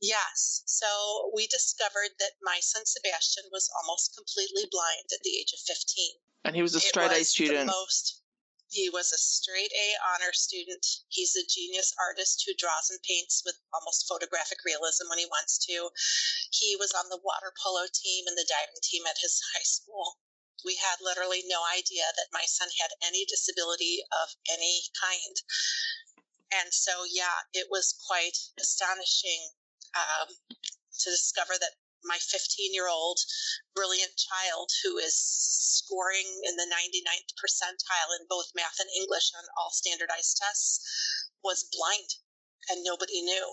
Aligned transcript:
Yes. 0.00 0.62
So 0.66 1.30
we 1.34 1.46
discovered 1.46 2.14
that 2.18 2.38
my 2.42 2.60
son 2.60 2.86
Sebastian 2.86 3.44
was 3.50 3.68
almost 3.74 4.14
completely 4.14 4.64
blind 4.70 5.10
at 5.12 5.22
the 5.24 5.36
age 5.36 5.52
of 5.52 5.60
15. 5.60 6.20
And 6.44 6.54
he 6.54 6.62
was 6.62 6.74
a 6.74 6.80
straight 6.80 7.12
A 7.12 7.24
student. 7.24 7.66
most 7.66 8.22
he 8.70 8.90
was 8.90 9.12
a 9.12 9.18
straight 9.18 9.72
A 9.72 9.96
honor 10.12 10.32
student. 10.34 10.84
He's 11.08 11.34
a 11.34 11.46
genius 11.46 11.94
artist 11.98 12.44
who 12.44 12.52
draws 12.52 12.90
and 12.90 13.02
paints 13.02 13.42
with 13.42 13.56
almost 13.72 14.06
photographic 14.06 14.58
realism 14.62 15.08
when 15.08 15.18
he 15.18 15.24
wants 15.24 15.56
to. 15.66 15.90
He 16.50 16.76
was 16.76 16.92
on 16.92 17.08
the 17.08 17.16
water 17.24 17.50
polo 17.56 17.86
team 17.88 18.26
and 18.26 18.36
the 18.36 18.44
diving 18.44 18.80
team 18.82 19.06
at 19.06 19.16
his 19.22 19.40
high 19.54 19.64
school. 19.64 20.18
We 20.66 20.74
had 20.76 21.00
literally 21.00 21.44
no 21.46 21.64
idea 21.64 22.04
that 22.14 22.32
my 22.32 22.44
son 22.44 22.68
had 22.78 22.90
any 23.00 23.24
disability 23.24 24.04
of 24.12 24.36
any 24.52 24.82
kind. 25.00 25.36
And 26.52 26.74
so, 26.74 27.04
yeah, 27.08 27.48
it 27.54 27.68
was 27.70 27.94
quite 28.06 28.36
astonishing 28.60 29.52
um, 29.98 30.30
to 31.00 31.10
discover 31.10 31.54
that 31.58 31.74
my 32.04 32.18
15 32.18 32.74
year 32.74 32.88
old 32.88 33.18
brilliant 33.74 34.14
child 34.16 34.70
who 34.82 34.98
is 34.98 35.14
scoring 35.14 36.26
in 36.46 36.56
the 36.56 36.70
99th 36.70 37.34
percentile 37.38 38.14
in 38.20 38.26
both 38.28 38.54
math 38.54 38.78
and 38.78 38.90
English 38.94 39.32
on 39.36 39.44
all 39.58 39.70
standardized 39.70 40.38
tests 40.38 40.80
was 41.42 41.68
blind 41.74 42.08
and 42.70 42.84
nobody 42.84 43.22
knew. 43.22 43.52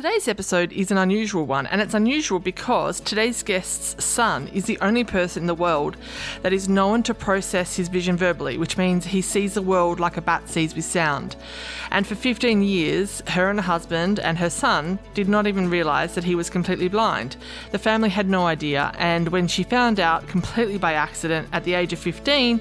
Today's 0.00 0.28
episode 0.28 0.72
is 0.72 0.90
an 0.90 0.96
unusual 0.96 1.44
one, 1.44 1.66
and 1.66 1.82
it's 1.82 1.92
unusual 1.92 2.38
because 2.38 3.00
today's 3.00 3.42
guest's 3.42 4.02
son 4.02 4.48
is 4.48 4.64
the 4.64 4.78
only 4.80 5.04
person 5.04 5.42
in 5.42 5.46
the 5.46 5.54
world 5.54 5.94
that 6.40 6.54
is 6.54 6.70
known 6.70 7.02
to 7.02 7.12
process 7.12 7.76
his 7.76 7.88
vision 7.88 8.16
verbally, 8.16 8.56
which 8.56 8.78
means 8.78 9.04
he 9.04 9.20
sees 9.20 9.52
the 9.52 9.60
world 9.60 10.00
like 10.00 10.16
a 10.16 10.22
bat 10.22 10.48
sees 10.48 10.74
with 10.74 10.86
sound. 10.86 11.36
And 11.90 12.06
for 12.06 12.14
15 12.14 12.62
years, 12.62 13.22
her 13.26 13.50
and 13.50 13.58
her 13.58 13.66
husband 13.66 14.18
and 14.20 14.38
her 14.38 14.48
son 14.48 14.98
did 15.12 15.28
not 15.28 15.46
even 15.46 15.68
realise 15.68 16.14
that 16.14 16.24
he 16.24 16.34
was 16.34 16.48
completely 16.48 16.88
blind. 16.88 17.36
The 17.70 17.78
family 17.78 18.08
had 18.08 18.26
no 18.26 18.46
idea, 18.46 18.94
and 18.96 19.28
when 19.28 19.48
she 19.48 19.64
found 19.64 20.00
out 20.00 20.26
completely 20.28 20.78
by 20.78 20.94
accident 20.94 21.46
at 21.52 21.64
the 21.64 21.74
age 21.74 21.92
of 21.92 21.98
15, 21.98 22.58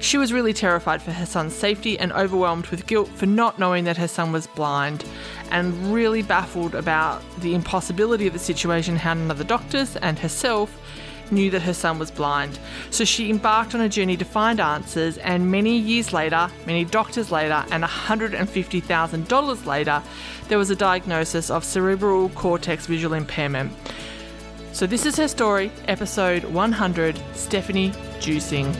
she 0.00 0.16
was 0.16 0.32
really 0.32 0.52
terrified 0.52 1.02
for 1.02 1.10
her 1.10 1.26
son's 1.26 1.54
safety 1.54 1.98
and 1.98 2.12
overwhelmed 2.12 2.68
with 2.68 2.86
guilt 2.86 3.08
for 3.08 3.26
not 3.26 3.58
knowing 3.58 3.82
that 3.84 3.96
her 3.96 4.06
son 4.06 4.30
was 4.30 4.46
blind 4.46 5.04
and 5.50 5.92
really 5.92 6.22
baffled 6.22 6.74
about 6.74 7.22
the 7.40 7.54
impossibility 7.54 8.26
of 8.26 8.32
the 8.32 8.38
situation, 8.38 8.96
how 8.96 9.14
none 9.14 9.30
of 9.30 9.38
the 9.38 9.44
doctors 9.44 9.96
and 9.96 10.18
herself 10.18 10.76
knew 11.30 11.50
that 11.50 11.62
her 11.62 11.74
son 11.74 11.98
was 11.98 12.10
blind. 12.10 12.58
So 12.90 13.04
she 13.04 13.30
embarked 13.30 13.74
on 13.74 13.80
a 13.80 13.88
journey 13.88 14.16
to 14.16 14.24
find 14.24 14.60
answers, 14.60 15.18
and 15.18 15.50
many 15.50 15.76
years 15.76 16.12
later, 16.12 16.48
many 16.66 16.84
doctors 16.84 17.30
later, 17.30 17.64
and 17.70 17.84
$150,000 17.84 19.66
later, 19.66 20.02
there 20.48 20.58
was 20.58 20.70
a 20.70 20.76
diagnosis 20.76 21.50
of 21.50 21.64
cerebral 21.64 22.28
cortex 22.30 22.86
visual 22.86 23.14
impairment. 23.14 23.72
So, 24.72 24.86
this 24.86 25.06
is 25.06 25.16
her 25.16 25.28
story, 25.28 25.72
episode 25.86 26.44
100 26.44 27.20
Stephanie 27.34 27.90
Duesing. 28.20 28.76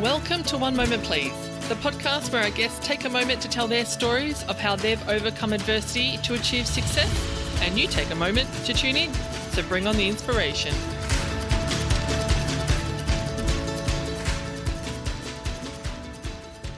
Welcome 0.00 0.44
to 0.44 0.56
One 0.56 0.74
Moment 0.74 1.02
Please, 1.02 1.34
the 1.68 1.74
podcast 1.74 2.32
where 2.32 2.42
our 2.42 2.50
guests 2.50 2.78
take 2.80 3.04
a 3.04 3.10
moment 3.10 3.42
to 3.42 3.50
tell 3.50 3.68
their 3.68 3.84
stories 3.84 4.42
of 4.44 4.58
how 4.58 4.74
they've 4.74 5.08
overcome 5.10 5.52
adversity 5.52 6.16
to 6.22 6.32
achieve 6.32 6.66
success, 6.66 7.60
and 7.60 7.78
you 7.78 7.86
take 7.86 8.10
a 8.10 8.14
moment 8.14 8.48
to 8.64 8.72
tune 8.72 8.96
in. 8.96 9.12
So 9.52 9.62
bring 9.64 9.86
on 9.86 9.98
the 9.98 10.08
inspiration. 10.08 10.74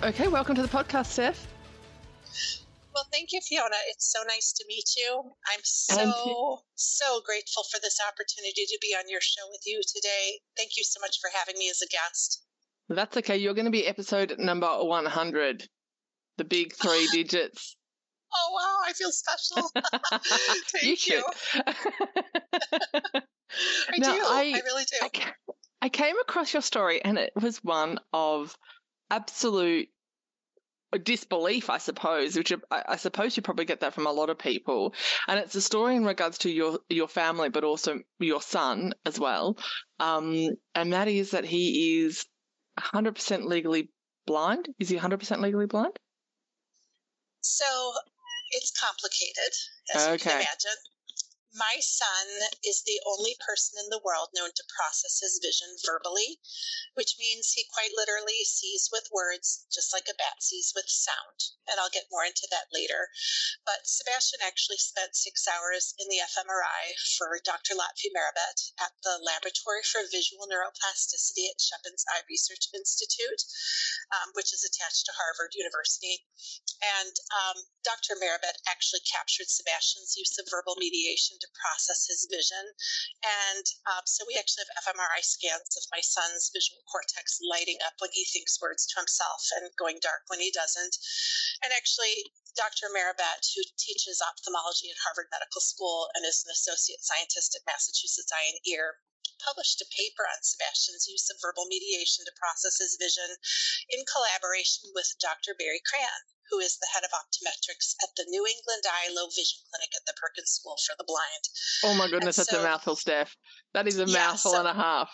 Okay, 0.02 0.26
welcome 0.26 0.56
to 0.56 0.62
the 0.62 0.66
podcast, 0.66 1.06
Steph. 1.06 1.46
Well, 2.92 3.06
thank 3.12 3.30
you, 3.30 3.40
Fiona. 3.48 3.76
It's 3.88 4.10
so 4.10 4.18
nice 4.26 4.52
to 4.54 4.64
meet 4.66 4.96
you. 4.96 5.22
I'm 5.46 5.60
so, 5.62 6.58
so 6.74 7.20
grateful 7.24 7.62
for 7.70 7.78
this 7.80 8.00
opportunity 8.04 8.66
to 8.66 8.78
be 8.82 8.96
on 8.98 9.08
your 9.08 9.20
show 9.20 9.46
with 9.48 9.60
you 9.64 9.80
today. 9.86 10.40
Thank 10.56 10.72
you 10.76 10.82
so 10.82 10.98
much 11.00 11.20
for 11.20 11.30
having 11.32 11.56
me 11.56 11.70
as 11.70 11.80
a 11.82 11.86
guest. 11.86 12.42
That's 12.88 13.16
okay. 13.18 13.36
You're 13.36 13.54
going 13.54 13.66
to 13.66 13.70
be 13.70 13.86
episode 13.86 14.34
number 14.38 14.66
100, 14.66 15.68
the 16.38 16.44
big 16.44 16.74
three 16.74 17.08
digits. 17.12 17.76
Oh, 18.34 18.50
wow. 18.54 18.88
I 18.88 18.92
feel 18.92 19.10
special. 19.10 19.70
Thank 20.72 21.06
you. 21.06 21.16
you. 21.16 21.24
I 23.90 23.98
now, 23.98 24.14
do. 24.14 24.20
I, 24.22 24.52
I, 24.56 24.60
really 24.64 24.84
do. 24.84 24.96
I, 25.02 25.32
I 25.82 25.88
came 25.88 26.18
across 26.18 26.52
your 26.52 26.62
story 26.62 27.04
and 27.04 27.18
it 27.18 27.32
was 27.36 27.58
one 27.58 27.98
of 28.12 28.56
absolute 29.10 29.88
disbelief, 30.98 31.70
I 31.70 31.78
suppose, 31.78 32.36
which 32.36 32.52
I, 32.70 32.82
I, 32.88 32.96
suppose 32.96 33.36
you 33.36 33.42
probably 33.42 33.64
get 33.64 33.80
that 33.80 33.94
from 33.94 34.06
a 34.06 34.12
lot 34.12 34.30
of 34.30 34.38
people. 34.38 34.94
And 35.26 35.38
it's 35.38 35.54
a 35.54 35.60
story 35.60 35.96
in 35.96 36.04
regards 36.04 36.38
to 36.38 36.50
your 36.50 36.78
your 36.88 37.08
family, 37.08 37.48
but 37.48 37.64
also 37.64 38.00
your 38.18 38.42
son 38.42 38.94
as 39.06 39.18
well. 39.18 39.56
Um, 40.00 40.50
and 40.74 40.92
that 40.92 41.08
is 41.08 41.30
that 41.32 41.44
he 41.44 42.00
is 42.00 42.26
100% 42.78 43.44
legally 43.44 43.90
blind? 44.26 44.68
Is 44.78 44.88
he 44.88 44.96
100% 44.96 45.40
legally 45.40 45.66
blind? 45.66 45.98
So 47.40 47.64
it's 48.52 48.72
complicated, 48.78 49.52
as 49.94 50.02
okay. 50.02 50.12
you 50.12 50.18
can 50.18 50.32
imagine. 50.32 50.78
My 51.52 51.80
son 51.84 52.48
is 52.64 52.80
the 52.82 52.96
only 53.04 53.36
person 53.36 53.76
in 53.78 53.90
the 53.90 54.00
world 54.00 54.30
known 54.32 54.52
to 54.56 54.72
process 54.72 55.20
his 55.20 55.36
vision 55.36 55.76
verbally, 55.84 56.40
which 56.94 57.18
means 57.18 57.52
he 57.52 57.68
quite 57.68 57.92
literally 57.92 58.40
sees 58.44 58.88
with 58.90 59.12
words, 59.12 59.66
just 59.68 59.92
like 59.92 60.08
a 60.08 60.14
bat 60.16 60.40
sees 60.42 60.72
with 60.74 60.88
sound. 60.88 61.52
And 61.68 61.78
I'll 61.78 61.92
get 61.92 62.08
more 62.10 62.24
into 62.24 62.48
that 62.50 62.72
later. 62.72 63.12
But 63.66 63.84
Sebastian 63.86 64.40
actually 64.40 64.78
spent 64.78 65.14
six 65.14 65.46
hours 65.46 65.92
in 65.98 66.08
the 66.08 66.24
fMRI 66.24 66.96
for 67.18 67.38
Dr. 67.44 67.74
Lotfi 67.74 68.08
Merabet 68.16 68.72
at 68.80 68.96
the 69.04 69.20
Laboratory 69.20 69.82
for 69.84 70.00
Visual 70.08 70.48
Neuroplasticity 70.48 71.52
at 71.52 71.60
Schepens 71.60 72.04
Eye 72.08 72.24
Research 72.32 72.72
Institute, 72.72 73.44
um, 74.10 74.32
which 74.32 74.54
is 74.54 74.64
attached 74.64 75.04
to 75.04 75.12
Harvard 75.12 75.52
University. 75.52 76.24
And 76.80 77.14
um, 77.30 77.62
Dr. 77.84 78.16
Merabet 78.16 78.56
actually 78.66 79.04
captured 79.04 79.52
Sebastian's 79.52 80.16
use 80.16 80.38
of 80.38 80.48
verbal 80.48 80.76
mediation 80.78 81.38
to 81.42 81.58
process 81.58 82.06
his 82.06 82.30
vision. 82.30 82.62
And 83.20 83.66
um, 83.90 84.06
so 84.06 84.22
we 84.24 84.38
actually 84.38 84.64
have 84.70 84.86
fMRI 84.86 85.22
scans 85.26 85.74
of 85.74 85.84
my 85.90 86.00
son's 86.00 86.54
visual 86.54 86.86
cortex 86.86 87.42
lighting 87.42 87.82
up 87.82 87.98
when 87.98 88.14
he 88.14 88.24
thinks 88.30 88.62
words 88.62 88.86
to 88.86 89.02
himself 89.02 89.42
and 89.58 89.66
going 89.74 89.98
dark 89.98 90.22
when 90.30 90.38
he 90.38 90.54
doesn't. 90.54 90.94
And 91.66 91.74
actually, 91.74 92.30
Dr. 92.54 92.92
Merabet, 92.94 93.42
who 93.54 93.62
teaches 93.74 94.22
ophthalmology 94.22 94.90
at 94.90 95.02
Harvard 95.02 95.28
Medical 95.32 95.60
School 95.60 96.08
and 96.14 96.24
is 96.24 96.44
an 96.46 96.52
associate 96.52 97.02
scientist 97.02 97.56
at 97.58 97.66
Massachusetts 97.66 98.30
Eye 98.30 98.48
and 98.54 98.60
Ear, 98.68 99.00
published 99.42 99.82
a 99.82 99.88
paper 99.90 100.22
on 100.22 100.42
Sebastian's 100.42 101.10
use 101.10 101.28
of 101.30 101.42
verbal 101.42 101.66
mediation 101.66 102.24
to 102.24 102.38
process 102.38 102.78
his 102.78 102.96
vision 102.98 103.36
in 103.90 104.06
collaboration 104.06 104.90
with 104.94 105.14
Dr. 105.18 105.54
Barry 105.58 105.82
Kran, 105.82 106.22
who 106.50 106.58
is 106.58 106.78
the 106.78 106.90
head 106.92 107.02
of 107.02 107.10
optometrics 107.10 107.94
at 108.02 108.14
the 108.16 108.26
New 108.28 108.46
England 108.46 108.84
Eye 108.86 109.10
Low 109.10 109.26
Vision 109.32 109.62
Clinic 109.70 109.92
at 109.96 110.06
the 110.06 110.14
Perkins 110.14 110.50
School 110.50 110.76
for 110.86 110.94
the 110.98 111.06
Blind. 111.06 111.44
Oh 111.84 111.94
my 111.94 112.06
goodness, 112.06 112.38
and 112.38 112.46
that's 112.46 112.54
so, 112.54 112.60
a 112.60 112.64
mouthful, 112.64 112.96
Steph. 112.96 113.36
That 113.74 113.88
is 113.88 113.98
a 113.98 114.06
yeah, 114.06 114.30
mouthful 114.30 114.52
so, 114.52 114.60
and 114.60 114.68
a 114.68 114.74
half. 114.74 115.10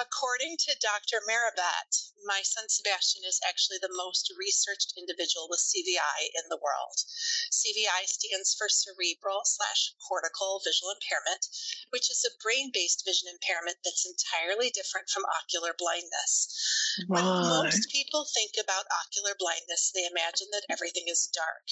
According 0.00 0.58
to 0.58 0.76
Dr. 0.78 1.20
Merabet, 1.26 2.12
my 2.22 2.42
son 2.42 2.68
Sebastian 2.68 3.24
is 3.24 3.40
actually 3.44 3.78
the 3.78 3.90
most 3.90 4.32
researched 4.38 4.92
individual 4.96 5.48
with 5.50 5.58
CVI 5.58 6.30
in 6.34 6.48
the 6.48 6.56
world. 6.56 7.02
CVI 7.50 8.06
stands 8.06 8.54
for 8.54 8.68
cerebral 8.68 9.42
slash 9.44 9.94
cortical 10.06 10.60
visual 10.64 10.92
impairment, 10.92 11.48
which 11.90 12.10
is 12.12 12.24
a 12.24 12.30
brain 12.40 12.70
based 12.72 13.04
vision 13.04 13.28
impairment 13.28 13.78
that's 13.82 14.06
entirely 14.06 14.70
different 14.70 15.10
from 15.10 15.24
ocular 15.24 15.74
blindness. 15.76 16.94
When 17.08 17.24
most 17.24 17.90
people 17.90 18.24
think 18.24 18.52
about 18.56 18.86
ocular 19.02 19.34
blindness, 19.36 19.90
they 19.90 20.06
imagine 20.06 20.46
that 20.52 20.66
everything 20.70 21.08
is 21.08 21.26
dark 21.26 21.66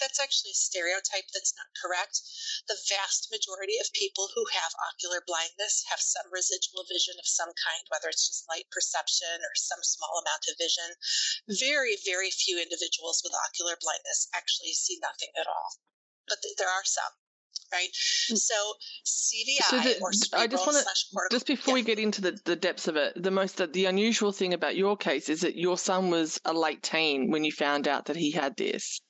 that's 0.00 0.18
actually 0.18 0.54
a 0.54 0.64
stereotype 0.66 1.28
that's 1.34 1.54
not 1.58 1.68
correct. 1.78 2.22
The 2.66 2.78
vast 2.88 3.28
majority 3.30 3.78
of 3.78 3.92
people 3.92 4.30
who 4.34 4.46
have 4.54 4.72
ocular 4.90 5.22
blindness 5.26 5.84
have 5.90 6.00
some 6.00 6.30
residual 6.30 6.86
vision 6.86 7.18
of 7.18 7.26
some 7.26 7.50
kind, 7.54 7.84
whether 7.90 8.08
it's 8.08 8.26
just 8.26 8.48
light 8.48 8.70
perception 8.70 9.42
or 9.42 9.54
some 9.54 9.82
small 9.82 10.22
amount 10.22 10.46
of 10.50 10.58
vision. 10.58 10.90
Very, 11.48 11.98
very 12.06 12.30
few 12.30 12.58
individuals 12.58 13.22
with 13.22 13.34
ocular 13.34 13.76
blindness 13.80 14.28
actually 14.34 14.72
see 14.72 14.98
nothing 15.02 15.30
at 15.38 15.46
all, 15.46 15.70
but 16.26 16.38
th- 16.42 16.56
there 16.56 16.70
are 16.70 16.84
some. 16.84 17.12
Right, 17.70 17.92
mm. 18.32 18.38
so 18.38 18.54
CVI 19.04 19.68
so 19.68 19.78
the, 19.80 20.00
or 20.00 20.10
I 20.32 20.46
just 20.46 20.66
want 20.66 20.78
to 20.78 21.28
just 21.30 21.46
before 21.46 21.72
yeah. 21.72 21.82
we 21.82 21.82
get 21.82 21.98
into 21.98 22.22
the, 22.22 22.40
the 22.44 22.56
depths 22.56 22.88
of 22.88 22.96
it, 22.96 23.22
the 23.22 23.30
most 23.30 23.60
the 23.72 23.84
unusual 23.84 24.32
thing 24.32 24.54
about 24.54 24.74
your 24.74 24.96
case 24.96 25.28
is 25.28 25.42
that 25.42 25.54
your 25.54 25.76
son 25.76 26.08
was 26.08 26.40
a 26.46 26.54
late 26.54 26.82
teen 26.82 27.30
when 27.30 27.44
you 27.44 27.52
found 27.52 27.86
out 27.86 28.06
that 28.06 28.16
he 28.16 28.30
had 28.30 28.56
this. 28.56 29.02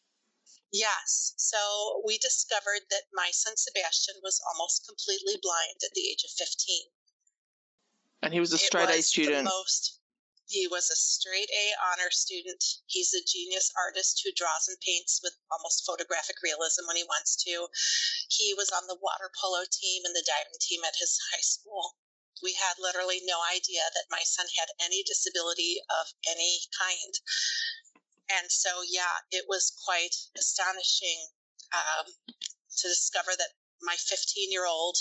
Yes. 0.72 1.32
So 1.36 2.02
we 2.04 2.18
discovered 2.18 2.84
that 2.90 3.08
my 3.12 3.30
son 3.32 3.56
Sebastian 3.56 4.16
was 4.22 4.40
almost 4.52 4.86
completely 4.86 5.40
blind 5.40 5.80
at 5.84 5.94
the 5.94 6.08
age 6.08 6.24
of 6.24 6.30
15. 6.30 6.92
And 8.22 8.34
he 8.34 8.40
was 8.40 8.52
a 8.52 8.58
straight 8.58 8.90
A 8.90 9.02
student. 9.02 9.44
most 9.44 10.00
He 10.48 10.66
was 10.66 10.90
a 10.90 10.96
straight 10.96 11.48
A 11.50 11.72
honor 11.80 12.10
student. 12.10 12.62
He's 12.86 13.14
a 13.14 13.24
genius 13.24 13.72
artist 13.76 14.20
who 14.24 14.32
draws 14.32 14.68
and 14.68 14.76
paints 14.80 15.20
with 15.22 15.36
almost 15.50 15.86
photographic 15.86 16.36
realism 16.42 16.86
when 16.86 16.96
he 16.96 17.04
wants 17.04 17.36
to. 17.44 17.68
He 18.28 18.52
was 18.54 18.70
on 18.70 18.86
the 18.86 18.98
water 19.00 19.30
polo 19.40 19.64
team 19.70 20.04
and 20.04 20.14
the 20.14 20.26
diving 20.26 20.58
team 20.60 20.84
at 20.84 20.96
his 21.00 21.18
high 21.32 21.44
school. 21.44 21.96
We 22.42 22.54
had 22.54 22.78
literally 22.78 23.20
no 23.24 23.42
idea 23.42 23.82
that 23.94 24.10
my 24.10 24.22
son 24.22 24.46
had 24.58 24.68
any 24.80 25.02
disability 25.02 25.80
of 25.88 26.06
any 26.28 26.60
kind. 26.78 27.14
And 28.28 28.52
so, 28.52 28.82
yeah, 28.86 29.25
it 29.30 29.46
was 29.48 29.72
quite 29.84 30.14
astonishing 30.36 31.28
um, 31.72 32.12
to 32.78 32.88
discover 32.88 33.32
that 33.36 33.56
my 33.82 33.94
15 33.94 34.50
year 34.50 34.66
old 34.66 34.96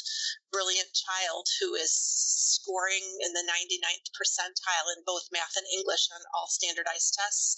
brilliant 0.51 0.93
child 0.93 1.47
who 1.59 1.73
is 1.73 1.91
scoring 1.91 3.03
in 3.21 3.33
the 3.33 3.43
99th 3.43 4.09
percentile 4.13 4.93
in 4.95 5.03
both 5.05 5.27
math 5.31 5.57
and 5.57 5.65
English 5.73 6.07
on 6.13 6.21
all 6.33 6.47
standardized 6.47 7.13
tests 7.13 7.57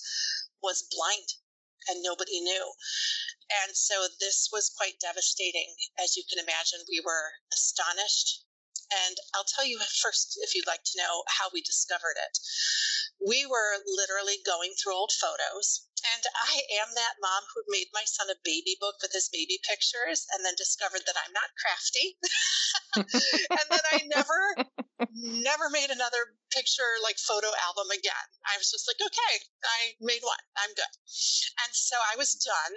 was 0.63 0.87
blind 0.89 1.27
and 1.87 2.01
nobody 2.03 2.39
knew. 2.41 2.73
And 3.63 3.75
so 3.75 4.07
this 4.19 4.49
was 4.51 4.69
quite 4.69 4.99
devastating. 4.99 5.75
As 5.97 6.15
you 6.15 6.23
can 6.29 6.39
imagine, 6.39 6.79
we 6.87 7.01
were 7.03 7.33
astonished. 7.51 8.45
And 9.07 9.17
I'll 9.35 9.47
tell 9.47 9.65
you 9.65 9.79
first, 10.01 10.39
if 10.41 10.55
you'd 10.55 10.67
like 10.67 10.83
to 10.83 10.97
know 10.97 11.23
how 11.27 11.49
we 11.53 11.61
discovered 11.61 12.17
it. 12.17 12.37
We 13.19 13.45
were 13.45 13.83
literally 13.85 14.37
going 14.45 14.73
through 14.79 14.95
old 14.95 15.11
photos 15.11 15.89
and 15.99 16.23
I 16.31 16.63
am 16.79 16.95
that 16.95 17.19
mom 17.19 17.43
who 17.53 17.63
made 17.67 17.91
my 17.93 18.03
son 18.05 18.29
a 18.29 18.39
baby 18.43 18.77
book 18.79 18.95
with 19.01 19.11
his 19.11 19.27
baby 19.27 19.59
pictures 19.67 20.25
and 20.31 20.45
then 20.45 20.55
discovered 20.55 21.03
that 21.05 21.19
I'm 21.19 21.33
not 21.35 21.51
crafty. 21.59 22.15
and 23.51 23.67
then 23.67 23.85
I 23.91 24.07
never, 24.07 24.39
never 25.43 25.69
made 25.69 25.89
another 25.89 26.39
picture 26.49 26.97
like 27.05 27.17
photo 27.17 27.49
album 27.65 27.89
again. 27.93 28.27
I 28.45 28.57
was 28.57 28.73
just 28.73 28.89
like, 28.89 28.97
okay, 28.97 29.33
I 29.61 29.93
made 30.01 30.25
one. 30.25 30.41
I'm 30.57 30.73
good. 30.73 30.93
And 31.61 31.71
so 31.71 31.95
I 32.01 32.17
was 32.17 32.33
done. 32.37 32.73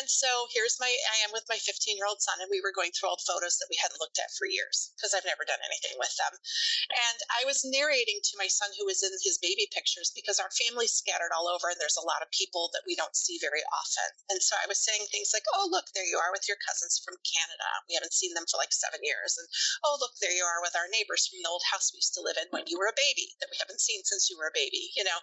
And 0.00 0.08
so 0.08 0.48
here's 0.52 0.80
my, 0.80 0.88
I 0.88 1.16
am 1.28 1.32
with 1.36 1.44
my 1.48 1.60
15 1.60 1.96
year 1.96 2.08
old 2.08 2.24
son, 2.24 2.40
and 2.40 2.48
we 2.48 2.64
were 2.64 2.72
going 2.72 2.92
through 2.96 3.12
old 3.12 3.24
photos 3.24 3.60
that 3.60 3.68
we 3.68 3.76
hadn't 3.76 4.00
looked 4.00 4.16
at 4.16 4.32
for 4.32 4.48
years 4.48 4.92
because 4.96 5.12
I've 5.12 5.28
never 5.28 5.44
done 5.44 5.60
anything 5.60 6.00
with 6.00 6.12
them. 6.16 6.32
And 6.32 7.18
I 7.36 7.44
was 7.44 7.66
narrating 7.66 8.24
to 8.24 8.40
my 8.40 8.48
son 8.48 8.72
who 8.80 8.88
was 8.88 9.04
in 9.04 9.12
his 9.20 9.36
baby 9.38 9.68
pictures 9.68 10.08
because 10.16 10.40
our 10.40 10.50
family's 10.56 10.96
scattered 10.96 11.36
all 11.36 11.52
over 11.52 11.68
and 11.68 11.76
there's 11.76 12.00
a 12.00 12.08
lot 12.08 12.24
of 12.24 12.32
people 12.32 12.72
that 12.72 12.88
we 12.88 12.96
don't 12.96 13.16
see 13.16 13.36
very 13.40 13.62
often. 13.76 14.08
And 14.32 14.40
so 14.40 14.56
I 14.56 14.68
was 14.68 14.80
saying 14.80 15.04
things 15.10 15.36
like, 15.36 15.44
oh, 15.52 15.68
look, 15.68 15.92
there 15.92 16.06
you 16.06 16.16
are 16.16 16.32
with 16.32 16.48
your 16.48 16.60
cousins 16.64 17.00
from 17.04 17.20
Canada. 17.22 17.68
We 17.88 17.96
haven't 17.96 18.16
seen 18.16 18.32
them 18.32 18.48
for 18.48 18.56
like 18.56 18.72
seven 18.72 19.04
years. 19.04 19.36
And 19.36 19.46
oh, 19.84 20.00
look, 20.00 20.16
there 20.20 20.34
you 20.34 20.46
are 20.48 20.64
with 20.64 20.76
our 20.76 20.88
neighbors 20.88 21.28
from 21.28 21.44
the 21.44 21.50
old 21.50 21.62
house 21.68 21.92
we 21.92 22.00
used 22.00 22.16
to 22.16 22.24
live 22.24 22.40
in 22.40 22.48
when 22.50 22.64
you 22.66 22.80
were 22.80 22.88
a 22.88 22.96
baby 22.96 23.09
that 23.40 23.50
we 23.50 23.58
haven't 23.58 23.80
seen 23.80 24.02
since 24.04 24.28
you 24.30 24.36
were 24.38 24.48
a 24.48 24.54
baby, 24.54 24.90
you 24.96 25.04
know. 25.04 25.20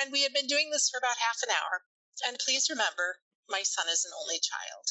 And 0.00 0.12
we 0.12 0.22
had 0.22 0.32
been 0.32 0.46
doing 0.46 0.70
this 0.70 0.88
for 0.88 0.98
about 0.98 1.18
half 1.18 1.42
an 1.42 1.50
hour. 1.50 1.82
And 2.26 2.38
please 2.38 2.70
remember, 2.70 3.18
my 3.48 3.62
son 3.62 3.88
is 3.88 4.04
an 4.04 4.12
only 4.20 4.38
child. 4.38 4.90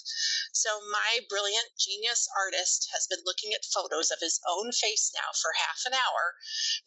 So 0.53 0.79
my 0.87 1.19
brilliant 1.27 1.75
genius 1.77 2.27
artist 2.35 2.87
has 2.93 3.07
been 3.07 3.23
looking 3.25 3.53
at 3.53 3.65
photos 3.65 4.11
of 4.11 4.19
his 4.19 4.39
own 4.47 4.71
face 4.71 5.11
now 5.13 5.31
for 5.35 5.51
half 5.53 5.83
an 5.85 5.93
hour 5.93 6.35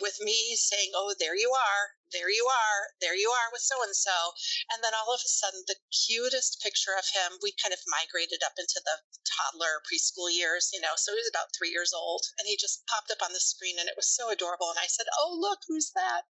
with 0.01 0.21
me 0.21 0.57
saying, 0.57 0.93
Oh, 0.95 1.15
there 1.19 1.37
you 1.37 1.53
are, 1.53 1.97
there 2.13 2.31
you 2.31 2.47
are, 2.49 2.95
there 3.01 3.15
you 3.15 3.31
are 3.31 3.53
with 3.53 3.61
so 3.61 3.83
and 3.83 3.95
so. 3.95 4.33
And 4.73 4.83
then 4.83 4.95
all 4.95 5.13
of 5.13 5.21
a 5.21 5.29
sudden, 5.29 5.65
the 5.67 5.77
cutest 5.93 6.61
picture 6.63 6.97
of 6.97 7.09
him, 7.13 7.39
we 7.43 7.53
kind 7.53 7.73
of 7.73 7.81
migrated 7.87 8.43
up 8.43 8.57
into 8.59 8.81
the 8.85 9.01
toddler 9.29 9.83
preschool 9.85 10.33
years, 10.33 10.71
you 10.73 10.81
know, 10.81 10.97
so 10.97 11.13
he 11.13 11.21
was 11.21 11.29
about 11.29 11.53
three 11.53 11.71
years 11.71 11.93
old. 11.93 12.25
And 12.39 12.49
he 12.49 12.57
just 12.57 12.87
popped 12.87 13.11
up 13.11 13.21
on 13.23 13.33
the 13.33 13.41
screen 13.41 13.79
and 13.79 13.89
it 13.89 13.97
was 13.97 14.09
so 14.09 14.31
adorable. 14.31 14.71
And 14.71 14.79
I 14.81 14.89
said, 14.89 15.07
Oh, 15.21 15.37
look, 15.39 15.61
who's 15.69 15.91
that? 15.93 16.25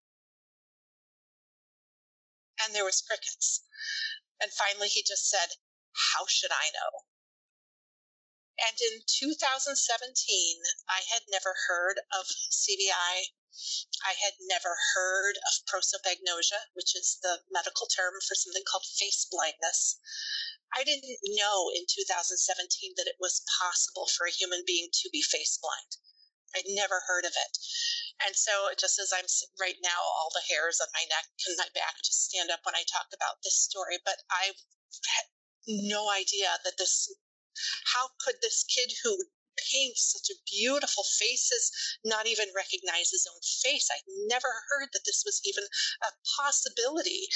And 2.64 2.74
there 2.74 2.84
was 2.84 3.00
crickets. 3.00 3.62
And 4.40 4.52
finally, 4.52 4.88
he 4.88 5.02
just 5.02 5.28
said, 5.28 5.56
How 6.14 6.26
should 6.26 6.52
I 6.52 6.70
know? 6.70 7.04
And 8.60 8.76
in 8.80 9.02
2017, 9.06 10.62
I 10.88 11.00
had 11.10 11.22
never 11.28 11.54
heard 11.66 12.00
of 12.12 12.26
CVI. 12.50 13.30
I 14.04 14.12
had 14.12 14.34
never 14.40 14.76
heard 14.94 15.38
of 15.38 15.64
prosopagnosia, 15.66 16.66
which 16.74 16.94
is 16.94 17.18
the 17.22 17.42
medical 17.50 17.86
term 17.86 18.14
for 18.20 18.34
something 18.34 18.64
called 18.64 18.86
face 18.86 19.24
blindness. 19.24 19.98
I 20.74 20.84
didn't 20.84 21.18
know 21.22 21.70
in 21.70 21.86
2017 21.88 22.94
that 22.96 23.06
it 23.06 23.16
was 23.18 23.42
possible 23.58 24.06
for 24.06 24.26
a 24.26 24.30
human 24.30 24.64
being 24.64 24.90
to 24.92 25.10
be 25.10 25.22
face 25.22 25.56
blind. 25.56 25.96
I'd 26.56 26.68
never 26.68 27.02
heard 27.06 27.24
of 27.24 27.32
it. 27.32 27.54
And 28.24 28.34
so, 28.34 28.70
just 28.78 28.98
as 28.98 29.12
I'm 29.12 29.28
right 29.60 29.78
now, 29.82 30.00
all 30.02 30.30
the 30.34 30.46
hairs 30.48 30.80
on 30.80 30.88
my 30.94 31.04
neck 31.06 31.26
and 31.46 31.56
my 31.56 31.68
back 31.74 32.02
just 32.02 32.24
stand 32.24 32.50
up 32.50 32.60
when 32.64 32.74
I 32.74 32.82
talk 32.88 33.08
about 33.14 33.42
this 33.44 33.54
story. 33.54 33.98
But 34.04 34.22
I 34.30 34.56
had 35.06 35.26
no 35.66 36.10
idea 36.10 36.58
that 36.64 36.78
this, 36.78 37.12
how 37.94 38.10
could 38.24 38.36
this 38.42 38.64
kid 38.64 38.92
who 39.04 39.28
paints 39.72 40.14
such 40.14 40.30
a 40.30 40.40
beautiful 40.50 41.04
faces 41.04 41.70
not 42.04 42.26
even 42.26 42.48
recognize 42.54 43.10
his 43.10 43.26
own 43.30 43.40
face? 43.42 43.88
I'd 43.90 44.08
never 44.26 44.48
heard 44.70 44.88
that 44.92 45.04
this 45.04 45.22
was 45.24 45.40
even 45.44 45.64
a 46.02 46.10
possibility. 46.40 47.28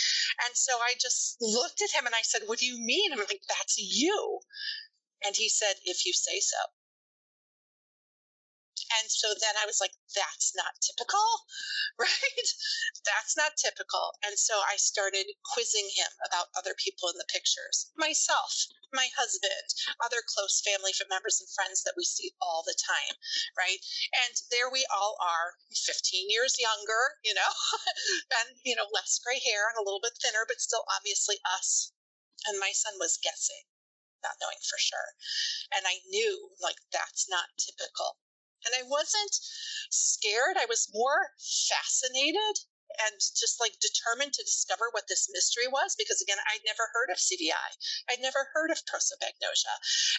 And 0.47 0.57
so 0.57 0.79
I 0.79 0.95
just 1.01 1.37
looked 1.41 1.83
at 1.83 1.93
him 1.93 2.07
and 2.07 2.15
I 2.15 2.23
said, 2.23 2.43
What 2.47 2.59
do 2.59 2.67
you 2.67 2.79
mean? 2.79 3.13
I'm 3.13 3.19
like, 3.19 3.43
That's 3.49 3.79
you. 3.79 4.41
And 5.25 5.37
he 5.37 5.49
said, 5.49 5.77
If 5.85 6.07
you 6.07 6.13
say 6.13 6.41
so. 6.41 6.59
And 8.99 9.11
so 9.11 9.33
then 9.41 9.57
I 9.57 9.67
was 9.67 9.81
like, 9.81 9.95
that's 10.15 10.53
not 10.57 10.77
typical, 10.83 11.25
right? 11.99 12.49
that's 13.07 13.37
not 13.37 13.57
typical. 13.57 14.13
And 14.25 14.39
so 14.39 14.61
I 14.67 14.77
started 14.77 15.27
quizzing 15.55 15.89
him 15.95 16.13
about 16.27 16.53
other 16.57 16.75
people 16.77 17.09
in 17.09 17.17
the 17.17 17.29
pictures 17.33 17.91
myself, 17.97 18.67
my 18.93 19.09
husband, 19.17 19.67
other 20.05 20.21
close 20.27 20.61
family 20.61 20.93
members 21.09 21.41
and 21.41 21.49
friends 21.51 21.83
that 21.85 21.97
we 21.97 22.05
see 22.05 22.33
all 22.41 22.63
the 22.67 22.77
time, 22.77 23.17
right? 23.57 23.81
And 24.27 24.35
there 24.51 24.69
we 24.71 24.85
all 24.93 25.17
are, 25.21 25.57
15 25.73 26.29
years 26.29 26.61
younger, 26.61 27.17
you 27.25 27.35
know, 27.35 27.53
and, 28.39 28.57
you 28.65 28.77
know, 28.77 28.87
less 28.93 29.19
gray 29.25 29.41
hair 29.41 29.69
and 29.73 29.81
a 29.81 29.85
little 29.85 30.01
bit 30.03 30.17
thinner, 30.21 30.45
but 30.47 30.61
still 30.61 30.85
obviously 30.93 31.41
us. 31.47 31.93
And 32.47 32.59
my 32.59 32.73
son 32.75 32.95
was 32.99 33.19
guessing 33.23 33.65
not 34.23 34.39
knowing 34.41 34.59
for 34.63 34.79
sure. 34.79 35.11
And 35.75 35.83
I 35.87 35.99
knew 36.09 36.55
like 36.63 36.79
that's 36.93 37.29
not 37.29 37.51
typical. 37.59 38.17
And 38.65 38.75
I 38.79 38.83
wasn't 38.89 39.39
scared. 39.91 40.57
I 40.57 40.67
was 40.67 40.89
more 40.93 41.31
fascinated 41.39 42.65
and 43.01 43.17
just 43.19 43.61
like 43.61 43.79
determined 43.81 44.33
to 44.35 44.45
discover 44.45 44.89
what 44.93 45.09
this 45.09 45.29
mystery 45.33 45.69
was 45.69 45.95
because 45.97 46.21
again 46.21 46.41
i'd 46.53 46.65
never 46.67 46.91
heard 46.93 47.09
of 47.09 47.21
cvi 47.21 47.53
i'd 48.11 48.23
never 48.23 48.53
heard 48.53 48.71
of 48.71 48.85
prosopagnosia. 48.89 49.75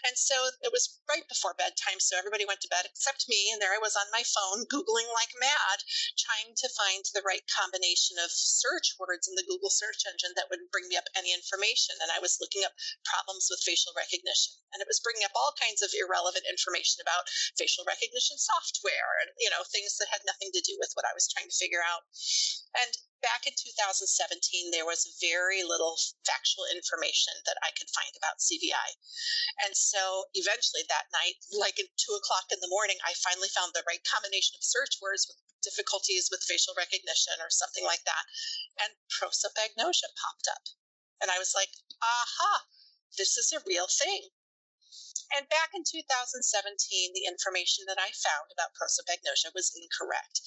And 0.06 0.16
so 0.18 0.54
it 0.62 0.72
was 0.72 1.00
right 1.10 1.26
before 1.28 1.58
bedtime 1.58 2.00
so 2.00 2.18
everybody 2.18 2.46
went 2.46 2.62
to 2.66 2.72
bed 2.72 2.86
except 2.88 3.30
me 3.30 3.50
and 3.52 3.62
there 3.62 3.76
i 3.76 3.82
was 3.82 3.98
on 3.98 4.10
my 4.14 4.24
phone 4.24 4.66
googling 4.70 5.10
like 5.14 5.34
mad 5.38 5.80
trying 6.18 6.56
to 6.56 6.70
find 6.78 7.06
the 7.14 7.26
right 7.26 7.46
combination 7.50 8.18
of 8.20 8.32
search 8.32 8.96
words 9.00 9.28
in 9.28 9.36
the 9.36 9.48
google 9.48 9.72
search 9.72 10.06
engine 10.08 10.34
that 10.36 10.50
would 10.50 10.70
bring 10.72 10.88
me 10.88 10.98
up 10.98 11.10
any 11.18 11.34
information 11.34 11.96
and 12.02 12.10
i 12.14 12.20
was 12.22 12.40
looking 12.42 12.64
up 12.66 12.76
problems 13.06 13.48
with 13.50 13.64
facial 13.64 13.94
recognition 13.96 14.54
and 14.74 14.82
it 14.82 14.90
was 14.90 15.02
bringing 15.04 15.26
up 15.26 15.36
all 15.36 15.54
kinds 15.60 15.82
of 15.82 15.94
irrelevant 15.94 16.46
information 16.50 17.02
about 17.04 17.30
facial 17.58 17.86
recognition 17.86 18.38
software 18.38 19.22
and 19.24 19.30
you 19.40 19.50
know 19.50 19.62
things 19.70 19.98
that 19.98 20.12
had 20.12 20.24
nothing 20.26 20.50
to 20.54 20.64
do 20.66 20.76
with 20.80 20.92
what 20.98 21.08
i 21.08 21.14
was 21.16 21.30
trying 21.30 21.48
to 21.50 21.60
figure 21.62 21.84
out 21.84 22.06
and 22.74 22.92
back 23.24 23.48
in 23.48 23.56
2017, 23.56 24.04
there 24.76 24.84
was 24.84 25.16
very 25.24 25.64
little 25.64 25.96
factual 26.28 26.68
information 26.68 27.32
that 27.48 27.56
I 27.64 27.72
could 27.72 27.88
find 27.96 28.12
about 28.20 28.44
CVI. 28.44 28.90
And 29.64 29.72
so 29.72 30.28
eventually 30.36 30.84
that 30.92 31.08
night, 31.16 31.40
like 31.56 31.80
at 31.80 31.88
two 31.96 32.14
o'clock 32.20 32.52
in 32.52 32.60
the 32.60 32.70
morning, 32.70 33.00
I 33.08 33.16
finally 33.24 33.48
found 33.56 33.72
the 33.72 33.88
right 33.88 34.04
combination 34.04 34.60
of 34.60 34.68
search 34.68 35.00
words 35.00 35.24
with 35.32 35.40
difficulties 35.64 36.28
with 36.28 36.44
facial 36.44 36.76
recognition 36.76 37.40
or 37.40 37.48
something 37.48 37.88
like 37.88 38.04
that. 38.04 38.28
And 38.84 38.92
prosopagnosia 39.08 40.12
popped 40.20 40.52
up. 40.52 40.68
And 41.24 41.32
I 41.32 41.40
was 41.40 41.56
like, 41.56 41.72
aha, 42.04 42.68
this 43.16 43.40
is 43.40 43.56
a 43.56 43.64
real 43.64 43.88
thing. 43.88 44.28
And 45.36 45.50
back 45.50 45.72
in 45.74 45.84
2017, 45.84 47.12
the 47.12 47.26
information 47.26 47.86
that 47.88 47.98
I 47.98 48.12
found 48.12 48.52
about 48.54 48.76
prosopagnosia 48.78 49.50
was 49.56 49.74
incorrect. 49.74 50.42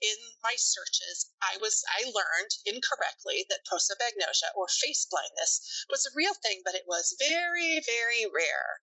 In 0.00 0.16
my 0.42 0.56
searches, 0.56 1.28
I 1.42 1.58
was 1.58 1.84
I 1.86 2.04
learned 2.08 2.56
incorrectly 2.64 3.44
that 3.50 3.66
prosopagnosia 3.66 4.56
or 4.56 4.66
face 4.66 5.04
blindness 5.04 5.84
was 5.90 6.06
a 6.06 6.14
real 6.14 6.32
thing, 6.32 6.62
but 6.64 6.74
it 6.74 6.86
was 6.86 7.14
very, 7.18 7.80
very 7.80 8.24
rare. 8.24 8.80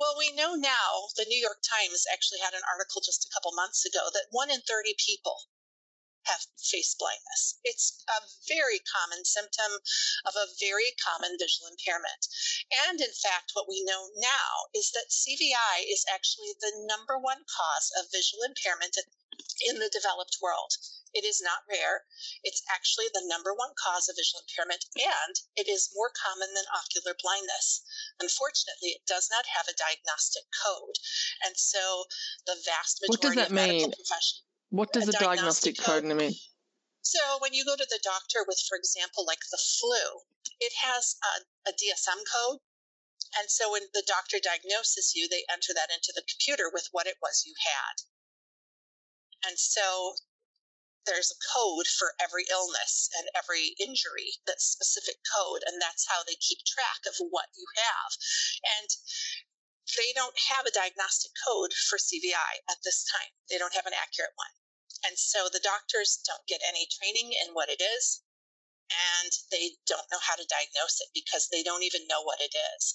Well, 0.00 0.18
we 0.18 0.32
know 0.32 0.54
now, 0.54 1.10
the 1.14 1.26
New 1.26 1.38
York 1.38 1.62
Times 1.62 2.04
actually 2.12 2.40
had 2.40 2.54
an 2.54 2.66
article 2.68 3.00
just 3.00 3.24
a 3.24 3.32
couple 3.32 3.52
months 3.52 3.86
ago 3.86 4.10
that 4.12 4.26
one 4.30 4.50
in 4.50 4.62
30 4.62 4.96
people 4.98 5.46
have 6.24 6.46
face 6.58 6.94
blindness. 6.94 7.58
It's 7.64 8.04
a 8.08 8.22
very 8.48 8.80
common 8.80 9.24
symptom 9.24 9.80
of 10.24 10.34
a 10.36 10.50
very 10.60 10.94
common 10.98 11.36
visual 11.38 11.68
impairment. 11.68 12.26
And 12.88 13.00
in 13.00 13.12
fact, 13.12 13.52
what 13.54 13.68
we 13.68 13.84
know 13.84 14.10
now 14.16 14.70
is 14.74 14.90
that 14.92 15.10
CVI 15.10 15.84
is 15.88 16.04
actually 16.08 16.54
the 16.60 16.72
number 16.86 17.18
one 17.18 17.44
cause 17.48 17.90
of 17.98 18.10
visual 18.12 18.42
impairment 18.42 18.96
in 19.66 19.78
the 19.78 19.90
developed 19.92 20.38
world. 20.42 20.76
It 21.14 21.24
is 21.24 21.42
not 21.42 21.68
rare. 21.68 22.04
It's 22.42 22.62
actually 22.72 23.08
the 23.12 23.24
number 23.24 23.52
one 23.52 23.74
cause 23.76 24.08
of 24.08 24.16
visual 24.16 24.40
impairment, 24.40 24.86
and 24.96 25.34
it 25.56 25.68
is 25.68 25.92
more 25.92 26.10
common 26.10 26.54
than 26.54 26.64
ocular 26.72 27.14
blindness. 27.20 27.84
Unfortunately, 28.20 28.96
it 28.96 29.04
does 29.06 29.28
not 29.30 29.44
have 29.46 29.68
a 29.68 29.76
diagnostic 29.76 30.44
code. 30.64 30.96
And 31.44 31.56
so 31.56 32.06
the 32.46 32.56
vast 32.64 33.02
majority 33.02 33.12
what 33.12 33.20
does 33.20 33.34
that 33.36 33.50
of 33.50 33.60
medical 33.60 33.88
mean? 33.88 34.04
What 34.72 34.88
does 34.96 35.04
a, 35.04 35.12
a 35.12 35.20
diagnostic, 35.20 35.76
diagnostic 35.76 35.76
code, 35.84 36.08
code 36.08 36.16
mean? 36.16 36.32
So 37.04 37.20
when 37.44 37.52
you 37.52 37.60
go 37.60 37.76
to 37.76 37.84
the 37.84 38.00
doctor 38.00 38.40
with, 38.48 38.56
for 38.64 38.80
example, 38.80 39.28
like 39.28 39.44
the 39.52 39.60
flu, 39.60 40.24
it 40.64 40.72
has 40.80 41.20
a, 41.20 41.44
a 41.68 41.72
DSM 41.76 42.24
code. 42.24 42.64
And 43.36 43.52
so 43.52 43.68
when 43.68 43.92
the 43.92 44.04
doctor 44.08 44.40
diagnoses 44.40 45.12
you, 45.12 45.28
they 45.28 45.44
enter 45.52 45.76
that 45.76 45.92
into 45.92 46.16
the 46.16 46.24
computer 46.24 46.72
with 46.72 46.88
what 46.88 47.06
it 47.06 47.20
was 47.20 47.44
you 47.44 47.52
had. 47.60 48.08
And 49.44 49.58
so 49.60 50.16
there's 51.04 51.28
a 51.28 51.42
code 51.52 51.86
for 51.86 52.14
every 52.16 52.48
illness 52.48 53.10
and 53.12 53.28
every 53.36 53.76
injury, 53.76 54.40
that 54.46 54.64
specific 54.64 55.20
code, 55.36 55.60
and 55.68 55.82
that's 55.82 56.08
how 56.08 56.24
they 56.24 56.40
keep 56.40 56.64
track 56.64 57.04
of 57.04 57.20
what 57.28 57.52
you 57.52 57.66
have. 57.76 58.10
And 58.80 58.88
they 60.00 60.16
don't 60.16 60.38
have 60.48 60.64
a 60.64 60.72
diagnostic 60.72 61.32
code 61.44 61.74
for 61.74 61.98
CVI 61.98 62.64
at 62.70 62.80
this 62.84 63.04
time. 63.04 63.36
They 63.50 63.58
don't 63.58 63.76
have 63.76 63.84
an 63.84 63.92
accurate 63.92 64.32
one. 64.36 64.61
And 65.04 65.18
so 65.18 65.48
the 65.48 65.60
doctors 65.60 66.18
don't 66.24 66.46
get 66.46 66.60
any 66.66 66.86
training 66.86 67.32
in 67.32 67.54
what 67.54 67.68
it 67.68 67.82
is 67.82 68.22
and 68.92 69.32
they 69.50 69.78
don't 69.86 70.10
know 70.12 70.20
how 70.20 70.36
to 70.36 70.44
diagnose 70.44 71.00
it 71.00 71.08
because 71.14 71.48
they 71.48 71.62
don't 71.62 71.82
even 71.82 72.06
know 72.08 72.20
what 72.20 72.40
it 72.42 72.52
is. 72.54 72.94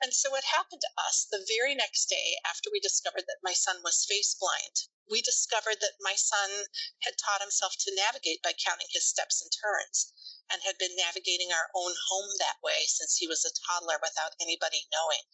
And 0.00 0.14
so, 0.14 0.30
what 0.30 0.44
happened 0.44 0.80
to 0.80 0.94
us 0.96 1.26
the 1.30 1.44
very 1.44 1.74
next 1.74 2.06
day 2.06 2.38
after 2.48 2.70
we 2.72 2.80
discovered 2.80 3.24
that 3.28 3.44
my 3.44 3.52
son 3.52 3.82
was 3.84 4.06
face 4.08 4.34
blind, 4.40 4.88
we 5.10 5.20
discovered 5.20 5.80
that 5.82 6.00
my 6.00 6.14
son 6.14 6.72
had 7.02 7.18
taught 7.18 7.42
himself 7.42 7.76
to 7.80 7.94
navigate 7.94 8.42
by 8.42 8.54
counting 8.56 8.88
his 8.90 9.04
steps 9.04 9.42
and 9.42 9.52
turns 9.52 10.12
and 10.50 10.62
had 10.62 10.78
been 10.78 10.96
navigating 10.96 11.52
our 11.52 11.68
own 11.74 11.92
home 12.08 12.30
that 12.38 12.56
way 12.64 12.86
since 12.86 13.16
he 13.16 13.26
was 13.28 13.44
a 13.44 13.52
toddler 13.68 13.98
without 14.00 14.32
anybody 14.40 14.88
knowing. 14.92 15.24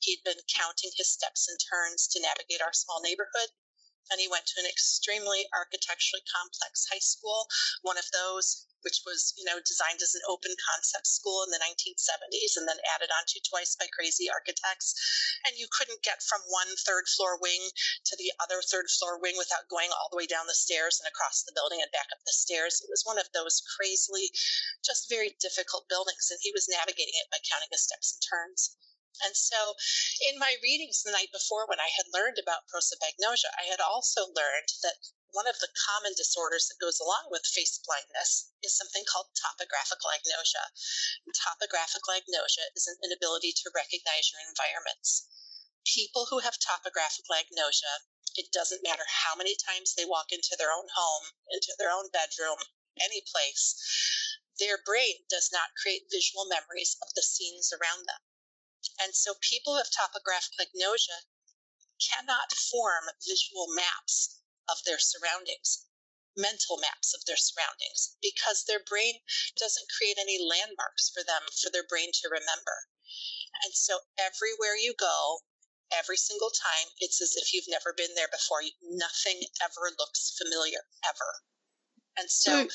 He'd 0.00 0.24
been 0.24 0.42
counting 0.50 0.90
his 0.96 1.12
steps 1.12 1.46
and 1.46 1.58
turns 1.70 2.08
to 2.08 2.20
navigate 2.20 2.60
our 2.60 2.72
small 2.72 3.00
neighborhood 3.02 3.50
and 4.10 4.20
he 4.20 4.28
went 4.28 4.46
to 4.46 4.60
an 4.60 4.66
extremely 4.66 5.46
architecturally 5.52 6.24
complex 6.26 6.86
high 6.90 7.02
school, 7.02 7.48
one 7.82 7.98
of 7.98 8.10
those 8.12 8.66
which 8.82 9.04
was, 9.04 9.32
you 9.36 9.44
know, 9.44 9.60
designed 9.60 10.00
as 10.00 10.14
an 10.14 10.24
open 10.28 10.56
concept 10.56 11.06
school 11.06 11.44
in 11.44 11.50
the 11.50 11.60
1970s 11.60 12.56
and 12.56 12.66
then 12.66 12.80
added 12.88 13.12
on 13.12 13.24
to 13.28 13.40
twice 13.44 13.76
by 13.76 13.86
crazy 13.92 14.30
architects. 14.30 14.96
And 15.44 15.56
you 15.56 15.68
couldn't 15.68 16.02
get 16.02 16.22
from 16.22 16.40
one 16.48 16.72
third 16.80 17.08
floor 17.08 17.36
wing 17.36 17.60
to 18.04 18.16
the 18.16 18.32
other 18.40 18.62
third 18.62 18.88
floor 18.88 19.20
wing 19.20 19.36
without 19.36 19.68
going 19.68 19.92
all 19.92 20.08
the 20.10 20.16
way 20.16 20.26
down 20.26 20.46
the 20.46 20.56
stairs 20.56 21.00
and 21.00 21.08
across 21.08 21.42
the 21.42 21.52
building 21.54 21.80
and 21.82 21.92
back 21.92 22.08
up 22.12 22.24
the 22.24 22.32
stairs. 22.32 22.80
It 22.80 22.90
was 22.90 23.04
one 23.04 23.18
of 23.18 23.28
those 23.32 23.60
crazily, 23.76 24.32
just 24.84 25.08
very 25.08 25.36
difficult 25.40 25.88
buildings. 25.88 26.28
And 26.30 26.40
he 26.42 26.52
was 26.52 26.68
navigating 26.68 27.16
it 27.20 27.30
by 27.30 27.44
counting 27.44 27.68
his 27.70 27.84
steps 27.84 28.16
and 28.16 28.22
turns. 28.24 28.76
And 29.22 29.36
so, 29.36 29.74
in 30.20 30.38
my 30.38 30.56
readings 30.62 31.02
the 31.02 31.10
night 31.10 31.32
before, 31.32 31.66
when 31.66 31.80
I 31.80 31.88
had 31.88 32.06
learned 32.12 32.38
about 32.38 32.68
prosopagnosia, 32.68 33.50
I 33.58 33.64
had 33.64 33.80
also 33.80 34.28
learned 34.28 34.72
that 34.82 34.98
one 35.32 35.48
of 35.48 35.58
the 35.58 35.68
common 35.86 36.14
disorders 36.14 36.68
that 36.68 36.78
goes 36.78 37.00
along 37.00 37.26
with 37.28 37.44
face 37.44 37.78
blindness 37.78 38.52
is 38.62 38.76
something 38.76 39.04
called 39.04 39.34
topographical 39.34 40.10
agnosia. 40.10 40.70
Topographical 41.34 42.14
agnosia 42.14 42.70
is 42.76 42.86
an 42.86 42.98
inability 43.02 43.52
to 43.52 43.70
recognize 43.74 44.30
your 44.30 44.42
environments. 44.48 45.26
People 45.84 46.26
who 46.26 46.38
have 46.38 46.58
topographical 46.60 47.34
agnosia, 47.34 48.02
it 48.36 48.52
doesn't 48.52 48.84
matter 48.84 49.04
how 49.06 49.34
many 49.34 49.56
times 49.56 49.94
they 49.94 50.04
walk 50.04 50.30
into 50.30 50.54
their 50.56 50.70
own 50.70 50.88
home, 50.94 51.32
into 51.50 51.74
their 51.78 51.90
own 51.90 52.10
bedroom, 52.10 52.58
any 53.00 53.20
place, 53.22 53.74
their 54.60 54.78
brain 54.78 55.24
does 55.28 55.50
not 55.50 55.74
create 55.74 56.10
visual 56.10 56.46
memories 56.46 56.96
of 57.02 57.12
the 57.14 57.22
scenes 57.22 57.72
around 57.72 58.06
them. 58.06 58.20
And 59.02 59.14
so 59.14 59.34
people 59.40 59.74
with 59.74 59.90
topographic 59.90 60.60
agnosia 60.60 61.24
cannot 62.00 62.52
form 62.52 63.04
visual 63.26 63.66
maps 63.74 64.40
of 64.68 64.76
their 64.84 64.98
surroundings, 64.98 65.86
mental 66.36 66.76
maps 66.78 67.14
of 67.14 67.24
their 67.24 67.36
surroundings, 67.36 68.16
because 68.22 68.64
their 68.64 68.80
brain 68.80 69.20
doesn't 69.56 69.90
create 69.96 70.18
any 70.20 70.38
landmarks 70.38 71.10
for 71.10 71.24
them 71.24 71.42
for 71.60 71.70
their 71.70 71.84
brain 71.88 72.10
to 72.12 72.28
remember. 72.28 72.88
And 73.64 73.74
so 73.74 73.98
everywhere 74.18 74.76
you 74.76 74.94
go, 74.98 75.40
every 75.92 76.16
single 76.16 76.50
time, 76.50 76.92
it's 76.98 77.20
as 77.20 77.34
if 77.36 77.52
you've 77.52 77.68
never 77.68 77.92
been 77.96 78.14
there 78.14 78.30
before. 78.30 78.62
Nothing 78.82 79.42
ever 79.60 79.90
looks 79.98 80.36
familiar, 80.38 80.80
ever. 81.04 81.30
And 82.16 82.30
so, 82.30 82.64
so 82.64 82.68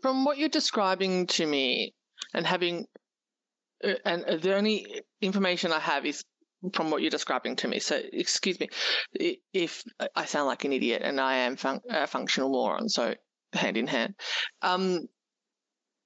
from 0.00 0.24
what 0.24 0.38
you're 0.38 0.48
describing 0.48 1.26
to 1.28 1.46
me, 1.46 1.94
and 2.34 2.46
having 2.46 2.86
and 4.04 4.42
the 4.42 4.54
only 4.54 5.02
information 5.20 5.72
I 5.72 5.80
have 5.80 6.06
is 6.06 6.24
from 6.72 6.90
what 6.90 7.02
you're 7.02 7.10
describing 7.10 7.56
to 7.56 7.68
me. 7.68 7.80
So, 7.80 8.00
excuse 8.12 8.58
me 8.60 8.68
if 9.52 9.82
I 10.14 10.24
sound 10.24 10.46
like 10.46 10.64
an 10.64 10.72
idiot, 10.72 11.02
and 11.04 11.20
I 11.20 11.36
am 11.38 11.56
fun- 11.56 11.80
a 11.88 12.06
functional 12.06 12.50
moron. 12.50 12.88
So, 12.88 13.14
hand 13.52 13.76
in 13.76 13.86
hand. 13.86 14.14
Um, 14.62 15.08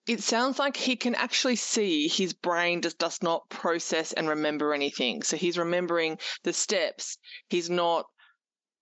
it 0.07 0.23
sounds 0.23 0.59
like 0.59 0.77
he 0.77 0.97
can 0.97 1.15
actually 1.17 1.57
see 1.57 2.07
his 2.07 2.33
brain 2.33 2.81
just 2.81 2.99
does 2.99 3.23
not 3.23 3.49
process 3.49 4.13
and 4.13 4.29
remember 4.29 4.73
anything. 4.73 5.23
So 5.23 5.37
he's 5.37 5.59
remembering 5.59 6.19
the 6.45 6.53
steps. 6.53 7.19
He's 7.49 7.69
not 7.69 8.07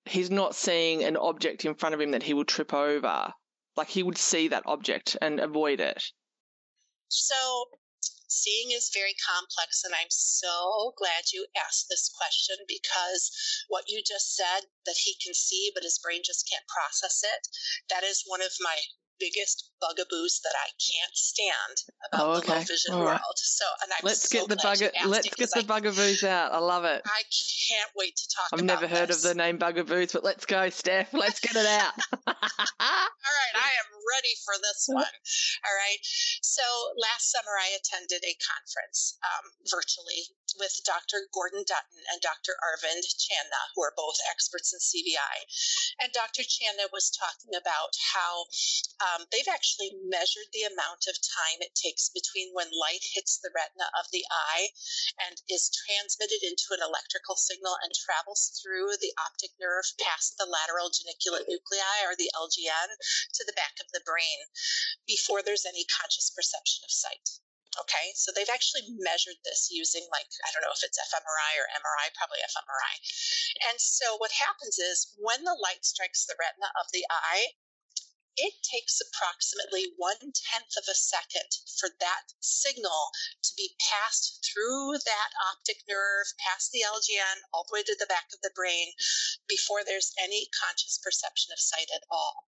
he's 0.04 0.30
not 0.30 0.54
seeing 0.54 1.02
an 1.02 1.16
object 1.16 1.64
in 1.64 1.74
front 1.74 1.94
of 1.94 2.00
him 2.00 2.10
that 2.10 2.22
he 2.22 2.34
will 2.34 2.44
trip 2.44 2.74
over. 2.74 3.32
Like 3.74 3.88
he 3.88 4.02
would 4.02 4.18
see 4.18 4.48
that 4.48 4.64
object 4.66 5.16
and 5.22 5.40
avoid 5.40 5.80
it. 5.80 6.02
So 7.08 7.64
seeing 8.28 8.70
is 8.70 8.90
very 8.92 9.14
complex, 9.14 9.84
and 9.84 9.94
I'm 9.94 10.10
so 10.10 10.94
glad 10.96 11.32
you 11.32 11.46
asked 11.56 11.86
this 11.88 12.08
question 12.08 12.56
because 12.66 13.30
what 13.68 13.88
you 13.88 14.02
just 14.02 14.34
said 14.34 14.66
that 14.86 14.96
he 15.04 15.16
can 15.22 15.34
see, 15.34 15.70
but 15.74 15.82
his 15.84 15.98
brain 15.98 16.22
just 16.24 16.48
can't 16.48 16.66
process 16.66 17.22
it, 17.22 17.48
that 17.90 18.04
is 18.04 18.22
one 18.26 18.42
of 18.42 18.52
my 18.60 18.78
biggest 19.18 19.70
bugaboos 19.80 20.40
that 20.42 20.54
I 20.54 20.68
can't 20.80 21.14
stand 21.14 21.76
about 22.08 22.26
oh, 22.26 22.38
okay. 22.38 22.46
the 22.46 22.52
low 22.52 22.60
vision 22.60 22.94
All 22.94 23.00
world. 23.00 23.10
Right. 23.10 23.36
So, 23.36 23.64
and 23.82 23.92
I'm 23.92 24.00
let's 24.02 24.28
so 24.28 24.38
get 24.38 24.48
the 24.48 24.56
bugger, 24.56 24.90
let's 25.06 25.28
get 25.34 25.50
the 25.54 25.62
bugaboos 25.62 26.24
out. 26.24 26.52
I 26.52 26.58
love 26.58 26.84
it. 26.84 27.02
I 27.04 27.22
can't 27.68 27.90
wait 27.96 28.16
to 28.16 28.28
talk. 28.28 28.48
I've 28.52 28.64
never 28.64 28.86
heard 28.86 29.08
this. 29.08 29.24
of 29.24 29.30
the 29.30 29.34
name 29.34 29.58
bugaboos, 29.58 30.12
but 30.12 30.24
let's 30.24 30.46
go, 30.46 30.68
Steph. 30.70 31.12
Let's 31.24 31.40
get 31.40 31.56
it 31.56 31.66
out. 31.66 31.94
All 32.26 33.34
right, 33.40 33.54
I 33.56 33.70
am 33.80 33.88
ready 34.14 34.34
for 34.44 34.54
this 34.60 34.86
one. 34.92 35.14
All 35.64 35.76
right. 35.78 36.00
So 36.42 36.62
last 37.00 37.30
summer, 37.30 37.54
I 37.56 37.76
attended 37.78 38.22
a 38.24 38.34
conference 38.44 39.18
um, 39.24 39.44
virtually 39.70 40.28
with 40.58 40.80
Dr. 40.84 41.28
Gordon 41.32 41.64
Dutton 41.66 42.02
and 42.12 42.20
Dr. 42.20 42.56
Arvind 42.62 43.04
Chandna, 43.18 43.72
who 43.74 43.82
are 43.82 43.94
both 43.96 44.18
experts 44.30 44.72
in 44.72 44.78
CVI. 44.78 45.36
And 46.00 46.12
Dr. 46.12 46.42
Chandna 46.42 46.90
was 46.92 47.10
talking 47.10 47.54
about 47.54 47.94
how 48.14 48.46
um, 49.00 49.26
they've 49.30 49.50
actually 49.50 49.94
measured 50.04 50.50
the 50.52 50.66
amount 50.66 51.06
of 51.06 51.18
time 51.20 51.60
it 51.60 51.74
takes 51.74 52.08
between 52.08 52.52
when 52.52 52.70
light 52.70 53.04
hits 53.14 53.38
the 53.38 53.50
retina 53.54 53.90
of 53.98 54.06
the 54.12 54.24
eye 54.30 54.70
and 55.26 55.42
is 55.48 55.70
transmitted 55.70 56.42
into 56.42 56.74
an 56.74 56.82
electrical 56.82 57.36
signal 57.36 57.76
and 57.82 57.92
travels 57.94 58.58
through 58.62 58.96
the 59.00 59.14
optic 59.18 59.50
nerve 59.60 59.86
past 60.00 60.36
the 60.38 60.46
lateral 60.46 60.90
geniculate 60.90 61.46
nuclei, 61.48 62.04
or 62.04 62.14
the 62.16 62.30
LGN, 62.34 62.88
to 63.34 63.44
the 63.44 63.56
back 63.56 63.78
of 63.80 63.90
the 63.92 64.02
brain 64.04 64.46
before 65.06 65.42
there's 65.42 65.66
any 65.66 65.84
conscious 65.84 66.30
perception 66.30 66.82
of 66.84 66.90
sight. 66.90 67.43
Okay, 67.74 68.14
so 68.14 68.30
they've 68.30 68.54
actually 68.54 68.86
measured 69.02 69.42
this 69.42 69.66
using, 69.70 70.06
like, 70.14 70.30
I 70.46 70.54
don't 70.54 70.62
know 70.62 70.70
if 70.70 70.86
it's 70.86 70.98
fMRI 70.98 71.52
or 71.58 71.66
MRI, 71.74 72.14
probably 72.14 72.38
fMRI. 72.46 72.94
And 73.66 73.80
so 73.80 74.14
what 74.16 74.30
happens 74.30 74.78
is 74.78 75.10
when 75.18 75.42
the 75.42 75.58
light 75.58 75.82
strikes 75.82 76.24
the 76.24 76.38
retina 76.38 76.70
of 76.78 76.92
the 76.94 77.02
eye, 77.10 77.58
it 78.36 78.54
takes 78.62 79.00
approximately 79.00 79.94
one 79.96 80.34
tenth 80.34 80.74
of 80.76 80.86
a 80.88 80.94
second 80.94 81.50
for 81.78 81.88
that 82.00 82.34
signal 82.40 83.10
to 83.42 83.54
be 83.56 83.76
passed 83.78 84.42
through 84.42 84.98
that 85.04 85.30
optic 85.50 85.82
nerve, 85.88 86.26
past 86.38 86.70
the 86.70 86.82
LGN, 86.82 87.42
all 87.52 87.64
the 87.66 87.74
way 87.74 87.82
to 87.82 87.96
the 87.98 88.06
back 88.06 88.30
of 88.32 88.40
the 88.42 88.54
brain 88.54 88.92
before 89.48 89.84
there's 89.84 90.12
any 90.18 90.48
conscious 90.50 90.98
perception 90.98 91.52
of 91.52 91.58
sight 91.58 91.90
at 91.94 92.02
all. 92.10 92.48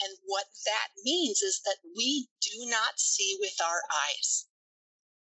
And 0.00 0.18
what 0.24 0.46
that 0.66 0.88
means 1.02 1.40
is 1.42 1.62
that 1.64 1.78
we 1.96 2.28
do 2.40 2.66
not 2.66 2.98
see 2.98 3.36
with 3.40 3.60
our 3.60 3.82
eyes. 3.90 4.46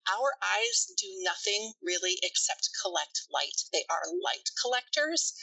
Our 0.06 0.38
eyes 0.38 0.86
do 0.94 1.10
nothing 1.22 1.74
really 1.82 2.18
except 2.22 2.70
collect 2.82 3.26
light. 3.32 3.66
They 3.72 3.84
are 3.90 4.06
light 4.22 4.50
collectors, 4.62 5.34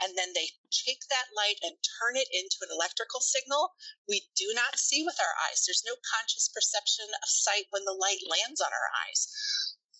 and 0.00 0.16
then 0.16 0.32
they 0.36 0.52
take 0.68 1.08
that 1.08 1.32
light 1.32 1.56
and 1.64 1.76
turn 2.00 2.16
it 2.20 2.28
into 2.32 2.60
an 2.62 2.72
electrical 2.72 3.20
signal. 3.20 3.72
We 4.08 4.28
do 4.36 4.52
not 4.54 4.76
see 4.76 5.02
with 5.04 5.16
our 5.20 5.34
eyes. 5.48 5.64
There's 5.64 5.86
no 5.86 5.96
conscious 6.04 6.48
perception 6.52 7.08
of 7.22 7.28
sight 7.28 7.66
when 7.70 7.84
the 7.84 7.96
light 7.96 8.20
lands 8.28 8.60
on 8.60 8.72
our 8.72 8.88
eyes. 9.08 9.28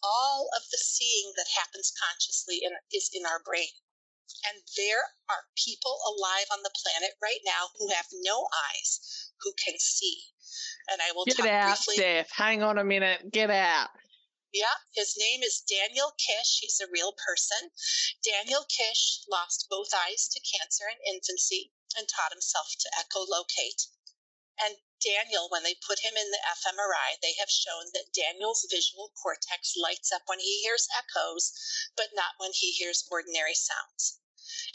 All 0.05 0.49
of 0.57 0.65
the 0.73 0.81
seeing 0.81 1.33
that 1.37 1.61
happens 1.61 1.93
consciously 1.93 2.61
in, 2.65 2.73
is 2.93 3.11
in 3.13 3.25
our 3.25 3.41
brain. 3.45 3.73
And 4.49 4.63
there 4.77 5.05
are 5.29 5.45
people 5.57 5.99
alive 6.07 6.49
on 6.53 6.63
the 6.63 6.73
planet 6.73 7.13
right 7.21 7.41
now 7.45 7.69
who 7.77 7.89
have 7.89 8.07
no 8.25 8.49
eyes, 8.73 9.33
who 9.43 9.53
can 9.63 9.75
see. 9.79 10.17
And 10.91 11.01
I 11.03 11.13
will 11.13 11.25
get 11.25 11.41
out, 11.41 11.77
briefly. 11.77 11.95
Steph. 11.97 12.31
Hang 12.31 12.63
on 12.63 12.79
a 12.79 12.85
minute. 12.85 13.31
Get 13.31 13.51
out. 13.51 13.89
Yeah, 14.53 14.83
his 14.93 15.17
name 15.17 15.45
is 15.45 15.61
Daniel 15.61 16.11
Kish. 16.19 16.59
He's 16.59 16.81
a 16.81 16.91
real 16.91 17.13
person. 17.13 17.71
Daniel 18.25 18.65
Kish 18.65 19.21
lost 19.29 19.69
both 19.71 19.95
eyes 19.95 20.27
to 20.29 20.41
cancer 20.41 20.89
in 20.89 20.99
infancy 21.15 21.73
and 21.97 22.09
taught 22.09 22.33
himself 22.33 22.75
to 22.81 22.91
echolocate. 22.99 23.87
And 24.59 24.77
Daniel, 25.01 25.49
when 25.49 25.63
they 25.63 25.75
put 25.75 26.01
him 26.01 26.17
in 26.17 26.31
the 26.33 26.43
fMRI, 26.45 27.21
they 27.23 27.35
have 27.35 27.49
shown 27.49 27.93
that 27.95 28.13
Daniel's 28.13 28.67
visual 28.69 29.11
cortex 29.23 29.77
lights 29.77 30.11
up 30.11 30.23
when 30.27 30.41
he 30.41 30.61
hears 30.63 30.89
echoes, 30.99 31.53
but 31.97 32.13
not 32.13 32.35
when 32.39 32.53
he 32.53 32.73
hears 32.73 33.07
ordinary 33.09 33.55
sounds. 33.55 34.19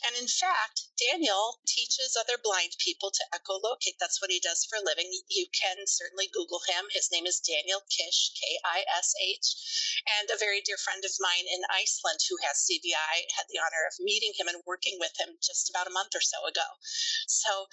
And 0.05 0.15
in 0.15 0.27
fact, 0.27 0.87
Daniel 0.97 1.59
teaches 1.65 2.15
other 2.15 2.37
blind 2.37 2.77
people 2.79 3.11
to 3.11 3.25
echolocate. 3.33 3.97
That's 3.99 4.21
what 4.21 4.31
he 4.31 4.39
does 4.39 4.65
for 4.65 4.77
a 4.77 4.85
living. 4.85 5.11
You 5.29 5.47
can 5.51 5.87
certainly 5.87 6.27
Google 6.27 6.61
him. 6.67 6.85
His 6.91 7.09
name 7.11 7.25
is 7.25 7.39
Daniel 7.39 7.81
Kish, 7.89 8.31
K 8.39 8.59
I 8.63 8.85
S 8.87 9.13
H. 9.19 10.01
And 10.19 10.29
a 10.29 10.37
very 10.37 10.61
dear 10.61 10.77
friend 10.77 11.03
of 11.03 11.11
mine 11.19 11.45
in 11.49 11.63
Iceland 11.69 12.19
who 12.29 12.37
has 12.45 12.63
CVI 12.63 13.27
had 13.35 13.47
the 13.49 13.59
honor 13.59 13.85
of 13.87 13.99
meeting 13.99 14.33
him 14.37 14.47
and 14.47 14.63
working 14.65 14.97
with 14.99 15.19
him 15.19 15.37
just 15.41 15.69
about 15.69 15.87
a 15.87 15.95
month 15.95 16.15
or 16.15 16.21
so 16.21 16.45
ago. 16.45 16.79
So, 17.27 17.67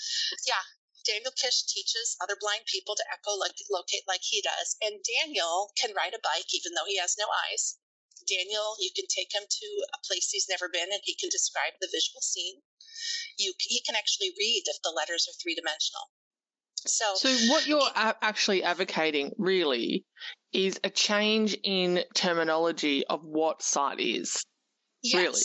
yeah, 0.47 0.65
Daniel 1.05 1.33
Kish 1.33 1.65
teaches 1.65 2.17
other 2.21 2.37
blind 2.39 2.67
people 2.67 2.95
to 2.95 3.05
echolocate 3.11 4.07
like 4.07 4.23
he 4.23 4.41
does. 4.41 4.77
And 4.81 5.03
Daniel 5.03 5.73
can 5.77 5.95
ride 5.95 6.15
a 6.15 6.23
bike 6.23 6.55
even 6.55 6.75
though 6.75 6.87
he 6.87 6.97
has 6.99 7.19
no 7.19 7.27
eyes. 7.51 7.77
Daniel, 8.27 8.77
you 8.81 8.91
can 8.95 9.07
take 9.09 9.35
him 9.35 9.43
to 9.49 9.69
a 9.95 9.99
place 10.07 10.31
he's 10.31 10.47
never 10.49 10.69
been 10.69 10.91
and 10.93 11.01
he 11.05 11.15
can 11.15 11.29
describe 11.31 11.73
the 11.81 11.89
visual 11.93 12.21
scene. 12.21 12.57
You, 13.39 13.53
he 13.59 13.83
can 13.87 13.97
actually 13.97 14.33
read 14.39 14.63
if 14.67 14.77
the 14.83 14.91
letters 14.91 15.29
are 15.29 15.37
three 15.43 15.55
dimensional. 15.55 16.03
So, 16.87 17.15
so 17.15 17.29
what 17.51 17.67
you're 17.67 17.81
a- 17.81 18.17
actually 18.23 18.65
advocating 18.65 19.33
really 19.39 20.05
is 20.53 20.81
a 20.83 20.91
change 20.91 21.57
in 21.63 22.05
terminology 22.15 23.07
of 23.07 23.21
what 23.23 23.63
sight 23.63 24.01
is. 24.01 24.45
Yes, 25.03 25.23
really? 25.23 25.43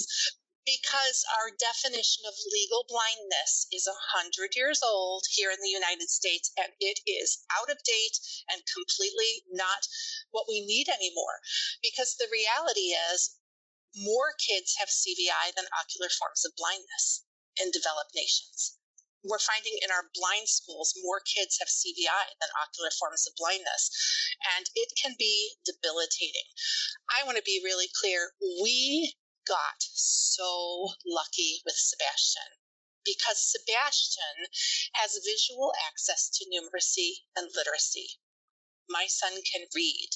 Because 0.68 1.24
our 1.32 1.56
definition 1.56 2.28
of 2.28 2.36
legal 2.52 2.84
blindness 2.92 3.72
is 3.72 3.88
100 3.88 4.52
years 4.52 4.84
old 4.84 5.24
here 5.32 5.48
in 5.48 5.64
the 5.64 5.72
United 5.72 6.12
States 6.12 6.52
and 6.60 6.76
it 6.84 7.00
is 7.08 7.40
out 7.56 7.72
of 7.72 7.80
date 7.88 8.20
and 8.52 8.60
completely 8.68 9.48
not 9.48 9.88
what 10.36 10.44
we 10.52 10.60
need 10.68 10.92
anymore. 10.92 11.40
Because 11.80 12.20
the 12.20 12.28
reality 12.28 12.92
is, 12.92 13.40
more 13.96 14.36
kids 14.36 14.76
have 14.78 14.92
CVI 14.92 15.56
than 15.56 15.72
ocular 15.72 16.12
forms 16.12 16.44
of 16.44 16.52
blindness 16.60 17.24
in 17.56 17.72
developed 17.72 18.12
nations. 18.12 18.76
We're 19.24 19.40
finding 19.40 19.80
in 19.82 19.90
our 19.90 20.12
blind 20.14 20.52
schools 20.52 20.94
more 21.00 21.24
kids 21.24 21.58
have 21.64 21.72
CVI 21.72 22.36
than 22.44 22.52
ocular 22.60 22.92
forms 22.92 23.26
of 23.26 23.40
blindness, 23.40 23.88
and 24.58 24.68
it 24.76 24.92
can 25.02 25.16
be 25.18 25.56
debilitating. 25.64 26.46
I 27.10 27.24
want 27.24 27.38
to 27.38 27.44
be 27.44 27.64
really 27.64 27.90
clear. 28.00 28.36
We 28.62 29.16
got 29.48 29.82
so 29.94 30.90
lucky 31.06 31.62
with 31.66 31.76
Sebastian 31.76 32.52
because 33.06 33.40
Sebastian 33.40 34.52
has 34.94 35.24
visual 35.24 35.72
access 35.88 36.30
to 36.30 36.46
numeracy 36.46 37.24
and 37.36 37.50
literacy. 37.56 38.20
My 38.90 39.08
son 39.08 39.42
can 39.50 39.68
read. 39.74 40.10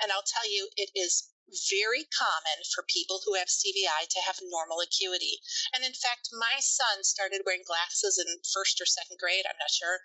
And 0.00 0.10
I'll 0.10 0.24
tell 0.26 0.50
you, 0.50 0.70
it 0.76 0.90
is 0.94 1.28
very 1.70 2.06
common 2.10 2.58
for 2.74 2.86
people 2.86 3.20
who 3.24 3.34
have 3.34 3.48
CVI 3.48 4.06
to 4.08 4.20
have 4.26 4.38
normal 4.42 4.80
acuity. 4.80 5.40
And 5.74 5.84
in 5.84 5.94
fact, 5.94 6.30
my 6.32 6.58
son 6.60 7.02
started 7.02 7.42
wearing 7.44 7.66
glasses 7.66 8.18
in 8.18 8.28
first 8.54 8.80
or 8.80 8.86
second 8.86 9.18
grade, 9.18 9.44
I'm 9.46 9.58
not 9.58 9.70
sure. 9.70 10.00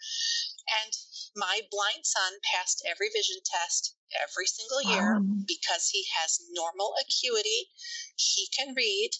And 0.83 0.93
my 1.35 1.61
blind 1.69 2.05
son 2.05 2.41
passed 2.41 2.83
every 2.85 3.09
vision 3.09 3.37
test 3.45 3.95
every 4.13 4.47
single 4.47 4.81
year 4.81 5.19
wow. 5.19 5.45
because 5.45 5.89
he 5.91 6.05
has 6.17 6.39
normal 6.51 6.93
acuity, 7.01 7.69
he 8.15 8.47
can 8.55 8.73
read, 8.73 9.11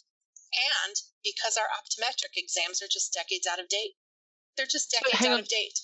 and 0.54 0.96
because 1.24 1.58
our 1.58 1.68
optometric 1.76 2.38
exams 2.38 2.82
are 2.82 2.92
just 2.92 3.14
decades 3.14 3.48
out 3.48 3.60
of 3.60 3.68
date. 3.68 3.94
They're 4.58 4.66
just 4.70 4.92
decades 4.92 5.26
out 5.26 5.40
of 5.40 5.48
date. 5.48 5.80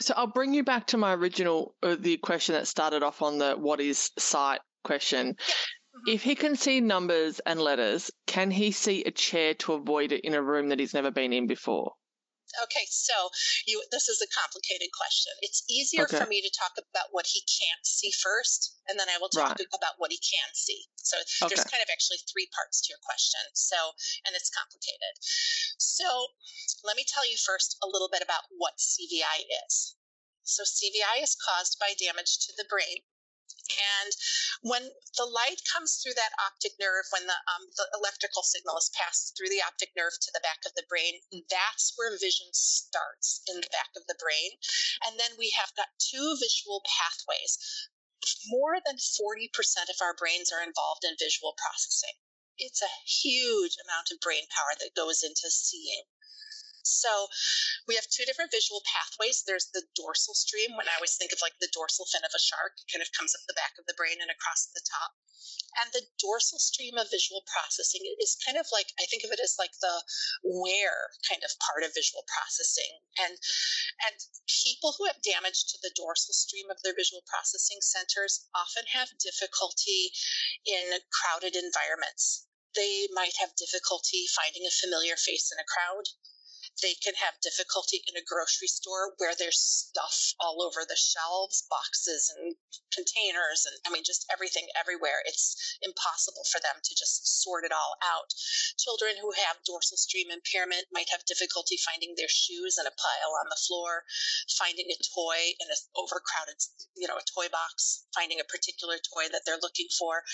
So 0.00 0.14
I'll 0.16 0.26
bring 0.26 0.52
you 0.52 0.64
back 0.64 0.88
to 0.88 0.96
my 0.96 1.14
original, 1.14 1.74
uh, 1.82 1.96
the 1.98 2.18
question 2.18 2.54
that 2.54 2.66
started 2.66 3.02
off 3.02 3.22
on 3.22 3.38
the 3.38 3.54
what 3.54 3.80
is 3.80 4.10
sight 4.18 4.60
question. 4.84 5.36
Yeah. 5.38 5.54
Mm-hmm. 5.96 6.14
If 6.14 6.22
he 6.22 6.34
can 6.34 6.56
see 6.56 6.80
numbers 6.80 7.40
and 7.40 7.60
letters, 7.60 8.10
can 8.26 8.50
he 8.50 8.70
see 8.70 9.04
a 9.04 9.10
chair 9.10 9.54
to 9.54 9.72
avoid 9.72 10.12
it 10.12 10.24
in 10.24 10.34
a 10.34 10.42
room 10.42 10.68
that 10.68 10.78
he's 10.78 10.92
never 10.92 11.10
been 11.10 11.32
in 11.32 11.46
before? 11.46 11.94
Okay, 12.62 12.86
so 12.88 13.30
you 13.66 13.82
this 13.90 14.08
is 14.08 14.22
a 14.22 14.28
complicated 14.28 14.88
question. 14.94 15.32
It's 15.42 15.64
easier 15.68 16.04
okay. 16.04 16.16
for 16.20 16.26
me 16.26 16.40
to 16.40 16.50
talk 16.54 16.78
about 16.78 17.10
what 17.10 17.26
he 17.26 17.42
can't 17.42 17.84
see 17.84 18.12
first, 18.12 18.76
and 18.86 19.00
then 19.00 19.08
I 19.10 19.18
will 19.18 19.28
talk 19.28 19.58
right. 19.58 19.74
about 19.74 19.98
what 19.98 20.12
he 20.12 20.18
can 20.18 20.54
see. 20.54 20.86
So 20.96 21.18
okay. 21.18 21.48
there's 21.50 21.66
kind 21.66 21.82
of 21.82 21.90
actually 21.90 22.18
three 22.30 22.48
parts 22.54 22.80
to 22.82 22.92
your 22.92 23.02
question. 23.02 23.40
So 23.54 23.76
and 24.24 24.36
it's 24.36 24.50
complicated. 24.52 25.18
So 25.78 26.36
let 26.84 26.96
me 26.96 27.04
tell 27.04 27.28
you 27.28 27.36
first 27.36 27.76
a 27.82 27.88
little 27.88 28.08
bit 28.08 28.22
about 28.22 28.46
what 28.56 28.78
CVI 28.78 29.48
is. 29.66 29.96
So 30.44 30.62
CVI 30.62 31.26
is 31.26 31.34
caused 31.34 31.78
by 31.80 31.98
damage 31.98 32.38
to 32.46 32.52
the 32.56 32.68
brain 32.70 33.02
and 33.70 34.12
when 34.62 34.90
the 35.16 35.26
light 35.26 35.62
comes 35.66 35.98
through 35.98 36.14
that 36.14 36.34
optic 36.38 36.72
nerve, 36.78 37.06
when 37.10 37.26
the, 37.26 37.38
um, 37.50 37.66
the 37.76 37.86
electrical 37.94 38.42
signal 38.42 38.78
is 38.78 38.90
passed 38.94 39.36
through 39.36 39.48
the 39.48 39.62
optic 39.62 39.90
nerve 39.96 40.14
to 40.20 40.30
the 40.32 40.40
back 40.40 40.64
of 40.66 40.74
the 40.74 40.86
brain, 40.88 41.20
that's 41.50 41.92
where 41.96 42.12
vision 42.18 42.48
starts 42.52 43.42
in 43.48 43.60
the 43.60 43.72
back 43.72 43.90
of 43.96 44.06
the 44.06 44.18
brain. 44.18 44.52
And 45.06 45.18
then 45.18 45.36
we 45.38 45.50
have 45.58 45.74
got 45.76 45.98
two 45.98 46.36
visual 46.40 46.82
pathways. 46.86 47.58
More 48.48 48.78
than 48.84 48.96
40% 48.96 49.50
of 49.90 50.00
our 50.00 50.14
brains 50.14 50.50
are 50.50 50.62
involved 50.62 51.04
in 51.04 51.14
visual 51.18 51.54
processing. 51.58 52.16
It's 52.58 52.82
a 52.82 52.98
huge 53.04 53.76
amount 53.84 54.10
of 54.10 54.20
brain 54.20 54.48
power 54.48 54.74
that 54.80 54.96
goes 54.96 55.22
into 55.22 55.50
seeing. 55.50 56.04
So 56.86 57.28
we 57.86 57.94
have 57.98 58.06
two 58.06 58.24
different 58.24 58.54
visual 58.54 58.82
pathways. 58.86 59.42
There's 59.42 59.70
the 59.74 59.84
dorsal 59.94 60.34
stream. 60.34 60.76
When 60.76 60.88
I 60.88 60.94
always 60.94 61.16
think 61.16 61.32
of 61.32 61.42
like 61.42 61.58
the 61.58 61.72
dorsal 61.74 62.06
fin 62.06 62.24
of 62.24 62.30
a 62.34 62.38
shark, 62.38 62.78
kind 62.90 63.02
of 63.02 63.10
comes 63.12 63.34
up 63.34 63.42
the 63.46 63.58
back 63.58 63.74
of 63.78 63.86
the 63.86 63.98
brain 63.98 64.22
and 64.22 64.30
across 64.30 64.66
the 64.70 64.86
top. 64.86 65.18
And 65.82 65.92
the 65.92 66.06
dorsal 66.18 66.58
stream 66.58 66.96
of 66.96 67.10
visual 67.10 67.44
processing 67.46 68.00
is 68.18 68.38
kind 68.40 68.56
of 68.56 68.66
like 68.72 68.94
I 68.98 69.04
think 69.06 69.24
of 69.24 69.30
it 69.30 69.40
as 69.40 69.58
like 69.58 69.74
the 69.82 70.02
where 70.42 71.10
kind 71.28 71.42
of 71.44 71.58
part 71.58 71.82
of 71.82 71.92
visual 71.92 72.24
processing. 72.26 73.02
And 73.18 73.36
and 74.06 74.16
people 74.46 74.94
who 74.96 75.06
have 75.06 75.20
damage 75.22 75.66
to 75.74 75.78
the 75.82 75.92
dorsal 75.94 76.34
stream 76.34 76.70
of 76.70 76.80
their 76.82 76.94
visual 76.94 77.22
processing 77.26 77.82
centers 77.82 78.46
often 78.54 78.86
have 78.94 79.18
difficulty 79.18 80.12
in 80.64 81.02
crowded 81.10 81.56
environments. 81.56 82.46
They 82.74 83.08
might 83.12 83.36
have 83.40 83.56
difficulty 83.56 84.26
finding 84.26 84.66
a 84.66 84.70
familiar 84.70 85.16
face 85.16 85.50
in 85.52 85.58
a 85.58 85.64
crowd 85.64 86.08
they 86.82 86.94
can 87.00 87.14
have 87.16 87.40
difficulty 87.40 88.04
in 88.04 88.16
a 88.16 88.24
grocery 88.24 88.68
store 88.68 89.14
where 89.16 89.34
there's 89.36 89.58
stuff 89.58 90.34
all 90.40 90.60
over 90.60 90.84
the 90.84 90.98
shelves, 90.98 91.64
boxes 91.70 92.28
and 92.36 92.56
containers, 92.92 93.64
and 93.64 93.76
I 93.86 93.92
mean, 93.92 94.04
just 94.04 94.28
everything 94.32 94.68
everywhere. 94.76 95.24
It's 95.24 95.78
impossible 95.82 96.44
for 96.52 96.60
them 96.60 96.76
to 96.82 96.92
just 96.96 97.42
sort 97.42 97.64
it 97.64 97.72
all 97.72 97.96
out. 98.04 98.32
Children 98.76 99.16
who 99.20 99.32
have 99.32 99.64
dorsal 99.64 99.96
stream 99.96 100.28
impairment 100.30 100.88
might 100.92 101.08
have 101.12 101.24
difficulty 101.24 101.76
finding 101.80 102.14
their 102.16 102.30
shoes 102.30 102.76
in 102.76 102.86
a 102.86 102.94
pile 102.94 103.32
on 103.40 103.48
the 103.48 103.60
floor, 103.60 104.04
finding 104.56 104.88
a 104.92 104.98
toy 105.12 105.56
in 105.60 105.68
an 105.68 105.80
overcrowded, 105.96 106.60
you 106.96 107.08
know, 107.08 107.16
a 107.16 107.28
toy 107.32 107.48
box, 107.48 108.04
finding 108.14 108.40
a 108.40 108.48
particular 108.52 108.96
toy 109.00 109.28
that 109.32 109.42
they're 109.44 109.60
looking 109.62 109.88
for. 109.96 110.24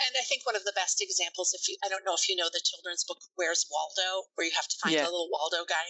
And 0.00 0.16
I 0.16 0.24
think 0.24 0.46
one 0.46 0.56
of 0.56 0.64
the 0.64 0.72
best 0.74 1.00
examples, 1.00 1.52
if 1.52 1.68
you, 1.68 1.76
I 1.84 1.88
don't 1.88 2.04
know 2.04 2.14
if 2.14 2.28
you 2.28 2.36
know 2.36 2.48
the 2.52 2.62
children's 2.64 3.04
book 3.04 3.18
Where's 3.36 3.66
Waldo, 3.70 4.26
where 4.34 4.46
you 4.46 4.54
have 4.56 4.68
to 4.68 4.76
find 4.82 4.94
yeah. 4.94 5.04
a 5.04 5.12
little 5.12 5.28
Waldo 5.30 5.64
guy, 5.68 5.86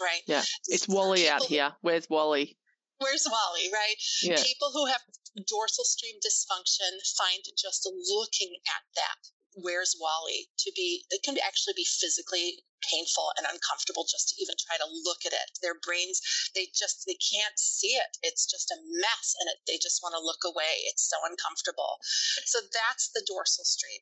right? 0.00 0.22
Yeah, 0.26 0.42
it's 0.68 0.86
Wally 0.86 1.28
out 1.28 1.42
here. 1.42 1.72
Where's 1.80 2.08
Wally? 2.08 2.56
Where's 2.98 3.26
Wally, 3.26 3.66
right? 3.72 3.98
Yeah. 4.22 4.36
People 4.42 4.70
who 4.72 4.86
have 4.86 5.00
dorsal 5.48 5.84
stream 5.84 6.16
dysfunction 6.22 6.94
find 7.16 7.42
just 7.56 7.88
looking 7.88 8.54
at 8.68 8.82
that 8.94 9.18
where's 9.54 9.96
Wally 10.00 10.48
to 10.58 10.72
be, 10.74 11.04
it 11.10 11.22
can 11.22 11.36
actually 11.44 11.74
be 11.76 11.84
physically 11.84 12.62
painful 12.82 13.32
and 13.38 13.46
uncomfortable 13.46 14.04
just 14.08 14.30
to 14.30 14.38
even 14.42 14.56
try 14.58 14.76
to 14.76 14.88
look 15.04 15.24
at 15.26 15.36
it. 15.36 15.58
Their 15.62 15.76
brains, 15.78 16.20
they 16.54 16.68
just, 16.72 17.04
they 17.06 17.18
can't 17.18 17.58
see 17.58 17.98
it. 17.98 18.18
It's 18.22 18.46
just 18.46 18.70
a 18.70 18.80
mess 18.80 19.36
and 19.40 19.48
it, 19.50 19.60
they 19.66 19.78
just 19.78 20.02
want 20.02 20.14
to 20.16 20.22
look 20.22 20.42
away. 20.44 20.84
It's 20.88 21.04
so 21.04 21.16
uncomfortable. 21.24 21.98
So 22.46 22.60
that's 22.72 23.10
the 23.12 23.24
dorsal 23.26 23.64
stream. 23.64 24.00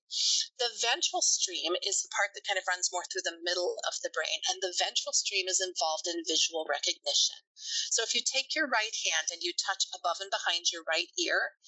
The 0.58 0.70
ventral 0.80 1.22
stream 1.22 1.74
is 1.82 2.02
the 2.02 2.12
part 2.12 2.34
that 2.34 2.46
kind 2.46 2.58
of 2.58 2.68
runs 2.68 2.90
more 2.92 3.04
through 3.08 3.26
the 3.26 3.40
middle 3.42 3.78
of 3.86 3.94
the 4.02 4.10
brain. 4.10 4.40
And 4.50 4.62
the 4.62 4.74
ventral 4.76 5.12
stream 5.12 5.48
is 5.48 5.60
involved 5.60 6.06
in 6.06 6.24
visual 6.26 6.66
recognition. 6.68 7.36
So 7.90 8.02
if 8.02 8.14
you 8.14 8.22
take 8.22 8.54
your 8.54 8.68
right 8.68 8.94
hand 8.94 9.28
and 9.32 9.42
you 9.42 9.52
touch 9.52 9.86
above 9.94 10.20
and 10.20 10.30
behind 10.30 10.70
your 10.72 10.84
right 10.86 11.10
ear, 11.18 11.58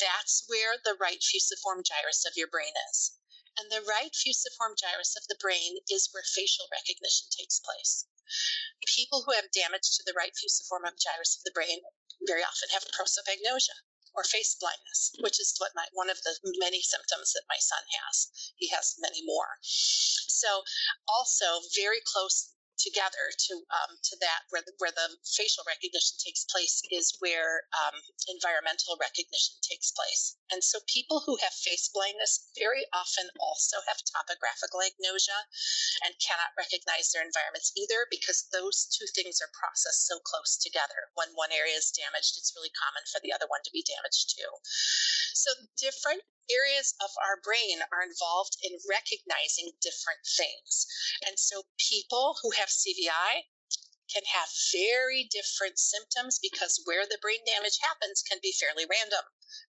that's 0.00 0.44
where 0.46 0.78
the 0.82 0.96
right 1.00 1.22
fusiform 1.22 1.82
gyrus 1.82 2.24
of 2.24 2.36
your 2.36 2.48
brain 2.48 2.72
is. 2.90 3.12
And 3.60 3.70
the 3.70 3.82
right 3.82 4.16
fusiform 4.16 4.74
gyrus 4.74 5.16
of 5.16 5.28
the 5.28 5.34
brain 5.34 5.80
is 5.90 6.08
where 6.12 6.22
facial 6.22 6.66
recognition 6.72 7.28
takes 7.28 7.60
place. 7.60 8.06
People 8.86 9.24
who 9.24 9.32
have 9.32 9.52
damage 9.52 9.94
to 9.98 10.02
the 10.02 10.14
right 10.14 10.34
fusiform 10.34 10.84
gyrus 10.96 11.36
of 11.36 11.44
the 11.44 11.50
brain 11.50 11.82
very 12.22 12.42
often 12.42 12.70
have 12.70 12.88
prosopagnosia 12.88 13.76
or 14.14 14.24
face 14.24 14.54
blindness, 14.54 15.12
which 15.20 15.38
is 15.38 15.54
what 15.58 15.74
my 15.74 15.86
one 15.92 16.08
of 16.08 16.22
the 16.22 16.38
many 16.56 16.80
symptoms 16.80 17.34
that 17.34 17.44
my 17.50 17.58
son 17.58 17.84
has. 18.00 18.30
He 18.56 18.68
has 18.68 18.96
many 18.98 19.20
more. 19.22 19.58
So 19.62 20.64
also 21.06 21.60
very 21.76 22.00
close 22.00 22.54
together 22.80 23.28
to 23.36 23.52
um, 23.70 23.92
to 24.00 24.16
that 24.24 24.48
where 24.48 24.64
the, 24.64 24.72
where 24.80 24.94
the 24.96 25.08
facial 25.28 25.62
recognition 25.68 26.16
takes 26.16 26.48
place 26.48 26.80
is 26.88 27.12
where 27.20 27.68
um, 27.76 27.96
environmental 28.32 28.96
recognition 28.96 29.60
takes 29.60 29.92
place. 29.92 30.40
And 30.50 30.64
so 30.64 30.80
people 30.88 31.20
who 31.22 31.36
have 31.44 31.52
face 31.52 31.92
blindness 31.92 32.50
very 32.56 32.88
often 32.96 33.28
also 33.38 33.78
have 33.84 34.00
topographical 34.02 34.80
agnosia 34.80 35.38
and 36.08 36.16
cannot 36.24 36.56
recognize 36.56 37.12
their 37.12 37.22
environments 37.22 37.70
either 37.76 38.08
because 38.08 38.48
those 38.50 38.88
two 38.88 39.06
things 39.12 39.38
are 39.44 39.52
processed 39.52 40.08
so 40.08 40.18
close 40.24 40.56
together. 40.56 41.12
When 41.14 41.30
one 41.36 41.52
area 41.52 41.76
is 41.76 41.92
damaged, 41.92 42.40
it's 42.40 42.56
really 42.56 42.72
common 42.74 43.04
for 43.12 43.20
the 43.20 43.30
other 43.36 43.46
one 43.52 43.62
to 43.68 43.74
be 43.76 43.84
damaged 43.84 44.34
too. 44.34 44.50
So 45.36 45.52
different 45.76 46.24
areas 46.50 46.94
of 47.00 47.10
our 47.22 47.40
brain 47.42 47.80
are 47.92 48.02
involved 48.02 48.56
in 48.62 48.78
recognizing 48.88 49.72
different 49.80 50.26
things. 50.26 50.86
And 51.26 51.38
so 51.38 51.62
people 51.78 52.36
who 52.42 52.50
have 52.52 52.68
CVI 52.68 53.46
can 54.10 54.26
have 54.26 54.50
very 54.74 55.22
different 55.30 55.78
symptoms 55.78 56.42
because 56.42 56.82
where 56.84 57.06
the 57.06 57.18
brain 57.22 57.38
damage 57.46 57.78
happens 57.78 58.22
can 58.26 58.42
be 58.42 58.50
fairly 58.50 58.84
random, 58.90 59.22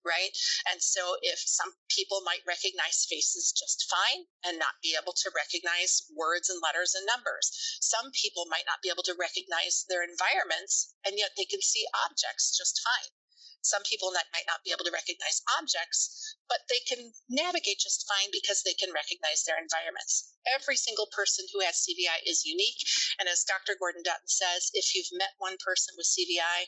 right? 0.04 0.34
And 0.66 0.82
so 0.82 1.16
if 1.22 1.38
some 1.38 1.70
people 1.88 2.20
might 2.26 2.42
recognize 2.46 3.06
faces 3.06 3.54
just 3.54 3.86
fine 3.86 4.26
and 4.44 4.58
not 4.58 4.82
be 4.82 4.98
able 4.98 5.14
to 5.22 5.30
recognize 5.30 6.02
words 6.10 6.50
and 6.50 6.58
letters 6.60 6.94
and 6.98 7.06
numbers, 7.06 7.54
some 7.80 8.10
people 8.10 8.50
might 8.50 8.66
not 8.66 8.82
be 8.82 8.90
able 8.90 9.06
to 9.06 9.14
recognize 9.14 9.86
their 9.88 10.02
environments 10.02 10.90
and 11.06 11.14
yet 11.18 11.38
they 11.38 11.46
can 11.46 11.62
see 11.62 11.86
objects 12.02 12.58
just 12.58 12.82
fine. 12.82 13.21
Some 13.62 13.82
people 13.86 14.10
might 14.10 14.46
not 14.50 14.62
be 14.66 14.72
able 14.74 14.84
to 14.84 14.92
recognize 14.92 15.42
objects, 15.58 16.36
but 16.48 16.66
they 16.68 16.82
can 16.82 17.12
navigate 17.30 17.78
just 17.78 18.06
fine 18.10 18.28
because 18.34 18.62
they 18.62 18.74
can 18.74 18.92
recognize 18.92 19.46
their 19.46 19.56
environments. 19.56 20.34
Every 20.46 20.76
single 20.76 21.06
person 21.14 21.46
who 21.54 21.62
has 21.62 21.86
CVI 21.86 22.26
is 22.26 22.44
unique. 22.44 22.82
And 23.18 23.28
as 23.28 23.46
Dr. 23.46 23.78
Gordon 23.78 24.02
Dutton 24.02 24.26
says, 24.26 24.70
if 24.74 24.94
you've 24.94 25.14
met 25.14 25.38
one 25.38 25.56
person 25.64 25.94
with 25.96 26.10
CVI, 26.10 26.66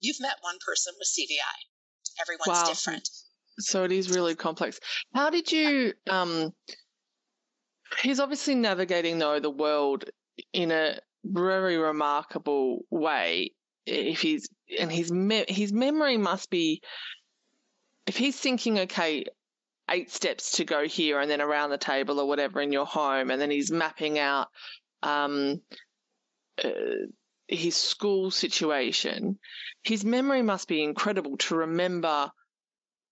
you've 0.00 0.20
met 0.20 0.38
one 0.40 0.58
person 0.64 0.94
with 0.98 1.10
CVI. 1.10 1.58
Everyone's 2.22 2.62
wow. 2.62 2.68
different. 2.68 3.08
So 3.58 3.84
it 3.84 3.92
is 3.92 4.10
really 4.10 4.34
complex. 4.34 4.78
How 5.14 5.30
did 5.30 5.50
you 5.50 5.94
um 6.08 6.52
he's 8.02 8.20
obviously 8.20 8.54
navigating 8.54 9.18
though 9.18 9.40
the 9.40 9.50
world 9.50 10.04
in 10.52 10.70
a 10.70 10.98
very 11.24 11.76
remarkable 11.76 12.84
way 12.90 13.52
if 13.86 14.20
he's 14.20 14.48
and 14.78 14.90
his 14.90 15.12
me- 15.12 15.44
his 15.48 15.72
memory 15.72 16.16
must 16.16 16.50
be 16.50 16.82
if 18.06 18.16
he's 18.16 18.38
thinking 18.38 18.80
okay 18.80 19.24
eight 19.90 20.10
steps 20.10 20.52
to 20.52 20.64
go 20.64 20.86
here 20.86 21.20
and 21.20 21.30
then 21.30 21.40
around 21.40 21.70
the 21.70 21.78
table 21.78 22.18
or 22.18 22.26
whatever 22.26 22.60
in 22.60 22.72
your 22.72 22.86
home 22.86 23.30
and 23.30 23.40
then 23.40 23.50
he's 23.50 23.70
mapping 23.70 24.18
out 24.18 24.48
um, 25.02 25.60
uh, 26.64 26.70
his 27.48 27.76
school 27.76 28.30
situation 28.30 29.38
his 29.82 30.04
memory 30.04 30.40
must 30.40 30.66
be 30.66 30.82
incredible 30.82 31.36
to 31.36 31.56
remember 31.56 32.30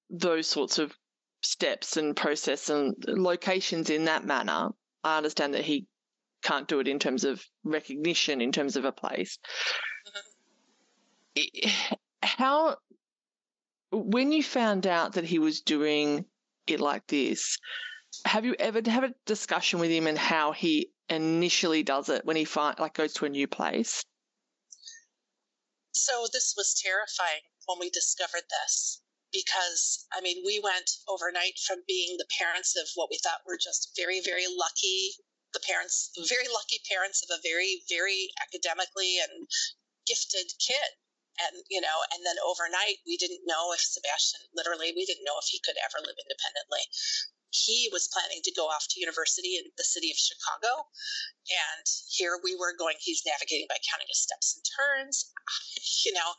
those 0.08 0.46
sorts 0.46 0.78
of 0.78 0.96
steps 1.42 1.96
and 1.96 2.16
process 2.16 2.70
and 2.70 2.94
locations 3.08 3.90
in 3.90 4.04
that 4.04 4.24
manner. 4.24 4.70
I 5.02 5.16
understand 5.16 5.54
that 5.54 5.64
he 5.64 5.86
can't 6.42 6.68
do 6.68 6.80
it 6.80 6.88
in 6.88 6.98
terms 6.98 7.24
of 7.24 7.44
recognition 7.64 8.40
in 8.40 8.52
terms 8.52 8.76
of 8.76 8.84
a 8.84 8.92
place. 8.92 9.38
Mm-hmm 10.06 10.31
how 12.22 12.76
when 13.90 14.32
you 14.32 14.42
found 14.42 14.86
out 14.86 15.14
that 15.14 15.24
he 15.24 15.38
was 15.38 15.60
doing 15.60 16.24
it 16.66 16.80
like 16.80 17.06
this, 17.06 17.58
have 18.24 18.44
you 18.44 18.54
ever 18.58 18.80
had 18.88 19.04
a 19.04 19.14
discussion 19.26 19.80
with 19.80 19.90
him 19.90 20.06
and 20.06 20.18
how 20.18 20.52
he 20.52 20.90
initially 21.08 21.82
does 21.82 22.08
it 22.08 22.24
when 22.24 22.36
he 22.36 22.44
find 22.44 22.78
like 22.78 22.94
goes 22.94 23.12
to 23.14 23.24
a 23.24 23.28
new 23.28 23.46
place? 23.46 24.04
So 25.94 26.26
this 26.32 26.54
was 26.56 26.80
terrifying 26.80 27.42
when 27.66 27.78
we 27.78 27.90
discovered 27.90 28.44
this 28.48 29.02
because 29.32 30.06
I 30.12 30.20
mean 30.20 30.42
we 30.44 30.60
went 30.60 30.90
overnight 31.08 31.58
from 31.66 31.78
being 31.86 32.16
the 32.18 32.28
parents 32.38 32.76
of 32.76 32.88
what 32.94 33.08
we 33.10 33.18
thought 33.18 33.40
were 33.46 33.58
just 33.62 33.92
very 33.96 34.20
very 34.20 34.46
lucky 34.48 35.12
the 35.54 35.60
parents 35.60 36.10
very 36.28 36.48
lucky 36.48 36.80
parents 36.88 37.22
of 37.22 37.38
a 37.38 37.40
very 37.42 37.82
very 37.88 38.28
academically 38.40 39.18
and 39.18 39.48
gifted 40.06 40.52
kid 40.58 40.96
and 41.40 41.64
you 41.70 41.80
know 41.80 42.04
and 42.12 42.24
then 42.26 42.36
overnight 42.44 43.00
we 43.06 43.16
didn't 43.16 43.40
know 43.46 43.72
if 43.72 43.80
sebastian 43.80 44.40
literally 44.54 44.92
we 44.94 45.06
didn't 45.06 45.24
know 45.24 45.38
if 45.40 45.48
he 45.48 45.60
could 45.64 45.76
ever 45.80 46.04
live 46.04 46.16
independently 46.20 46.84
he 47.52 47.88
was 47.92 48.08
planning 48.08 48.40
to 48.42 48.52
go 48.52 48.66
off 48.66 48.88
to 48.90 49.00
university 49.00 49.56
in 49.60 49.68
the 49.76 49.84
city 49.84 50.10
of 50.10 50.16
chicago. 50.16 50.88
And 51.52 51.86
here 52.08 52.40
we 52.42 52.56
were 52.56 52.72
going 52.76 52.96
he's 52.98 53.22
navigating 53.26 53.66
by 53.68 53.78
counting 53.84 54.08
his 54.08 54.20
steps 54.20 54.56
and 54.56 54.64
turns. 54.64 55.30
You 56.04 56.12
know 56.12 56.32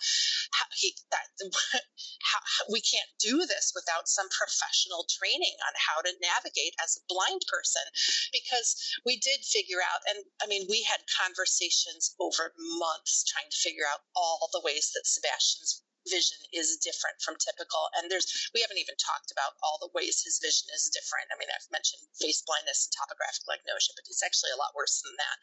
he 0.76 0.96
that 1.12 1.28
how, 2.30 2.40
we 2.72 2.82
can't 2.82 3.10
do 3.20 3.46
this 3.46 3.72
without 3.76 4.08
some 4.08 4.28
professional 4.32 5.06
training 5.08 5.56
on 5.68 5.74
how 5.78 6.02
to 6.02 6.12
navigate 6.20 6.76
as 6.84 6.98
a 6.98 7.06
blind 7.08 7.46
person. 7.48 7.84
Because 8.32 8.76
we 9.06 9.18
did 9.18 9.46
figure 9.46 9.80
out 9.80 10.02
and 10.10 10.26
i 10.42 10.48
mean 10.48 10.66
we 10.70 10.84
had 10.84 11.00
conversations 11.08 12.16
over 12.20 12.54
months 12.80 13.24
trying 13.24 13.50
to 13.50 13.58
figure 13.58 13.86
out 13.88 14.02
all 14.16 14.50
the 14.52 14.62
ways 14.64 14.92
that 14.94 15.06
sebastian's 15.06 15.84
vision 16.08 16.40
is 16.52 16.80
different 16.80 17.20
from 17.24 17.40
typical. 17.40 17.88
And 17.96 18.12
there's, 18.12 18.28
we 18.52 18.62
haven't 18.62 18.80
even 18.82 18.96
talked 19.00 19.32
about 19.32 19.56
all 19.64 19.80
the 19.80 19.94
ways 19.96 20.24
his 20.24 20.40
vision 20.40 20.68
is 20.76 20.92
different. 20.92 21.32
I 21.32 21.40
mean, 21.40 21.52
I've 21.52 21.70
mentioned 21.72 22.04
face 22.20 22.44
blindness 22.44 22.88
and 22.88 22.94
topographic 22.96 23.48
agnosia, 23.48 23.96
but 23.96 24.08
it's 24.08 24.24
actually 24.24 24.52
a 24.52 24.60
lot 24.60 24.76
worse 24.76 25.00
than 25.04 25.16
that. 25.16 25.38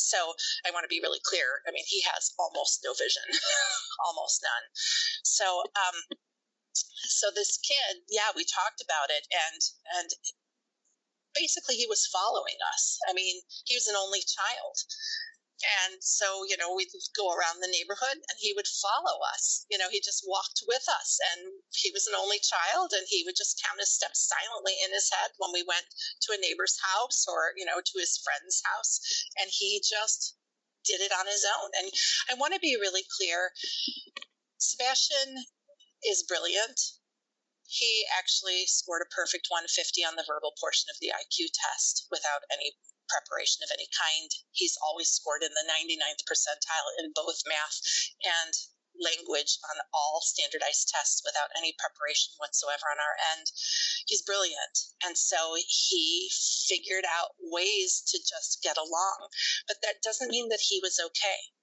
So 0.00 0.34
I 0.64 0.72
want 0.72 0.84
to 0.84 0.92
be 0.92 1.04
really 1.04 1.22
clear. 1.24 1.60
I 1.68 1.70
mean, 1.72 1.84
he 1.86 2.00
has 2.08 2.32
almost 2.40 2.80
no 2.84 2.96
vision, 2.96 3.24
almost 4.08 4.40
none. 4.40 4.66
So, 5.24 5.64
um, 5.76 5.96
so 6.72 7.28
this 7.34 7.58
kid, 7.60 8.06
yeah, 8.08 8.32
we 8.32 8.44
talked 8.46 8.80
about 8.80 9.10
it 9.10 9.26
and, 9.28 9.60
and 10.00 10.08
basically 11.34 11.76
he 11.76 11.86
was 11.86 12.06
following 12.10 12.58
us. 12.74 12.98
I 13.08 13.12
mean, 13.12 13.40
he 13.64 13.74
was 13.76 13.86
an 13.86 13.96
only 13.96 14.20
child. 14.20 14.76
And 15.60 16.00
so, 16.00 16.44
you 16.48 16.56
know, 16.56 16.72
we'd 16.74 16.92
go 17.16 17.28
around 17.28 17.60
the 17.60 17.70
neighborhood 17.72 18.16
and 18.16 18.36
he 18.38 18.52
would 18.56 18.68
follow 18.68 19.20
us. 19.34 19.66
You 19.70 19.76
know, 19.76 19.88
he 19.92 20.00
just 20.00 20.24
walked 20.26 20.64
with 20.66 20.84
us 20.88 21.20
and 21.32 21.52
he 21.72 21.92
was 21.92 22.06
an 22.06 22.16
only 22.16 22.40
child 22.40 22.92
and 22.96 23.04
he 23.08 23.22
would 23.26 23.36
just 23.36 23.60
count 23.60 23.80
his 23.80 23.92
steps 23.92 24.24
silently 24.24 24.74
in 24.84 24.92
his 24.92 25.10
head 25.12 25.36
when 25.36 25.52
we 25.52 25.62
went 25.62 25.84
to 26.22 26.32
a 26.32 26.40
neighbor's 26.40 26.80
house 26.80 27.26
or, 27.28 27.52
you 27.56 27.64
know, 27.64 27.80
to 27.84 27.96
his 27.98 28.16
friend's 28.24 28.62
house. 28.64 29.00
And 29.36 29.50
he 29.52 29.82
just 29.84 30.36
did 30.84 31.00
it 31.00 31.12
on 31.12 31.26
his 31.26 31.44
own. 31.44 31.70
And 31.76 31.92
I 32.30 32.34
want 32.40 32.54
to 32.54 32.60
be 32.60 32.80
really 32.80 33.04
clear 33.16 33.52
Sebastian 34.58 35.44
is 36.04 36.24
brilliant. 36.24 36.99
He 37.70 38.04
actually 38.10 38.66
scored 38.66 39.00
a 39.00 39.14
perfect 39.14 39.46
150 39.46 40.04
on 40.04 40.16
the 40.16 40.26
verbal 40.26 40.50
portion 40.58 40.90
of 40.90 40.98
the 40.98 41.14
IQ 41.14 41.54
test 41.54 42.08
without 42.10 42.42
any 42.50 42.74
preparation 43.08 43.62
of 43.62 43.70
any 43.70 43.86
kind. 43.94 44.30
He's 44.50 44.76
always 44.82 45.08
scored 45.10 45.42
in 45.42 45.54
the 45.54 45.62
99th 45.70 46.26
percentile 46.26 46.90
in 46.98 47.12
both 47.14 47.46
math 47.46 47.78
and 48.26 48.54
language 48.98 49.58
on 49.70 49.78
all 49.94 50.20
standardized 50.20 50.88
tests 50.88 51.22
without 51.24 51.50
any 51.56 51.72
preparation 51.78 52.34
whatsoever 52.38 52.90
on 52.90 52.98
our 52.98 53.16
end. 53.38 53.46
He's 54.06 54.22
brilliant. 54.22 54.90
And 55.04 55.16
so 55.16 55.54
he 55.54 56.30
figured 56.66 57.04
out 57.06 57.36
ways 57.38 58.02
to 58.08 58.18
just 58.18 58.62
get 58.62 58.76
along. 58.76 59.30
But 59.68 59.78
that 59.82 60.02
doesn't 60.02 60.30
mean 60.30 60.48
that 60.48 60.66
he 60.66 60.80
was 60.82 60.98
okay. 60.98 61.54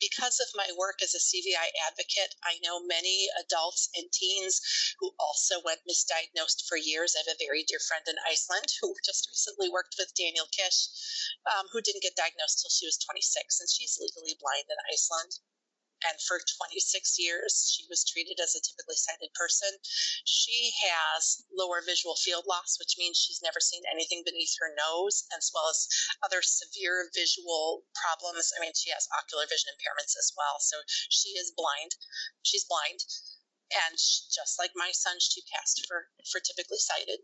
Because 0.00 0.40
of 0.40 0.48
my 0.54 0.68
work 0.76 1.00
as 1.02 1.14
a 1.14 1.18
CVI 1.18 1.68
advocate, 1.88 2.34
I 2.44 2.58
know 2.62 2.80
many 2.80 3.28
adults 3.40 3.88
and 3.94 4.10
teens 4.12 4.60
who 5.00 5.14
also 5.18 5.60
went 5.64 5.86
misdiagnosed 5.88 6.66
for 6.68 6.76
years. 6.76 7.14
I 7.16 7.24
have 7.24 7.34
a 7.34 7.44
very 7.44 7.62
dear 7.64 7.80
friend 7.80 8.04
in 8.06 8.16
Iceland 8.28 8.66
who 8.80 8.94
just 9.04 9.28
recently 9.28 9.68
worked 9.68 9.96
with 9.98 10.14
Daniel 10.14 10.46
Kish, 10.52 10.88
um, 11.46 11.68
who 11.72 11.80
didn't 11.80 12.02
get 12.02 12.16
diagnosed 12.16 12.60
till 12.60 12.70
she 12.70 12.86
was 12.86 12.98
26, 12.98 13.60
and 13.60 13.68
she's 13.70 13.98
legally 14.00 14.36
blind 14.38 14.68
in 14.68 14.76
Iceland 14.92 15.40
and 16.04 16.20
for 16.20 16.40
26 16.40 17.16
years 17.18 17.72
she 17.72 17.86
was 17.88 18.04
treated 18.04 18.38
as 18.40 18.54
a 18.54 18.60
typically 18.60 18.96
sighted 18.96 19.32
person. 19.32 19.70
She 20.24 20.72
has 20.84 21.44
lower 21.48 21.80
visual 21.80 22.16
field 22.16 22.44
loss, 22.46 22.76
which 22.78 22.98
means 22.98 23.16
she's 23.16 23.42
never 23.42 23.60
seen 23.60 23.82
anything 23.88 24.22
beneath 24.24 24.54
her 24.60 24.74
nose, 24.76 25.24
as 25.36 25.50
well 25.54 25.68
as 25.70 25.88
other 26.22 26.42
severe 26.42 27.10
visual 27.14 27.84
problems. 27.96 28.52
I 28.56 28.60
mean, 28.60 28.76
she 28.76 28.90
has 28.90 29.08
ocular 29.16 29.46
vision 29.48 29.72
impairments 29.72 30.16
as 30.18 30.32
well, 30.36 30.60
so 30.60 30.76
she 30.86 31.30
is 31.40 31.52
blind. 31.56 31.96
She's 32.42 32.64
blind. 32.64 33.00
And 33.88 33.96
just 33.96 34.58
like 34.58 34.70
my 34.76 34.92
son, 34.92 35.18
she 35.18 35.42
passed 35.52 35.84
for, 35.88 36.08
for 36.30 36.40
typically 36.40 36.78
sighted 36.78 37.20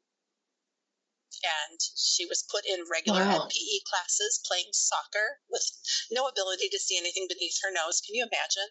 and 1.42 1.79
she 1.97 2.27
was 2.27 2.45
put 2.51 2.64
in 2.66 2.85
regular 2.90 3.21
wow. 3.21 3.49
PE 3.49 3.79
classes 3.88 4.40
playing 4.47 4.71
soccer 4.73 5.40
with 5.51 5.64
no 6.11 6.27
ability 6.27 6.68
to 6.68 6.79
see 6.79 6.99
anything 6.99 7.27
beneath 7.29 7.59
her 7.62 7.73
nose. 7.73 8.01
Can 8.01 8.14
you 8.14 8.23
imagine? 8.23 8.68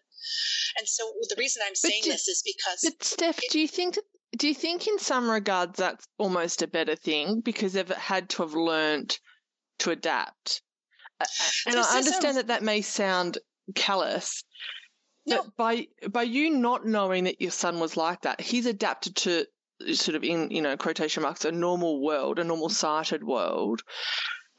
And 0.78 0.88
so 0.88 1.12
the 1.28 1.36
reason 1.38 1.62
I'm 1.66 1.74
saying 1.74 2.02
do, 2.04 2.10
this 2.10 2.28
is 2.28 2.42
because. 2.44 2.80
But 2.82 3.02
Steph, 3.02 3.38
it, 3.38 3.50
do 3.50 3.60
you 3.60 3.68
think 3.68 3.98
do 4.36 4.48
you 4.48 4.54
think 4.54 4.86
in 4.86 4.98
some 4.98 5.30
regards 5.30 5.78
that's 5.78 6.06
almost 6.18 6.62
a 6.62 6.66
better 6.66 6.96
thing 6.96 7.40
because 7.40 7.74
they've 7.74 7.88
had 7.88 8.28
to 8.30 8.42
have 8.42 8.54
learned 8.54 9.18
to 9.80 9.90
adapt? 9.90 10.62
And 11.66 11.76
I 11.76 11.98
understand 11.98 12.36
a, 12.36 12.40
that 12.40 12.46
that 12.48 12.62
may 12.62 12.80
sound 12.80 13.38
callous, 13.74 14.42
no. 15.26 15.42
but 15.42 15.56
by 15.56 15.86
by 16.10 16.22
you 16.22 16.50
not 16.50 16.86
knowing 16.86 17.24
that 17.24 17.40
your 17.40 17.50
son 17.50 17.78
was 17.78 17.96
like 17.96 18.22
that, 18.22 18.40
he's 18.40 18.66
adapted 18.66 19.16
to 19.16 19.46
sort 19.94 20.14
of 20.14 20.24
in 20.24 20.50
you 20.50 20.62
know 20.62 20.76
quotation 20.76 21.22
marks 21.22 21.44
a 21.44 21.52
normal 21.52 22.00
world, 22.02 22.38
a 22.38 22.44
normal 22.44 22.68
sighted 22.68 23.24
world, 23.24 23.82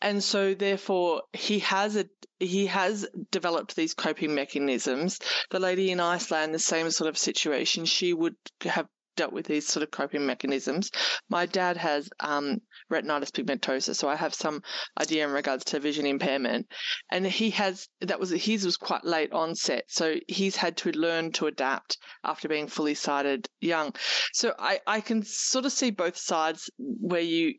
and 0.01 0.23
so 0.23 0.53
therefore 0.53 1.23
he 1.33 1.59
has 1.59 1.95
a 1.95 2.05
he 2.39 2.67
has 2.67 3.07
developed 3.31 3.75
these 3.75 3.93
coping 3.93 4.35
mechanisms. 4.35 5.19
The 5.49 5.59
lady 5.59 5.91
in 5.91 5.99
Iceland, 5.99 6.53
the 6.53 6.59
same 6.59 6.91
sort 6.91 7.09
of 7.09 7.17
situation, 7.17 7.85
she 7.85 8.13
would 8.13 8.35
have 8.61 8.87
dealt 9.15 9.33
with 9.33 9.45
these 9.45 9.67
sort 9.67 9.83
of 9.83 9.91
coping 9.91 10.25
mechanisms. 10.25 10.91
My 11.29 11.45
dad 11.45 11.77
has 11.77 12.09
um, 12.19 12.61
retinitis 12.93 13.31
pigmentosa, 13.31 13.95
so 13.95 14.07
I 14.07 14.15
have 14.15 14.33
some 14.33 14.61
idea 14.99 15.25
in 15.25 15.31
regards 15.31 15.65
to 15.65 15.79
vision 15.79 16.05
impairment. 16.05 16.67
And 17.11 17.25
he 17.25 17.49
has 17.51 17.87
that 18.01 18.19
was 18.19 18.29
his 18.29 18.65
was 18.65 18.77
quite 18.77 19.03
late 19.03 19.31
onset, 19.31 19.85
so 19.87 20.15
he's 20.27 20.55
had 20.55 20.77
to 20.77 20.91
learn 20.91 21.31
to 21.33 21.47
adapt 21.47 21.97
after 22.23 22.47
being 22.47 22.67
fully 22.67 22.93
sighted 22.93 23.47
young. 23.61 23.93
So 24.31 24.53
I 24.57 24.79
I 24.87 25.01
can 25.01 25.23
sort 25.23 25.65
of 25.65 25.71
see 25.71 25.91
both 25.91 26.17
sides 26.17 26.69
where 26.77 27.21
you 27.21 27.55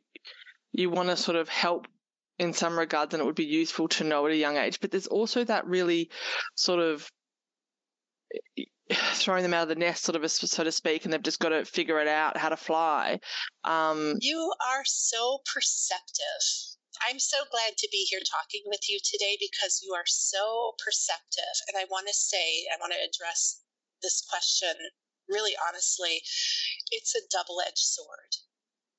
you 0.73 0.91
want 0.91 1.09
to 1.09 1.17
sort 1.17 1.37
of 1.37 1.49
help 1.49 1.87
in 2.39 2.53
some 2.53 2.79
regards 2.79 3.15
and 3.15 3.23
it 3.23 3.27
would 3.27 3.35
be 3.37 3.45
useful 3.45 3.87
to 3.87 4.03
know 4.05 4.27
at 4.27 4.33
a 4.33 4.37
young 4.37 4.57
age 4.57 4.81
but 4.81 4.91
there's 4.91 5.07
also 5.07 5.45
that 5.45 5.65
really 5.67 6.11
sort 6.57 6.81
of 6.81 7.09
throwing 9.15 9.43
them 9.43 9.55
out 9.55 9.65
of 9.65 9.69
the 9.69 9.75
nest, 9.75 10.05
sort 10.05 10.17
of, 10.17 10.31
so 10.31 10.65
to 10.65 10.73
speak, 10.73 11.05
and 11.05 11.13
they've 11.13 11.23
just 11.23 11.41
got 11.41 11.51
to 11.51 11.65
figure 11.65 12.01
it 12.01 12.09
out 12.09 12.37
how 12.37 12.49
to 12.49 12.57
fly. 12.57 13.21
Um, 13.65 14.17
you 14.21 14.53
are 14.61 14.83
so 14.85 15.39
perceptive. 15.53 16.77
I'm 17.09 17.19
so 17.19 17.39
glad 17.51 17.77
to 17.79 17.89
be 17.91 18.07
here 18.09 18.21
talking 18.21 18.63
with 18.67 18.89
you 18.89 18.99
today 19.03 19.37
because 19.41 19.81
you 19.83 19.95
are 19.95 20.07
so 20.07 20.75
perceptive. 20.85 21.55
And 21.69 21.77
I 21.77 21.87
want 21.91 22.07
to 22.07 22.15
say, 22.15 22.67
I 22.73 22.79
want 22.81 22.93
to 22.93 22.99
address 23.03 23.61
this 24.03 24.23
question 24.29 24.75
really 25.29 25.53
honestly. 25.69 26.23
It's 26.91 27.15
a 27.15 27.27
double 27.33 27.61
edged 27.67 27.79
sword 27.79 28.37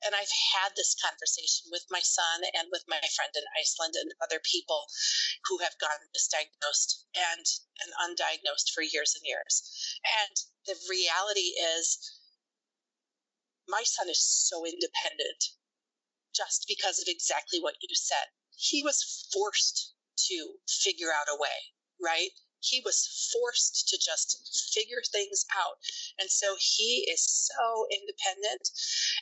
and 0.03 0.13
I've 0.15 0.33
had 0.55 0.75
this 0.75 0.95
conversation 0.99 1.69
with 1.71 1.85
my 1.89 2.01
son 2.01 2.43
and 2.53 2.67
with 2.71 2.83
my 2.87 2.99
friend 3.15 3.31
in 3.35 3.45
Iceland 3.55 3.95
and 3.95 4.11
other 4.21 4.41
people 4.43 4.87
who 5.47 5.59
have 5.59 5.79
gotten 5.79 6.07
misdiagnosed 6.11 7.05
and, 7.15 7.45
and 7.85 7.91
undiagnosed 8.01 8.73
for 8.73 8.81
years 8.81 9.15
and 9.15 9.23
years. 9.23 9.63
And 10.03 10.35
the 10.67 10.75
reality 10.89 11.55
is, 11.77 11.97
my 13.67 13.83
son 13.83 14.09
is 14.09 14.21
so 14.21 14.65
independent 14.65 15.55
just 16.35 16.65
because 16.67 16.99
of 16.99 17.07
exactly 17.07 17.59
what 17.59 17.75
you 17.81 17.95
said. 17.95 18.27
He 18.55 18.83
was 18.83 19.27
forced 19.31 19.93
to 20.27 20.59
figure 20.67 21.11
out 21.13 21.31
a 21.31 21.39
way, 21.39 21.73
right? 22.01 22.31
He 22.65 22.81
was 22.83 23.29
forced 23.31 23.87
to 23.89 23.97
just 23.97 24.41
figure 24.73 25.01
things 25.11 25.45
out. 25.53 25.77
And 26.19 26.29
so 26.29 26.55
he 26.59 27.07
is 27.11 27.21
so 27.21 27.87
independent. 27.91 28.69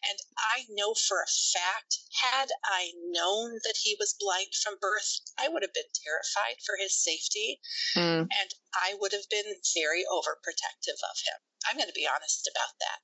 And 0.08 0.18
I 0.40 0.66
know 0.70 0.94
for 0.94 1.22
a 1.22 1.30
fact, 1.30 2.00
had 2.22 2.50
I 2.64 2.92
known 3.12 3.60
that 3.64 3.78
he 3.84 3.96
was 4.00 4.16
blind 4.20 4.56
from 4.64 4.80
birth, 4.80 5.20
I 5.38 5.50
would 5.50 5.64
have 5.64 5.74
been 5.74 5.92
terrified 5.92 6.64
for 6.66 6.76
his 6.80 6.96
safety. 6.96 7.60
Mm. 7.96 8.28
And 8.32 8.50
I 8.74 8.96
would 9.00 9.12
have 9.12 9.28
been 9.30 9.60
very 9.76 10.04
overprotective 10.08 11.00
of 11.04 11.18
him. 11.28 11.40
I'm 11.70 11.78
going 11.78 11.92
to 11.92 11.96
be 11.96 12.08
honest 12.08 12.50
about 12.50 12.74
that. 12.80 13.00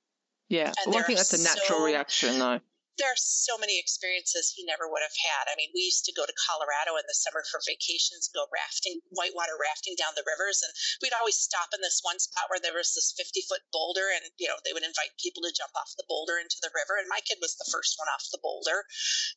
Yeah. 0.48 0.72
well, 0.86 0.98
I 0.98 1.02
think 1.02 1.18
that's 1.18 1.32
a 1.32 1.42
natural 1.42 1.78
so, 1.78 1.84
reaction, 1.84 2.38
though 2.38 2.60
there 3.00 3.10
are 3.10 3.18
so 3.18 3.56
many 3.56 3.80
experiences 3.80 4.52
he 4.52 4.62
never 4.68 4.84
would 4.84 5.00
have 5.00 5.16
had. 5.16 5.48
I 5.48 5.56
mean, 5.56 5.72
we 5.72 5.88
used 5.88 6.04
to 6.04 6.12
go 6.12 6.28
to 6.28 6.36
Colorado 6.36 7.00
in 7.00 7.08
the 7.08 7.16
summer 7.16 7.40
for 7.48 7.64
vacations, 7.64 8.28
go 8.28 8.44
rafting, 8.52 9.00
whitewater 9.08 9.56
rafting 9.56 9.96
down 9.96 10.12
the 10.14 10.28
rivers, 10.28 10.60
and 10.60 10.70
we'd 11.00 11.16
always 11.16 11.40
stop 11.40 11.72
in 11.72 11.80
this 11.80 12.04
one 12.04 12.20
spot 12.20 12.52
where 12.52 12.60
there 12.60 12.76
was 12.76 12.92
this 12.92 13.16
50 13.16 13.40
foot 13.48 13.64
boulder, 13.72 14.12
and 14.12 14.28
you 14.36 14.46
know 14.46 14.60
they 14.62 14.76
would 14.76 14.84
invite 14.84 15.16
people 15.16 15.40
to 15.48 15.56
jump 15.56 15.72
off 15.72 15.96
the 15.96 16.04
boulder 16.04 16.36
into 16.36 16.60
the 16.60 16.70
river. 16.76 17.00
And 17.00 17.08
my 17.08 17.24
kid 17.24 17.40
was 17.40 17.56
the 17.56 17.68
first 17.72 17.96
one 17.96 18.12
off 18.12 18.28
the 18.28 18.44
boulder, 18.44 18.84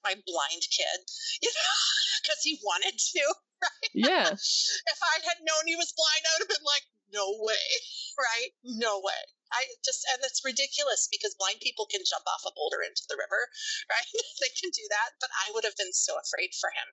my 0.04 0.20
blind 0.28 0.68
kid, 0.68 1.00
you 1.44 1.50
know, 1.50 1.80
because 2.20 2.44
he 2.44 2.60
wanted 2.60 3.00
to. 3.00 3.24
Right? 3.64 3.92
Yeah. 3.96 4.28
if 4.94 5.00
I 5.00 5.16
had 5.24 5.40
known 5.40 5.72
he 5.72 5.80
was 5.80 5.96
blind, 5.96 6.24
I 6.28 6.32
would 6.36 6.44
have 6.46 6.54
been 6.60 6.68
like, 6.68 6.84
no 7.14 7.40
way, 7.40 7.68
right? 8.20 8.52
No 8.64 9.00
way. 9.00 9.24
I 9.54 9.70
just, 9.86 10.02
and 10.10 10.20
it's 10.26 10.42
ridiculous 10.42 11.06
because 11.08 11.38
blind 11.38 11.62
people 11.62 11.86
can 11.86 12.02
jump 12.02 12.26
off 12.26 12.44
a 12.44 12.52
boulder 12.58 12.82
into 12.82 13.06
the 13.08 13.16
river, 13.16 13.50
right? 13.94 14.10
they 14.42 14.52
can 14.58 14.74
do 14.74 14.86
that, 14.90 15.16
but 15.22 15.30
I 15.46 15.54
would 15.54 15.64
have 15.64 15.78
been 15.78 15.94
so 15.94 16.18
afraid 16.18 16.58
for 16.58 16.74
him. 16.74 16.90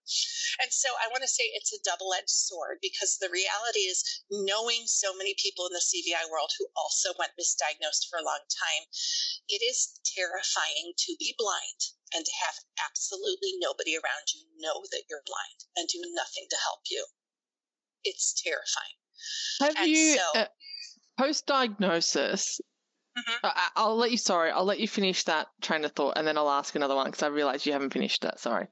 And 0.61 0.71
so 0.71 0.93
I 1.01 1.09
want 1.09 1.25
to 1.25 1.31
say 1.31 1.49
it's 1.51 1.73
a 1.73 1.83
double 1.83 2.13
edged 2.13 2.31
sword 2.31 2.79
because 2.85 3.17
the 3.17 3.33
reality 3.33 3.89
is 3.89 4.05
knowing 4.29 4.85
so 4.85 5.17
many 5.17 5.35
people 5.41 5.65
in 5.67 5.73
the 5.73 5.83
CVI 5.83 6.29
world 6.29 6.53
who 6.61 6.69
also 6.77 7.17
went 7.17 7.37
misdiagnosed 7.41 8.13
for 8.13 8.21
a 8.21 8.29
long 8.29 8.45
time, 8.53 8.85
it 9.49 9.65
is 9.65 9.97
terrifying 10.05 10.93
to 10.97 11.17
be 11.19 11.35
blind 11.41 11.97
and 12.13 12.25
to 12.25 12.35
have 12.45 12.57
absolutely 12.85 13.57
nobody 13.59 13.97
around 13.97 14.29
you 14.35 14.45
know 14.59 14.85
that 14.91 15.09
you're 15.09 15.25
blind 15.27 15.65
and 15.77 15.89
do 15.89 16.03
nothing 16.13 16.47
to 16.51 16.59
help 16.61 16.85
you. 16.91 17.07
It's 18.05 18.33
terrifying. 18.33 18.97
Have 19.61 19.77
and 19.77 19.91
you, 19.91 20.17
so, 20.17 20.27
uh, 20.35 20.47
post 21.19 21.47
diagnosis, 21.47 22.61
mm-hmm. 23.17 23.47
I'll 23.77 23.97
let 23.97 24.11
you. 24.11 24.17
Sorry, 24.17 24.51
I'll 24.51 24.65
let 24.65 24.81
you 24.81 24.89
finish 24.89 25.25
that 25.25 25.49
train 25.61 25.85
of 25.85 25.93
thought, 25.93 26.17
and 26.17 26.27
then 26.27 26.39
I'll 26.39 26.51
ask 26.51 26.75
another 26.75 26.95
one 26.95 27.07
because 27.07 27.23
I 27.23 27.29
realize 27.29 27.67
you 27.67 27.73
haven't 27.73 27.93
finished 27.93 28.23
that. 28.23 28.41
Sorry. 28.41 28.67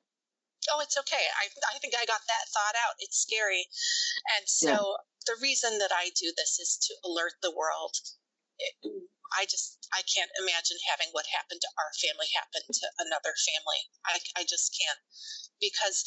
Oh, 0.73 0.81
it's 0.81 0.99
okay. 0.99 1.25
I 1.41 1.49
I 1.75 1.79
think 1.79 1.95
I 1.95 2.05
got 2.05 2.21
that 2.27 2.49
thought 2.53 2.77
out. 2.77 2.95
It's 2.99 3.19
scary, 3.19 3.69
and 4.37 4.49
so 4.49 4.71
yeah. 4.71 4.97
the 5.27 5.37
reason 5.41 5.79
that 5.79 5.93
I 5.93 6.11
do 6.19 6.33
this 6.37 6.59
is 6.59 6.77
to 6.89 6.95
alert 7.09 7.35
the 7.43 7.55
world. 7.55 7.97
It, 8.59 8.75
I 9.37 9.45
just 9.45 9.87
I 9.93 10.03
can't 10.03 10.31
imagine 10.41 10.79
having 10.89 11.09
what 11.13 11.27
happened 11.27 11.61
to 11.61 11.71
our 11.79 11.93
family 12.01 12.27
happen 12.35 12.63
to 12.65 12.87
another 12.99 13.35
family. 13.37 13.83
I 14.05 14.21
I 14.37 14.45
just 14.45 14.77
can't 14.77 14.99
because 15.61 16.05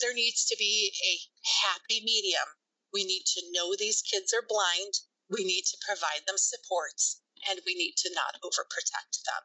there 0.00 0.14
needs 0.14 0.44
to 0.46 0.56
be 0.58 0.92
a 1.02 1.14
happy 1.62 2.02
medium. 2.04 2.48
We 2.92 3.04
need 3.04 3.24
to 3.26 3.52
know 3.52 3.74
these 3.74 4.02
kids 4.02 4.32
are 4.34 4.42
blind 4.46 5.00
we 5.30 5.44
need 5.44 5.64
to 5.68 5.84
provide 5.84 6.24
them 6.26 6.38
supports 6.38 7.20
and 7.48 7.60
we 7.64 7.74
need 7.74 7.94
to 7.98 8.10
not 8.14 8.40
overprotect 8.42 9.22
them. 9.24 9.44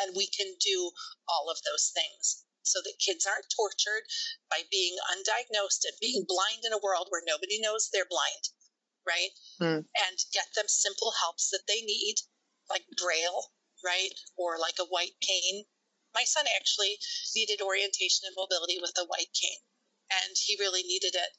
And 0.00 0.16
we 0.16 0.26
can 0.26 0.56
do 0.58 0.90
all 1.28 1.50
of 1.50 1.60
those 1.62 1.92
things 1.94 2.44
so 2.62 2.80
that 2.84 3.02
kids 3.04 3.26
aren't 3.26 3.52
tortured 3.54 4.04
by 4.48 4.62
being 4.70 4.96
undiagnosed 5.12 5.84
and 5.84 5.96
being 6.00 6.24
blind 6.26 6.64
in 6.64 6.72
a 6.72 6.82
world 6.82 7.08
where 7.10 7.22
nobody 7.26 7.60
knows 7.60 7.88
they're 7.88 8.08
blind, 8.08 8.48
right? 9.06 9.32
Mm. 9.60 9.84
And 9.84 10.16
get 10.32 10.48
them 10.54 10.68
simple 10.68 11.12
helps 11.20 11.50
that 11.50 11.66
they 11.68 11.82
need, 11.82 12.16
like 12.68 12.84
Braille, 12.96 13.52
right? 13.84 14.12
Or 14.36 14.58
like 14.58 14.78
a 14.80 14.88
white 14.88 15.16
cane. 15.20 15.64
My 16.14 16.24
son 16.24 16.46
actually 16.56 16.98
needed 17.36 17.60
orientation 17.60 18.26
and 18.26 18.34
mobility 18.36 18.78
with 18.80 18.96
a 18.98 19.06
white 19.06 19.32
cane 19.32 19.60
and 20.10 20.36
he 20.36 20.56
really 20.58 20.82
needed 20.82 21.14
it. 21.14 21.30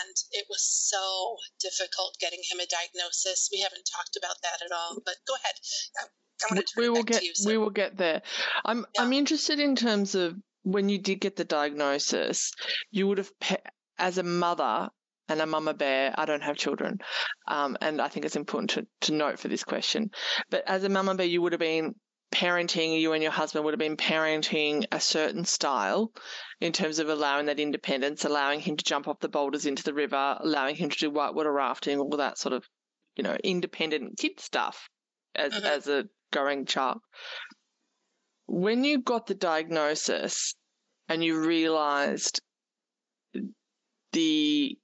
And 0.00 0.16
it 0.32 0.46
was 0.48 0.62
so 0.62 1.36
difficult 1.60 2.16
getting 2.20 2.40
him 2.50 2.60
a 2.60 2.66
diagnosis. 2.66 3.48
We 3.52 3.60
haven't 3.60 3.88
talked 3.92 4.16
about 4.16 4.36
that 4.42 4.64
at 4.64 4.72
all, 4.72 5.02
but 5.04 5.16
go 5.26 5.34
ahead. 5.34 6.66
we 6.76 6.88
will 6.88 7.02
get 7.02 7.22
you, 7.22 7.34
so. 7.34 7.48
we 7.48 7.58
will 7.58 7.70
get 7.70 7.96
there. 7.96 8.22
I'm 8.64 8.86
yeah. 8.94 9.02
I'm 9.02 9.12
interested 9.12 9.60
in 9.60 9.76
terms 9.76 10.14
of 10.14 10.36
when 10.62 10.88
you 10.88 10.98
did 10.98 11.20
get 11.20 11.36
the 11.36 11.44
diagnosis, 11.44 12.52
you 12.90 13.06
would 13.06 13.18
have 13.18 13.30
as 13.98 14.18
a 14.18 14.22
mother 14.22 14.88
and 15.28 15.40
a 15.40 15.46
mama 15.46 15.74
bear, 15.74 16.14
I 16.16 16.24
don't 16.24 16.42
have 16.42 16.56
children. 16.56 16.98
Um, 17.48 17.76
and 17.80 18.00
I 18.00 18.08
think 18.08 18.24
it's 18.24 18.36
important 18.36 18.70
to, 18.70 18.86
to 19.06 19.12
note 19.12 19.38
for 19.38 19.48
this 19.48 19.64
question. 19.64 20.10
But 20.50 20.64
as 20.66 20.84
a 20.84 20.88
mama 20.88 21.14
bear, 21.14 21.26
you 21.26 21.42
would 21.42 21.52
have 21.52 21.60
been 21.60 21.94
parenting, 22.32 23.00
you 23.00 23.12
and 23.12 23.22
your 23.22 23.32
husband 23.32 23.64
would 23.64 23.74
have 23.74 23.78
been 23.78 23.96
parenting 23.96 24.84
a 24.92 25.00
certain 25.00 25.44
style 25.44 26.12
in 26.60 26.72
terms 26.72 26.98
of 26.98 27.08
allowing 27.08 27.46
that 27.46 27.60
independence, 27.60 28.24
allowing 28.24 28.60
him 28.60 28.76
to 28.76 28.84
jump 28.84 29.08
off 29.08 29.20
the 29.20 29.28
boulders 29.28 29.66
into 29.66 29.82
the 29.82 29.94
river, 29.94 30.36
allowing 30.40 30.76
him 30.76 30.90
to 30.90 30.98
do 30.98 31.10
whitewater 31.10 31.52
rafting, 31.52 31.98
all 31.98 32.16
that 32.16 32.38
sort 32.38 32.52
of, 32.52 32.64
you 33.16 33.22
know, 33.22 33.36
independent 33.42 34.18
kid 34.18 34.38
stuff 34.40 34.88
as, 35.34 35.52
mm-hmm. 35.52 35.66
as 35.66 35.88
a 35.88 36.04
growing 36.32 36.66
child. 36.66 36.98
When 38.46 38.84
you 38.84 39.02
got 39.02 39.26
the 39.26 39.34
diagnosis 39.34 40.54
and 41.08 41.22
you 41.22 41.40
realized 41.40 42.40
the 44.12 44.78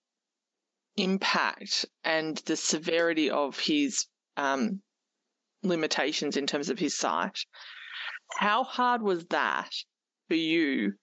impact 0.97 1.87
and 2.05 2.37
the 2.45 2.57
severity 2.57 3.31
of 3.31 3.59
his 3.59 4.07
um, 4.37 4.81
limitations 5.63 6.37
in 6.37 6.47
terms 6.47 6.69
of 6.69 6.79
his 6.79 6.97
sight. 6.97 7.39
How 8.37 8.65
hard 8.65 9.03
was 9.03 9.27
that 9.27 9.71
for 10.29 10.35
you 10.35 10.95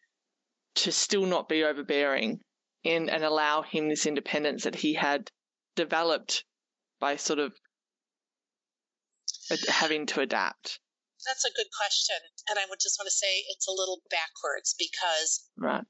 to 0.76 0.92
still 0.92 1.26
not 1.26 1.50
be 1.50 1.64
overbearing 1.64 2.40
and, 2.86 3.10
and 3.10 3.24
allow 3.24 3.62
him 3.62 3.90
this 3.90 4.06
independence 4.06 4.64
that 4.64 4.76
he 4.76 4.94
had 4.94 5.30
developed 5.76 6.44
by 7.00 7.16
sort 7.16 7.40
of 7.40 7.54
having 9.68 10.06
to 10.08 10.22
adapt? 10.22 10.80
That's 11.26 11.46
a 11.46 11.54
good 11.56 11.68
question. 11.78 12.16
And 12.50 12.58
I 12.58 12.66
would 12.70 12.80
just 12.80 12.98
want 13.00 13.08
to 13.08 13.16
say 13.16 13.44
it's 13.50 13.68
a 13.68 13.72
little 13.72 14.02
backwards 14.10 14.74
because 14.78 15.50
right 15.58 15.84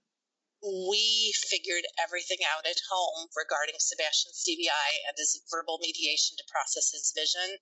we 0.61 1.33
figured 1.47 1.87
everything 1.95 2.43
out 2.43 2.67
at 2.67 2.83
home 2.91 3.31
regarding 3.35 3.79
Sebastian's 3.79 4.43
CVI 4.43 5.07
and 5.07 5.15
his 5.15 5.39
verbal 5.49 5.79
mediation 5.79 6.35
to 6.37 6.51
process 6.51 6.91
his 6.91 7.13
vision. 7.15 7.59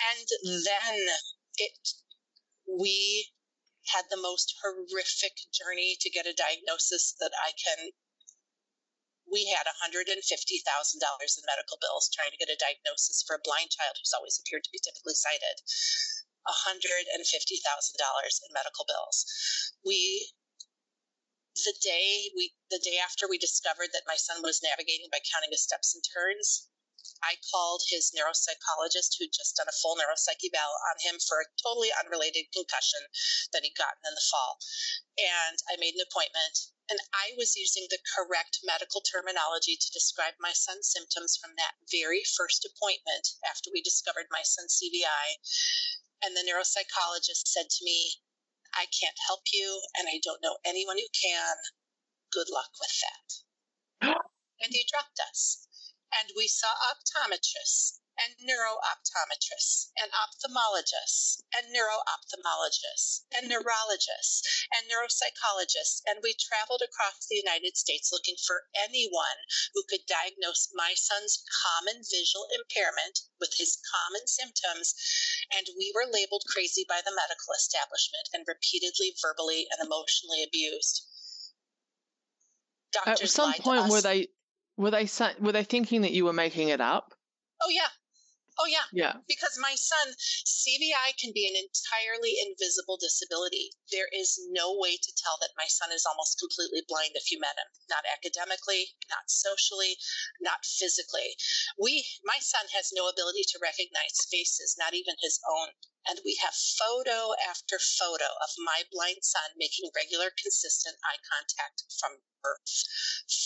And 0.00 0.28
then 0.42 1.06
it, 1.56 1.88
we 2.66 3.32
had 3.92 4.06
the 4.10 4.16
most 4.16 4.54
horrific 4.62 5.36
journey 5.52 5.96
to 6.00 6.10
get 6.10 6.26
a 6.26 6.32
diagnosis 6.32 7.14
that 7.20 7.32
I 7.36 7.52
can. 7.52 7.92
We 9.30 9.46
had 9.46 9.66
$150,000 9.66 10.14
in 10.20 11.44
medical 11.46 11.78
bills 11.80 12.10
trying 12.12 12.30
to 12.30 12.36
get 12.36 12.48
a 12.48 12.56
diagnosis 12.56 13.24
for 13.26 13.36
a 13.36 13.44
blind 13.44 13.70
child 13.70 13.96
who's 13.98 14.12
always 14.12 14.38
appeared 14.38 14.64
to 14.64 14.70
be 14.72 14.78
typically 14.78 15.14
sighted. 15.14 15.60
$150,000 16.46 17.08
in 17.08 18.52
medical 18.52 18.84
bills. 18.84 19.24
We 19.84 20.32
the 21.54 21.74
day 21.80 22.30
we 22.34 22.52
the 22.70 22.82
day 22.82 22.98
after 22.98 23.28
we 23.28 23.38
discovered 23.38 23.88
that 23.92 24.02
my 24.06 24.16
son 24.16 24.42
was 24.42 24.60
navigating 24.62 25.06
by 25.10 25.20
counting 25.32 25.50
his 25.52 25.62
steps 25.62 25.94
and 25.94 26.02
turns 26.02 26.68
i 27.22 27.36
called 27.52 27.82
his 27.88 28.12
neuropsychologist 28.16 29.16
who'd 29.18 29.32
just 29.32 29.56
done 29.56 29.68
a 29.68 29.78
full 29.80 29.96
neuropsych 29.96 30.40
eval 30.44 30.72
on 30.90 30.96
him 31.00 31.18
for 31.20 31.40
a 31.40 31.50
totally 31.60 31.90
unrelated 32.04 32.46
concussion 32.52 33.00
that 33.52 33.62
he'd 33.62 33.76
gotten 33.76 34.00
in 34.08 34.14
the 34.14 34.28
fall 34.30 34.58
and 35.18 35.58
i 35.70 35.76
made 35.78 35.94
an 35.94 36.04
appointment 36.04 36.72
and 36.90 37.00
i 37.12 37.32
was 37.36 37.56
using 37.56 37.86
the 37.90 38.00
correct 38.16 38.60
medical 38.64 39.00
terminology 39.02 39.76
to 39.76 39.92
describe 39.92 40.34
my 40.40 40.52
son's 40.52 40.88
symptoms 40.88 41.36
from 41.36 41.52
that 41.56 41.76
very 41.90 42.22
first 42.36 42.64
appointment 42.64 43.36
after 43.48 43.70
we 43.72 43.82
discovered 43.82 44.26
my 44.30 44.42
son's 44.42 44.80
cvi 44.80 45.26
and 46.24 46.36
the 46.36 46.44
neuropsychologist 46.46 47.48
said 47.48 47.68
to 47.68 47.84
me 47.84 48.16
I 48.74 48.86
can't 48.90 49.16
help 49.28 49.42
you, 49.52 49.80
and 49.96 50.08
I 50.08 50.18
don't 50.22 50.42
know 50.42 50.58
anyone 50.64 50.98
who 50.98 51.06
can. 51.14 51.56
Good 52.32 52.48
luck 52.50 52.70
with 52.80 52.94
that. 53.02 53.28
and 54.60 54.72
he 54.72 54.84
dropped 54.90 55.20
us. 55.30 55.68
And 56.14 56.30
we 56.36 56.46
saw 56.46 56.74
optometrists 56.78 57.98
and 58.14 58.38
neurooptometrists 58.38 59.90
and 59.98 60.10
ophthalmologists 60.14 61.42
and 61.50 61.74
neuroophthalmologists 61.74 63.26
and 63.34 63.48
neurologists 63.48 64.66
and 64.70 64.86
neuropsychologists. 64.86 66.02
And 66.06 66.20
we 66.22 66.34
traveled 66.38 66.82
across 66.82 67.26
the 67.26 67.36
United 67.36 67.76
States 67.76 68.12
looking 68.12 68.36
for 68.46 68.70
anyone 68.78 69.42
who 69.74 69.82
could 69.88 70.06
diagnose 70.06 70.70
my 70.74 70.94
son's 70.94 71.42
common 71.50 72.02
visual 72.06 72.46
impairment 72.54 73.26
with 73.40 73.54
his 73.58 73.78
common 73.82 74.26
symptoms. 74.26 74.94
And 75.50 75.66
we 75.76 75.92
were 75.94 76.06
labeled 76.06 76.44
crazy 76.46 76.86
by 76.88 77.02
the 77.04 77.14
medical 77.14 77.52
establishment 77.54 78.30
and 78.32 78.46
repeatedly 78.46 79.14
verbally 79.20 79.66
and 79.74 79.84
emotionally 79.84 80.42
abused. 80.46 81.02
Doctors 82.92 83.22
At 83.22 83.30
some 83.30 83.52
point, 83.54 83.90
were 83.90 84.00
they 84.00 84.28
were 84.76 84.90
they 84.90 85.08
were 85.40 85.52
they 85.52 85.64
thinking 85.64 86.02
that 86.02 86.12
you 86.12 86.24
were 86.24 86.32
making 86.32 86.68
it 86.68 86.80
up? 86.80 87.14
Oh 87.62 87.68
yeah, 87.68 87.88
Oh, 88.58 88.66
yeah. 88.70 88.86
Yeah. 88.94 89.18
Because 89.26 89.58
my 89.58 89.74
son, 89.74 90.14
CVI 90.46 91.18
can 91.18 91.32
be 91.34 91.48
an 91.50 91.58
entirely 91.58 92.38
invisible 92.38 92.96
disability. 92.96 93.74
There 93.90 94.08
is 94.14 94.38
no 94.50 94.78
way 94.78 94.96
to 94.96 95.12
tell 95.18 95.36
that 95.42 95.58
my 95.58 95.66
son 95.66 95.90
is 95.90 96.06
almost 96.06 96.38
completely 96.38 96.86
blind 96.86 97.18
if 97.18 97.32
you 97.32 97.40
met 97.40 97.58
him. 97.58 97.66
Not 97.90 98.06
academically, 98.06 98.94
not 99.10 99.26
socially, 99.26 99.98
not 100.40 100.64
physically. 100.64 101.34
We, 101.78 102.06
my 102.22 102.38
son 102.40 102.66
has 102.74 102.94
no 102.94 103.08
ability 103.08 103.42
to 103.54 103.58
recognize 103.62 104.22
faces, 104.30 104.76
not 104.78 104.94
even 104.94 105.16
his 105.20 105.40
own. 105.50 105.74
And 106.06 106.20
we 106.24 106.36
have 106.44 106.54
photo 106.54 107.32
after 107.48 107.78
photo 107.80 108.28
of 108.44 108.50
my 108.58 108.84
blind 108.92 109.24
son 109.24 109.56
making 109.56 109.90
regular, 109.96 110.30
consistent 110.36 110.96
eye 111.02 111.18
contact 111.24 111.84
from 111.98 112.20
birth. 112.42 112.84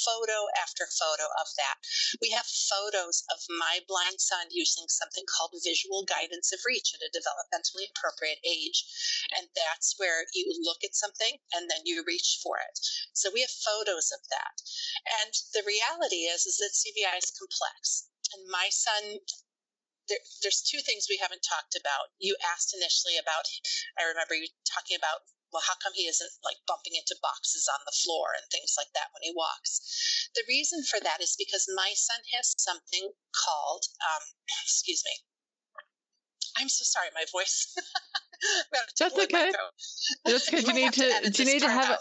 Photo 0.05 0.51
after 0.59 0.85
photo 0.91 1.31
of 1.39 1.47
that. 1.57 1.79
We 2.21 2.31
have 2.31 2.47
photos 2.47 3.23
of 3.31 3.39
my 3.49 3.79
blind 3.87 4.21
son 4.21 4.49
using 4.51 4.89
something 4.99 5.25
called 5.31 5.55
visual 5.63 6.03
guidance 6.05 6.53
of 6.53 6.59
reach 6.67 6.91
at 6.95 7.07
a 7.07 7.15
developmentally 7.15 7.87
appropriate 7.95 8.43
age. 8.43 8.83
And 9.39 9.47
that's 9.55 9.95
where 9.97 10.27
you 10.35 10.51
look 10.67 10.83
at 10.83 10.99
something 10.99 11.39
and 11.55 11.71
then 11.71 11.87
you 11.87 12.03
reach 12.07 12.41
for 12.43 12.59
it. 12.59 12.79
So 13.15 13.31
we 13.33 13.41
have 13.41 13.65
photos 13.65 14.11
of 14.11 14.21
that. 14.29 14.57
And 15.23 15.33
the 15.55 15.63
reality 15.63 16.27
is, 16.27 16.45
is 16.45 16.59
that 16.59 16.75
CVI 16.75 17.23
is 17.23 17.31
complex. 17.31 18.11
And 18.35 18.45
my 18.51 18.69
son 18.71 19.21
there, 20.09 20.23
there's 20.43 20.65
two 20.65 20.81
things 20.83 21.07
we 21.09 21.21
haven't 21.21 21.45
talked 21.45 21.77
about. 21.77 22.13
You 22.19 22.37
asked 22.43 22.75
initially 22.75 23.21
about, 23.21 23.47
I 24.01 24.09
remember 24.09 24.35
you 24.35 24.49
talking 24.65 24.97
about 24.97 25.25
well, 25.53 25.65
how 25.65 25.81
come 25.81 25.97
he 25.97 26.05
isn't 26.05 26.35
like 26.45 26.61
bumping 26.69 26.93
into 26.93 27.17
boxes 27.25 27.69
on 27.73 27.81
the 27.89 27.97
floor 28.05 28.37
and 28.37 28.45
things 28.53 28.77
like 28.77 28.93
that 28.93 29.09
when 29.17 29.25
he 29.25 29.33
walks? 29.33 29.81
The 30.35 30.45
reason 30.49 30.85
for 30.85 31.01
that 31.01 31.21
is 31.21 31.37
because 31.39 31.65
my 31.75 31.93
son 31.97 32.21
has 32.37 32.55
something 32.59 33.09
called, 33.33 33.85
um, 34.05 34.25
excuse 34.65 35.03
me. 35.05 35.15
I'm 36.59 36.69
so 36.69 36.85
sorry, 36.85 37.09
my 37.15 37.25
voice. 37.33 37.75
that's 38.99 39.19
okay. 39.19 39.53
That's 40.25 40.51
good. 40.51 40.65
Do 40.65 40.73
you 40.73 40.75
need 40.75 40.93
to? 40.95 41.31
do 41.31 41.43
you 41.43 41.49
need 41.49 41.63
to 41.63 41.71
have? 41.71 41.99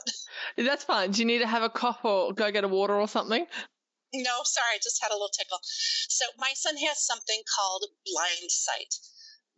A, 0.58 0.64
that's 0.64 0.84
fine. 0.84 1.12
Do 1.12 1.22
you 1.22 1.26
need 1.26 1.40
to 1.40 1.48
have 1.48 1.64
a 1.64 1.70
cough 1.70 2.04
or 2.04 2.34
go 2.34 2.52
get 2.52 2.64
a 2.64 2.68
water 2.68 2.96
or 2.96 3.08
something? 3.08 3.46
No, 4.24 4.42
sorry, 4.44 4.76
I 4.76 4.80
just 4.84 5.02
had 5.02 5.12
a 5.12 5.16
little 5.16 5.30
tickle. 5.30 5.60
So 6.10 6.26
my 6.38 6.54
son 6.56 6.78
has 6.78 7.06
something 7.06 7.42
called 7.56 7.86
blind 8.06 8.52
sight. 8.52 8.96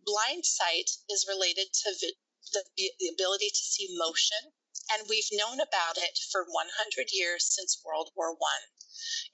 Blind 0.05 0.45
sight 0.45 0.89
is 1.09 1.27
related 1.29 1.67
to 1.73 1.89
vi- 2.01 2.19
the, 2.53 2.63
the 2.99 3.09
ability 3.13 3.49
to 3.49 3.63
see 3.63 3.95
motion, 3.97 4.51
and 4.91 5.07
we've 5.07 5.29
known 5.31 5.59
about 5.59 5.97
it 5.97 6.17
for 6.31 6.43
100 6.43 7.09
years 7.13 7.45
since 7.45 7.81
World 7.85 8.11
War 8.15 8.33
One. 8.33 8.65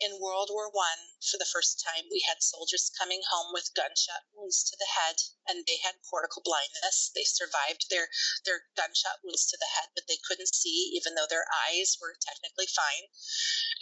In 0.02 0.20
World 0.20 0.50
War 0.52 0.70
One, 0.70 1.16
for 1.24 1.38
the 1.38 1.48
first 1.48 1.80
time, 1.80 2.06
we 2.12 2.20
had 2.28 2.44
soldiers 2.44 2.92
coming 3.00 3.24
home 3.32 3.54
with 3.54 3.74
gunshot 3.74 4.28
wounds 4.34 4.64
to 4.66 4.76
the 4.78 4.86
head, 4.86 5.16
and 5.48 5.66
they 5.66 5.78
had 5.78 6.04
cortical 6.10 6.42
blindness. 6.44 7.10
They 7.16 7.24
survived 7.24 7.88
their 7.90 8.10
their 8.44 8.68
gunshot 8.76 9.24
wounds 9.24 9.46
to 9.48 9.58
the 9.58 9.72
head, 9.80 9.90
but 9.96 10.08
they 10.08 10.18
couldn't 10.28 10.54
see, 10.54 10.92
even 10.94 11.16
though 11.16 11.28
their 11.30 11.48
eyes 11.68 11.98
were 12.02 12.18
technically 12.20 12.68
fine. 12.68 13.08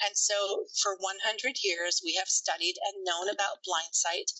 And 0.05 0.15
so, 0.15 0.67
for 0.77 0.95
100 0.95 1.63
years, 1.63 2.01
we 2.03 2.13
have 2.15 2.29
studied 2.29 2.77
and 2.85 3.03
known 3.03 3.27
about 3.27 3.63
blind 3.63 3.95
sight. 3.95 4.31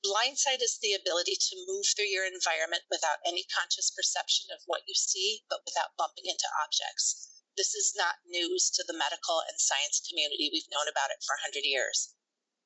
Blind 0.00 0.38
sight 0.38 0.62
is 0.62 0.78
the 0.78 0.94
ability 0.94 1.34
to 1.34 1.66
move 1.66 1.84
through 1.84 2.06
your 2.06 2.24
environment 2.24 2.84
without 2.88 3.18
any 3.26 3.42
conscious 3.42 3.90
perception 3.90 4.46
of 4.52 4.62
what 4.64 4.86
you 4.86 4.94
see, 4.94 5.42
but 5.50 5.64
without 5.64 5.96
bumping 5.96 6.26
into 6.26 6.46
objects. 6.62 7.42
This 7.56 7.74
is 7.74 7.96
not 7.96 8.22
news 8.24 8.70
to 8.70 8.84
the 8.84 8.92
medical 8.92 9.40
and 9.40 9.60
science 9.60 10.00
community. 10.08 10.50
We've 10.52 10.70
known 10.70 10.86
about 10.86 11.10
it 11.10 11.24
for 11.24 11.34
100 11.34 11.64
years. 11.64 12.14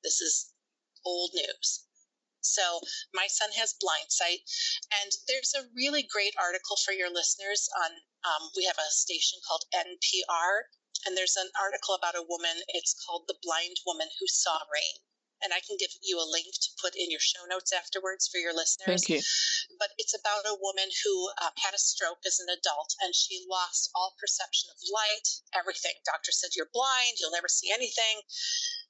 This 0.04 0.20
is 0.20 0.52
old 1.06 1.32
news. 1.32 1.86
So, 2.42 2.82
my 3.14 3.28
son 3.28 3.52
has 3.52 3.72
blind 3.80 4.12
sight, 4.12 4.44
and 4.90 5.12
there's 5.26 5.54
a 5.54 5.70
really 5.74 6.02
great 6.02 6.34
article 6.36 6.76
for 6.76 6.92
your 6.92 7.08
listeners 7.08 7.66
on. 7.82 8.02
Um, 8.24 8.50
we 8.54 8.64
have 8.64 8.78
a 8.78 8.90
station 8.90 9.40
called 9.48 9.64
NPR, 9.72 10.68
and 11.06 11.16
there's 11.16 11.36
an 11.36 11.50
article 11.58 11.94
about 11.94 12.14
a 12.14 12.28
woman. 12.28 12.62
It's 12.68 12.92
called 12.92 13.26
The 13.26 13.38
Blind 13.40 13.80
Woman 13.86 14.10
Who 14.20 14.26
Saw 14.26 14.66
Rain 14.70 15.00
and 15.42 15.52
I 15.52 15.60
can 15.60 15.76
give 15.76 15.90
you 16.02 16.18
a 16.18 16.28
link 16.28 16.54
to 16.54 16.70
put 16.80 16.94
in 16.94 17.10
your 17.10 17.22
show 17.22 17.44
notes 17.50 17.72
afterwards 17.72 18.28
for 18.30 18.38
your 18.38 18.54
listeners. 18.54 19.02
Thank 19.02 19.10
you. 19.10 19.20
But 19.78 19.90
it's 19.98 20.14
about 20.14 20.46
a 20.46 20.58
woman 20.58 20.88
who 21.02 21.14
um, 21.42 21.54
had 21.58 21.74
a 21.74 21.82
stroke 21.82 22.22
as 22.26 22.38
an 22.38 22.48
adult 22.48 22.94
and 23.02 23.14
she 23.14 23.44
lost 23.48 23.90
all 23.94 24.14
perception 24.18 24.70
of 24.70 24.78
light, 24.92 25.28
everything. 25.54 25.98
Doctor 26.06 26.32
said, 26.32 26.54
You're 26.54 26.72
blind, 26.72 27.18
you'll 27.18 27.34
never 27.34 27.50
see 27.50 27.70
anything. 27.70 28.22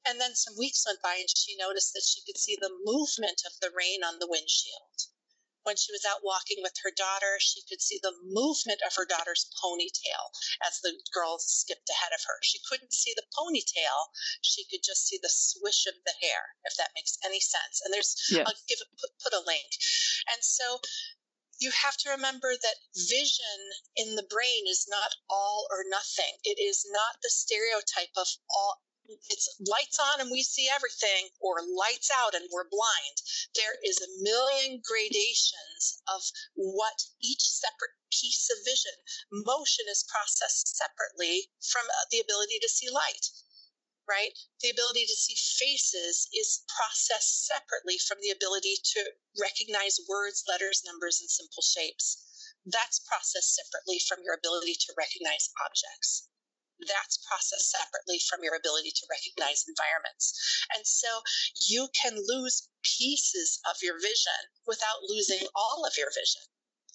And 0.05 0.21
then 0.21 0.35
some 0.35 0.59
weeks 0.59 0.85
went 0.85 1.01
by 1.01 1.17
and 1.17 1.31
she 1.31 1.57
noticed 1.57 1.95
that 1.95 2.05
she 2.05 2.21
could 2.27 2.37
see 2.37 2.57
the 2.61 2.75
movement 2.85 3.43
of 3.47 3.53
the 3.61 3.71
rain 3.75 4.05
on 4.05 4.19
the 4.19 4.29
windshield. 4.29 5.09
When 5.63 5.77
she 5.77 5.93
was 5.93 6.05
out 6.05 6.25
walking 6.25 6.59
with 6.63 6.75
her 6.83 6.91
daughter, 6.91 7.39
she 7.41 7.63
could 7.69 7.81
see 7.81 7.99
the 8.03 8.15
movement 8.23 8.81
of 8.87 8.95
her 8.97 9.05
daughter's 9.05 9.47
ponytail 9.63 10.31
as 10.67 10.81
the 10.81 10.99
girls 11.13 11.47
skipped 11.47 11.89
ahead 11.89 12.13
of 12.13 12.25
her. 12.27 12.39
She 12.43 12.59
couldn't 12.69 12.93
see 12.93 13.15
the 13.15 13.27
ponytail, 13.37 14.11
she 14.43 14.65
could 14.65 14.83
just 14.83 15.07
see 15.07 15.19
the 15.23 15.31
swish 15.31 15.87
of 15.87 15.95
the 16.05 16.15
hair, 16.21 16.57
if 16.65 16.77
that 16.77 16.91
makes 16.95 17.19
any 17.25 17.41
sense. 17.41 17.81
And 17.85 17.93
there's, 17.95 18.17
yes. 18.31 18.47
I'll 18.47 18.55
give 18.69 18.79
put, 18.99 19.11
put 19.23 19.33
a 19.33 19.45
link. 19.47 19.71
And 20.33 20.43
so 20.43 20.81
you 21.61 21.71
have 21.71 21.97
to 21.99 22.11
remember 22.11 22.55
that 22.55 22.79
vision 23.09 23.61
in 23.97 24.17
the 24.17 24.25
brain 24.25 24.67
is 24.67 24.87
not 24.91 25.15
all 25.31 25.67
or 25.71 25.85
nothing. 25.87 26.35
It 26.43 26.59
is 26.59 26.85
not 26.91 27.23
the 27.23 27.31
stereotype 27.31 28.11
of 28.17 28.27
all 28.51 28.83
it's 29.31 29.49
lights 29.69 29.99
on 29.99 30.21
and 30.21 30.31
we 30.31 30.43
see 30.43 30.69
everything 30.69 31.29
or 31.41 31.61
lights 31.63 32.11
out 32.11 32.35
and 32.35 32.49
we're 32.53 32.69
blind. 32.69 33.17
There 33.55 33.77
is 33.85 34.01
a 34.01 34.23
million 34.23 34.81
gradations 34.85 36.03
of 36.09 36.23
what 36.55 37.05
each 37.23 37.43
separate 37.43 37.97
piece 38.11 38.51
of 38.51 38.65
vision 38.65 38.97
motion 39.33 39.87
is 39.89 40.05
processed 40.09 40.77
separately 40.77 41.51
from 41.61 41.87
uh, 41.89 42.05
the 42.11 42.21
ability 42.21 42.59
to 42.61 42.69
see 42.69 42.91
light 42.91 43.31
right? 44.09 44.35
The 44.61 44.71
ability 44.71 45.07
to 45.07 45.15
see 45.15 45.35
faces 45.35 46.29
is 46.35 46.65
processed 46.67 47.47
separately 47.47 47.99
from 47.99 48.19
the 48.21 48.31
ability 48.31 48.75
to 48.95 49.01
recognize 49.41 50.01
words 50.09 50.43
letters 50.49 50.83
numbers 50.85 51.21
and 51.21 51.31
simple 51.31 51.63
shapes. 51.63 52.19
That's 52.67 52.99
processed 53.07 53.55
separately 53.55 54.01
from 54.01 54.19
your 54.25 54.35
ability 54.35 54.75
to 54.75 54.95
recognize 54.99 55.51
objects 55.65 56.29
that's 56.87 57.23
processed 57.27 57.71
separately 57.71 58.19
from 58.19 58.43
your 58.43 58.55
ability 58.55 58.91
to 58.91 59.07
recognize 59.11 59.65
environments. 59.69 60.35
And 60.75 60.87
so 60.87 61.23
you 61.69 61.89
can 61.95 62.17
lose 62.27 62.69
pieces 62.83 63.61
of 63.69 63.77
your 63.83 63.99
vision 64.01 64.41
without 64.67 65.03
losing 65.09 65.47
all 65.55 65.85
of 65.87 65.97
your 65.97 66.11
vision. 66.11 66.43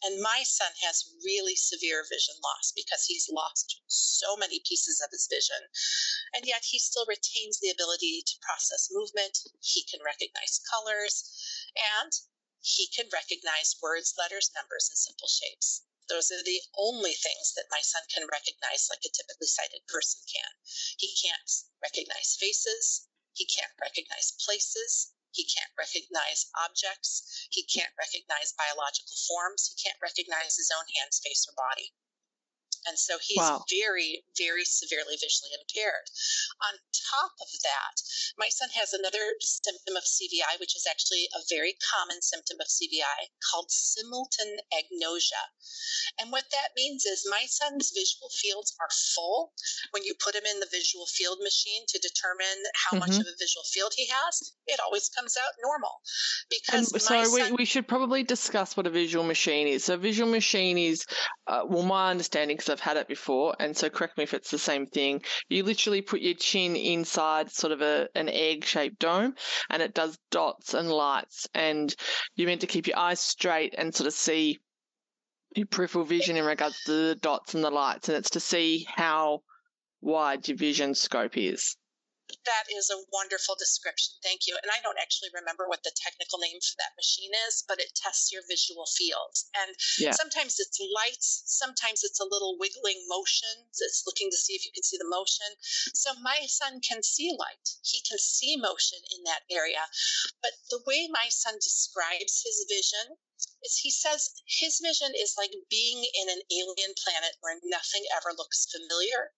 And 0.03 0.21
my 0.21 0.43
son 0.43 0.71
has 0.85 1.09
really 1.25 1.55
severe 1.55 2.05
vision 2.05 2.35
loss 2.43 2.71
because 2.75 3.05
he's 3.05 3.29
lost 3.33 3.81
so 3.87 4.37
many 4.37 4.61
pieces 4.61 5.01
of 5.01 5.09
his 5.09 5.27
vision. 5.27 5.57
And 6.35 6.45
yet 6.45 6.65
he 6.65 6.77
still 6.77 7.05
retains 7.07 7.59
the 7.59 7.71
ability 7.71 8.21
to 8.27 8.39
process 8.45 8.89
movement. 8.91 9.39
He 9.59 9.83
can 9.89 9.99
recognize 10.05 10.61
colors 10.69 11.25
and 11.97 12.13
he 12.61 12.87
can 12.87 13.09
recognize 13.11 13.75
words, 13.81 14.13
letters, 14.19 14.51
numbers, 14.53 14.89
and 14.89 14.97
simple 14.97 15.27
shapes. 15.27 15.81
Those 16.07 16.31
are 16.31 16.43
the 16.43 16.63
only 16.75 17.13
things 17.13 17.53
that 17.53 17.69
my 17.69 17.81
son 17.81 18.03
can 18.07 18.27
recognize 18.27 18.87
like 18.89 19.03
a 19.03 19.09
typically 19.09 19.47
sighted 19.47 19.85
person 19.87 20.21
can. 20.31 20.51
He 20.97 21.13
can't 21.21 21.51
recognize 21.81 22.37
faces, 22.39 23.07
he 23.33 23.45
can't 23.45 23.73
recognize 23.79 24.31
places, 24.31 25.11
he 25.31 25.43
can't 25.45 25.71
recognize 25.77 26.47
objects, 26.55 27.47
he 27.51 27.63
can't 27.63 27.93
recognize 27.97 28.53
biological 28.53 29.17
forms, 29.27 29.67
he 29.67 29.75
can't 29.83 30.01
recognize 30.01 30.55
his 30.55 30.71
own 30.71 30.85
hands, 30.95 31.19
face, 31.19 31.45
or 31.47 31.53
body. 31.53 31.93
And 32.85 32.97
so 32.99 33.17
he's 33.21 33.41
wow. 33.41 33.63
very, 33.69 34.23
very 34.37 34.65
severely 34.65 35.17
visually 35.17 35.55
impaired. 35.57 36.05
On 36.61 36.73
top 36.93 37.33
of 37.41 37.49
that, 37.63 37.95
my 38.37 38.49
son 38.49 38.69
has 38.75 38.93
another 38.93 39.35
symptom 39.41 39.95
of 39.95 40.03
CVI, 40.03 40.59
which 40.59 40.75
is 40.75 40.85
actually 40.85 41.29
a 41.33 41.41
very 41.49 41.75
common 41.81 42.21
symptom 42.21 42.57
of 42.61 42.67
CVI 42.67 43.31
called 43.51 43.71
simultan 43.71 44.59
agnosia. 44.73 45.43
And 46.19 46.31
what 46.31 46.45
that 46.51 46.75
means 46.75 47.05
is 47.05 47.27
my 47.29 47.45
son's 47.47 47.91
visual 47.91 48.29
fields 48.29 48.75
are 48.79 48.89
full. 49.15 49.53
When 49.91 50.03
you 50.03 50.13
put 50.19 50.35
him 50.35 50.45
in 50.45 50.59
the 50.59 50.69
visual 50.71 51.05
field 51.07 51.39
machine 51.41 51.83
to 51.87 51.99
determine 51.99 52.63
how 52.75 52.97
mm-hmm. 52.97 52.99
much 52.99 53.19
of 53.19 53.27
a 53.27 53.37
visual 53.39 53.63
field 53.71 53.93
he 53.95 54.07
has, 54.07 54.53
it 54.67 54.79
always 54.79 55.09
comes 55.09 55.35
out 55.37 55.53
normal. 55.63 56.01
Because 56.49 56.91
and 56.91 57.01
so 57.01 57.25
son- 57.25 57.33
we, 57.33 57.51
we 57.63 57.65
should 57.65 57.87
probably 57.87 58.23
discuss 58.23 58.75
what 58.75 58.87
a 58.87 58.89
visual 58.89 59.25
machine 59.25 59.67
is. 59.67 59.85
So 59.85 59.95
a 59.95 59.97
visual 59.97 60.29
machine 60.29 60.77
is, 60.77 61.05
uh, 61.47 61.61
well, 61.65 61.83
my 61.83 62.11
understanding, 62.11 62.57
because 62.67 62.81
I've 62.81 62.85
had 62.85 62.97
it 62.97 63.07
before, 63.07 63.55
and 63.59 63.77
so 63.77 63.89
correct 63.89 64.17
me 64.17 64.23
if 64.23 64.33
it's 64.33 64.51
the 64.51 64.57
same 64.57 64.87
thing. 64.87 65.23
You 65.47 65.63
literally 65.63 66.01
put 66.01 66.19
your 66.19 66.33
chin 66.33 66.75
inside 66.75 67.49
sort 67.51 67.71
of 67.71 67.81
a 67.81 68.09
an 68.13 68.27
egg 68.27 68.65
shaped 68.65 68.99
dome, 68.99 69.35
and 69.69 69.81
it 69.81 69.93
does 69.93 70.19
dots 70.31 70.73
and 70.73 70.91
lights, 70.91 71.47
and 71.53 71.95
you're 72.35 72.47
meant 72.47 72.61
to 72.61 72.67
keep 72.67 72.87
your 72.87 72.97
eyes 72.97 73.21
straight 73.21 73.73
and 73.77 73.95
sort 73.95 74.07
of 74.07 74.13
see 74.13 74.59
your 75.55 75.67
peripheral 75.67 76.03
vision 76.03 76.35
in 76.35 76.43
regards 76.43 76.77
to 76.83 76.91
the 76.91 77.15
dots 77.15 77.55
and 77.55 77.63
the 77.63 77.71
lights, 77.71 78.09
and 78.09 78.17
it's 78.17 78.31
to 78.31 78.41
see 78.41 78.85
how 78.89 79.43
wide 80.01 80.47
your 80.47 80.57
vision 80.57 80.93
scope 80.93 81.37
is. 81.37 81.77
That 82.45 82.67
is 82.71 82.89
a 82.89 83.03
wonderful 83.11 83.55
description. 83.55 84.15
Thank 84.23 84.47
you. 84.47 84.57
And 84.63 84.71
I 84.71 84.79
don't 84.83 84.99
actually 84.99 85.31
remember 85.33 85.67
what 85.67 85.83
the 85.83 85.95
technical 85.95 86.39
name 86.39 86.59
for 86.59 86.75
that 86.79 86.95
machine 86.99 87.31
is, 87.47 87.63
but 87.67 87.79
it 87.79 87.95
tests 87.95 88.31
your 88.31 88.43
visual 88.47 88.85
fields. 88.85 89.47
And 89.55 89.75
yeah. 89.99 90.11
sometimes 90.11 90.59
it's 90.59 90.79
lights, 90.79 91.43
sometimes 91.47 92.03
it's 92.03 92.19
a 92.19 92.27
little 92.27 92.57
wiggling 92.59 92.99
motion. 93.07 93.67
It's 93.71 94.03
looking 94.05 94.31
to 94.31 94.37
see 94.37 94.55
if 94.55 94.65
you 94.65 94.71
can 94.75 94.83
see 94.83 94.97
the 94.97 95.07
motion. 95.07 95.47
So 95.95 96.13
my 96.19 96.43
son 96.47 96.81
can 96.81 97.03
see 97.03 97.31
light, 97.31 97.67
he 97.83 98.01
can 98.03 98.19
see 98.19 98.57
motion 98.57 98.99
in 99.15 99.23
that 99.23 99.43
area. 99.49 99.87
But 100.41 100.51
the 100.69 100.83
way 100.85 101.07
my 101.07 101.27
son 101.29 101.55
describes 101.55 102.43
his 102.43 102.65
vision 102.67 103.17
is 103.63 103.77
he 103.77 103.91
says 103.91 104.41
his 104.47 104.79
vision 104.79 105.13
is 105.15 105.35
like 105.37 105.53
being 105.69 106.03
in 106.03 106.29
an 106.29 106.41
alien 106.51 106.93
planet 107.03 107.37
where 107.41 107.59
nothing 107.63 108.03
ever 108.15 108.33
looks 108.35 108.65
familiar 108.65 109.31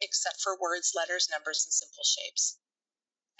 except 0.00 0.40
for 0.40 0.56
words, 0.58 0.92
letters, 0.94 1.28
numbers, 1.30 1.64
and 1.64 1.72
simple 1.72 2.04
shapes. 2.04 2.58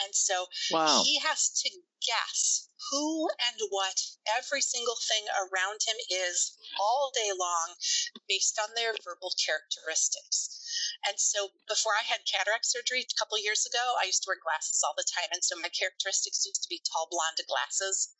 And 0.02 0.14
so 0.14 0.46
wow. 0.70 1.02
he 1.04 1.18
has 1.18 1.50
to 1.62 1.70
guess 2.06 2.68
who 2.90 3.28
and 3.28 3.58
what 3.70 4.00
every 4.24 4.60
single 4.60 4.96
thing 4.96 5.26
around 5.34 5.82
him 5.82 5.96
is 6.08 6.56
all 6.78 7.10
day 7.14 7.30
long 7.34 7.74
based 8.28 8.58
on 8.58 8.74
their 8.74 8.94
verbal 9.04 9.32
characteristics. 9.34 10.54
And 11.06 11.18
so 11.18 11.50
before 11.66 11.94
I 11.94 12.02
had 12.06 12.26
cataract 12.26 12.66
surgery 12.66 13.02
a 13.02 13.18
couple 13.18 13.38
years 13.38 13.66
ago, 13.66 13.94
I 14.00 14.06
used 14.06 14.22
to 14.24 14.30
wear 14.30 14.38
glasses 14.42 14.82
all 14.82 14.94
the 14.96 15.06
time. 15.06 15.30
And 15.32 15.42
so 15.42 15.56
my 15.56 15.70
characteristics 15.70 16.46
used 16.46 16.62
to 16.62 16.68
be 16.68 16.82
tall 16.82 17.08
blonde 17.10 17.38
glasses. 17.46 18.14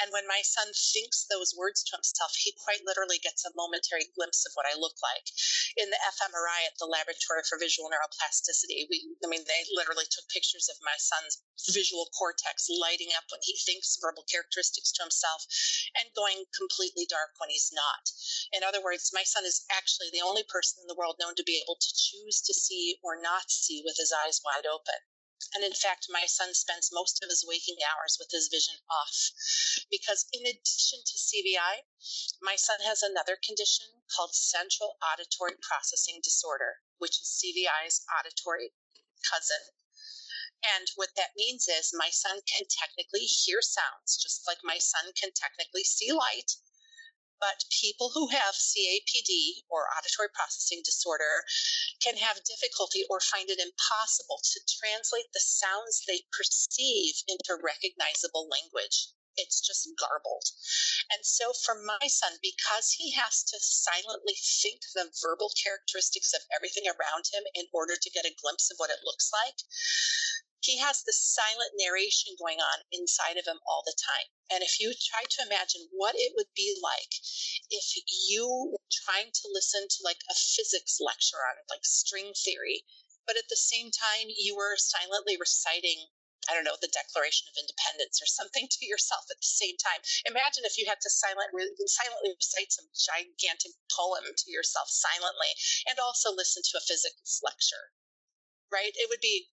And 0.00 0.10
when 0.10 0.26
my 0.26 0.40
son 0.42 0.72
thinks 0.72 1.26
those 1.28 1.54
words 1.54 1.84
to 1.84 1.96
himself, 1.96 2.34
he 2.34 2.56
quite 2.56 2.84
literally 2.86 3.18
gets 3.18 3.44
a 3.44 3.52
momentary 3.54 4.08
glimpse 4.16 4.46
of 4.46 4.52
what 4.54 4.66
I 4.66 4.78
look 4.78 4.96
like. 5.02 5.28
In 5.76 5.90
the 5.90 6.00
fMRI 6.16 6.66
at 6.66 6.78
the 6.78 6.88
Laboratory 6.88 7.44
for 7.44 7.58
Visual 7.58 7.90
Neuroplasticity, 7.90 8.88
we, 8.88 9.14
I 9.22 9.28
mean, 9.28 9.44
they 9.44 9.62
literally 9.74 10.08
took 10.08 10.28
pictures 10.32 10.68
of 10.72 10.80
my 10.80 10.96
son's 11.12 11.44
visual 11.68 12.08
cortex 12.16 12.68
lighting 12.72 13.12
up 13.12 13.28
when 13.30 13.40
he 13.44 13.52
thinks 13.68 14.00
verbal 14.00 14.24
characteristics 14.24 14.90
to 14.92 15.02
himself 15.04 15.44
and 16.00 16.08
going 16.16 16.44
completely 16.56 17.04
dark 17.04 17.36
when 17.36 17.50
he's 17.50 17.70
not. 17.72 18.08
In 18.52 18.64
other 18.64 18.82
words, 18.82 19.12
my 19.12 19.22
son 19.22 19.44
is 19.44 19.64
actually 19.68 20.08
the 20.10 20.24
only 20.24 20.42
person 20.48 20.80
in 20.80 20.88
the 20.88 20.96
world 20.96 21.20
known 21.20 21.34
to 21.36 21.44
be 21.44 21.60
able 21.60 21.76
to 21.76 21.92
choose 21.94 22.40
to 22.40 22.54
see 22.54 22.96
or 23.04 23.20
not 23.20 23.50
see 23.50 23.82
with 23.84 23.96
his 23.98 24.12
eyes 24.24 24.40
wide 24.44 24.64
open. 24.64 24.96
And 25.54 25.64
in 25.64 25.74
fact, 25.74 26.06
my 26.08 26.24
son 26.24 26.54
spends 26.54 26.92
most 26.92 27.22
of 27.22 27.28
his 27.28 27.44
waking 27.46 27.76
hours 27.82 28.16
with 28.18 28.30
his 28.30 28.48
vision 28.48 28.76
off. 28.88 29.32
Because 29.90 30.24
in 30.32 30.46
addition 30.46 31.02
to 31.04 31.18
CVI, 31.18 31.82
my 32.40 32.56
son 32.56 32.78
has 32.80 33.02
another 33.02 33.36
condition 33.36 33.86
called 34.16 34.34
central 34.34 34.96
auditory 35.02 35.56
processing 35.60 36.20
disorder, 36.22 36.80
which 36.98 37.20
is 37.20 37.42
CVI's 37.42 38.06
auditory 38.08 38.72
cousin. 39.28 39.60
And 40.62 40.86
what 40.94 41.10
that 41.16 41.36
means 41.36 41.66
is 41.68 41.90
my 41.92 42.10
son 42.10 42.40
can 42.46 42.64
technically 42.70 43.26
hear 43.26 43.60
sounds, 43.62 44.16
just 44.16 44.46
like 44.46 44.58
my 44.62 44.78
son 44.78 45.12
can 45.18 45.30
technically 45.34 45.84
see 45.84 46.12
light 46.12 46.56
but 47.42 47.66
people 47.74 48.14
who 48.14 48.28
have 48.30 48.54
CAPD 48.54 49.66
or 49.68 49.90
auditory 49.98 50.30
processing 50.32 50.80
disorder 50.84 51.42
can 51.98 52.14
have 52.16 52.38
difficulty 52.46 53.02
or 53.10 53.18
find 53.18 53.50
it 53.50 53.58
impossible 53.58 54.38
to 54.44 54.60
translate 54.62 55.26
the 55.34 55.42
sounds 55.42 56.06
they 56.06 56.22
perceive 56.30 57.18
into 57.26 57.58
recognizable 57.58 58.46
language. 58.46 59.10
It's 59.34 59.60
just 59.60 59.90
garbled. 59.98 60.54
And 61.10 61.26
so, 61.26 61.52
for 61.52 61.74
my 61.74 62.06
son, 62.06 62.38
because 62.40 62.94
he 62.94 63.10
has 63.18 63.42
to 63.50 63.58
silently 63.58 64.38
think 64.62 64.82
the 64.94 65.10
verbal 65.20 65.50
characteristics 65.58 66.32
of 66.32 66.46
everything 66.54 66.86
around 66.86 67.26
him 67.32 67.42
in 67.56 67.66
order 67.72 67.96
to 67.96 68.10
get 68.10 68.26
a 68.26 68.36
glimpse 68.38 68.70
of 68.70 68.76
what 68.76 68.90
it 68.90 69.02
looks 69.02 69.32
like, 69.32 69.58
he 70.62 70.78
has 70.78 71.02
this 71.02 71.18
silent 71.18 71.74
narration 71.74 72.36
going 72.38 72.60
on 72.60 72.86
inside 72.92 73.36
of 73.36 73.46
him 73.46 73.58
all 73.66 73.82
the 73.84 73.98
time. 73.98 74.30
And 74.50 74.62
if 74.62 74.78
you 74.78 74.94
try 74.94 75.24
to 75.28 75.42
imagine 75.42 75.88
what 75.90 76.14
it 76.16 76.32
would 76.36 76.54
be 76.54 76.78
like 76.80 77.18
if 77.70 77.98
you 78.06 78.70
were 78.70 78.88
trying 79.04 79.32
to 79.32 79.50
listen 79.52 79.88
to 79.88 80.04
like 80.04 80.22
a 80.30 80.34
physics 80.34 80.98
lecture 81.00 81.42
on 81.42 81.56
like 81.68 81.84
string 81.84 82.32
theory, 82.32 82.84
but 83.26 83.36
at 83.36 83.48
the 83.50 83.56
same 83.56 83.90
time 83.90 84.30
you 84.30 84.54
were 84.54 84.76
silently 84.78 85.36
reciting 85.36 86.06
I 86.50 86.54
don't 86.54 86.66
know, 86.66 86.74
the 86.74 86.90
Declaration 86.90 87.46
of 87.46 87.54
Independence 87.54 88.18
or 88.18 88.26
something 88.26 88.66
to 88.66 88.82
yourself 88.84 89.30
at 89.30 89.38
the 89.38 89.46
same 89.46 89.78
time. 89.78 90.02
Imagine 90.26 90.66
if 90.66 90.76
you 90.76 90.86
had 90.90 90.98
to 91.02 91.10
silent, 91.10 91.54
silently 91.86 92.34
recite 92.34 92.72
some 92.74 92.90
gigantic 92.90 93.78
poem 93.94 94.26
to 94.26 94.50
yourself 94.50 94.90
silently 94.90 95.54
and 95.86 96.00
also 96.02 96.34
listen 96.34 96.62
to 96.66 96.78
a 96.78 96.82
physics 96.82 97.38
lecture, 97.46 97.94
right? 98.72 98.90
It 98.98 99.08
would 99.08 99.22
be 99.22 99.54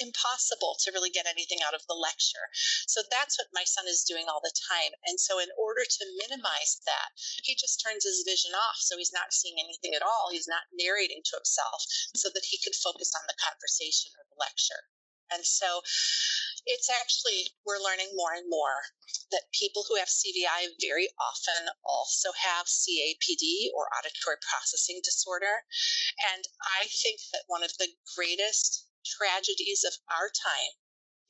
impossible 0.00 0.76
to 0.82 0.92
really 0.92 1.10
get 1.10 1.26
anything 1.26 1.58
out 1.62 1.74
of 1.74 1.86
the 1.86 1.94
lecture. 1.94 2.50
So 2.86 3.02
that's 3.10 3.38
what 3.38 3.54
my 3.54 3.64
son 3.64 3.86
is 3.86 4.04
doing 4.04 4.26
all 4.28 4.40
the 4.42 4.54
time. 4.68 4.92
And 5.06 5.18
so, 5.20 5.38
in 5.38 5.50
order 5.58 5.84
to 5.84 6.16
minimize 6.18 6.80
that, 6.86 7.14
he 7.42 7.54
just 7.54 7.82
turns 7.82 8.04
his 8.04 8.24
vision 8.26 8.52
off. 8.52 8.78
So 8.78 8.96
he's 8.96 9.14
not 9.14 9.32
seeing 9.32 9.56
anything 9.58 9.94
at 9.94 10.02
all. 10.02 10.30
He's 10.30 10.48
not 10.48 10.70
narrating 10.72 11.22
to 11.24 11.36
himself 11.36 11.84
so 12.14 12.28
that 12.34 12.48
he 12.50 12.58
could 12.62 12.74
focus 12.74 13.12
on 13.14 13.26
the 13.26 13.38
conversation 13.38 14.12
or 14.18 14.24
the 14.30 14.40
lecture. 14.40 14.90
And 15.32 15.44
so 15.44 15.80
it's 16.66 16.88
actually, 16.88 17.48
we're 17.66 17.82
learning 17.82 18.12
more 18.14 18.32
and 18.32 18.48
more 18.48 18.92
that 19.32 19.52
people 19.52 19.84
who 19.88 19.96
have 19.96 20.08
CVI 20.08 20.76
very 20.80 21.08
often 21.18 21.68
also 21.84 22.30
have 22.32 22.66
CAPD 22.66 23.72
or 23.74 23.88
auditory 23.96 24.36
processing 24.40 25.00
disorder. 25.02 25.64
And 26.34 26.44
I 26.80 26.86
think 26.86 27.20
that 27.32 27.44
one 27.48 27.64
of 27.64 27.76
the 27.78 27.88
greatest 28.16 28.86
tragedies 29.04 29.84
of 29.84 29.94
our 30.08 30.28
time 30.28 30.80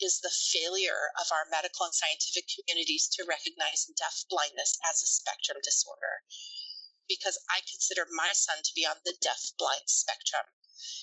is 0.00 0.20
the 0.20 0.30
failure 0.30 1.10
of 1.20 1.30
our 1.30 1.46
medical 1.50 1.86
and 1.86 1.94
scientific 1.94 2.46
communities 2.48 3.08
to 3.08 3.24
recognize 3.24 3.86
deaf 3.96 4.24
blindness 4.30 4.78
as 4.82 5.02
a 5.02 5.06
spectrum 5.06 5.58
disorder. 5.62 6.22
Because 7.08 7.38
I 7.50 7.60
consider 7.60 8.06
my 8.10 8.32
son 8.32 8.62
to 8.64 8.74
be 8.74 8.86
on 8.86 8.96
the 9.04 9.14
deaf 9.20 9.52
blind 9.58 9.86
spectrum. 9.86 10.46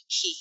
He 0.07 0.35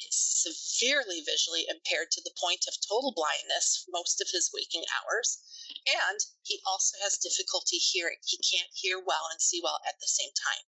is 0.00 0.16
severely 0.16 1.20
visually 1.20 1.66
impaired 1.68 2.10
to 2.12 2.22
the 2.22 2.34
point 2.38 2.66
of 2.66 2.80
total 2.80 3.12
blindness 3.12 3.84
most 3.88 4.20
of 4.20 4.30
his 4.30 4.50
waking 4.52 4.84
hours. 4.90 5.38
And 5.86 6.20
he 6.42 6.60
also 6.66 6.98
has 7.02 7.18
difficulty 7.18 7.76
hearing. 7.76 8.18
He 8.24 8.38
can't 8.38 8.70
hear 8.72 8.98
well 8.98 9.28
and 9.30 9.40
see 9.40 9.60
well 9.62 9.80
at 9.86 10.00
the 10.00 10.08
same 10.08 10.30
time. 10.32 10.64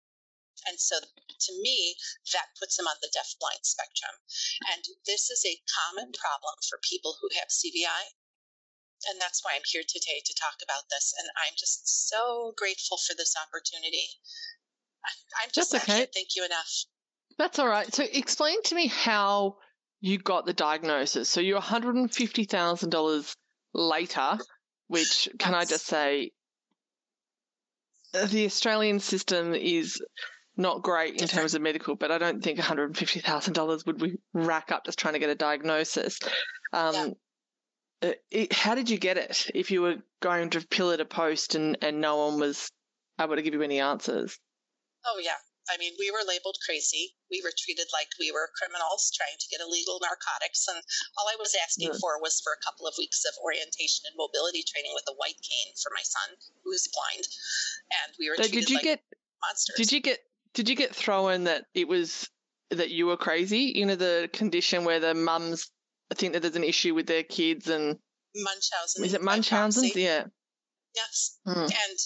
And 0.67 0.79
so 0.79 0.97
to 0.99 1.53
me, 1.61 1.97
that 2.33 2.55
puts 2.59 2.77
them 2.77 2.87
on 2.87 2.97
the 3.03 3.11
deaf 3.13 3.35
blind 3.41 3.63
spectrum. 3.63 4.15
And 4.73 4.83
this 5.07 5.31
is 5.31 5.45
a 5.45 5.61
common 5.67 6.13
problem 6.13 6.55
for 6.69 6.79
people 6.83 7.17
who 7.21 7.29
have 7.39 7.49
CVI. 7.49 8.15
And 9.11 9.21
that's 9.21 9.43
why 9.43 9.53
I'm 9.55 9.67
here 9.67 9.83
today 9.83 10.23
to 10.25 10.35
talk 10.39 10.63
about 10.63 10.87
this. 10.91 11.13
And 11.19 11.29
I'm 11.37 11.55
just 11.59 12.09
so 12.09 12.55
grateful 12.57 12.99
for 12.99 13.15
this 13.17 13.35
opportunity. 13.35 14.07
I'm 15.43 15.51
just 15.53 15.73
that's 15.73 15.89
okay. 15.89 16.07
thank 16.15 16.37
you 16.37 16.45
enough. 16.45 16.87
That's 17.39 17.59
all 17.59 17.69
right. 17.69 17.93
So 17.93 18.05
explain 18.05 18.63
to 18.65 18.75
me 18.75 18.87
how 18.87 19.57
you 20.01 20.19
got 20.19 20.47
the 20.47 20.53
diagnosis. 20.53 21.29
So 21.29 21.41
you're 21.41 21.61
$150,000 21.61 23.37
later, 23.75 24.39
which 24.89 25.29
can 25.39 25.55
I 25.55 25.65
just 25.65 25.87
say, 25.87 26.33
the 28.13 28.45
Australian 28.45 29.01
system 29.01 29.55
is 29.55 30.01
not 30.57 30.83
great 30.83 31.21
in 31.21 31.29
terms 31.29 31.55
of 31.55 31.63
medical, 31.63 31.97
but 31.97 32.11
I 32.11 32.19
don't 32.19 32.43
think 32.43 32.59
$150,000 32.59 33.87
would 33.87 34.01
we 34.01 34.19
rack 34.35 34.71
up 34.71 34.85
just 34.85 34.99
trying 34.99 35.15
to 35.15 35.21
get 35.21 35.31
a 35.31 35.35
diagnosis. 35.35 36.19
Um, 36.73 36.95
yeah. 36.95 37.09
Uh, 38.03 38.13
it, 38.31 38.53
how 38.53 38.75
did 38.75 38.91
you 38.91 38.99
get 38.99 39.17
it 39.17 39.51
if 39.55 39.71
you 39.71 39.81
were 39.81 39.97
going 40.21 40.51
to 40.51 40.67
pillar 40.67 40.97
to 40.97 41.05
post 41.05 41.55
and, 41.55 41.79
and 41.81 42.01
no 42.01 42.27
one 42.27 42.41
was 42.41 42.71
able 43.21 43.37
to 43.37 43.43
give 43.43 43.55
you 43.55 43.63
any 43.63 43.79
answers? 43.79 44.39
Oh, 45.07 45.21
yeah. 45.23 45.39
I 45.71 45.79
mean, 45.79 45.95
we 45.99 46.11
were 46.11 46.27
labeled 46.27 46.59
crazy. 46.67 47.15
We 47.31 47.41
were 47.41 47.55
treated 47.55 47.87
like 47.95 48.11
we 48.19 48.35
were 48.35 48.51
criminals 48.59 49.15
trying 49.15 49.39
to 49.39 49.49
get 49.49 49.63
illegal 49.63 50.03
narcotics. 50.03 50.67
And 50.67 50.83
all 51.17 51.31
I 51.31 51.39
was 51.39 51.55
asking 51.55 51.95
for 52.03 52.19
was 52.19 52.43
for 52.43 52.51
a 52.53 52.65
couple 52.67 52.91
of 52.91 52.99
weeks 52.99 53.23
of 53.25 53.39
orientation 53.39 54.11
and 54.11 54.19
mobility 54.19 54.67
training 54.67 54.91
with 54.99 55.07
a 55.07 55.15
white 55.15 55.39
cane 55.39 55.71
for 55.79 55.95
my 55.95 56.03
son, 56.03 56.35
who's 56.67 56.91
blind. 56.91 57.25
And 58.03 58.11
we 58.19 58.29
were 58.29 58.37
so 58.37 58.51
treated 58.51 58.67
did 58.67 58.71
you 58.71 58.77
like 58.83 58.99
get, 58.99 59.01
monsters. 59.39 59.79
Did 59.79 59.93
you 59.95 60.03
get 60.03 60.19
did 60.55 60.69
you 60.69 60.77
get 60.77 60.95
thrown 60.95 61.45
that 61.45 61.65
it 61.75 61.89
was 61.89 62.29
that 62.71 62.91
you 62.91 63.07
were 63.07 63.17
crazy? 63.17 63.73
You 63.75 63.87
know, 63.87 63.97
the 63.97 64.29
condition 64.33 64.85
where 64.85 65.01
the 65.01 65.15
mums 65.15 65.71
think 66.15 66.33
that 66.33 66.43
there's 66.45 66.57
an 66.57 66.65
issue 66.65 66.95
with 66.95 67.07
their 67.07 67.25
kids 67.25 67.69
and 67.69 67.97
Munchausen. 68.37 69.05
Is 69.05 69.15
it 69.15 69.23
Munchausen's? 69.25 69.97
Yeah. 69.97 70.29
Yes. 70.93 71.41
Hmm. 71.45 71.69
And 71.69 71.99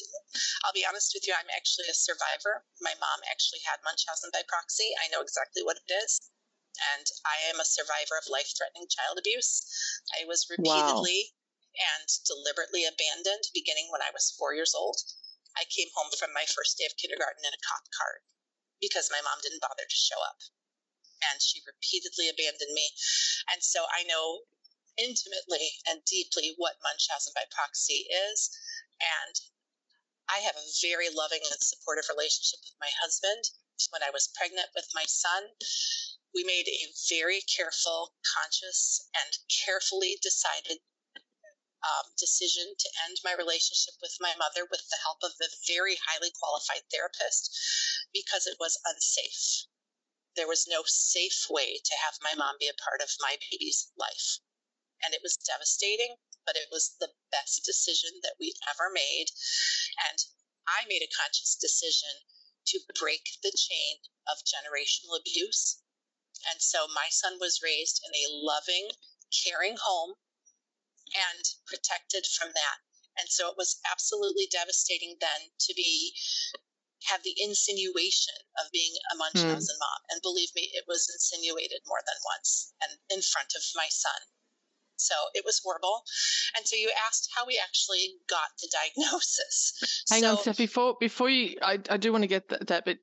I'll 0.63 0.75
be 0.75 0.87
honest 0.87 1.11
with 1.15 1.27
you, 1.27 1.35
I'm 1.35 1.51
actually 1.51 1.91
a 1.91 1.95
survivor. 1.95 2.63
My 2.83 2.95
mom 3.03 3.21
actually 3.27 3.63
had 3.67 3.83
Munchausen 3.83 4.31
by 4.31 4.47
proxy. 4.47 4.95
I 5.03 5.11
know 5.11 5.23
exactly 5.23 5.67
what 5.67 5.79
it 5.83 5.91
is. 5.91 6.23
And 6.95 7.07
I 7.27 7.51
am 7.51 7.59
a 7.59 7.67
survivor 7.67 8.15
of 8.15 8.31
life 8.31 8.53
threatening 8.55 8.87
child 8.87 9.19
abuse. 9.19 9.65
I 10.15 10.29
was 10.29 10.47
repeatedly 10.47 11.35
wow. 11.35 11.99
and 11.99 12.07
deliberately 12.29 12.87
abandoned 12.87 13.51
beginning 13.51 13.91
when 13.91 14.07
I 14.07 14.15
was 14.15 14.35
four 14.39 14.55
years 14.55 14.77
old. 14.77 15.03
I 15.57 15.65
came 15.67 15.89
home 15.97 16.13
from 16.15 16.37
my 16.37 16.45
first 16.47 16.79
day 16.79 16.87
of 16.87 16.95
kindergarten 17.01 17.43
in 17.43 17.55
a 17.55 17.65
cop 17.65 17.91
car 17.91 18.23
because 18.81 19.11
my 19.11 19.21
mom 19.23 19.39
didn't 19.43 19.63
bother 19.63 19.87
to 19.87 19.99
show 19.99 20.21
up. 20.23 20.41
And 21.33 21.41
she 21.41 21.65
repeatedly 21.65 22.29
abandoned 22.29 22.75
me. 22.75 22.93
And 23.53 23.63
so 23.63 23.87
I 23.89 24.05
know 24.05 24.45
intimately 24.97 25.81
and 25.89 26.05
deeply 26.05 26.55
what 26.57 26.81
Munchausen 26.83 27.33
by 27.35 27.45
proxy 27.53 28.09
is. 28.09 28.53
And 29.01 29.35
I 30.29 30.43
have 30.45 30.57
a 30.57 30.71
very 30.83 31.09
loving 31.09 31.45
and 31.45 31.61
supportive 31.61 32.09
relationship 32.11 32.61
with 32.65 32.77
my 32.81 32.91
husband. 33.01 33.45
When 33.91 34.03
I 34.03 34.11
was 34.11 34.33
pregnant 34.35 34.69
with 34.75 34.89
my 34.95 35.05
son, 35.07 35.49
we 36.35 36.45
made 36.45 36.69
a 36.69 36.93
very 37.09 37.41
careful, 37.49 38.13
conscious, 38.25 39.09
and 39.15 39.33
carefully 39.49 40.19
decided 40.21 40.81
um, 41.87 42.11
decision 42.19 42.75
to 42.79 42.89
end 43.07 43.23
my 43.23 43.35
relationship 43.39 43.95
with 44.03 44.19
my 44.19 44.35
mother 44.35 44.67
with 44.67 44.83
the 44.91 44.99
help 45.07 45.23
of 45.23 45.39
a 45.39 45.55
very 45.71 45.95
highly 46.11 46.35
qualified 46.35 46.83
therapist 46.91 47.55
because 48.13 48.47
it 48.47 48.59
was 48.59 48.81
unsafe. 48.83 49.71
There 50.35 50.51
was 50.51 50.67
no 50.67 50.83
safe 50.87 51.47
way 51.49 51.79
to 51.79 51.95
have 52.03 52.19
my 52.23 52.35
mom 52.35 52.57
be 52.59 52.67
a 52.67 52.83
part 52.83 53.01
of 53.01 53.15
my 53.23 53.39
baby's 53.51 53.93
life. 53.97 54.43
And 55.05 55.15
it 55.15 55.23
was 55.23 55.39
devastating, 55.39 56.17
but 56.45 56.57
it 56.57 56.69
was 56.73 56.97
the 56.99 57.13
best 57.31 57.65
decision 57.65 58.21
that 58.23 58.37
we 58.41 58.55
ever 58.67 58.91
made. 58.91 59.31
And 60.11 60.19
I 60.67 60.85
made 60.89 61.03
a 61.03 61.17
conscious 61.23 61.55
decision 61.55 62.27
to 62.75 62.81
break 62.99 63.39
the 63.43 63.55
chain 63.55 64.03
of 64.27 64.43
generational 64.43 65.19
abuse. 65.19 65.79
And 66.51 66.61
so 66.61 66.87
my 66.89 67.09
son 67.11 67.39
was 67.39 67.63
raised 67.63 68.03
in 68.03 68.13
a 68.13 68.33
loving, 68.43 68.91
caring 69.31 69.77
home 69.79 70.15
and 71.15 71.45
protected 71.67 72.27
from 72.27 72.51
that. 72.55 72.79
And 73.19 73.29
so 73.29 73.49
it 73.49 73.57
was 73.57 73.81
absolutely 73.91 74.49
devastating 74.51 75.17
then 75.21 75.53
to 75.59 75.75
be 75.75 76.13
have 77.09 77.23
the 77.23 77.37
insinuation 77.39 78.35
of 78.59 78.73
being 78.73 78.93
a 79.13 79.17
Munchausen 79.17 79.77
mm. 79.77 79.81
mom. 79.81 80.01
And 80.11 80.23
believe 80.23 80.51
me, 80.55 80.71
it 80.75 80.85
was 80.89 81.09
insinuated 81.09 81.81
more 81.87 82.03
than 82.05 82.17
once 82.25 82.75
and 82.83 82.99
in 83.11 83.23
front 83.23 83.53
of 83.55 83.63
my 83.75 83.87
son. 83.91 84.21
So 84.97 85.15
it 85.35 85.45
was 85.45 85.61
horrible. 85.63 86.03
And 86.57 86.67
so 86.67 86.75
you 86.77 86.91
asked 87.07 87.29
how 87.35 87.47
we 87.47 87.61
actually 87.63 88.17
got 88.29 88.49
the 88.61 88.69
diagnosis. 88.73 90.05
Hang 90.11 90.23
so, 90.23 90.31
on, 90.31 90.39
Steph. 90.39 90.57
Before 90.57 90.97
before 90.99 91.29
you, 91.29 91.59
I, 91.63 91.79
I 91.91 91.97
do 91.97 92.13
want 92.13 92.23
to 92.23 92.29
get 92.29 92.49
that, 92.49 92.67
that, 92.69 92.85
but 92.85 92.99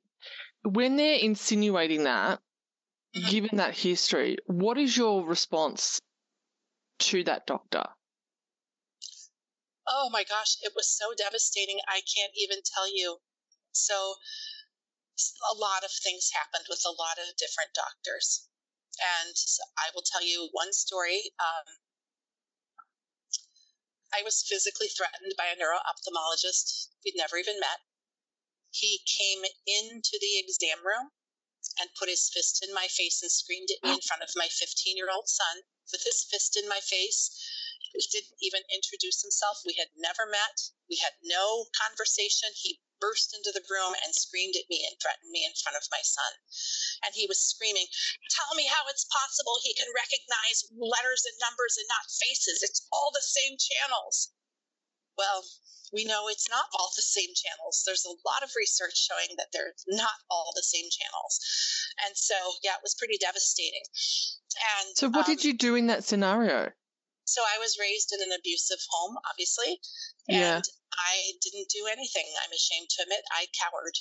when 0.64 0.96
they're 0.96 1.18
insinuating 1.18 2.04
that, 2.04 2.40
mm-hmm. 3.16 3.30
given 3.30 3.56
that 3.58 3.74
history, 3.74 4.36
what 4.46 4.76
is 4.76 4.96
your 4.96 5.24
response 5.24 6.00
to 6.98 7.24
that 7.24 7.46
doctor? 7.46 7.84
Oh 9.86 10.08
my 10.10 10.24
gosh, 10.24 10.56
it 10.62 10.72
was 10.74 10.88
so 10.88 11.12
devastating. 11.16 11.80
I 11.86 12.00
can't 12.00 12.32
even 12.36 12.58
tell 12.64 12.88
you. 12.88 13.18
So, 13.72 14.16
a 15.52 15.54
lot 15.54 15.84
of 15.84 15.90
things 15.90 16.30
happened 16.32 16.66
with 16.68 16.82
a 16.86 16.90
lot 16.90 17.18
of 17.18 17.36
different 17.36 17.74
doctors. 17.74 18.48
And 18.98 19.34
I 19.76 19.90
will 19.94 20.02
tell 20.02 20.24
you 20.24 20.48
one 20.52 20.72
story. 20.72 21.34
Um, 21.38 21.66
I 24.12 24.22
was 24.22 24.46
physically 24.46 24.88
threatened 24.88 25.34
by 25.36 25.46
a 25.46 25.56
neuro 25.56 25.78
ophthalmologist 25.78 26.88
we'd 27.04 27.16
never 27.16 27.36
even 27.36 27.58
met. 27.58 27.80
He 28.70 29.02
came 29.06 29.42
into 29.66 30.18
the 30.20 30.38
exam 30.38 30.86
room 30.86 31.10
and 31.78 31.94
put 31.94 32.08
his 32.08 32.28
fist 32.28 32.62
in 32.62 32.72
my 32.74 32.88
face 32.88 33.22
and 33.22 33.30
screamed 33.32 33.70
at 33.70 33.82
me 33.82 33.94
in 33.94 34.00
front 34.00 34.22
of 34.22 34.36
my 34.36 34.48
15 34.48 34.96
year 34.96 35.10
old 35.10 35.28
son 35.28 35.62
with 35.92 36.02
his 36.04 36.24
fist 36.24 36.56
in 36.56 36.68
my 36.68 36.80
face. 36.80 37.30
He 37.92 38.06
didn't 38.10 38.36
even 38.40 38.62
introduce 38.74 39.22
himself. 39.22 39.62
We 39.64 39.74
had 39.74 39.88
never 39.96 40.26
met. 40.26 40.70
We 40.90 40.96
had 40.96 41.14
no 41.22 41.66
conversation. 41.72 42.50
He 42.54 42.80
burst 43.00 43.34
into 43.34 43.52
the 43.52 43.64
room 43.70 43.94
and 44.02 44.14
screamed 44.14 44.56
at 44.56 44.68
me 44.68 44.84
and 44.84 44.98
threatened 45.00 45.30
me 45.30 45.44
in 45.44 45.54
front 45.54 45.76
of 45.76 45.86
my 45.90 46.00
son. 46.02 46.32
And 47.04 47.14
he 47.14 47.26
was 47.26 47.38
screaming, 47.38 47.86
Tell 48.30 48.54
me 48.54 48.66
how 48.66 48.88
it's 48.88 49.04
possible 49.04 49.60
he 49.62 49.74
can 49.74 49.92
recognize 49.94 50.64
letters 50.72 51.24
and 51.24 51.38
numbers 51.38 51.76
and 51.76 51.86
not 51.88 52.10
faces. 52.10 52.62
It's 52.62 52.86
all 52.90 53.10
the 53.12 53.22
same 53.22 53.56
channels. 53.58 54.32
Well, 55.16 55.44
we 55.92 56.04
know 56.04 56.26
it's 56.28 56.50
not 56.50 56.66
all 56.74 56.90
the 56.96 57.02
same 57.02 57.30
channels. 57.34 57.82
There's 57.86 58.04
a 58.04 58.18
lot 58.26 58.42
of 58.42 58.50
research 58.56 58.98
showing 58.98 59.36
that 59.38 59.48
they're 59.52 59.74
not 59.88 60.18
all 60.30 60.52
the 60.54 60.62
same 60.66 60.86
channels. 60.90 61.38
And 62.04 62.16
so, 62.16 62.34
yeah, 62.62 62.74
it 62.74 62.82
was 62.82 62.96
pretty 62.98 63.18
devastating. 63.20 63.86
And 64.78 64.96
so, 64.96 65.08
what 65.08 65.28
um, 65.28 65.34
did 65.34 65.44
you 65.44 65.54
do 65.54 65.76
in 65.76 65.86
that 65.88 66.04
scenario? 66.04 66.70
So, 67.26 67.42
I 67.42 67.58
was 67.58 67.78
raised 67.80 68.12
in 68.12 68.20
an 68.20 68.36
abusive 68.36 68.82
home, 68.90 69.16
obviously. 69.30 69.78
And 70.28 70.38
yeah. 70.38 70.60
I 70.98 71.14
didn't 71.42 71.68
do 71.70 71.86
anything. 71.86 72.26
I'm 72.42 72.52
ashamed 72.52 72.88
to 72.90 73.02
admit 73.02 73.22
I 73.30 73.46
cowered. 73.62 73.96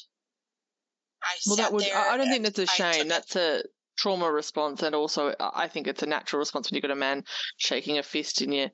I 1.24 1.36
well, 1.48 1.56
that 1.58 1.74
would. 1.74 1.86
I 1.90 2.18
don't 2.18 2.30
think 2.30 2.44
that's 2.44 2.60
a 2.60 2.68
shame. 2.68 3.08
That's 3.08 3.36
a 3.36 3.64
trauma 3.98 4.32
response, 4.32 4.82
and 4.84 4.96
also 4.96 5.34
I 5.40 5.68
think 5.68 5.88
it's 5.88 6.04
a 6.04 6.08
natural 6.08 6.40
response 6.40 6.70
when 6.70 6.76
you've 6.76 6.82
got 6.82 6.92
a 6.92 6.96
man 6.96 7.24
shaking 7.58 7.98
a 7.98 8.04
fist 8.04 8.42
in 8.42 8.52
your 8.52 8.70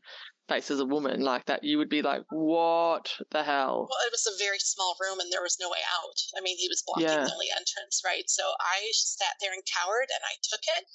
face 0.50 0.72
as 0.72 0.80
a 0.80 0.86
woman 0.86 1.22
like 1.22 1.46
that. 1.46 1.64
You 1.64 1.78
would 1.78 1.90
be 1.90 2.02
like, 2.02 2.26
"What 2.30 3.14
the 3.30 3.44
hell?" 3.44 3.88
Well, 3.88 4.06
it 4.06 4.12
was 4.12 4.28
a 4.28 4.38
very 4.38 4.60
small 4.60 4.98
room, 5.00 5.20
and 5.20 5.32
there 5.32 5.46
was 5.46 5.58
no 5.60 5.70
way 5.70 5.80
out. 5.94 6.18
I 6.36 6.42
mean, 6.42 6.58
he 6.58 6.68
was 6.68 6.82
blocking 6.82 7.08
yeah. 7.08 7.24
the 7.24 7.32
only 7.32 7.52
entrance, 7.56 8.02
right? 8.04 8.28
So 8.30 8.44
I 8.60 8.90
sat 8.92 9.38
there 9.40 9.54
and 9.54 9.64
cowered, 9.64 10.10
and 10.10 10.24
I 10.26 10.36
took 10.42 10.66
it. 10.66 10.86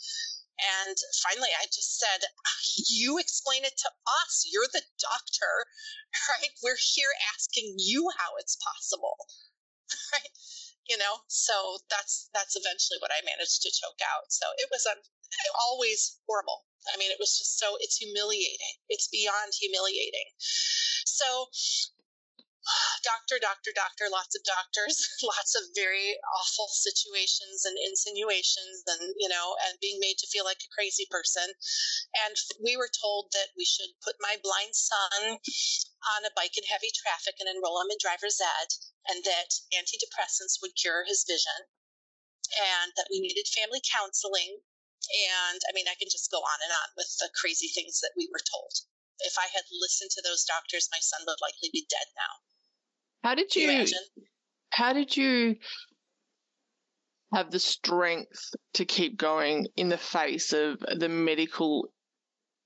And 0.86 0.96
finally, 1.22 1.50
I 1.50 1.66
just 1.66 1.98
said, 1.98 2.26
You 2.88 3.18
explain 3.18 3.64
it 3.64 3.76
to 3.78 3.90
us. 4.22 4.46
You're 4.50 4.70
the 4.72 4.82
doctor, 5.00 5.66
right? 6.28 6.50
We're 6.62 6.78
here 6.78 7.10
asking 7.34 7.74
you 7.78 8.10
how 8.18 8.36
it's 8.38 8.56
possible, 8.56 9.16
right? 10.12 10.30
You 10.88 10.98
know, 10.98 11.24
so 11.28 11.78
that's 11.88 12.28
that's 12.34 12.56
eventually 12.56 13.00
what 13.00 13.10
I 13.10 13.24
managed 13.24 13.62
to 13.62 13.72
choke 13.72 14.00
out. 14.04 14.28
So 14.28 14.44
it 14.58 14.68
was 14.70 14.84
um, 14.84 15.00
always 15.68 16.20
horrible. 16.28 16.66
I 16.92 16.98
mean, 16.98 17.10
it 17.10 17.16
was 17.18 17.38
just 17.38 17.58
so 17.58 17.76
it's 17.80 17.96
humiliating. 17.96 18.76
It's 18.88 19.08
beyond 19.08 19.52
humiliating. 19.56 20.28
So 21.06 21.48
doctor, 23.04 23.36
doctor, 23.36 23.72
doctor, 23.76 24.08
lots 24.08 24.32
of 24.32 24.42
doctors, 24.44 24.96
lots 25.22 25.52
of 25.54 25.68
very 25.76 26.16
awful 26.40 26.68
situations 26.72 27.64
and 27.64 27.76
insinuations 27.76 28.84
and, 28.88 29.14
you 29.20 29.28
know, 29.28 29.56
and 29.68 29.80
being 29.80 30.00
made 30.00 30.16
to 30.18 30.30
feel 30.32 30.44
like 30.44 30.64
a 30.64 30.74
crazy 30.74 31.04
person. 31.10 31.44
And 32.24 32.36
we 32.62 32.76
were 32.76 32.88
told 32.88 33.32
that 33.36 33.52
we 33.56 33.64
should 33.64 33.92
put 34.00 34.16
my 34.20 34.36
blind 34.40 34.72
son 34.72 35.40
on 36.16 36.24
a 36.24 36.34
bike 36.36 36.56
in 36.56 36.64
heavy 36.64 36.92
traffic 36.92 37.36
and 37.40 37.48
enroll 37.48 37.80
him 37.80 37.92
in 37.92 38.00
driver's 38.00 38.40
ed 38.40 38.70
and 39.08 39.24
that 39.24 39.60
antidepressants 39.72 40.60
would 40.60 40.76
cure 40.76 41.04
his 41.04 41.24
vision 41.28 41.68
and 42.52 42.92
that 42.96 43.08
we 43.10 43.20
needed 43.20 43.48
family 43.48 43.80
counseling. 43.84 44.60
And 45.04 45.60
I 45.68 45.72
mean, 45.76 45.88
I 45.88 45.96
can 46.00 46.08
just 46.08 46.32
go 46.32 46.40
on 46.40 46.58
and 46.64 46.72
on 46.72 46.88
with 46.96 47.12
the 47.20 47.28
crazy 47.36 47.68
things 47.68 48.00
that 48.00 48.16
we 48.16 48.28
were 48.32 48.40
told. 48.40 48.72
If 49.20 49.36
I 49.38 49.46
had 49.52 49.68
listened 49.70 50.10
to 50.16 50.24
those 50.24 50.48
doctors, 50.48 50.88
my 50.90 51.00
son 51.00 51.24
would 51.28 51.40
likely 51.44 51.70
be 51.72 51.86
dead 51.88 52.08
now. 52.16 52.40
How 53.24 53.34
did 53.34 53.56
you, 53.56 53.70
you 53.70 53.86
how 54.68 54.92
did 54.92 55.16
you 55.16 55.56
have 57.32 57.50
the 57.50 57.58
strength 57.58 58.50
to 58.74 58.84
keep 58.84 59.16
going 59.16 59.66
in 59.76 59.88
the 59.88 59.96
face 59.96 60.52
of 60.52 60.78
the 60.98 61.08
medical 61.08 61.88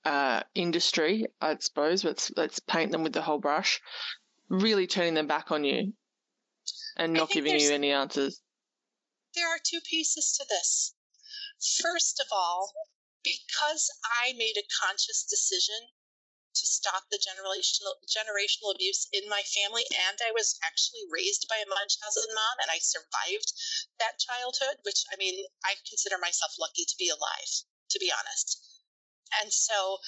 uh, 0.05 0.43
industry, 0.57 1.27
I 1.41 1.57
suppose. 1.61 2.03
Let's 2.03 2.33
let's 2.37 2.59
paint 2.59 2.91
them 2.91 3.05
with 3.05 3.13
the 3.13 3.23
whole 3.23 3.39
brush. 3.39 3.81
Really 4.49 4.89
turning 4.89 5.15
them 5.15 5.29
back 5.29 5.53
on 5.53 5.63
you 5.63 5.93
and 6.97 7.13
not 7.13 7.31
giving 7.31 7.61
you 7.61 7.71
any 7.71 7.93
answers. 7.93 8.43
There 9.37 9.47
are 9.47 9.61
two 9.65 9.81
pieces 9.89 10.37
to 10.39 10.45
this. 10.49 10.95
First 11.81 12.19
of 12.19 12.27
all, 12.33 12.73
because 13.23 13.89
I 14.25 14.33
made 14.37 14.55
a 14.59 14.67
conscious 14.85 15.23
decision 15.23 15.87
to 16.59 16.67
stop 16.67 17.07
the 17.11 17.23
generational 17.23 17.95
generational 18.11 18.75
abuse 18.75 19.07
in 19.13 19.29
my 19.31 19.43
family 19.47 19.87
and 20.11 20.19
I 20.19 20.33
was 20.35 20.59
actually 20.67 21.07
raised 21.11 21.47
by 21.49 21.63
a 21.63 21.69
Munchausen 21.71 22.35
mom 22.35 22.59
and 22.61 22.71
I 22.71 22.83
survived 22.83 23.55
that 23.99 24.19
childhood 24.19 24.83
which 24.83 25.07
I 25.13 25.17
mean 25.17 25.47
I 25.65 25.79
consider 25.87 26.19
myself 26.19 26.59
lucky 26.59 26.85
to 26.85 26.97
be 26.99 27.09
alive 27.09 27.53
to 27.91 27.99
be 27.99 28.13
honest. 28.13 28.59
And 29.41 29.53
so 29.53 29.99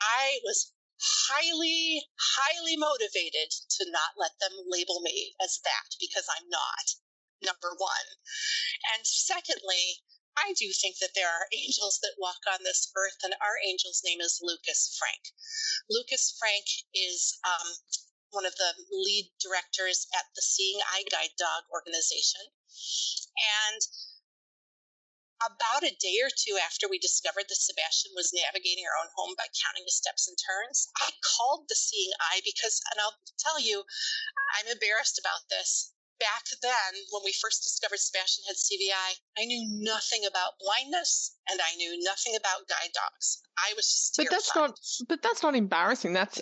I 0.00 0.40
was 0.44 0.72
highly 0.98 2.08
highly 2.16 2.76
motivated 2.76 3.52
to 3.68 3.90
not 3.90 4.16
let 4.16 4.32
them 4.40 4.56
label 4.66 5.00
me 5.00 5.34
as 5.42 5.60
that 5.64 5.92
because 6.00 6.24
I'm 6.32 6.48
not 6.48 6.96
number 7.42 7.74
1 7.76 7.90
and 8.94 9.06
secondly 9.06 10.00
I 10.36 10.52
do 10.52 10.70
think 10.72 10.98
that 10.98 11.14
there 11.14 11.28
are 11.28 11.48
angels 11.52 11.98
that 12.02 12.18
walk 12.18 12.44
on 12.46 12.62
this 12.62 12.92
earth, 12.96 13.18
and 13.24 13.34
our 13.40 13.58
angel's 13.66 14.02
name 14.04 14.20
is 14.20 14.40
Lukas 14.42 14.96
Franck. 14.98 15.32
Lukas 15.88 16.36
Franck 16.38 16.66
is 16.94 17.38
um, 17.44 17.68
one 18.30 18.46
of 18.46 18.54
the 18.56 18.74
lead 18.90 19.32
directors 19.40 20.06
at 20.14 20.26
the 20.36 20.42
Seeing 20.42 20.80
Eye 20.92 21.04
Guide 21.10 21.32
Dog 21.38 21.64
organization. 21.72 22.42
And 23.64 23.80
about 25.40 25.84
a 25.84 25.94
day 26.00 26.20
or 26.22 26.30
two 26.30 26.56
after 26.60 26.88
we 26.88 26.98
discovered 26.98 27.44
that 27.48 27.60
Sebastian 27.60 28.12
was 28.14 28.32
navigating 28.32 28.84
our 28.84 28.96
own 28.96 29.12
home 29.16 29.34
by 29.36 29.48
counting 29.52 29.84
his 29.84 29.96
steps 29.96 30.28
and 30.28 30.36
turns, 30.36 30.88
I 30.96 31.12
called 31.20 31.68
the 31.68 31.76
Seeing 31.76 32.12
Eye 32.20 32.40
because, 32.44 32.80
and 32.92 33.00
I'll 33.00 33.16
tell 33.38 33.60
you, 33.60 33.84
I'm 34.58 34.68
embarrassed 34.68 35.18
about 35.18 35.48
this 35.48 35.92
back 36.18 36.44
then, 36.62 36.92
when 37.10 37.22
we 37.24 37.32
first 37.32 37.62
discovered 37.62 37.98
Sebastian 37.98 38.44
had 38.46 38.56
CVI, 38.56 39.20
I 39.38 39.44
knew 39.44 39.84
nothing 39.84 40.24
about 40.28 40.58
blindness 40.60 41.36
and 41.48 41.60
I 41.60 41.76
knew 41.76 42.02
nothing 42.02 42.34
about 42.36 42.68
guide 42.68 42.92
dogs. 42.94 43.42
I 43.58 43.72
was 43.76 43.86
just 43.86 44.16
But 44.16 44.28
that's 44.30 44.54
not 44.54 44.78
but 45.08 45.22
that's 45.22 45.42
not 45.42 45.54
embarrassing. 45.54 46.12
That's 46.12 46.40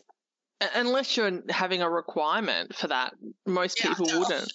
unless 0.75 1.17
you're 1.17 1.43
having 1.49 1.83
a 1.83 1.91
requirement 1.91 2.75
for 2.75 2.89
that, 2.89 3.15
most 3.47 3.79
yeah, 3.81 3.89
people 3.91 4.07
no. 4.07 4.21
wouldn't 4.21 4.53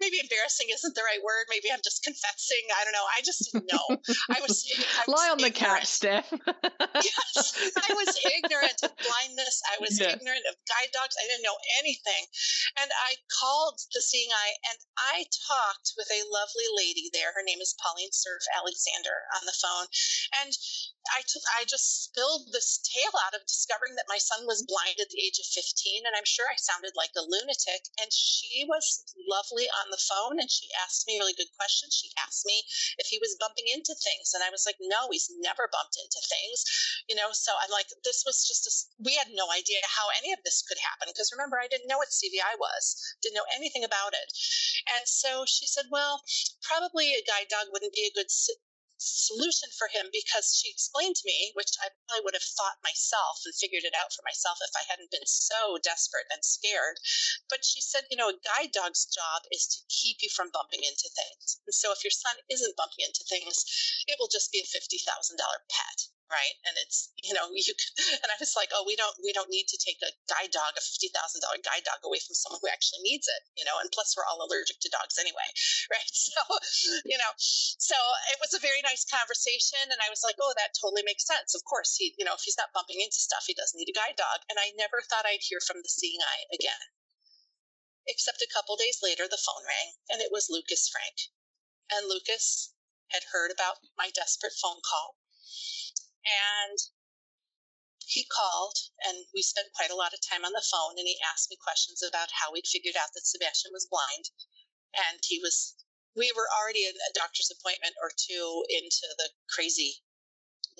maybe 0.00 0.18
embarrassing 0.18 0.68
isn't 0.72 0.94
the 0.94 1.04
right 1.04 1.22
word. 1.22 1.46
Maybe 1.50 1.68
I'm 1.72 1.82
just 1.84 2.02
confessing. 2.02 2.64
I 2.72 2.84
don't 2.84 2.96
know. 2.96 3.08
I 3.08 3.20
just 3.22 3.40
didn't 3.48 3.68
know. 3.70 3.86
I 4.36 4.38
was, 4.40 4.64
I 4.68 5.04
was 5.06 5.12
lie 5.12 5.28
on 5.30 5.38
ignorant. 5.38 5.54
the 5.54 5.60
couch, 5.60 5.86
Steph. 5.86 6.28
yes, 7.08 7.44
I 7.76 7.90
was 7.94 8.10
ignorant 8.24 8.78
of 8.82 8.92
blindness. 8.96 9.62
I 9.68 9.76
was 9.80 9.98
yeah. 9.98 10.14
ignorant 10.14 10.44
of 10.48 10.56
guide 10.68 10.92
dogs. 10.92 11.16
I 11.18 11.26
didn't 11.28 11.44
know 11.44 11.58
anything, 11.80 12.24
and 12.80 12.90
I 12.90 13.18
called 13.28 13.80
the 13.92 14.00
Seeing 14.00 14.30
Eye, 14.32 14.54
and 14.70 14.78
I 14.96 15.26
talked 15.46 15.94
with 15.96 16.08
a 16.10 16.26
lovely 16.28 16.68
lady 16.76 17.10
there. 17.12 17.34
Her 17.34 17.44
name 17.44 17.60
is 17.60 17.76
Pauline 17.78 18.12
Surf 18.12 18.42
Alexander 18.56 19.28
on 19.36 19.44
the 19.46 19.56
phone, 19.56 19.88
and 20.42 20.52
I, 21.16 21.22
t- 21.24 21.40
I 21.58 21.64
just 21.64 22.04
spilled 22.04 22.52
this 22.52 22.78
tale 22.84 23.16
out 23.26 23.34
of 23.34 23.46
discovering 23.46 23.96
that 23.96 24.08
my 24.08 24.18
son 24.18 24.46
was 24.46 24.62
blind 24.62 25.00
at 25.00 25.08
the 25.08 25.20
age 25.20 25.38
of 25.38 25.46
15. 25.46 26.04
And 26.04 26.14
I'm 26.14 26.28
sure 26.28 26.46
I 26.48 26.56
sounded 26.56 26.92
like 26.96 27.12
a 27.16 27.24
lunatic. 27.24 27.88
And 28.00 28.12
she 28.12 28.64
was 28.68 29.04
lovely 29.28 29.57
on 29.66 29.90
the 29.90 29.98
phone 29.98 30.38
and 30.38 30.46
she 30.46 30.70
asked 30.78 31.08
me 31.10 31.18
really 31.18 31.34
good 31.34 31.50
questions. 31.58 31.96
She 31.96 32.14
asked 32.22 32.46
me 32.46 32.62
if 33.02 33.10
he 33.10 33.18
was 33.18 33.34
bumping 33.40 33.66
into 33.66 33.96
things. 33.98 34.30
And 34.36 34.46
I 34.46 34.54
was 34.54 34.62
like, 34.62 34.78
no, 34.78 35.10
he's 35.10 35.26
never 35.42 35.66
bumped 35.66 35.98
into 35.98 36.22
things. 36.22 36.62
You 37.10 37.18
know, 37.18 37.34
so 37.34 37.50
I'm 37.58 37.74
like, 37.74 37.90
this 38.06 38.22
was 38.22 38.46
just 38.46 38.68
a, 38.68 38.72
we 39.02 39.18
had 39.18 39.34
no 39.34 39.50
idea 39.50 39.82
how 39.88 40.06
any 40.14 40.30
of 40.30 40.38
this 40.44 40.62
could 40.62 40.78
happen. 40.78 41.10
Because 41.10 41.34
remember, 41.34 41.58
I 41.58 41.66
didn't 41.66 41.90
know 41.90 41.98
what 41.98 42.14
CVI 42.14 42.54
was, 42.60 42.94
didn't 43.24 43.40
know 43.40 43.50
anything 43.50 43.82
about 43.82 44.14
it. 44.14 44.28
And 44.86 45.08
so 45.08 45.42
she 45.48 45.66
said, 45.66 45.90
well, 45.90 46.22
probably 46.62 47.16
a 47.16 47.26
guide 47.26 47.50
dog 47.50 47.74
wouldn't 47.74 47.96
be 47.96 48.06
a 48.06 48.14
good 48.14 48.30
solution 48.98 49.70
for 49.70 49.88
him 49.88 50.10
because 50.12 50.54
she 50.54 50.68
explained 50.68 51.16
to 51.16 51.26
me, 51.26 51.52
which 51.54 51.70
I 51.80 51.88
probably 52.06 52.24
would 52.24 52.34
have 52.34 52.42
thought 52.42 52.82
myself 52.82 53.40
and 53.46 53.54
figured 53.54 53.84
it 53.84 53.94
out 53.94 54.12
for 54.12 54.22
myself 54.22 54.58
if 54.60 54.74
I 54.76 54.84
hadn't 54.90 55.10
been 55.10 55.26
so 55.26 55.78
desperate 55.78 56.26
and 56.30 56.44
scared. 56.44 57.00
But 57.48 57.64
she 57.64 57.80
said, 57.80 58.06
you 58.10 58.16
know, 58.16 58.28
a 58.28 58.40
guide 58.42 58.72
dog's 58.72 59.06
job 59.06 59.42
is 59.50 59.66
to 59.68 59.78
keep 59.88 60.18
you 60.20 60.28
from 60.28 60.50
bumping 60.50 60.82
into 60.82 61.08
things. 61.08 61.60
And 61.66 61.74
so 61.74 61.92
if 61.92 62.04
your 62.04 62.10
son 62.10 62.36
isn't 62.50 62.76
bumping 62.76 63.06
into 63.06 63.24
things, 63.24 63.64
it 64.06 64.18
will 64.18 64.28
just 64.28 64.52
be 64.52 64.60
a 64.60 64.66
$50,000 64.66 65.06
pet 65.70 66.08
right? 66.28 66.56
And 66.68 66.76
it's 66.80 67.12
you 67.26 67.32
know 67.32 67.48
you 67.52 67.64
and 68.24 68.30
i 68.32 68.36
was 68.40 68.54
like 68.56 68.70
oh 68.72 68.84
we 68.86 68.96
don't 68.96 69.16
we 69.20 69.32
don't 69.32 69.52
need 69.52 69.68
to 69.68 69.80
take 69.80 70.00
a 70.04 70.12
guide 70.28 70.52
dog 70.52 70.76
a 70.76 70.82
$50000 70.82 71.12
guide 71.64 71.84
dog 71.84 72.00
away 72.04 72.20
from 72.20 72.36
someone 72.36 72.60
who 72.62 72.70
actually 72.70 73.04
needs 73.04 73.28
it 73.28 73.42
you 73.56 73.64
know? 73.64 73.76
And 73.80 73.90
plus 73.92 74.14
we're 74.14 74.28
all 74.28 74.40
allergic 74.40 74.80
to 74.84 74.92
dogs 74.92 75.16
anyway 75.18 75.48
right? 75.94 76.08
So 76.28 76.40
you 77.08 77.16
know 77.16 77.32
so 77.38 77.96
it 78.32 78.38
was 78.38 78.52
a 78.52 78.60
very 78.60 78.84
nice 78.84 79.08
conversation 79.08 79.80
and 79.88 80.00
i 80.04 80.12
was 80.12 80.20
like 80.20 80.36
oh 80.40 80.52
that 80.60 80.76
totally 80.76 81.02
makes 81.04 81.24
sense. 81.24 81.56
Of 81.56 81.64
course 81.64 81.96
he 81.96 82.12
you 82.20 82.24
know 82.24 82.36
if 82.36 82.44
he's 82.44 82.58
not 82.60 82.74
bumping 82.76 83.00
into 83.00 83.18
stuff 83.18 83.48
he 83.48 83.56
doesn't 83.56 83.78
need 83.78 83.90
a 83.90 83.96
guide 83.96 84.16
dog. 84.20 84.44
And 84.52 84.60
i 84.60 84.76
never 84.76 85.00
thought 85.00 85.26
i'd 85.26 85.44
hear 85.44 85.60
from 85.64 85.80
the 85.80 85.88
seeing 85.88 86.20
eye 86.20 86.44
again. 86.52 86.92
Except 88.06 88.44
a 88.44 88.52
couple 88.52 88.76
days 88.76 89.00
later 89.02 89.24
the 89.24 89.40
phone 89.40 89.64
rang 89.64 89.96
and 90.12 90.20
it 90.20 90.32
was 90.32 90.52
lukas 90.52 90.88
franck. 90.88 91.32
And 91.88 92.08
lukas 92.08 92.76
had 93.08 93.32
heard 93.32 93.50
about 93.50 93.80
my 93.96 94.12
desperate 94.12 94.52
phone 94.52 94.84
call 94.84 95.16
and 96.28 96.78
he 98.08 98.24
called 98.24 98.76
and 99.04 99.28
we 99.34 99.42
spent 99.42 99.72
quite 99.76 99.92
a 99.92 99.98
lot 99.98 100.16
of 100.16 100.24
time 100.24 100.44
on 100.44 100.52
the 100.56 100.64
phone 100.64 100.96
and 100.96 101.06
he 101.06 101.20
asked 101.20 101.50
me 101.50 101.60
questions 101.60 102.00
about 102.00 102.32
how 102.32 102.50
we'd 102.50 102.66
figured 102.66 102.96
out 102.96 103.12
that 103.12 103.28
Sebastian 103.28 103.72
was 103.72 103.84
blind. 103.84 104.32
And 104.96 105.20
he 105.20 105.38
was, 105.38 105.76
we 106.16 106.32
were 106.32 106.48
already 106.48 106.88
in 106.88 106.96
a 106.96 107.12
doctor's 107.12 107.52
appointment 107.52 107.94
or 108.00 108.10
two 108.16 108.64
into 108.72 109.04
the 109.20 109.28
crazy 109.52 110.00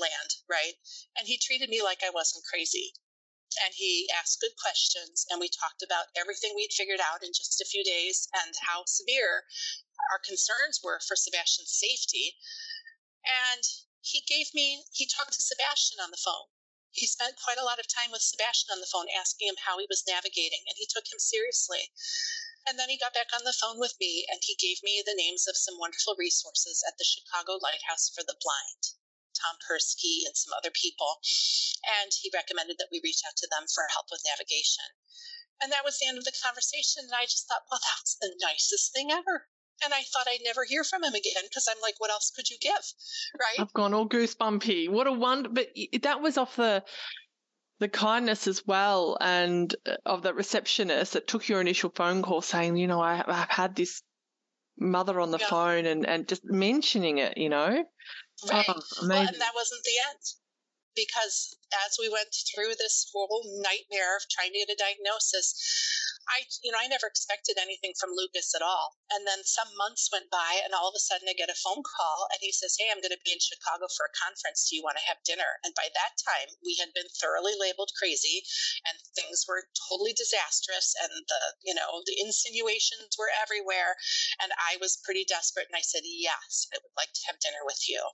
land, 0.00 0.40
right? 0.48 0.72
And 1.20 1.28
he 1.28 1.36
treated 1.36 1.68
me 1.68 1.84
like 1.84 2.00
I 2.00 2.08
wasn't 2.08 2.48
crazy. 2.48 2.96
And 3.64 3.74
he 3.76 4.08
asked 4.08 4.40
good 4.40 4.56
questions 4.56 5.26
and 5.28 5.36
we 5.36 5.52
talked 5.52 5.84
about 5.84 6.08
everything 6.16 6.56
we'd 6.56 6.72
figured 6.72 7.00
out 7.00 7.20
in 7.20 7.36
just 7.36 7.60
a 7.60 7.68
few 7.68 7.84
days 7.84 8.28
and 8.32 8.54
how 8.64 8.84
severe 8.88 9.44
our 10.12 10.20
concerns 10.24 10.80
were 10.82 11.00
for 11.04 11.16
Sebastian's 11.16 11.76
safety. 11.76 12.36
And 13.52 13.64
he 14.08 14.24
gave 14.24 14.54
me, 14.54 14.84
he 14.92 15.06
talked 15.06 15.34
to 15.34 15.42
Sebastian 15.42 16.00
on 16.00 16.10
the 16.10 16.16
phone. 16.16 16.48
He 16.90 17.06
spent 17.06 17.36
quite 17.36 17.58
a 17.58 17.64
lot 17.64 17.78
of 17.78 17.86
time 17.86 18.10
with 18.10 18.22
Sebastian 18.22 18.72
on 18.72 18.80
the 18.80 18.88
phone, 18.90 19.08
asking 19.12 19.48
him 19.48 19.60
how 19.64 19.78
he 19.78 19.86
was 19.88 20.06
navigating, 20.08 20.64
and 20.66 20.76
he 20.76 20.88
took 20.88 21.12
him 21.12 21.18
seriously. 21.18 21.92
And 22.66 22.78
then 22.78 22.88
he 22.88 22.96
got 22.96 23.12
back 23.12 23.32
on 23.32 23.44
the 23.44 23.52
phone 23.52 23.78
with 23.78 23.94
me 24.00 24.26
and 24.28 24.40
he 24.42 24.54
gave 24.54 24.82
me 24.82 25.02
the 25.04 25.14
names 25.14 25.46
of 25.46 25.56
some 25.56 25.78
wonderful 25.78 26.16
resources 26.18 26.84
at 26.86 26.98
the 26.98 27.04
Chicago 27.04 27.56
Lighthouse 27.60 28.08
for 28.08 28.22
the 28.22 28.36
Blind. 28.40 28.98
Tom 29.32 29.56
Persky 29.62 30.26
and 30.26 30.36
some 30.36 30.52
other 30.52 30.70
people. 30.70 31.20
And 32.02 32.12
he 32.12 32.30
recommended 32.32 32.76
that 32.78 32.90
we 32.90 33.00
reach 33.02 33.22
out 33.26 33.36
to 33.36 33.48
them 33.48 33.66
for 33.68 33.88
help 33.88 34.10
with 34.10 34.26
navigation. 34.26 34.84
And 35.60 35.72
that 35.72 35.84
was 35.84 35.98
the 35.98 36.06
end 36.06 36.18
of 36.18 36.24
the 36.24 36.32
conversation. 36.42 37.04
And 37.04 37.14
I 37.14 37.24
just 37.24 37.46
thought, 37.46 37.66
well, 37.70 37.80
that's 37.80 38.16
the 38.16 38.34
nicest 38.40 38.92
thing 38.92 39.10
ever. 39.10 39.48
And 39.84 39.94
I 39.94 40.02
thought 40.02 40.26
I'd 40.28 40.44
never 40.44 40.64
hear 40.64 40.84
from 40.84 41.04
him 41.04 41.14
again 41.14 41.42
because 41.44 41.68
I'm 41.70 41.80
like, 41.82 41.94
what 41.98 42.10
else 42.10 42.32
could 42.34 42.48
you 42.48 42.56
give? 42.60 42.72
Right. 43.38 43.60
I've 43.60 43.72
gone 43.72 43.94
all 43.94 44.08
goosebumpy. 44.08 44.88
What 44.88 45.06
a 45.06 45.12
wonder. 45.12 45.48
But 45.48 45.68
that 46.02 46.20
was 46.20 46.36
off 46.36 46.56
the 46.56 46.84
the 47.80 47.88
kindness 47.88 48.48
as 48.48 48.66
well 48.66 49.16
and 49.20 49.72
uh, 49.86 49.94
of 50.04 50.22
the 50.22 50.34
receptionist 50.34 51.12
that 51.12 51.28
took 51.28 51.48
your 51.48 51.60
initial 51.60 51.90
phone 51.94 52.22
call 52.22 52.42
saying, 52.42 52.76
you 52.76 52.88
know, 52.88 53.00
I, 53.00 53.22
have 53.24 53.48
had 53.48 53.76
this 53.76 54.02
mother 54.76 55.20
on 55.20 55.30
the 55.30 55.38
yeah. 55.38 55.46
phone 55.46 55.86
and, 55.86 56.04
and 56.04 56.26
just 56.26 56.44
mentioning 56.44 57.18
it, 57.18 57.38
you 57.38 57.48
know. 57.48 57.84
Right. 58.50 58.66
Oh, 58.68 58.80
well, 59.02 59.28
and 59.28 59.40
that 59.40 59.52
wasn't 59.54 59.84
the 59.84 59.92
end 60.10 60.20
because 60.98 61.54
as 61.86 61.94
we 61.94 62.10
went 62.10 62.34
through 62.50 62.74
this 62.74 63.06
whole 63.14 63.46
nightmare 63.62 64.18
of 64.18 64.26
trying 64.26 64.50
to 64.50 64.58
get 64.58 64.74
a 64.74 64.82
diagnosis, 64.82 65.54
I, 66.28 66.44
you 66.60 66.72
know, 66.72 66.80
I 66.80 66.88
never 66.92 67.08
expected 67.08 67.56
anything 67.56 67.96
from 67.96 68.12
Lukas 68.12 68.52
at 68.52 68.60
all. 68.60 69.00
And 69.08 69.24
then 69.24 69.40
some 69.48 69.72
months 69.80 70.12
went 70.12 70.28
by, 70.28 70.60
and 70.60 70.76
all 70.76 70.88
of 70.88 70.96
a 70.96 71.00
sudden 71.00 71.28
I 71.28 71.32
get 71.32 71.48
a 71.48 71.56
phone 71.56 71.80
call, 71.80 72.28
and 72.28 72.40
he 72.44 72.52
says, 72.52 72.76
Hey, 72.76 72.92
I'm 72.92 73.00
going 73.00 73.16
to 73.16 73.24
be 73.24 73.32
in 73.32 73.40
Chicago 73.40 73.88
for 73.88 74.04
a 74.04 74.18
conference. 74.18 74.68
Do 74.68 74.76
you 74.76 74.84
want 74.84 75.00
to 75.00 75.08
have 75.08 75.24
dinner? 75.24 75.56
And 75.64 75.72
by 75.72 75.88
that 75.88 76.20
time, 76.20 76.52
we 76.60 76.76
had 76.76 76.92
been 76.92 77.08
thoroughly 77.16 77.56
labeled 77.56 77.96
crazy, 77.96 78.44
and 78.84 79.00
things 79.16 79.48
were 79.48 79.72
totally 79.88 80.12
disastrous, 80.12 80.92
and 81.00 81.12
the, 81.24 81.42
you 81.64 81.72
know, 81.72 82.04
the 82.04 82.20
insinuations 82.20 83.16
were 83.16 83.32
everywhere. 83.32 83.96
And 84.44 84.52
I 84.60 84.76
was 84.84 85.00
pretty 85.00 85.24
desperate, 85.24 85.72
and 85.72 85.78
I 85.80 85.84
said, 85.84 86.04
Yes, 86.04 86.68
I 86.68 86.76
would 86.84 86.96
like 86.96 87.12
to 87.16 87.26
have 87.32 87.40
dinner 87.40 87.64
with 87.64 87.88
you. 87.88 88.04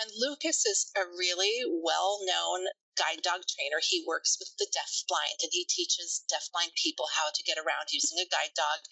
And 0.00 0.08
Lukas 0.16 0.64
is 0.64 0.88
a 0.96 1.04
really 1.04 1.60
well 1.68 2.19
known 2.26 2.66
guide 3.00 3.24
dog 3.24 3.40
trainer. 3.48 3.80
He 3.80 4.04
works 4.04 4.36
with 4.36 4.52
the 4.60 4.68
deafblind 4.68 5.40
and 5.40 5.48
he 5.56 5.64
teaches 5.64 6.20
deafblind 6.28 6.76
people 6.76 7.08
how 7.16 7.32
to 7.32 7.46
get 7.48 7.56
around 7.56 7.88
using 7.96 8.20
a 8.20 8.28
guide 8.28 8.52
dog. 8.52 8.84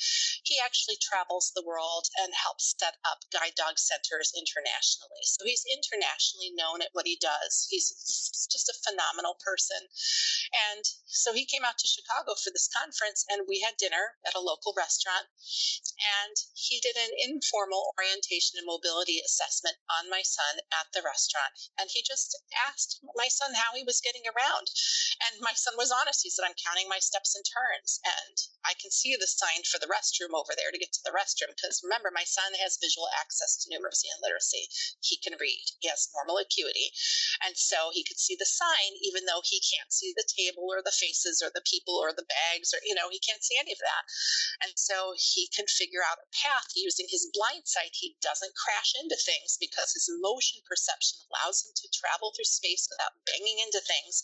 He 0.48 0.56
actually 0.56 0.96
travels 0.96 1.52
the 1.52 1.66
world 1.66 2.08
and 2.16 2.32
helps 2.32 2.72
set 2.72 2.96
up 3.04 3.28
guide 3.28 3.52
dog 3.52 3.76
centers 3.76 4.32
internationally. 4.32 5.24
So 5.28 5.44
he's 5.44 5.66
internationally 5.68 6.56
known 6.56 6.80
at 6.80 6.94
what 6.96 7.04
he 7.04 7.20
does. 7.20 7.68
He's 7.68 7.92
just 8.48 8.72
a 8.72 8.80
phenomenal 8.88 9.36
person. 9.44 9.84
And 10.72 10.84
so 11.04 11.36
he 11.36 11.44
came 11.44 11.68
out 11.68 11.76
to 11.76 11.90
Chicago 11.90 12.32
for 12.32 12.48
this 12.48 12.70
conference 12.72 13.28
and 13.28 13.44
we 13.44 13.60
had 13.60 13.76
dinner 13.76 14.16
at 14.24 14.38
a 14.38 14.40
local 14.40 14.72
restaurant. 14.72 15.28
And 16.24 16.36
he 16.56 16.80
did 16.80 16.96
an 16.96 17.12
informal 17.28 17.92
orientation 18.00 18.56
and 18.56 18.64
mobility 18.64 19.20
assessment 19.20 19.76
on 19.92 20.08
my 20.08 20.24
son 20.24 20.64
at 20.72 20.88
the 20.96 21.04
restaurant. 21.04 21.52
And 21.76 21.92
he 21.92 22.00
just 22.00 22.32
asked 22.54 23.04
my 23.18 23.26
son 23.26 23.58
how 23.58 23.74
he 23.74 23.82
was 23.82 24.00
getting 24.00 24.22
around. 24.30 24.70
And 25.18 25.42
my 25.42 25.52
son 25.58 25.74
was 25.74 25.90
honest. 25.90 26.22
He 26.22 26.30
said, 26.30 26.46
I'm 26.46 26.54
counting 26.54 26.86
my 26.86 27.02
steps 27.02 27.34
and 27.34 27.42
turns. 27.42 27.98
And 28.06 28.36
I 28.62 28.78
can 28.78 28.94
see 28.94 29.18
the 29.18 29.26
sign 29.26 29.66
for 29.66 29.82
the 29.82 29.90
restroom 29.90 30.38
over 30.38 30.54
there 30.54 30.70
to 30.70 30.78
get 30.78 30.94
to 30.94 31.02
the 31.02 31.10
restroom. 31.10 31.50
Because 31.50 31.82
remember, 31.82 32.14
my 32.14 32.24
son 32.24 32.54
has 32.62 32.78
visual 32.78 33.10
access 33.18 33.58
to 33.58 33.70
numeracy 33.74 34.06
and 34.14 34.22
literacy. 34.22 34.70
He 35.02 35.18
can 35.18 35.34
read, 35.42 35.66
he 35.82 35.90
has 35.90 36.08
normal 36.14 36.38
acuity. 36.38 36.94
And 37.42 37.58
so 37.58 37.90
he 37.90 38.06
could 38.06 38.22
see 38.22 38.38
the 38.38 38.46
sign, 38.46 38.94
even 39.02 39.26
though 39.26 39.42
he 39.42 39.58
can't 39.58 39.90
see 39.90 40.14
the 40.14 40.26
table 40.28 40.70
or 40.70 40.80
the 40.84 40.94
faces 40.94 41.42
or 41.42 41.50
the 41.50 41.64
people 41.66 41.98
or 41.98 42.14
the 42.14 42.28
bags 42.28 42.70
or, 42.70 42.78
you 42.86 42.94
know, 42.94 43.10
he 43.10 43.18
can't 43.18 43.42
see 43.42 43.58
any 43.58 43.72
of 43.74 43.82
that. 43.82 44.04
And 44.62 44.72
so 44.76 45.14
he 45.16 45.48
can 45.54 45.66
figure 45.66 46.04
out 46.04 46.22
a 46.22 46.30
path 46.34 46.70
using 46.76 47.06
his 47.08 47.30
blind 47.32 47.66
sight. 47.66 47.94
He 47.94 48.16
doesn't 48.20 48.54
crash 48.54 48.94
into 49.00 49.16
things 49.16 49.56
because 49.58 49.94
his 49.94 50.10
motion 50.20 50.60
perception 50.66 51.18
allows 51.30 51.64
him 51.64 51.72
to 51.74 51.88
travel 51.94 52.32
through 52.34 52.48
space 52.48 52.88
without 52.90 53.07
banging 53.26 53.58
into 53.64 53.80
things, 53.80 54.22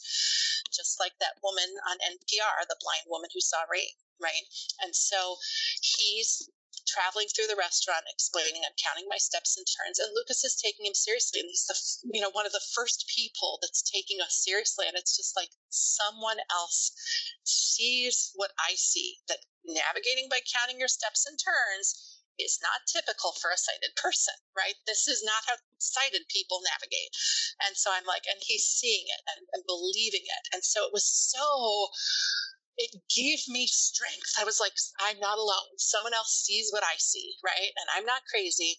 just 0.72 1.00
like 1.00 1.12
that 1.20 1.38
woman 1.42 1.68
on 1.88 1.96
NPR, 2.04 2.66
the 2.68 2.80
blind 2.80 3.06
woman 3.08 3.30
who 3.32 3.40
saw 3.40 3.64
rain, 3.70 3.94
right? 4.20 4.44
And 4.82 4.94
so 4.94 5.36
he's 5.80 6.48
traveling 6.86 7.26
through 7.30 7.46
the 7.48 7.56
restaurant 7.56 8.04
explaining 8.12 8.60
i'm 8.66 8.76
counting 8.76 9.06
my 9.08 9.16
steps 9.16 9.56
and 9.56 9.64
turns 9.64 9.98
and 9.98 10.10
lukas 10.12 10.44
is 10.44 10.58
taking 10.58 10.84
him 10.84 10.92
seriously 10.92 11.40
and 11.40 11.48
he's 11.48 11.64
the 11.64 11.76
you 12.12 12.20
know 12.20 12.30
one 12.34 12.44
of 12.44 12.52
the 12.52 12.68
first 12.74 13.08
people 13.08 13.58
that's 13.62 13.80
taking 13.80 14.20
us 14.20 14.42
seriously 14.44 14.84
and 14.86 14.96
it's 14.96 15.16
just 15.16 15.36
like 15.36 15.48
someone 15.70 16.36
else 16.50 16.92
sees 17.44 18.32
what 18.34 18.50
i 18.58 18.74
see 18.74 19.16
that 19.28 19.38
navigating 19.64 20.28
by 20.28 20.38
counting 20.44 20.78
your 20.78 20.90
steps 20.90 21.24
and 21.24 21.38
turns 21.40 22.13
is 22.38 22.58
not 22.62 22.86
typical 22.90 23.32
for 23.40 23.50
a 23.50 23.58
sighted 23.60 23.94
person, 23.96 24.34
right? 24.56 24.74
This 24.86 25.06
is 25.08 25.22
not 25.24 25.46
how 25.46 25.56
sighted 25.78 26.26
people 26.28 26.60
navigate. 26.64 27.12
And 27.66 27.76
so 27.76 27.90
I'm 27.92 28.06
like, 28.06 28.24
and 28.26 28.40
he's 28.42 28.64
seeing 28.64 29.06
it 29.06 29.22
and, 29.30 29.46
and 29.52 29.62
believing 29.66 30.24
it. 30.24 30.44
And 30.52 30.64
so 30.64 30.84
it 30.86 30.92
was 30.92 31.06
so 31.06 31.88
it 32.76 32.90
gave 33.14 33.46
me 33.48 33.66
strength. 33.66 34.34
I 34.38 34.44
was 34.44 34.58
like, 34.58 34.74
I'm 35.00 35.20
not 35.20 35.38
alone. 35.38 35.78
Someone 35.78 36.14
else 36.14 36.42
sees 36.42 36.70
what 36.72 36.82
I 36.82 36.96
see, 36.98 37.34
right? 37.44 37.70
And 37.76 37.86
I'm 37.94 38.04
not 38.04 38.26
crazy. 38.28 38.78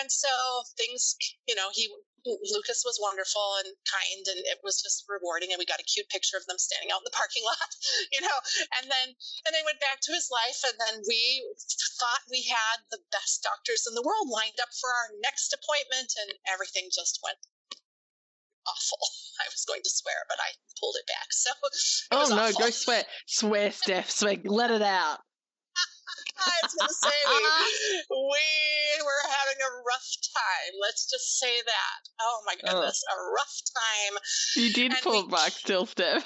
And 0.00 0.10
so 0.10 0.30
things, 0.76 1.16
you 1.46 1.54
know, 1.54 1.68
he 1.72 1.88
Lukas 2.26 2.84
was 2.84 3.00
wonderful 3.00 3.56
and 3.64 3.72
kind, 3.88 4.24
and 4.28 4.44
it 4.44 4.60
was 4.60 4.82
just 4.82 5.08
rewarding. 5.08 5.52
And 5.52 5.58
we 5.58 5.64
got 5.64 5.80
a 5.80 5.88
cute 5.88 6.08
picture 6.12 6.36
of 6.36 6.44
them 6.44 6.60
standing 6.60 6.92
out 6.92 7.00
in 7.00 7.08
the 7.08 7.16
parking 7.16 7.44
lot, 7.48 7.72
you 8.12 8.20
know. 8.20 8.38
And 8.76 8.92
then 8.92 9.16
and 9.48 9.52
then 9.56 9.64
went 9.64 9.80
back 9.80 10.04
to 10.04 10.12
his 10.12 10.28
life, 10.28 10.60
and 10.68 10.76
then 10.76 11.00
we 11.08 11.40
thought 11.96 12.28
we 12.28 12.44
had 12.44 12.84
the 12.92 13.00
best 13.08 13.40
doctors 13.42 13.88
in 13.88 13.96
the 13.96 14.04
world 14.04 14.28
lined 14.28 14.60
up 14.60 14.68
for 14.76 14.92
our 14.92 15.16
next 15.24 15.56
appointment, 15.56 16.12
and 16.20 16.36
everything 16.44 16.92
just 16.92 17.20
went 17.24 17.40
awful. 18.70 19.02
I 19.42 19.46
was 19.50 19.64
going 19.66 19.82
to 19.82 19.90
swear, 19.90 20.16
but 20.28 20.38
I 20.38 20.50
pulled 20.78 20.96
it 20.96 21.06
back. 21.06 21.28
So 21.30 21.50
it 21.50 21.74
oh 22.12 22.26
no, 22.34 22.48
awful. 22.48 22.60
go 22.60 22.70
swear, 22.70 23.04
swear, 23.26 23.72
Steph, 23.72 24.10
swear, 24.10 24.36
let 24.44 24.70
it 24.70 24.82
out. 24.82 25.18
I 26.40 26.56
was 26.64 26.74
going 26.74 26.88
to 26.88 26.94
say 26.94 27.18
we, 27.28 27.40
we 28.32 28.46
were 29.04 29.24
having 29.28 29.60
a 29.60 29.72
rough 29.84 30.10
time. 30.32 30.72
Let's 30.80 31.08
just 31.08 31.38
say 31.38 31.52
that. 31.52 32.00
Oh 32.20 32.42
my 32.46 32.54
goodness, 32.56 33.02
oh. 33.08 33.14
a 33.14 33.18
rough 33.32 33.56
time. 33.72 34.14
You 34.56 34.72
did 34.72 34.92
and 34.92 35.02
pull 35.02 35.26
we, 35.26 35.32
back 35.32 35.52
still, 35.52 35.86
Steph. 35.86 36.24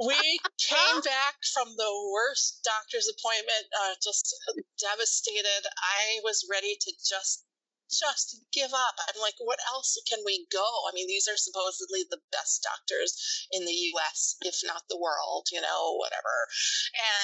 we 0.00 0.40
came 0.58 1.00
back 1.04 1.36
from 1.52 1.68
the 1.76 1.92
worst 2.12 2.60
doctor's 2.64 3.08
appointment, 3.08 3.64
uh, 3.72 3.94
just 4.02 4.34
devastated. 4.80 5.62
I 5.76 6.20
was 6.24 6.46
ready 6.50 6.76
to 6.80 6.92
just 7.04 7.44
just 7.92 8.40
give 8.52 8.72
up. 8.72 8.96
I'm 8.98 9.20
like, 9.20 9.36
what 9.38 9.60
else 9.68 10.00
can 10.08 10.24
we 10.24 10.46
go? 10.50 10.64
I 10.88 10.92
mean, 10.94 11.06
these 11.06 11.28
are 11.28 11.36
supposedly 11.36 12.04
the 12.08 12.20
best 12.32 12.64
doctors 12.64 13.46
in 13.52 13.64
the 13.64 13.78
US, 13.94 14.36
if 14.42 14.60
not 14.64 14.88
the 14.88 14.98
world, 14.98 15.48
you 15.52 15.60
know, 15.60 15.96
whatever. 15.96 16.48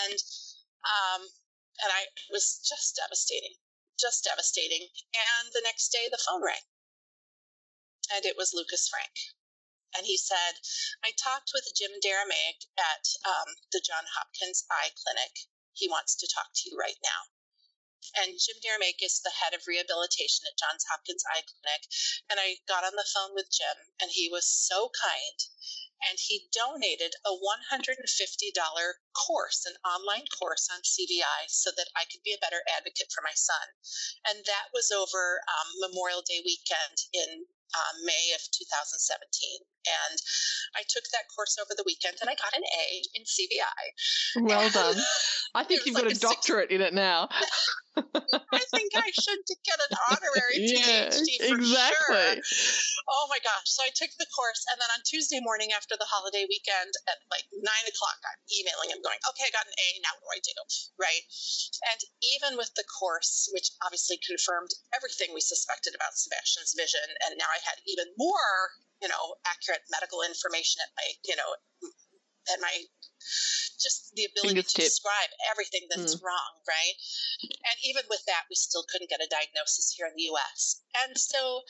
And 0.05 0.19
um, 0.85 1.23
and 1.83 1.91
I 1.93 2.07
was 2.31 2.61
just 2.63 2.97
devastating, 2.97 3.57
just 3.99 4.25
devastating. 4.25 4.87
And 5.15 5.53
the 5.53 5.65
next 5.65 5.89
day, 5.91 6.07
the 6.11 6.21
phone 6.21 6.45
rang, 6.45 6.63
and 8.15 8.25
it 8.25 8.37
was 8.37 8.55
Lukas 8.55 8.89
Franck. 8.89 9.15
And 9.97 10.05
he 10.05 10.19
said, 10.19 10.61
I 11.03 11.17
talked 11.17 11.51
with 11.55 11.73
Jim 11.75 11.93
Deremeik 12.05 12.69
at 12.77 13.09
um, 13.25 13.57
the 13.73 13.81
John 13.81 14.05
Hopkins 14.15 14.65
Eye 14.71 14.93
Clinic. 14.93 15.49
He 15.73 15.89
wants 15.89 16.15
to 16.17 16.29
talk 16.29 16.53
to 16.55 16.71
you 16.71 16.77
right 16.77 16.99
now. 17.03 17.38
And 18.17 18.39
Jim 18.39 18.57
Deremeik 18.63 19.03
is 19.03 19.21
the 19.21 19.35
head 19.35 19.55
of 19.55 19.67
rehabilitation 19.67 20.47
at 20.47 20.59
Johns 20.59 20.87
Hopkins 20.91 21.25
Eye 21.29 21.45
Clinic. 21.45 21.83
And 22.31 22.41
I 22.41 22.59
got 22.67 22.85
on 22.85 22.97
the 22.97 23.07
phone 23.15 23.35
with 23.35 23.51
Jim, 23.51 23.77
and 24.01 24.11
he 24.11 24.29
was 24.31 24.47
so 24.47 24.91
kind 24.95 25.39
and 26.07 26.19
he 26.19 26.47
donated 26.55 27.15
a 27.27 27.35
$150 27.35 27.99
course, 29.15 29.67
an 29.67 29.75
online 29.83 30.27
course 30.31 30.69
on 30.71 30.81
CVI, 30.83 31.49
so 31.49 31.71
that 31.77 31.91
I 31.97 32.05
could 32.07 32.23
be 32.23 32.33
a 32.33 32.43
better 32.43 32.63
advocate 32.79 33.11
for 33.11 33.23
my 33.23 33.35
son. 33.35 33.67
And 34.31 34.39
that 34.47 34.71
was 34.73 34.95
over 34.95 35.43
um, 35.43 35.91
Memorial 35.91 36.23
Day 36.23 36.41
weekend 36.45 36.97
in 37.13 37.47
uh, 37.75 37.93
May 38.05 38.33
of 38.35 38.43
2017. 38.55 39.67
And 39.89 40.19
I 40.77 40.83
took 40.89 41.05
that 41.13 41.29
course 41.35 41.57
over 41.61 41.75
the 41.77 41.85
weekend 41.85 42.17
and 42.21 42.31
I 42.31 42.35
got 42.35 42.55
an 42.57 42.65
A 42.65 42.87
in 43.15 43.25
CVI. 43.25 44.45
Well 44.45 44.61
and 44.61 44.73
done. 44.75 44.97
I 45.55 45.65
think 45.65 45.85
you've 45.85 45.95
like 45.95 46.05
got 46.05 46.13
a, 46.13 46.17
a 46.17 46.21
doctorate 46.21 46.71
six- 46.71 46.75
in 46.75 46.81
it 46.81 46.95
now. 46.95 47.29
I 47.99 48.63
think 48.75 48.93
I 48.95 49.11
should 49.13 49.43
get 49.65 49.79
an 49.79 49.93
honorary 50.11 50.59
yeah, 50.73 51.11
PhD 51.11 51.31
for 51.49 51.59
exactly. 51.59 52.43
sure. 52.43 53.03
Oh 53.09 53.27
my 53.31 53.41
gosh. 53.43 53.69
So 53.69 53.83
I 53.83 53.91
took 53.95 54.11
the 54.19 54.29
course 54.33 54.63
and 54.73 54.79
then 54.81 54.91
on 54.95 55.03
Tuesday 55.05 55.41
morning 55.41 55.75
after 55.75 55.97
the 55.99 56.09
holiday 56.09 56.47
weekend 56.49 56.93
at 57.09 57.19
like 57.31 57.47
nine 57.53 57.87
o'clock, 57.89 58.19
I'm 58.25 58.41
emailing 58.49 58.95
him 58.95 59.03
going, 59.03 59.19
okay, 59.33 59.49
I 59.49 59.53
got 59.53 59.69
an 59.69 59.77
A. 59.77 59.89
Now 60.03 60.15
what 60.23 60.37
do 60.37 60.39
I 60.39 60.41
do? 60.45 60.57
Right. 61.01 61.25
And 61.93 62.01
even 62.23 62.59
with 62.59 62.73
the 62.75 62.87
course, 62.87 63.49
which 63.53 63.75
obviously 63.83 64.21
confirmed 64.23 64.73
everything 64.95 65.33
we 65.33 65.45
suspected 65.45 65.95
about 65.95 66.17
Sebastian's 66.17 66.75
vision, 66.77 67.05
and 67.27 67.39
now 67.39 67.49
I 67.49 67.61
had 67.65 67.81
even 67.87 68.11
more 68.19 68.77
you 68.99 69.07
know, 69.07 69.39
accurate 69.47 69.87
medical 69.91 70.27
information 70.27 70.83
at 70.83 70.91
my, 70.99 71.07
you 71.23 71.37
know, 71.39 71.51
at 72.53 72.61
my 72.61 72.73
just 73.79 74.15
the 74.15 74.27
ability 74.27 74.63
to 74.63 74.83
describe 74.83 75.31
everything 75.51 75.87
that's 75.89 76.17
mm. 76.17 76.25
wrong, 76.25 76.53
right? 76.67 76.97
And 77.43 77.77
even 77.85 78.03
with 78.11 78.25
that, 78.27 78.51
we 78.51 78.57
still 78.57 78.85
couldn't 78.91 79.11
get 79.11 79.23
a 79.23 79.31
diagnosis 79.31 79.95
here 79.95 80.07
in 80.07 80.17
the 80.17 80.29
US. 80.35 80.83
And 81.05 81.17
so 81.17 81.63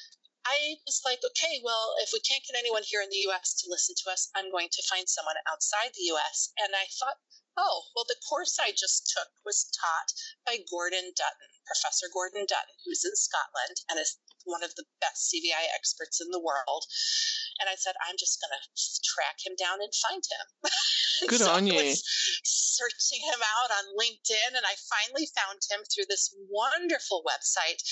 I 0.47 0.81
was 0.87 1.03
like, 1.05 1.20
okay, 1.20 1.61
well, 1.62 1.95
if 2.01 2.11
we 2.12 2.20
can't 2.20 2.45
get 2.47 2.57
anyone 2.57 2.83
here 2.83 3.03
in 3.03 3.11
the 3.11 3.29
US 3.29 3.55
to 3.61 3.68
listen 3.68 3.95
to 4.05 4.11
us, 4.11 4.31
I'm 4.35 4.51
going 4.51 4.68
to 4.72 4.89
find 4.89 5.09
someone 5.09 5.37
outside 5.51 5.93
the 5.93 6.09
US. 6.16 6.53
And 6.57 6.72
I 6.74 6.87
thought, 6.89 7.20
oh, 7.59 7.91
well, 7.95 8.07
the 8.09 8.16
course 8.29 8.59
I 8.59 8.70
just 8.70 9.11
took 9.11 9.29
was 9.45 9.68
taught 9.74 10.12
by 10.47 10.64
Gordon 10.70 11.12
Dutton, 11.12 11.53
Professor 11.69 12.09
Gordon 12.09 12.49
Dutton, 12.49 12.77
who's 12.83 13.05
in 13.05 13.14
Scotland 13.14 13.85
and 13.93 14.01
is 14.01 14.16
one 14.49 14.64
of 14.64 14.73
the 14.75 14.89
best 15.05 15.29
CVI 15.29 15.69
experts 15.77 16.25
in 16.25 16.33
the 16.33 16.41
world. 16.41 16.89
And 17.61 17.69
I 17.69 17.77
said, 17.77 17.95
I'm 18.01 18.16
just 18.16 18.41
going 18.41 18.57
to 18.57 18.64
track 19.05 19.45
him 19.45 19.53
down 19.61 19.85
and 19.85 19.93
find 19.93 20.25
him. 20.25 20.47
Good 21.31 21.45
so 21.45 21.53
on 21.53 21.69
you. 21.69 21.95
searching 22.45 23.21
him 23.21 23.43
out 23.45 23.71
on 23.75 23.93
LinkedIn, 23.99 24.57
and 24.57 24.64
I 24.64 24.79
finally 24.89 25.29
found 25.37 25.61
him 25.69 25.85
through 25.85 26.09
this 26.09 26.33
wonderful 26.49 27.23
website 27.29 27.83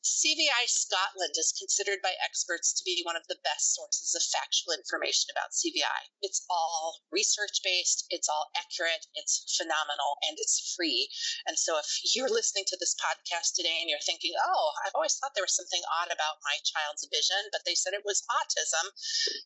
CVI 0.00 0.64
Scotland 0.64 1.36
is 1.36 1.52
considered 1.52 2.00
by 2.00 2.16
experts 2.24 2.72
to 2.72 2.84
be 2.84 3.04
one 3.04 3.16
of 3.16 3.26
the 3.28 3.36
best 3.44 3.76
sources 3.76 4.16
of 4.16 4.24
factual 4.24 4.72
information 4.72 5.28
about 5.28 5.52
CVI. 5.52 6.08
It's 6.24 6.40
all 6.48 7.04
research 7.12 7.60
based, 7.60 8.08
it's 8.08 8.28
all 8.28 8.48
accurate, 8.56 9.04
it's 9.14 9.44
phenomenal, 9.60 10.16
and 10.24 10.40
it's 10.40 10.72
free. 10.72 11.12
And 11.44 11.58
so 11.58 11.76
if 11.76 12.16
you're 12.16 12.32
listening 12.32 12.64
to 12.72 12.78
this 12.80 12.96
podcast 12.96 13.52
today 13.52 13.76
and 13.80 13.92
you're 13.92 14.00
thinking, 14.00 14.32
oh, 14.40 14.72
I've 14.84 14.96
always 14.96 15.20
thought 15.20 15.36
there 15.36 15.44
was 15.44 15.56
something 15.56 15.84
odd 16.00 16.08
about 16.08 16.40
my 16.48 16.56
child's 16.64 17.04
vision, 17.12 17.52
but 17.52 17.68
they 17.68 17.76
said 17.76 17.92
it 17.92 18.08
was 18.08 18.24
autism, 18.32 18.88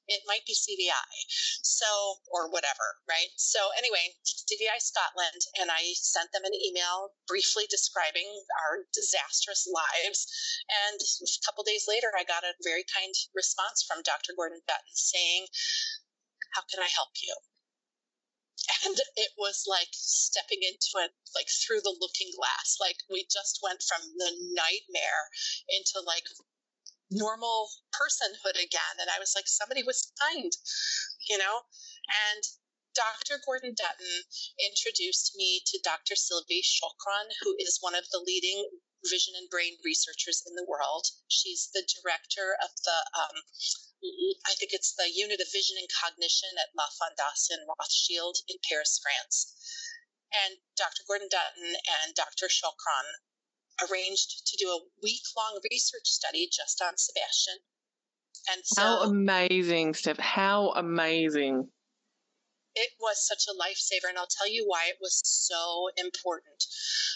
it 0.07 0.23
might 0.31 0.47
be 0.47 0.55
CVI. 0.55 1.15
So, 1.67 2.23
or 2.31 2.47
whatever, 2.47 3.03
right? 3.11 3.35
So, 3.35 3.75
anyway, 3.75 4.15
CVI 4.23 4.79
Scotland, 4.79 5.51
and 5.59 5.75
I 5.75 5.99
sent 5.99 6.31
them 6.31 6.47
an 6.47 6.55
email 6.55 7.11
briefly 7.27 7.67
describing 7.67 8.31
our 8.63 8.87
disastrous 8.95 9.67
lives 9.67 10.31
and 10.89 11.01
a 11.01 11.43
couple 11.47 11.65
days 11.65 11.87
later, 11.89 12.13
I 12.17 12.25
got 12.25 12.45
a 12.45 12.57
very 12.63 12.85
kind 12.85 13.15
response 13.35 13.85
from 13.87 14.03
Dr. 14.03 14.33
Gordon 14.37 14.61
Dutton 14.67 14.95
saying, 14.95 15.47
How 16.55 16.63
can 16.71 16.83
I 16.83 16.89
help 16.89 17.13
you? 17.23 17.35
And 18.85 18.97
it 19.17 19.33
was 19.37 19.65
like 19.69 19.93
stepping 19.93 20.63
into 20.63 20.97
it, 21.05 21.13
like 21.35 21.49
through 21.49 21.81
the 21.85 21.97
looking 22.01 22.33
glass. 22.37 22.77
Like 22.81 22.97
we 23.11 23.27
just 23.29 23.61
went 23.61 23.83
from 23.85 24.01
the 24.17 24.33
nightmare 24.57 25.29
into 25.69 26.01
like 26.01 26.25
normal 27.11 27.69
personhood 27.93 28.57
again. 28.57 28.97
And 29.01 29.11
I 29.11 29.19
was 29.19 29.33
like, 29.35 29.47
somebody 29.47 29.83
was 29.83 30.13
kind, 30.21 30.53
you 31.29 31.39
know? 31.39 31.63
And 32.09 32.43
Dr. 32.95 33.43
Gordon 33.45 33.75
Dutton 33.75 34.23
introduced 34.71 35.35
me 35.37 35.61
to 35.67 35.81
Dr. 35.83 36.15
Sylvie 36.15 36.63
Chokron, 36.63 37.31
who 37.43 37.57
is 37.59 37.79
one 37.81 37.95
of 37.95 38.05
the 38.11 38.23
leading 38.25 38.71
vision 39.09 39.35
and 39.37 39.49
brain 39.51 39.77
researchers 39.85 40.43
in 40.47 40.55
the 40.55 40.67
world. 40.67 41.07
She's 41.29 41.71
the 41.73 41.85
director 41.85 42.57
of 42.61 42.71
the, 42.85 42.99
um, 43.15 43.37
I 44.45 44.55
think 44.59 44.73
it's 44.73 44.95
the 44.95 45.09
Unit 45.09 45.41
of 45.41 45.49
Vision 45.53 45.77
and 45.79 45.89
Cognition 45.89 46.57
at 46.61 46.75
La 46.77 46.89
Fondation 47.01 47.65
Rothschild 47.69 48.39
in 48.49 48.57
Paris, 48.69 49.01
France. 49.01 49.55
And 50.33 50.59
Dr. 50.77 51.05
Gordon 51.07 51.29
Dutton 51.31 51.77
and 52.03 52.15
Dr. 52.15 52.49
Chokron 52.49 53.07
arranged 53.89 54.47
to 54.47 54.57
do 54.57 54.69
a 54.71 54.85
week 55.03 55.23
long 55.37 55.61
research 55.71 56.07
study 56.07 56.49
just 56.51 56.83
on 56.83 56.97
Sebastian. 56.97 57.59
And 58.51 58.63
so, 58.65 58.83
how 58.83 59.03
amazing, 59.05 59.95
Steph! 59.95 60.19
How 60.19 60.71
amazing! 60.77 61.71
It 62.77 62.93
was 62.99 63.25
such 63.25 63.47
a 63.47 63.55
lifesaver, 63.55 64.09
and 64.09 64.19
I'll 64.19 64.27
tell 64.27 64.49
you 64.49 64.67
why 64.67 64.87
it 64.87 64.99
was 65.01 65.23
so 65.25 65.91
important. 65.97 66.67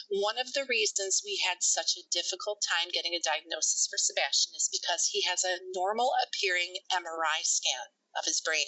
One 0.09 0.39
of 0.39 0.53
the 0.53 0.65
reasons 0.65 1.23
we 1.25 1.43
had 1.45 1.63
such 1.63 1.97
a 1.97 2.07
difficult 2.11 2.63
time 2.63 2.91
getting 2.93 3.15
a 3.15 3.21
diagnosis 3.21 3.89
for 3.91 3.99
Sebastian 3.99 4.55
is 4.55 4.69
because 4.71 5.09
he 5.11 5.23
has 5.23 5.45
a 5.45 5.59
normal 5.75 6.13
appearing 6.23 6.79
MRI 6.93 7.43
scan 7.43 7.91
of 8.17 8.25
his 8.25 8.41
brain. 8.41 8.67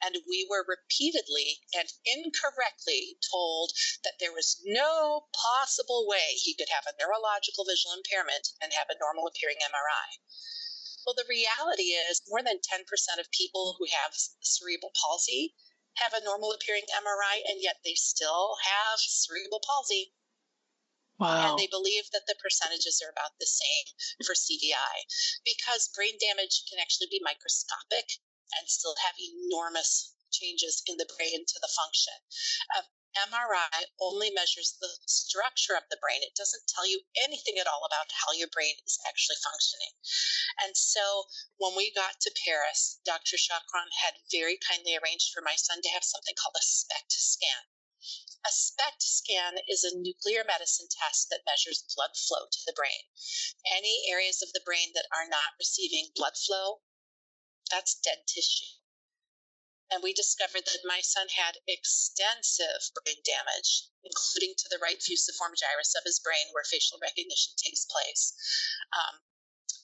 And 0.00 0.16
we 0.26 0.46
were 0.48 0.64
repeatedly 0.66 1.60
and 1.74 1.92
incorrectly 2.06 3.18
told 3.30 3.72
that 4.04 4.18
there 4.18 4.32
was 4.32 4.62
no 4.64 5.26
possible 5.34 6.06
way 6.06 6.34
he 6.34 6.54
could 6.54 6.68
have 6.70 6.86
a 6.86 6.96
neurological 6.98 7.64
visual 7.64 7.94
impairment 7.94 8.48
and 8.62 8.72
have 8.72 8.88
a 8.88 8.98
normal 8.98 9.26
appearing 9.26 9.58
MRI. 9.58 10.08
Well, 11.04 11.14
the 11.14 11.24
reality 11.28 11.94
is 11.94 12.22
more 12.28 12.42
than 12.42 12.60
10% 12.60 12.84
of 13.18 13.30
people 13.30 13.76
who 13.78 13.86
have 13.90 14.14
cerebral 14.40 14.92
palsy 14.94 15.54
have 16.00 16.14
a 16.14 16.24
normal 16.24 16.52
appearing 16.52 16.86
MRI, 16.90 17.42
and 17.46 17.62
yet 17.62 17.80
they 17.84 17.94
still 17.94 18.56
have 18.64 18.98
cerebral 18.98 19.60
palsy. 19.64 20.14
Wow. 21.18 21.50
And 21.50 21.58
they 21.58 21.66
believe 21.66 22.10
that 22.12 22.26
the 22.26 22.38
percentages 22.40 23.02
are 23.02 23.10
about 23.10 23.34
the 23.40 23.46
same 23.46 23.86
for 24.24 24.34
CVI 24.34 25.02
because 25.44 25.90
brain 25.90 26.14
damage 26.20 26.62
can 26.70 26.78
actually 26.78 27.08
be 27.10 27.20
microscopic 27.22 28.22
and 28.54 28.68
still 28.70 28.94
have 29.02 29.18
enormous 29.18 30.14
changes 30.30 30.82
in 30.86 30.96
the 30.96 31.08
brain 31.16 31.46
to 31.46 31.58
the 31.60 31.68
function. 31.68 32.14
Um, 32.76 32.84
MRI 33.16 33.86
only 33.98 34.30
measures 34.30 34.76
the 34.80 34.90
structure 35.06 35.74
of 35.74 35.88
the 35.88 35.96
brain. 35.96 36.22
It 36.22 36.36
doesn't 36.36 36.68
tell 36.68 36.86
you 36.86 37.02
anything 37.16 37.58
at 37.58 37.66
all 37.66 37.84
about 37.84 38.12
how 38.12 38.32
your 38.32 38.48
brain 38.48 38.76
is 38.86 38.98
actually 39.08 39.36
functioning. 39.42 39.94
And 40.62 40.76
so 40.76 41.26
when 41.56 41.74
we 41.74 41.90
got 41.90 42.20
to 42.20 42.30
Paris, 42.44 43.00
Dr. 43.04 43.36
Chokron 43.36 43.90
had 44.04 44.20
very 44.30 44.56
kindly 44.58 44.94
arranged 44.94 45.32
for 45.32 45.40
my 45.40 45.56
son 45.56 45.82
to 45.82 45.88
have 45.88 46.04
something 46.04 46.36
called 46.36 46.54
a 46.56 46.62
SPECT 46.62 47.12
scan. 47.12 47.64
A 48.46 48.52
SPECT 48.52 49.02
scan 49.02 49.58
is 49.66 49.82
a 49.82 49.96
nuclear 49.96 50.44
medicine 50.44 50.88
test 50.88 51.28
that 51.30 51.44
measures 51.44 51.82
blood 51.96 52.14
flow 52.14 52.46
to 52.46 52.62
the 52.66 52.72
brain. 52.74 53.08
Any 53.66 54.04
areas 54.08 54.42
of 54.42 54.52
the 54.52 54.60
brain 54.64 54.92
that 54.94 55.08
are 55.10 55.26
not 55.26 55.58
receiving 55.58 56.12
blood 56.14 56.36
flow, 56.36 56.82
that's 57.70 57.94
dead 57.94 58.26
tissue 58.28 58.78
and 59.90 60.02
we 60.02 60.12
discovered 60.12 60.66
that 60.66 60.84
my 60.84 61.00
son 61.00 61.28
had 61.32 61.58
extensive 61.66 62.90
brain 62.92 63.22
damage, 63.24 63.88
including 64.04 64.54
to 64.58 64.68
the 64.68 64.78
right 64.78 65.02
fusiform 65.02 65.54
gyrus 65.56 65.94
of 65.94 66.04
his 66.04 66.20
brain 66.20 66.52
where 66.52 66.64
facial 66.64 66.98
recognition 67.00 67.54
takes 67.56 67.86
place, 67.86 68.34
um, 68.92 69.20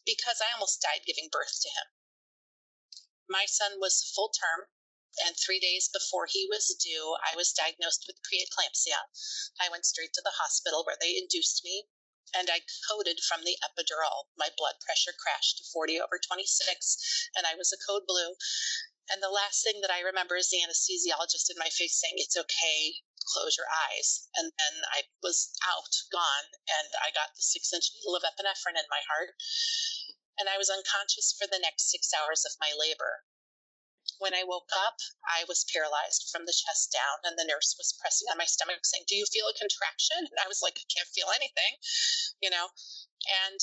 because 0.05 0.41
I 0.41 0.53
almost 0.53 0.83
died 0.83 1.07
giving 1.07 1.29
birth 1.33 1.61
to 1.63 1.69
him. 1.69 1.87
My 3.29 3.47
son 3.47 3.81
was 3.81 4.13
full 4.15 4.29
term, 4.29 4.69
and 5.25 5.37
three 5.37 5.61
days 5.61 5.89
before 5.89 6.27
he 6.27 6.47
was 6.51 6.75
due, 6.77 7.17
I 7.25 7.37
was 7.37 7.53
diagnosed 7.53 8.05
with 8.07 8.21
preeclampsia. 8.21 8.99
I 9.61 9.71
went 9.71 9.87
straight 9.87 10.13
to 10.15 10.23
the 10.23 10.37
hospital 10.37 10.85
where 10.85 10.99
they 11.01 11.17
induced 11.17 11.65
me 11.65 11.89
and 12.35 12.51
I 12.51 12.67
coded 12.91 13.21
from 13.23 13.45
the 13.45 13.57
epidural. 13.63 14.27
My 14.37 14.51
blood 14.59 14.75
pressure 14.85 15.15
crashed 15.15 15.59
to 15.59 15.65
40 15.73 16.01
over 16.01 16.19
26, 16.19 17.31
and 17.37 17.47
I 17.47 17.55
was 17.55 17.73
a 17.73 17.79
code 17.79 18.03
blue. 18.07 18.35
And 19.11 19.23
the 19.23 19.29
last 19.29 19.63
thing 19.63 19.81
that 19.83 19.93
I 19.93 20.01
remember 20.01 20.37
is 20.37 20.49
the 20.49 20.65
anesthesiologist 20.65 21.51
in 21.51 21.59
my 21.59 21.69
face 21.69 22.01
saying, 22.01 22.17
It's 22.17 22.37
okay, 22.37 23.05
close 23.25 23.57
your 23.57 23.69
eyes. 23.69 24.29
And 24.37 24.53
then 24.57 24.75
I 24.93 25.05
was 25.23 25.53
out, 25.65 25.93
gone, 26.13 26.49
and 26.69 26.89
I 27.01 27.11
got 27.13 27.37
the 27.37 27.43
six 27.43 27.73
inch 27.73 27.93
needle 27.97 28.17
of 28.17 28.25
epinephrine 28.25 28.81
in 28.81 28.89
my 28.89 29.01
heart. 29.09 29.37
And 30.39 30.49
I 30.49 30.59
was 30.59 30.71
unconscious 30.71 31.37
for 31.37 31.47
the 31.47 31.61
next 31.61 31.91
six 31.91 32.11
hours 32.13 32.45
of 32.45 32.57
my 32.61 32.73
labor. 32.77 33.25
When 34.19 34.35
I 34.35 34.45
woke 34.45 34.71
up, 34.73 35.01
I 35.27 35.45
was 35.49 35.65
paralyzed 35.65 36.29
from 36.31 36.47
the 36.47 36.53
chest 36.55 36.93
down, 36.93 37.25
and 37.25 37.39
the 37.39 37.49
nurse 37.49 37.75
was 37.77 37.97
pressing 38.01 38.29
on 38.31 38.39
my 38.39 38.45
stomach 38.45 38.85
saying, 38.85 39.05
Do 39.09 39.17
you 39.17 39.27
feel 39.27 39.49
a 39.49 39.55
contraction? 39.55 40.19
And 40.19 40.39
I 40.41 40.49
was 40.49 40.63
like, 40.63 40.77
I 40.77 40.87
can't 40.89 41.09
feel 41.09 41.29
anything, 41.35 41.77
you 42.41 42.51
know? 42.51 42.69
And 43.49 43.61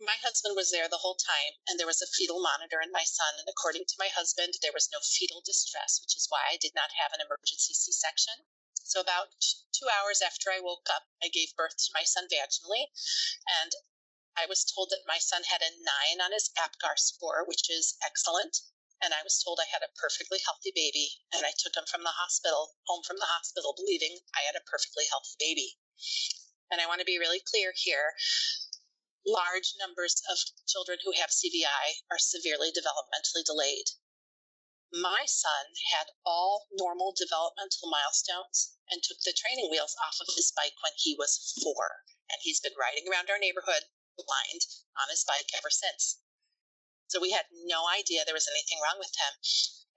my 0.00 0.16
husband 0.20 0.52
was 0.54 0.70
there 0.70 0.88
the 0.88 1.00
whole 1.00 1.16
time, 1.16 1.56
and 1.66 1.80
there 1.80 1.88
was 1.88 2.02
a 2.02 2.12
fetal 2.12 2.40
monitor 2.40 2.82
in 2.84 2.92
my 2.92 3.04
son. 3.04 3.40
And 3.40 3.48
according 3.48 3.88
to 3.88 3.98
my 3.98 4.08
husband, 4.12 4.52
there 4.60 4.74
was 4.74 4.92
no 4.92 5.00
fetal 5.00 5.40
distress, 5.40 6.00
which 6.04 6.16
is 6.16 6.28
why 6.28 6.44
I 6.52 6.60
did 6.60 6.74
not 6.74 6.92
have 7.00 7.12
an 7.16 7.24
emergency 7.24 7.72
C 7.72 7.92
section. 7.92 8.44
So, 8.84 9.00
about 9.00 9.32
two 9.72 9.88
hours 9.88 10.20
after 10.20 10.52
I 10.52 10.60
woke 10.60 10.88
up, 10.92 11.08
I 11.24 11.28
gave 11.28 11.56
birth 11.56 11.76
to 11.76 11.94
my 11.96 12.04
son 12.04 12.28
vaginally. 12.28 12.92
And 13.64 13.72
I 14.36 14.44
was 14.44 14.68
told 14.68 14.90
that 14.90 15.08
my 15.08 15.16
son 15.16 15.44
had 15.48 15.62
a 15.62 15.72
nine 15.72 16.20
on 16.20 16.32
his 16.32 16.52
APGAR 16.60 16.98
score, 16.98 17.44
which 17.48 17.70
is 17.70 17.96
excellent. 18.04 18.60
And 19.00 19.14
I 19.14 19.24
was 19.24 19.42
told 19.42 19.60
I 19.60 19.72
had 19.72 19.82
a 19.82 19.92
perfectly 19.96 20.40
healthy 20.44 20.72
baby. 20.76 21.08
And 21.32 21.46
I 21.48 21.56
took 21.56 21.74
him 21.74 21.88
from 21.88 22.04
the 22.04 22.20
hospital, 22.20 22.76
home 22.84 23.02
from 23.02 23.16
the 23.16 23.32
hospital, 23.32 23.72
believing 23.72 24.20
I 24.36 24.44
had 24.44 24.60
a 24.60 24.68
perfectly 24.68 25.08
healthy 25.08 25.36
baby. 25.40 25.78
And 26.70 26.80
I 26.80 26.86
want 26.86 27.00
to 27.00 27.08
be 27.08 27.18
really 27.18 27.40
clear 27.40 27.72
here 27.72 28.12
large 29.26 29.74
numbers 29.76 30.22
of 30.30 30.38
children 30.66 30.98
who 31.04 31.12
have 31.12 31.30
CVI 31.30 32.06
are 32.10 32.18
severely 32.18 32.70
developmentally 32.70 33.44
delayed. 33.44 33.90
My 34.92 35.26
son 35.26 35.74
had 35.92 36.06
all 36.24 36.68
normal 36.72 37.12
developmental 37.12 37.90
milestones 37.90 38.76
and 38.88 39.02
took 39.02 39.18
the 39.20 39.32
training 39.32 39.68
wheels 39.68 39.96
off 40.06 40.20
of 40.20 40.34
his 40.36 40.52
bike 40.52 40.80
when 40.80 40.92
he 40.96 41.16
was 41.18 41.52
four. 41.62 42.04
And 42.30 42.38
he's 42.42 42.60
been 42.60 42.76
riding 42.78 43.08
around 43.08 43.28
our 43.28 43.38
neighborhood 43.38 43.90
blind 44.16 44.62
on 44.96 45.10
his 45.10 45.24
bike 45.24 45.50
ever 45.54 45.70
since. 45.70 46.20
So 47.08 47.20
we 47.20 47.30
had 47.30 47.46
no 47.52 47.86
idea 47.88 48.24
there 48.24 48.34
was 48.34 48.48
anything 48.50 48.78
wrong 48.82 48.98
with 48.98 49.14
him. 49.14 49.34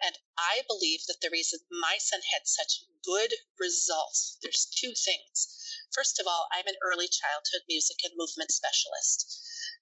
And 0.01 0.18
I 0.38 0.62
believe 0.68 1.05
that 1.07 1.20
the 1.22 1.30
reason 1.30 1.60
my 1.70 1.97
son 1.97 2.22
had 2.32 2.47
such 2.47 2.86
good 3.03 3.34
results, 3.60 4.38
there's 4.41 4.66
two 4.66 4.93
things. 4.93 5.47
First 5.91 6.20
of 6.20 6.28
all, 6.28 6.47
I'm 6.51 6.68
an 6.68 6.78
early 6.82 7.07
childhood 7.07 7.64
music 7.68 7.97
and 8.03 8.14
movement 8.16 8.51
specialist. 8.51 9.26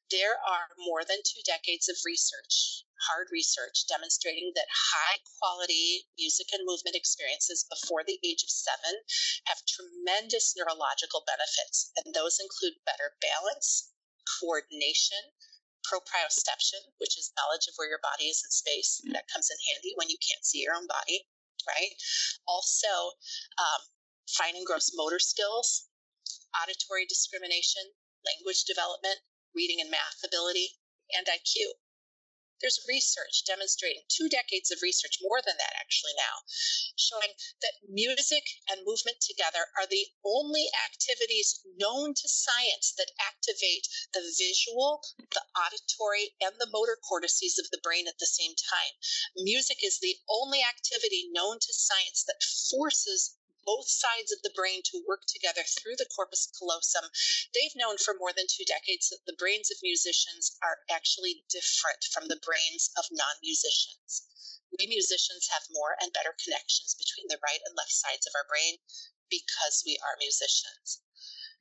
There 0.10 0.40
are 0.40 0.72
more 0.78 1.04
than 1.04 1.22
two 1.22 1.42
decades 1.46 1.90
of 1.90 1.98
research, 2.06 2.86
hard 3.12 3.28
research, 3.30 3.86
demonstrating 3.88 4.54
that 4.56 4.72
high 4.72 5.20
quality 5.38 6.08
music 6.18 6.48
and 6.54 6.66
movement 6.66 6.96
experiences 6.96 7.66
before 7.70 8.04
the 8.04 8.18
age 8.24 8.42
of 8.42 8.50
seven 8.50 9.04
have 9.46 9.66
tremendous 9.68 10.56
neurological 10.56 11.26
benefits. 11.28 11.92
And 11.98 12.16
those 12.16 12.40
include 12.40 12.80
better 12.86 13.18
balance, 13.20 13.92
coordination, 14.40 15.34
proprioception, 15.88 16.84
which 17.00 17.18
is 17.18 17.32
knowledge 17.40 17.68
of 17.68 17.76
where 17.80 17.90
your 17.90 18.04
body 18.04 18.28
is 18.28 18.44
in 18.44 18.52
space. 18.52 19.02
That 19.16 19.32
comes 19.32 19.50
in 19.50 19.58
handy 19.72 19.94
when 19.96 20.10
you 20.10 20.20
can't 20.20 20.44
see 20.46 20.60
your 20.62 20.76
own 20.76 20.88
body, 20.88 21.26
right? 21.68 21.96
Also, 22.48 23.16
um, 23.58 23.82
fine 24.28 24.56
and 24.56 24.68
gross 24.68 24.92
motor 24.96 25.20
skills, 25.20 25.88
auditory 26.56 27.06
discrimination, 27.08 27.84
language 28.28 28.66
development, 28.66 29.20
reading 29.56 29.80
and 29.82 29.90
math 29.92 30.20
ability, 30.24 30.76
and 31.16 31.26
IQ. 31.28 31.72
There's 32.60 32.80
research 32.88 33.44
demonstrating 33.46 34.04
two 34.10 34.28
decades 34.28 34.72
of 34.72 34.82
research, 34.82 35.20
more 35.22 35.42
than 35.42 35.58
that 35.58 35.76
actually 35.76 36.14
now, 36.18 36.42
showing 36.96 37.36
that 37.62 37.74
music 37.88 38.44
and 38.68 38.84
movement 38.84 39.22
together 39.22 39.68
are 39.78 39.86
the 39.86 40.08
only 40.26 40.68
activities 40.86 41.62
known 41.78 42.16
to 42.16 42.28
science 42.28 42.94
that 42.98 43.12
activate 43.20 43.88
the 44.14 44.22
visual, 44.38 45.04
the 45.32 45.46
auditory, 45.56 46.36
and 46.42 46.56
the 46.60 46.70
motor 46.72 46.96
cortices 46.98 47.60
of 47.60 47.70
the 47.70 47.78
brain 47.78 48.08
at 48.08 48.18
the 48.18 48.26
same 48.26 48.56
time. 48.56 48.94
Music 49.36 49.84
is 49.84 50.00
the 50.00 50.18
only 50.28 50.64
activity 50.64 51.30
known 51.32 51.60
to 51.60 51.74
science 51.74 52.24
that 52.24 52.42
forces 52.42 53.36
both 53.68 53.92
sides 53.92 54.32
of 54.32 54.42
the 54.42 54.56
brain 54.56 54.82
to 54.82 55.04
work 55.06 55.28
together 55.28 55.64
through 55.68 56.00
the 56.00 56.08
corpus 56.16 56.48
callosum. 56.58 57.12
They've 57.54 57.76
known 57.76 58.00
for 58.00 58.16
more 58.16 58.32
than 58.32 58.48
two 58.48 58.64
decades 58.64 59.10
that 59.10 59.28
the 59.28 59.36
brains 59.36 59.70
of 59.70 59.84
musicians 59.84 60.56
are 60.64 60.88
actually 60.90 61.44
different 61.52 62.08
from 62.16 62.32
the 62.32 62.40
brains 62.40 62.90
of 62.96 63.12
non 63.12 63.36
musicians. 63.44 64.24
We 64.80 64.88
musicians 64.88 65.52
have 65.52 65.68
more 65.70 66.00
and 66.00 66.14
better 66.14 66.32
connections 66.32 66.96
between 66.96 67.28
the 67.28 67.44
right 67.44 67.60
and 67.68 67.76
left 67.76 67.92
sides 67.92 68.26
of 68.26 68.32
our 68.40 68.48
brain 68.48 68.80
because 69.30 69.84
we 69.86 70.00
are 70.00 70.16
musicians. 70.16 71.04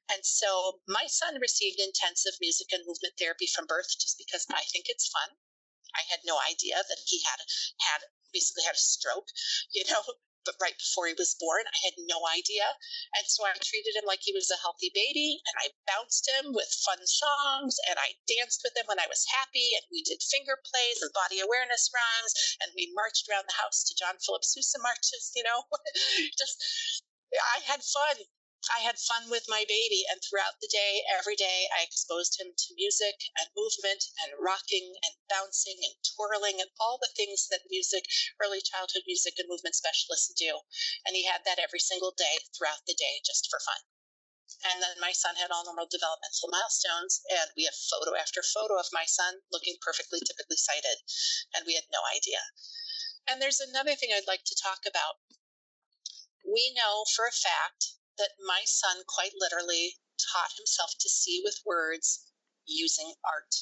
And 0.08 0.24
so 0.24 0.82
my 0.86 1.06
son 1.08 1.40
received 1.40 1.80
intensive 1.80 2.38
music 2.40 2.70
and 2.70 2.86
movement 2.86 3.18
therapy 3.18 3.46
from 3.46 3.66
birth 3.66 3.90
just 3.98 4.18
because 4.18 4.46
I 4.48 4.62
think 4.70 4.86
it's 4.88 5.08
fun. 5.08 5.36
I 5.94 6.02
had 6.08 6.20
no 6.24 6.38
idea 6.38 6.76
that 6.88 7.02
he 7.06 7.22
had 7.22 7.40
had 7.80 8.02
basically 8.32 8.62
had 8.62 8.76
a 8.76 8.78
stroke, 8.78 9.28
you 9.72 9.82
know, 9.90 10.02
but 10.46 10.56
right 10.62 10.78
before 10.78 11.10
he 11.10 11.18
was 11.18 11.34
born. 11.36 11.66
I 11.66 11.78
had 11.84 11.98
no 12.06 12.22
idea. 12.30 12.64
And 13.18 13.26
so 13.26 13.44
I 13.44 13.52
treated 13.58 13.98
him 13.98 14.06
like 14.06 14.22
he 14.22 14.32
was 14.32 14.48
a 14.50 14.62
healthy 14.62 14.94
baby 14.94 15.42
and 15.44 15.56
I 15.58 15.74
bounced 15.90 16.30
him 16.30 16.54
with 16.54 16.70
fun 16.86 17.02
songs 17.04 17.76
and 17.90 17.98
I 17.98 18.16
danced 18.30 18.62
with 18.62 18.78
him 18.78 18.86
when 18.86 19.02
I 19.02 19.10
was 19.10 19.26
happy 19.28 19.74
and 19.74 19.84
we 19.90 20.06
did 20.06 20.22
finger 20.22 20.56
plays 20.62 21.02
and 21.02 21.12
body 21.12 21.42
awareness 21.42 21.90
runs 21.90 22.32
and 22.62 22.70
we 22.78 22.94
marched 22.94 23.26
around 23.28 23.50
the 23.50 23.60
house 23.60 23.82
to 23.84 23.98
John 23.98 24.16
Philip 24.22 24.46
Sousa 24.46 24.78
marches, 24.78 25.34
you 25.34 25.42
know. 25.42 25.66
Just 26.38 26.62
I 27.34 27.60
had 27.66 27.82
fun 27.82 28.16
I 28.68 28.80
had 28.80 28.98
fun 28.98 29.30
with 29.30 29.48
my 29.48 29.64
baby, 29.68 30.04
and 30.10 30.20
throughout 30.20 30.60
the 30.60 30.66
day, 30.66 31.04
every 31.08 31.36
day, 31.36 31.68
I 31.70 31.82
exposed 31.82 32.40
him 32.40 32.52
to 32.52 32.74
music 32.74 33.30
and 33.38 33.48
movement 33.54 34.02
and 34.24 34.32
rocking 34.40 34.98
and 35.04 35.14
bouncing 35.28 35.78
and 35.84 35.94
twirling 36.02 36.60
and 36.60 36.70
all 36.80 36.98
the 36.98 37.12
things 37.14 37.46
that 37.48 37.70
music, 37.70 38.06
early 38.40 38.60
childhood 38.60 39.04
music 39.06 39.38
and 39.38 39.48
movement 39.48 39.76
specialists 39.76 40.34
do. 40.34 40.62
And 41.06 41.14
he 41.14 41.24
had 41.24 41.44
that 41.44 41.60
every 41.60 41.78
single 41.78 42.10
day 42.10 42.38
throughout 42.58 42.84
the 42.86 42.94
day 42.94 43.22
just 43.24 43.48
for 43.48 43.60
fun. 43.60 43.78
And 44.64 44.82
then 44.82 44.98
my 44.98 45.12
son 45.12 45.36
had 45.36 45.52
all 45.52 45.64
normal 45.64 45.86
developmental 45.86 46.48
milestones, 46.48 47.22
and 47.30 47.52
we 47.56 47.64
have 47.64 47.74
photo 47.74 48.16
after 48.16 48.42
photo 48.42 48.80
of 48.80 48.90
my 48.92 49.04
son 49.04 49.42
looking 49.52 49.76
perfectly 49.80 50.18
typically 50.18 50.56
sighted, 50.56 50.98
and 51.54 51.66
we 51.66 51.74
had 51.74 51.86
no 51.92 52.00
idea. 52.10 52.42
And 53.28 53.40
there's 53.40 53.60
another 53.60 53.94
thing 53.94 54.10
I'd 54.12 54.26
like 54.26 54.42
to 54.44 54.56
talk 54.60 54.86
about. 54.86 55.22
We 56.44 56.74
know 56.74 57.04
for 57.14 57.26
a 57.26 57.32
fact 57.32 57.94
that 58.18 58.30
my 58.40 58.62
son 58.64 59.04
quite 59.06 59.32
literally 59.38 59.98
taught 60.32 60.52
himself 60.56 60.92
to 61.00 61.08
see 61.08 61.40
with 61.44 61.60
words 61.64 62.32
using 62.66 63.14
art. 63.24 63.54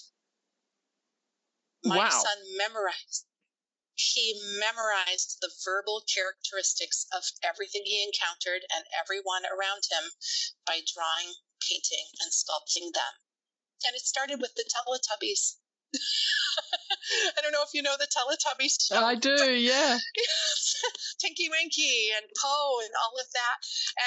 My 1.84 1.98
wow. 1.98 2.08
son 2.10 2.38
memorized. 2.56 3.26
He 3.94 4.34
memorized 4.58 5.38
the 5.40 5.52
verbal 5.64 6.02
characteristics 6.02 7.06
of 7.12 7.24
everything 7.42 7.82
he 7.84 8.02
encountered 8.02 8.64
and 8.70 8.86
everyone 8.92 9.44
around 9.46 9.84
him 9.90 10.10
by 10.66 10.80
drawing, 10.82 11.34
painting, 11.60 12.08
and 12.20 12.32
sculpting 12.32 12.92
them. 12.92 13.14
And 13.86 13.94
it 13.94 14.06
started 14.06 14.40
with 14.40 14.54
the 14.54 14.64
Teletubbies. 14.64 15.56
I 17.36 17.40
don't 17.42 17.52
know 17.52 17.62
if 17.62 17.74
you 17.74 17.82
know 17.82 17.96
the 17.98 18.08
Teletubbies 18.08 18.80
show. 18.80 18.96
Oh, 18.96 19.04
I 19.04 19.14
do, 19.14 19.30
yeah. 19.54 19.98
Tinky 21.20 21.48
Winky 21.48 22.10
and 22.16 22.26
Po 22.40 22.80
and 22.80 22.90
all 22.96 23.20
of 23.20 23.28
that. 23.32 23.56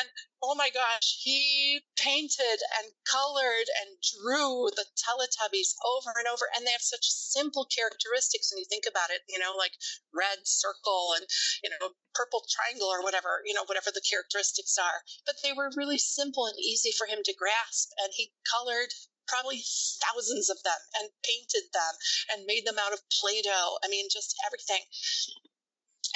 And 0.02 0.10
oh 0.42 0.56
my 0.56 0.70
gosh, 0.70 1.22
he 1.22 1.82
painted 1.96 2.60
and 2.78 2.94
colored 3.06 3.70
and 3.82 3.98
drew 4.02 4.70
the 4.74 4.86
Teletubbies 4.98 5.78
over 5.86 6.14
and 6.18 6.28
over. 6.28 6.50
And 6.56 6.66
they 6.66 6.72
have 6.72 6.82
such 6.82 7.06
simple 7.10 7.66
characteristics 7.66 8.52
when 8.52 8.60
you 8.60 8.68
think 8.70 8.86
about 8.90 9.10
it, 9.10 9.22
you 9.30 9.40
know, 9.40 9.54
like 9.58 9.74
red 10.14 10.46
circle 10.46 11.14
and, 11.16 11.26
you 11.64 11.70
know, 11.70 11.94
purple 12.14 12.46
triangle 12.50 12.90
or 12.90 13.04
whatever, 13.04 13.42
you 13.46 13.54
know, 13.54 13.66
whatever 13.66 13.92
the 13.94 14.06
characteristics 14.06 14.78
are. 14.78 15.06
But 15.26 15.38
they 15.44 15.54
were 15.54 15.70
really 15.76 15.98
simple 15.98 16.46
and 16.46 16.58
easy 16.58 16.92
for 16.92 17.06
him 17.06 17.22
to 17.26 17.34
grasp. 17.38 17.94
And 18.02 18.14
he 18.14 18.34
colored 18.46 18.94
probably 19.28 19.62
thousands 20.02 20.50
of 20.50 20.58
them 20.64 20.82
and 21.00 21.12
painted 21.24 21.68
them 21.72 21.94
and 22.32 22.50
made 22.50 22.66
them 22.66 22.80
out 22.80 22.94
of 22.94 23.04
Play 23.12 23.44
Doh. 23.44 23.78
I 23.84 23.88
mean, 23.88 24.08
just 24.12 24.36
everything. 24.48 24.82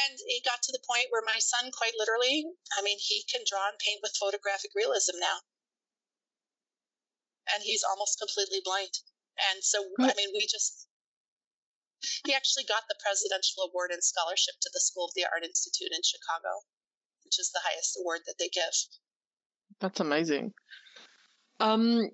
And 0.08 0.18
it 0.26 0.48
got 0.48 0.64
to 0.64 0.72
the 0.72 0.82
point 0.88 1.12
where 1.12 1.22
my 1.22 1.38
son, 1.38 1.70
quite 1.76 1.94
literally, 2.00 2.48
I 2.74 2.82
mean, 2.82 2.98
he 2.98 3.24
can 3.28 3.44
draw 3.46 3.68
and 3.68 3.78
paint 3.78 4.00
with 4.02 4.18
photographic 4.18 4.72
realism 4.74 5.20
now. 5.20 5.44
And 7.54 7.62
he's 7.62 7.84
almost 7.84 8.18
completely 8.18 8.64
blind. 8.64 8.96
And 9.52 9.64
so, 9.64 9.84
I 10.00 10.14
mean, 10.16 10.32
we 10.34 10.48
just, 10.48 10.88
he 12.26 12.34
actually 12.34 12.64
got 12.64 12.88
the 12.88 13.00
presidential 13.04 13.68
award 13.68 13.92
and 13.92 14.04
scholarship 14.04 14.56
to 14.62 14.72
the 14.74 14.80
School 14.80 15.06
of 15.06 15.14
the 15.16 15.26
Art 15.28 15.44
Institute 15.44 15.92
in 15.92 16.02
Chicago, 16.02 16.64
which 17.26 17.40
is 17.40 17.52
the 17.52 17.62
highest 17.64 17.98
award 18.00 18.22
that 18.26 18.36
they 18.40 18.50
give. 18.50 18.76
That's 19.80 20.00
amazing. 20.00 20.54
Um, 21.60 22.10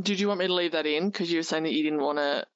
did 0.00 0.20
you 0.20 0.28
want 0.28 0.40
me 0.40 0.46
to 0.46 0.54
leave 0.54 0.72
that 0.72 0.86
in? 0.86 1.08
Because 1.10 1.30
you 1.30 1.38
were 1.38 1.44
saying 1.44 1.64
that 1.64 1.72
you 1.72 1.82
didn't 1.82 2.02
want 2.02 2.18
to. 2.18 2.46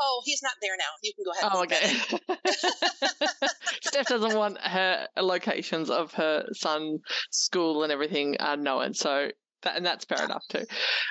Oh, 0.00 0.22
he's 0.24 0.42
not 0.42 0.52
there 0.62 0.76
now. 0.78 0.84
You 1.02 1.12
can 1.14 1.24
go 1.24 1.32
ahead. 1.32 1.50
Oh, 1.52 1.62
okay. 1.64 2.46
Steph 3.82 4.06
doesn't 4.06 4.36
want 4.36 4.58
her 4.58 5.08
locations 5.18 5.90
of 5.90 6.12
her 6.14 6.46
son's 6.52 7.00
school 7.30 7.82
and 7.82 7.92
everything 7.92 8.36
uh, 8.40 8.56
known, 8.56 8.94
so 8.94 9.28
that 9.62 9.76
and 9.76 9.84
that's 9.84 10.04
fair 10.04 10.24
enough 10.24 10.42
too. 10.48 10.64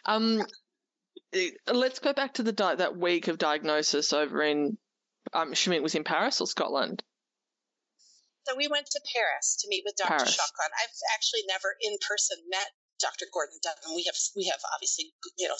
Um, 0.05 0.41
let's 1.71 1.99
go 1.99 2.13
back 2.13 2.35
to 2.35 2.43
the 2.43 2.51
di- 2.51 2.75
that 2.75 2.97
week 2.97 3.27
of 3.27 3.37
diagnosis 3.37 4.13
over 4.13 4.41
in. 4.41 4.77
Um, 5.33 5.53
Schmidt 5.53 5.83
was 5.83 5.93
in 5.93 6.05
Paris 6.05 6.39
or 6.39 6.47
Scotland. 6.47 7.03
So 8.47 8.55
we 8.55 8.69
went 8.69 8.87
to 8.87 9.01
Paris 9.13 9.57
to 9.59 9.67
meet 9.67 9.83
with 9.85 9.97
Dr. 9.97 10.07
Paris. 10.07 10.39
I've 10.39 10.89
actually 11.13 11.41
never 11.49 11.75
in 11.81 11.97
person 11.99 12.37
met 12.49 12.71
Dr. 12.99 13.25
Gordon 13.31 13.59
Dutton. 13.61 13.95
We 13.95 14.03
have 14.05 14.17
we 14.35 14.45
have 14.45 14.61
obviously 14.73 15.13
you 15.37 15.47
know 15.47 15.57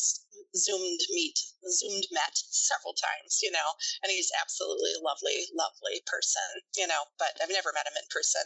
zoomed 0.56 1.02
meet 1.14 1.38
zoomed 1.70 2.08
met 2.12 2.36
several 2.50 2.94
times, 2.94 3.40
you 3.44 3.52
know, 3.52 3.76
and 4.02 4.12
he's 4.12 4.32
absolutely 4.34 4.96
lovely, 5.04 5.48
lovely 5.54 6.02
person, 6.06 6.64
you 6.76 6.88
know. 6.88 7.06
But 7.20 7.38
I've 7.42 7.54
never 7.54 7.74
met 7.74 7.88
him 7.88 7.98
in 8.00 8.08
person. 8.10 8.42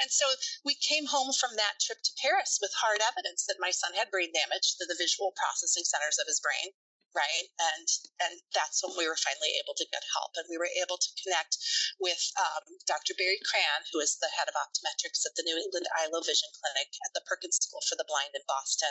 And 0.00 0.10
so 0.10 0.26
we 0.64 0.74
came 0.74 1.06
home 1.06 1.32
from 1.32 1.56
that 1.56 1.80
trip 1.80 2.02
to 2.02 2.18
Paris 2.20 2.58
with 2.60 2.72
hard 2.80 3.00
evidence 3.00 3.46
that 3.46 3.62
my 3.62 3.70
son 3.70 3.94
had 3.94 4.10
brain 4.10 4.32
damage 4.32 4.76
to 4.76 4.86
the 4.86 4.98
visual 4.98 5.32
processing 5.36 5.84
centers 5.84 6.18
of 6.18 6.26
his 6.26 6.40
brain 6.40 6.74
right? 7.14 7.46
And 7.58 7.86
and 8.20 8.34
that's 8.54 8.82
when 8.82 8.94
we 8.96 9.06
were 9.08 9.18
finally 9.18 9.58
able 9.58 9.74
to 9.76 9.86
get 9.90 10.02
help. 10.14 10.34
And 10.36 10.46
we 10.48 10.58
were 10.58 10.70
able 10.78 10.98
to 10.98 11.10
connect 11.22 11.58
with 12.00 12.20
um, 12.40 12.64
dr 12.88 13.12
barry 13.20 13.38
kran 13.44 13.84
who 13.92 14.00
is 14.00 14.16
the 14.18 14.32
head 14.34 14.48
of 14.48 14.56
optometrics 14.56 15.28
at 15.28 15.36
the 15.36 15.44
new 15.44 15.54
england 15.54 15.86
low 16.08 16.24
vision 16.24 16.48
clinic 16.56 16.90
at 17.04 17.12
the 17.12 17.24
perkins 17.28 17.60
school 17.60 17.84
for 17.84 17.94
the 17.94 18.08
blind 18.08 18.32
in 18.32 18.42
boston 18.48 18.90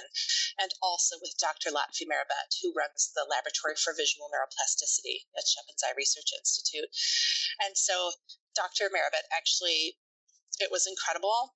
and 0.61 0.72
also 0.80 1.17
with 1.20 1.34
dr 1.41 1.65
lotfi 1.74 2.05
merabet 2.05 2.53
who 2.61 2.76
runs 2.78 3.11
the 3.17 3.26
laboratory 3.26 3.76
for 3.76 3.97
visual 3.97 4.30
neuroplasticity 4.30 5.26
at 5.36 5.49
Schepens 5.49 5.82
eye 5.84 5.95
research 5.97 6.32
institute. 6.38 6.89
And 7.65 7.76
so 7.76 8.13
dr 8.55 8.86
merabet 8.93 9.26
actually 9.34 9.97
it 10.59 10.72
was 10.72 10.86
incredible. 10.86 11.55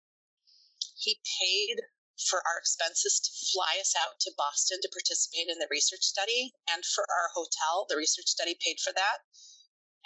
He 0.95 1.19
paid 1.39 1.83
for 2.19 2.39
our 2.47 2.59
expenses 2.59 3.19
to 3.21 3.31
fly 3.53 3.79
us 3.81 3.95
out 3.99 4.19
to 4.21 4.31
Boston 4.37 4.79
to 4.81 4.89
participate 4.93 5.49
in 5.49 5.59
the 5.59 5.67
research 5.71 6.03
study 6.03 6.53
and 6.71 6.85
for 6.85 7.05
our 7.09 7.29
hotel. 7.35 7.85
The 7.89 7.97
research 7.97 8.27
study 8.27 8.57
paid 8.63 8.79
for 8.83 8.93
that. 8.93 9.19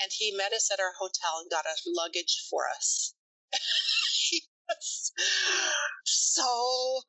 and 0.01 0.12
he 0.14 0.32
met 0.36 0.53
us 0.53 0.70
at 0.72 0.80
our 0.80 0.93
hotel 0.99 1.39
and 1.41 1.51
got 1.51 1.66
our 1.68 1.80
luggage 1.88 2.47
for 2.49 2.68
us. 2.70 3.16
he 4.30 4.43
was 4.70 5.14
so 6.05 7.01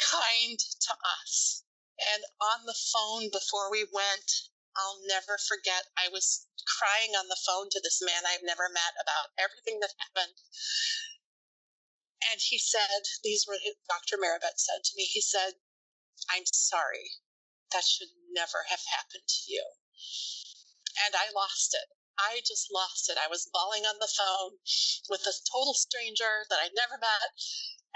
kind 0.00 0.58
to 0.58 0.94
us. 1.22 1.64
And 2.14 2.22
on 2.42 2.66
the 2.66 2.76
phone 2.92 3.30
before 3.32 3.70
we 3.70 3.86
went, 3.92 4.30
I'll 4.76 5.00
never 5.08 5.38
forget, 5.48 5.84
I 5.98 6.08
was 6.12 6.46
crying 6.66 7.12
on 7.18 7.28
the 7.28 7.40
phone 7.46 7.68
to 7.70 7.80
this 7.84 8.00
man 8.02 8.22
I've 8.26 8.44
never 8.46 8.68
met 8.72 8.94
about 9.00 9.28
everything 9.38 9.80
that 9.80 9.94
happened. 9.98 10.36
And 12.30 12.40
he 12.40 12.58
said, 12.58 13.02
these 13.24 13.46
were 13.46 13.58
Dr. 13.88 14.16
Merabet 14.16 14.58
said 14.58 14.84
to 14.84 14.96
me, 14.96 15.04
he 15.04 15.20
said, 15.20 15.54
I'm 16.30 16.44
sorry. 16.52 17.18
That 17.72 17.84
should 17.84 18.12
never 18.30 18.64
have 18.68 18.84
happened 18.92 19.26
to 19.26 19.52
you. 19.52 19.64
And 21.04 21.14
I 21.16 21.32
lost 21.34 21.74
it. 21.74 21.88
I 22.18 22.40
just 22.44 22.68
lost 22.72 23.08
it. 23.08 23.16
I 23.18 23.28
was 23.28 23.48
bawling 23.52 23.84
on 23.84 23.98
the 23.98 24.12
phone 24.12 24.58
with 25.08 25.22
a 25.22 25.32
total 25.50 25.74
stranger 25.74 26.44
that 26.50 26.60
I'd 26.62 26.76
never 26.76 26.98
met. 27.00 27.32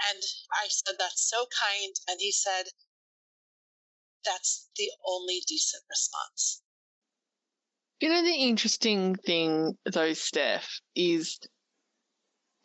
And 0.09 0.21
I 0.51 0.67
said, 0.67 0.95
That's 0.97 1.29
so 1.29 1.45
kind. 1.47 1.95
And 2.07 2.19
he 2.19 2.31
said, 2.31 2.65
That's 4.25 4.69
the 4.75 4.91
only 5.05 5.41
decent 5.47 5.83
response. 5.89 6.61
You 7.99 8.09
know, 8.09 8.23
the 8.23 8.33
interesting 8.33 9.15
thing, 9.15 9.77
though, 9.85 10.13
Steph, 10.13 10.81
is 10.95 11.39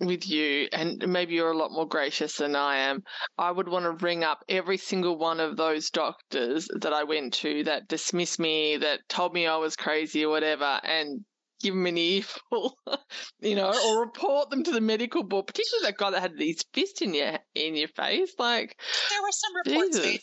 with 0.07 0.29
you, 0.29 0.69
and 0.73 1.07
maybe 1.09 1.35
you're 1.35 1.53
a 1.53 1.57
lot 1.57 1.73
more 1.73 1.87
gracious 1.87 2.37
than 2.37 2.57
I 2.57 2.77
am, 2.79 3.03
I 3.39 3.51
would 3.51 3.69
want 3.69 3.85
to 3.85 4.05
ring 4.05 4.25
up 4.25 4.45
every 4.49 4.77
single 4.77 5.17
one 5.17 5.41
of 5.41 5.57
those 5.57 5.91
doctors 5.91 6.69
that 6.81 6.93
I 6.93 7.05
went 7.05 7.35
to 7.35 7.65
that 7.65 7.89
dismissed 7.89 8.39
me, 8.39 8.77
that 8.79 9.09
told 9.09 9.33
me 9.33 9.47
I 9.47 9.57
was 9.57 9.77
crazy 9.77 10.25
or 10.25 10.31
whatever, 10.31 10.81
and 10.83 11.25
give 11.61 11.75
them 11.75 11.87
an 11.87 11.97
earful, 11.97 12.77
you 13.41 13.55
know, 13.55 13.73
or 13.87 14.01
report 14.01 14.51
them 14.51 14.65
to 14.65 14.73
the 14.73 14.81
medical 14.81 15.23
board. 15.23 15.47
Particularly 15.47 15.87
that 15.87 15.97
guy 15.97 16.11
that 16.11 16.21
had 16.21 16.33
his 16.39 16.65
fist 16.75 17.03
in 17.03 17.15
your 17.15 17.39
in 17.55 17.77
your 17.77 17.89
face. 17.89 18.33
Like 18.39 18.79
there 19.11 19.23
were 19.23 19.33
some 19.33 19.57
reports 19.57 19.97
Jesus. 19.97 20.07
made. 20.07 20.21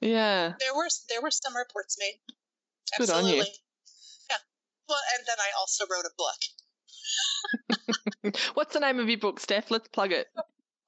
Yeah, 0.00 0.52
there 0.58 0.74
were 0.74 0.88
there 1.08 1.22
were 1.22 1.30
some 1.30 1.56
reports 1.56 1.96
made. 1.98 2.20
Good 2.98 3.10
on 3.10 3.26
you. 3.26 3.36
Yeah. 3.36 4.36
Well, 4.88 4.98
and 5.16 5.26
then 5.26 5.36
I 5.38 5.50
also 5.58 5.84
wrote 5.90 6.04
a 6.04 6.14
book. 6.16 6.40
What's 8.54 8.74
the 8.74 8.80
name 8.80 8.98
of 8.98 9.08
your 9.08 9.18
book, 9.18 9.40
Steph? 9.40 9.70
Let's 9.70 9.88
plug 9.88 10.12
it. 10.12 10.28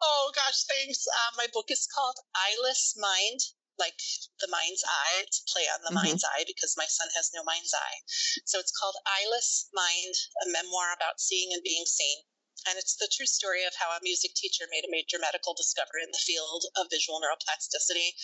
Oh 0.03 0.32
gosh, 0.34 0.64
thanks. 0.66 1.07
Uh, 1.07 1.32
my 1.36 1.46
book 1.53 1.70
is 1.70 1.86
called 1.86 2.18
Eyeless 2.34 2.98
Mind, 2.98 3.40
like 3.78 3.98
the 4.40 4.50
mind's 4.50 4.82
eye. 4.82 5.22
It's 5.22 5.38
a 5.38 5.46
play 5.46 5.66
on 5.70 5.80
the 5.82 5.94
mm-hmm. 5.94 6.11
mind's 6.11 6.24
eye 6.24 6.44
because 6.46 6.74
my 6.76 6.86
son 6.90 7.09
has 7.14 7.30
no 7.34 7.44
mind's 7.44 7.74
eye. 7.74 7.98
So 8.44 8.59
it's 8.59 8.74
called 8.74 8.98
Eyeless 9.07 9.70
Mind, 9.72 10.14
a 10.42 10.50
memoir 10.50 10.90
about 10.92 11.20
seeing 11.20 11.55
and 11.55 11.62
being 11.62 11.86
seen. 11.86 12.26
And 12.66 12.78
it's 12.78 12.94
the 12.94 13.11
true 13.11 13.26
story 13.26 13.64
of 13.66 13.74
how 13.74 13.90
a 13.90 14.03
music 14.03 14.34
teacher 14.34 14.70
made 14.70 14.84
a 14.86 14.90
major 14.90 15.18
medical 15.18 15.55
discovery 15.55 16.03
in 16.03 16.14
the 16.14 16.22
field 16.22 16.62
of 16.78 16.90
visual 16.90 17.18
neuroplasticity 17.18 18.14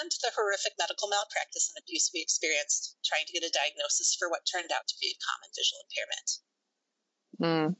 and 0.00 0.10
the 0.22 0.34
horrific 0.34 0.74
medical 0.78 1.06
malpractice 1.06 1.70
and 1.70 1.78
abuse 1.78 2.10
we 2.12 2.20
experienced 2.20 2.98
trying 3.06 3.26
to 3.26 3.32
get 3.32 3.46
a 3.46 3.50
diagnosis 3.54 4.16
for 4.18 4.28
what 4.28 4.46
turned 4.46 4.72
out 4.74 4.88
to 4.88 4.98
be 4.98 5.14
a 5.14 5.22
common 5.22 5.50
visual 5.54 5.82
impairment. 5.86 6.42
Mm. 7.40 7.74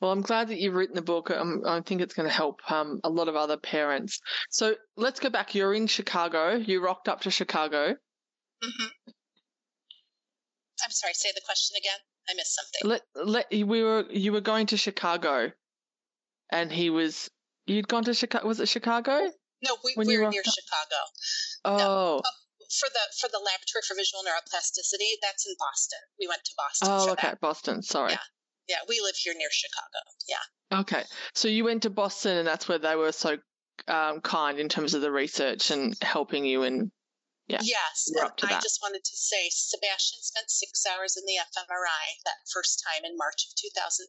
Well, 0.00 0.12
I'm 0.12 0.22
glad 0.22 0.48
that 0.48 0.58
you've 0.58 0.74
written 0.74 0.94
the 0.94 1.02
book. 1.02 1.30
Um, 1.30 1.62
I 1.66 1.80
think 1.80 2.00
it's 2.00 2.14
going 2.14 2.28
to 2.28 2.34
help 2.34 2.60
um, 2.70 3.00
a 3.02 3.10
lot 3.10 3.28
of 3.28 3.34
other 3.34 3.56
parents. 3.56 4.20
So 4.50 4.76
let's 4.96 5.18
go 5.18 5.28
back. 5.28 5.54
You're 5.54 5.74
in 5.74 5.88
Chicago. 5.88 6.54
You 6.54 6.84
rocked 6.84 7.08
up 7.08 7.22
to 7.22 7.30
Chicago. 7.30 7.96
Mm-hmm. 8.62 8.86
I'm 10.84 10.90
sorry. 10.90 11.14
Say 11.14 11.30
the 11.34 11.42
question 11.44 11.76
again. 11.76 11.98
I 12.28 12.34
missed 12.34 12.54
something. 12.54 12.90
Let, 12.90 13.46
let 13.50 13.68
we 13.68 13.82
were 13.82 14.04
you 14.10 14.32
were 14.32 14.40
going 14.40 14.66
to 14.66 14.76
Chicago, 14.76 15.50
and 16.52 16.70
he 16.70 16.90
was 16.90 17.30
you'd 17.66 17.88
gone 17.88 18.04
to 18.04 18.14
Chicago. 18.14 18.46
Was 18.46 18.60
it 18.60 18.68
Chicago? 18.68 19.30
No, 19.64 19.76
we, 19.84 19.94
when 19.94 20.06
we're 20.06 20.28
near 20.28 20.40
up? 20.40 20.44
Chicago. 20.44 21.00
Oh. 21.64 21.76
No. 21.76 22.22
For 22.68 22.88
the 22.92 23.00
for 23.18 23.28
the 23.32 23.38
laboratory 23.38 23.82
for 23.88 23.94
visual 23.96 24.22
neuroplasticity, 24.22 25.16
that's 25.22 25.46
in 25.46 25.54
Boston. 25.58 26.00
We 26.20 26.28
went 26.28 26.44
to 26.44 26.52
Boston. 26.56 26.88
Oh, 26.90 27.12
okay, 27.12 27.28
that. 27.28 27.40
Boston. 27.40 27.82
Sorry. 27.82 28.12
Yeah, 28.12 28.18
yeah, 28.68 28.78
we 28.88 29.00
live 29.02 29.16
here 29.16 29.34
near 29.36 29.48
Chicago. 29.50 29.98
Yeah. 30.28 30.80
Okay, 30.80 31.02
so 31.34 31.48
you 31.48 31.64
went 31.64 31.82
to 31.82 31.90
Boston, 31.90 32.38
and 32.38 32.46
that's 32.46 32.68
where 32.68 32.78
they 32.78 32.94
were 32.94 33.12
so 33.12 33.38
um, 33.86 34.20
kind 34.20 34.58
in 34.58 34.68
terms 34.68 34.94
of 34.94 35.00
the 35.00 35.10
research 35.10 35.70
and 35.70 35.96
helping 36.02 36.44
you 36.44 36.64
and 36.64 36.90
yeah. 37.48 37.64
Yes. 37.64 38.12
And 38.12 38.52
I 38.52 38.60
just 38.60 38.84
wanted 38.84 39.02
to 39.08 39.16
say 39.16 39.48
Sebastian 39.48 40.20
spent 40.20 40.52
six 40.52 40.84
hours 40.84 41.16
in 41.16 41.24
the 41.24 41.40
fMRI 41.56 42.04
that 42.28 42.44
first 42.52 42.84
time 42.84 43.08
in 43.08 43.16
March 43.16 43.48
of 43.48 43.56
2018 43.56 44.04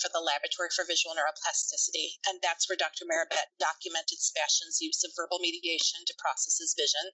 for 0.00 0.08
the 0.08 0.24
Laboratory 0.24 0.72
for 0.72 0.88
Visual 0.88 1.12
Neuroplasticity. 1.12 2.16
And 2.24 2.40
that's 2.40 2.72
where 2.72 2.80
Dr. 2.80 3.04
Merabet 3.04 3.52
documented 3.60 4.24
Sebastian's 4.24 4.80
use 4.80 5.04
of 5.04 5.12
verbal 5.12 5.36
mediation 5.44 6.00
to 6.08 6.16
process 6.16 6.56
his 6.56 6.72
vision. 6.72 7.04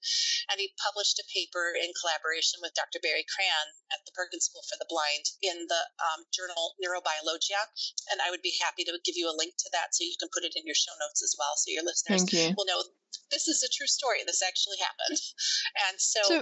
And 0.46 0.62
he 0.62 0.78
published 0.78 1.18
a 1.18 1.26
paper 1.26 1.74
in 1.74 1.90
collaboration 1.98 2.62
with 2.62 2.78
Dr. 2.78 3.02
Barry 3.02 3.26
Kran 3.26 3.66
at 3.90 4.06
the 4.06 4.14
Perkins 4.14 4.46
School 4.46 4.62
for 4.70 4.78
the 4.78 4.86
Blind 4.86 5.26
in 5.42 5.66
the 5.66 5.82
um, 5.98 6.22
journal 6.30 6.78
Neurobiologia. 6.78 7.66
And 8.14 8.22
I 8.22 8.30
would 8.30 8.46
be 8.46 8.54
happy 8.62 8.86
to 8.86 8.94
give 9.02 9.18
you 9.18 9.26
a 9.26 9.34
link 9.34 9.58
to 9.58 9.68
that 9.74 9.90
so 9.90 10.06
you 10.06 10.14
can 10.22 10.30
put 10.30 10.46
it 10.46 10.54
in 10.54 10.62
your 10.62 10.78
show 10.78 10.94
notes 11.02 11.18
as 11.26 11.34
well 11.34 11.58
so 11.58 11.74
your 11.74 11.82
listeners 11.82 12.22
will 12.54 12.68
know 12.70 12.82
this 13.30 13.48
is 13.48 13.62
a 13.62 13.68
true 13.68 13.86
story. 13.86 14.18
This 14.26 14.42
actually 14.42 14.76
happened. 14.78 15.20
And 15.88 16.00
so, 16.00 16.20
so 16.22 16.38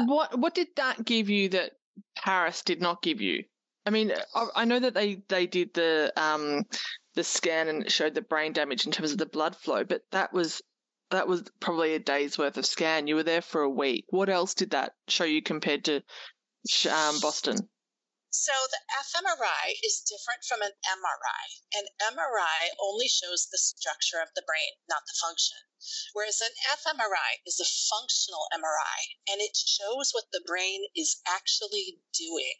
uh, 0.00 0.04
what 0.04 0.38
what 0.38 0.54
did 0.54 0.68
that 0.76 1.04
give 1.04 1.28
you 1.28 1.48
that 1.50 1.72
Paris 2.16 2.62
did 2.62 2.80
not 2.80 3.02
give 3.02 3.20
you? 3.20 3.44
I 3.86 3.90
mean, 3.90 4.12
I, 4.34 4.48
I 4.56 4.64
know 4.64 4.78
that 4.78 4.94
they 4.94 5.22
they 5.28 5.46
did 5.46 5.74
the 5.74 6.12
um 6.16 6.64
the 7.14 7.24
scan 7.24 7.68
and 7.68 7.82
it 7.82 7.92
showed 7.92 8.14
the 8.14 8.22
brain 8.22 8.52
damage 8.52 8.86
in 8.86 8.92
terms 8.92 9.12
of 9.12 9.18
the 9.18 9.26
blood 9.26 9.56
flow, 9.56 9.84
but 9.84 10.02
that 10.12 10.32
was 10.32 10.62
that 11.10 11.26
was 11.26 11.44
probably 11.60 11.94
a 11.94 11.98
day's 11.98 12.38
worth 12.38 12.58
of 12.58 12.66
scan. 12.66 13.06
You 13.06 13.16
were 13.16 13.22
there 13.22 13.42
for 13.42 13.62
a 13.62 13.70
week. 13.70 14.04
What 14.10 14.28
else 14.28 14.54
did 14.54 14.70
that 14.70 14.92
show 15.08 15.24
you 15.24 15.42
compared 15.42 15.84
to 15.86 15.96
um, 15.96 17.20
Boston? 17.20 17.56
So 18.30 18.52
the 18.70 18.80
fMRI 18.92 19.80
is 19.82 20.02
different 20.02 20.44
from 20.44 20.60
an 20.60 20.72
MRI. 20.84 21.62
An 21.72 21.88
MRI 22.12 22.68
only 22.78 23.08
shows 23.08 23.48
the 23.50 23.56
structure 23.56 24.20
of 24.20 24.28
the 24.34 24.42
brain, 24.42 24.72
not 24.86 25.06
the 25.06 25.14
function. 25.18 25.56
Whereas 26.12 26.40
an 26.40 26.52
fMRI 26.66 27.40
is 27.46 27.60
a 27.60 27.64
functional 27.64 28.48
MRI 28.52 29.16
and 29.30 29.40
it 29.40 29.56
shows 29.56 30.10
what 30.12 30.30
the 30.32 30.42
brain 30.44 30.84
is 30.94 31.22
actually 31.26 32.00
doing. 32.12 32.56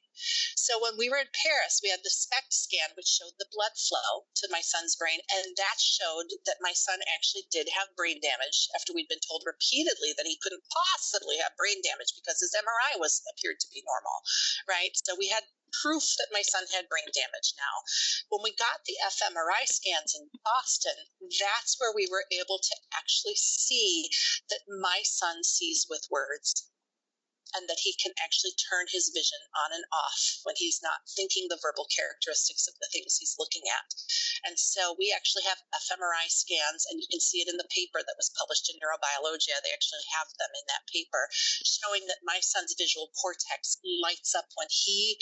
So 0.56 0.80
when 0.80 0.96
we 0.96 1.08
were 1.10 1.18
in 1.18 1.28
Paris, 1.34 1.80
we 1.82 1.90
had 1.90 2.02
the 2.02 2.10
SPECT 2.10 2.52
scan, 2.52 2.90
which 2.94 3.08
showed 3.08 3.34
the 3.38 3.50
blood 3.50 3.76
flow 3.76 4.26
to 4.36 4.48
my 4.50 4.60
son's 4.60 4.96
brain, 4.96 5.20
and 5.34 5.56
that 5.56 5.80
showed 5.80 6.30
that 6.46 6.62
my 6.62 6.72
son 6.72 7.00
actually 7.14 7.46
did 7.50 7.68
have 7.70 7.94
brain 7.96 8.20
damage 8.20 8.68
after 8.74 8.92
we'd 8.92 9.08
been 9.08 9.20
told 9.20 9.44
repeatedly 9.44 10.12
that 10.16 10.26
he 10.26 10.38
couldn't 10.38 10.64
possibly 10.70 11.38
have 11.38 11.56
brain 11.56 11.82
damage 11.82 12.14
because 12.14 12.40
his 12.40 12.54
MRI 12.54 12.98
was 12.98 13.22
appeared 13.30 13.60
to 13.60 13.70
be 13.70 13.82
normal, 13.84 14.22
right? 14.68 14.94
So 14.94 15.14
we 15.14 15.28
had 15.28 15.44
proof 15.72 16.04
that 16.18 16.32
my 16.32 16.42
son 16.42 16.64
had 16.72 16.88
brain 16.88 17.08
damage 17.12 17.54
now. 17.56 17.76
When 18.28 18.42
we 18.42 18.54
got 18.54 18.84
the 18.84 18.96
fMRI 19.04 19.66
scans 19.66 20.14
in 20.14 20.30
Boston, 20.44 20.96
that's 21.20 21.76
where 21.78 21.92
we 21.94 22.08
were 22.10 22.24
able 22.32 22.58
to 22.58 22.76
actually 22.94 23.36
see 23.36 24.08
that 24.50 24.64
my 24.68 25.02
son 25.04 25.44
sees 25.44 25.86
with 25.88 26.08
words 26.10 26.68
and 27.56 27.68
that 27.68 27.80
he 27.80 27.96
can 27.96 28.12
actually 28.20 28.52
turn 28.56 28.84
his 28.92 29.08
vision 29.14 29.40
on 29.56 29.72
and 29.72 29.84
off 29.92 30.44
when 30.44 30.56
he's 30.58 30.80
not 30.84 31.00
thinking 31.16 31.48
the 31.48 31.60
verbal 31.62 31.88
characteristics 31.88 32.68
of 32.68 32.76
the 32.80 32.90
things 32.92 33.16
he's 33.16 33.40
looking 33.40 33.64
at. 33.72 33.88
And 34.44 34.58
so 34.58 34.96
we 34.98 35.14
actually 35.14 35.48
have 35.48 35.64
fMRI 35.72 36.28
scans, 36.28 36.84
and 36.90 37.00
you 37.00 37.08
can 37.08 37.20
see 37.20 37.40
it 37.40 37.48
in 37.48 37.56
the 37.56 37.72
paper 37.72 38.04
that 38.04 38.20
was 38.20 38.34
published 38.36 38.68
in 38.68 38.76
Neurobiologia. 38.76 39.56
They 39.64 39.72
actually 39.72 40.04
have 40.12 40.28
them 40.36 40.52
in 40.52 40.66
that 40.68 40.84
paper, 40.92 41.28
showing 41.64 42.04
that 42.08 42.24
my 42.24 42.40
son's 42.44 42.76
visual 42.76 43.08
cortex 43.16 43.80
lights 43.82 44.34
up 44.36 44.52
when 44.56 44.68
he 44.68 45.16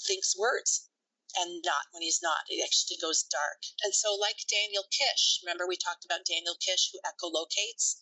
thinks 0.00 0.36
words 0.36 0.88
and 1.36 1.62
not 1.64 1.86
when 1.92 2.02
he's 2.02 2.22
not. 2.22 2.46
It 2.48 2.62
actually 2.62 2.96
goes 3.00 3.24
dark. 3.24 3.62
And 3.82 3.94
so, 3.94 4.14
like 4.14 4.46
Daniel 4.50 4.84
Kish, 4.90 5.40
remember 5.42 5.66
we 5.66 5.76
talked 5.76 6.04
about 6.04 6.24
Daniel 6.24 6.54
Kish 6.54 6.90
who 6.92 7.00
echolocates? 7.02 7.96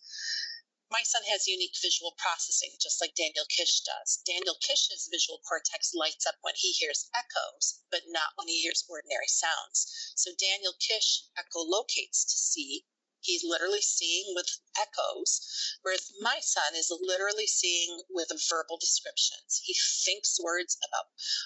My 0.91 1.01
son 1.01 1.23
has 1.23 1.47
unique 1.47 1.75
visual 1.81 2.13
processing, 2.17 2.77
just 2.79 3.01
like 3.01 3.15
Daniel 3.15 3.45
Kish 3.49 3.81
does. 3.81 4.17
Daniel 4.25 4.55
Kish's 4.61 5.09
visual 5.09 5.39
cortex 5.39 5.93
lights 5.95 6.27
up 6.27 6.35
when 6.41 6.53
he 6.55 6.71
hears 6.73 7.09
echoes, 7.15 7.81
but 7.89 8.03
not 8.07 8.33
when 8.35 8.47
he 8.47 8.61
hears 8.61 8.85
ordinary 8.87 9.27
sounds. 9.27 10.13
So 10.15 10.31
Daniel 10.37 10.73
Kish 10.79 11.23
echolocates 11.35 12.25
to 12.29 12.37
see 12.37 12.85
He's 13.23 13.43
literally 13.43 13.81
seeing 13.81 14.35
with 14.35 14.59
echoes, 14.77 15.39
whereas 15.81 16.11
my 16.19 16.39
son 16.41 16.75
is 16.75 16.91
literally 17.01 17.47
seeing 17.47 18.03
with 18.09 18.29
verbal 18.49 18.77
descriptions. 18.77 19.61
He 19.63 19.75
thinks 20.03 20.39
words 20.39 20.77
about 20.87 21.05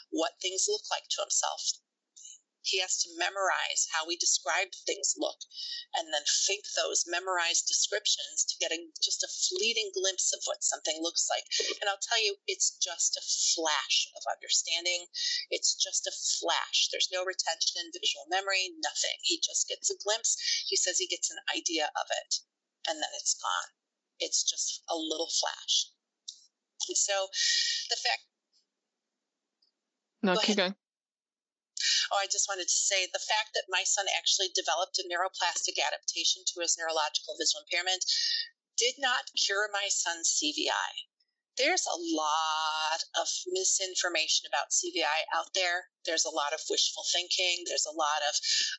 what 0.10 0.42
things 0.42 0.66
look 0.68 0.90
like 0.90 1.08
to 1.12 1.22
himself. 1.22 1.62
He 2.68 2.84
has 2.84 3.00
to 3.08 3.16
memorize 3.16 3.88
how 3.96 4.04
we 4.04 4.20
describe 4.20 4.76
things 4.84 5.16
look 5.16 5.40
and 5.96 6.12
then 6.12 6.28
think 6.46 6.68
those 6.76 7.08
memorized 7.08 7.64
descriptions 7.64 8.44
to 8.44 8.60
get 8.60 8.76
a, 8.76 8.92
just 9.00 9.24
a 9.24 9.32
fleeting 9.32 9.92
glimpse 9.96 10.36
of 10.36 10.44
what 10.44 10.68
something 10.68 11.00
looks 11.00 11.32
like. 11.32 11.48
And 11.80 11.88
I'll 11.88 12.04
tell 12.04 12.20
you, 12.20 12.36
it's 12.46 12.76
just 12.76 13.16
a 13.16 13.24
flash 13.56 14.12
of 14.20 14.28
understanding. 14.28 15.08
It's 15.50 15.80
just 15.80 16.06
a 16.08 16.12
flash. 16.12 16.92
There's 16.92 17.08
no 17.12 17.24
retention, 17.24 17.80
in 17.80 17.96
visual 17.96 18.28
memory, 18.28 18.76
nothing. 18.84 19.18
He 19.24 19.40
just 19.40 19.68
gets 19.68 19.88
a 19.88 19.96
glimpse. 20.04 20.36
He 20.68 20.76
says 20.76 21.00
he 21.00 21.08
gets 21.08 21.32
an 21.32 21.40
idea 21.56 21.88
of 21.96 22.08
it 22.12 22.44
and 22.88 23.00
then 23.00 23.12
it's 23.16 23.36
gone. 23.40 23.72
It's 24.20 24.44
just 24.44 24.84
a 24.90 24.96
little 24.96 25.30
flash. 25.32 25.88
And 26.88 26.98
so 26.98 27.28
the 27.90 27.96
fact. 27.96 28.24
No, 30.24 30.36
keep 30.38 30.58
going. 30.58 30.76
Oh, 32.12 32.18
I 32.18 32.28
just 32.28 32.48
wanted 32.48 32.68
to 32.68 32.78
say 32.78 33.06
the 33.06 33.20
fact 33.20 33.54
that 33.54 33.70
my 33.70 33.84
son 33.84 34.06
actually 34.18 34.50
developed 34.56 35.00
a 35.00 35.04
neuroplastic 35.04 35.78
adaptation 35.78 36.44
to 36.46 36.62
his 36.62 36.78
neurological 36.78 37.36
visual 37.38 37.62
impairment 37.62 38.06
did 38.78 38.96
not 38.98 39.32
cure 39.36 39.70
my 39.72 39.88
son's 39.90 40.30
CVI. 40.38 41.08
There's 41.58 41.86
a 41.86 41.98
lot 41.98 43.02
of 43.16 43.28
misinformation 43.48 44.46
about 44.48 44.70
CVI 44.70 45.26
out 45.34 45.54
there. 45.56 45.90
There's 46.06 46.26
a 46.26 46.30
lot 46.30 46.54
of 46.54 46.62
wishful 46.70 47.04
thinking. 47.12 47.66
There's 47.66 47.88
a 47.88 47.98
lot 47.98 48.22
of, 48.30 48.36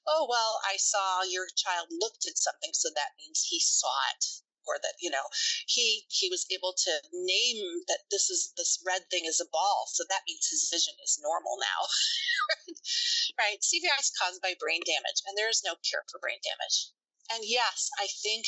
oh, 0.06 0.26
well, 0.30 0.60
I 0.64 0.76
saw 0.76 1.22
your 1.22 1.48
child 1.56 1.88
looked 1.90 2.26
at 2.26 2.38
something, 2.38 2.70
so 2.72 2.88
that 2.94 3.18
means 3.18 3.46
he 3.50 3.58
saw 3.58 3.94
it 4.14 4.42
or 4.68 4.76
that 4.82 4.94
you 5.00 5.10
know 5.10 5.26
he 5.66 6.04
he 6.08 6.28
was 6.28 6.46
able 6.52 6.74
to 6.76 6.92
name 7.12 7.82
that 7.88 8.04
this 8.10 8.30
is 8.30 8.52
this 8.56 8.78
red 8.86 9.08
thing 9.10 9.24
is 9.24 9.40
a 9.40 9.48
ball 9.50 9.88
so 9.88 10.04
that 10.08 10.22
means 10.28 10.46
his 10.46 10.68
vision 10.70 10.94
is 11.02 11.18
normal 11.22 11.56
now. 11.60 11.80
Right? 13.38 13.60
Cvi 13.60 13.86
is 14.00 14.10
caused 14.18 14.42
by 14.42 14.54
brain 14.58 14.80
damage 14.84 15.20
and 15.26 15.36
there 15.36 15.48
is 15.48 15.62
no 15.64 15.74
cure 15.84 16.04
for 16.10 16.18
brain 16.18 16.38
damage. 16.42 16.90
And 17.30 17.44
yes 17.44 17.90
i 17.98 18.06
think 18.22 18.46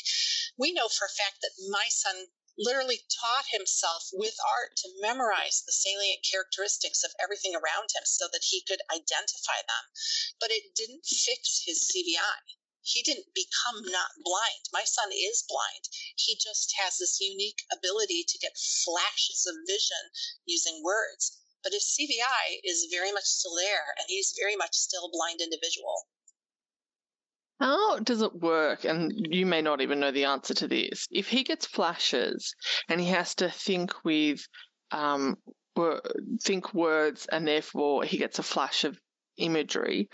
we 0.57 0.73
know 0.73 0.89
for 0.89 1.07
a 1.07 1.17
fact 1.17 1.41
that 1.43 1.57
my 1.69 1.87
son 1.89 2.29
literally 2.61 3.01
taught 3.09 3.47
himself 3.49 4.11
with 4.13 4.37
art 4.45 4.77
to 4.77 4.89
memorize 5.01 5.63
the 5.65 5.73
salient 5.73 6.21
characteristics 6.21 7.03
of 7.05 7.15
everything 7.23 7.55
around 7.55 7.89
him 7.95 8.05
so 8.05 8.29
that 8.33 8.45
he 8.45 8.61
could 8.61 8.81
identify 8.93 9.57
them. 9.65 9.85
But 10.39 10.51
it 10.51 10.75
didn't 10.75 11.07
fix 11.07 11.65
his 11.65 11.89
cvi 11.89 12.21
he 12.83 13.03
didn't 13.03 13.35
become 13.35 13.83
not 13.91 14.11
blind. 14.25 14.69
My 14.73 14.85
son 14.85 15.11
is 15.13 15.45
blind. 15.49 15.89
He 16.17 16.35
just 16.35 16.75
has 16.79 16.99
this 16.99 17.21
unique 17.21 17.63
ability 17.73 18.25
to 18.27 18.39
get 18.39 18.57
flashes 18.57 19.47
of 19.47 19.55
vision 19.67 20.11
using 20.47 20.83
words. 20.83 21.39
But 21.63 21.73
his 21.73 21.85
CVI 21.85 22.61
is 22.65 22.89
very 22.91 23.13
much 23.13 23.25
still 23.25 23.55
there, 23.55 23.95
and 23.99 24.07
he's 24.09 24.35
very 24.39 24.57
much 24.57 24.75
still 24.75 25.07
a 25.07 25.11
blind 25.11 25.41
individual. 25.41 26.09
How 27.61 27.99
does 27.99 28.23
it 28.23 28.35
work? 28.35 28.85
And 28.85 29.13
you 29.31 29.45
may 29.45 29.61
not 29.61 29.83
even 29.83 30.01
know 30.01 30.11
the 30.11 30.25
answer 30.25 30.55
to 30.55 30.67
this. 30.67 31.07
If 31.11 31.29
he 31.29 31.45
gets 31.45 31.67
flashes 31.67 32.55
and 32.89 32.99
he 32.99 33.09
has 33.09 33.35
to 33.37 33.51
think 33.51 33.93
with 34.03 34.49
um, 34.91 35.37
think 36.43 36.73
words, 36.73 37.27
and 37.31 37.47
therefore 37.47 38.05
he 38.05 38.17
gets 38.17 38.39
a 38.39 38.43
flash 38.43 38.85
of 38.85 38.99
imagery, 39.37 40.09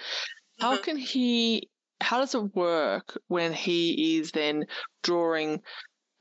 how 0.59 0.74
mm-hmm. 0.74 0.82
can 0.82 0.97
he 0.97 1.70
how 2.01 2.18
does 2.18 2.35
it 2.35 2.55
work 2.55 3.18
when 3.28 3.52
he 3.52 4.18
is 4.18 4.31
then 4.32 4.66
drawing 5.02 5.62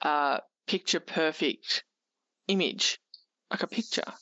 a 0.01 0.41
picture 0.67 0.99
perfect 0.99 1.83
image, 2.47 2.99
like 3.51 3.63
a 3.63 3.67
picture? 3.67 4.03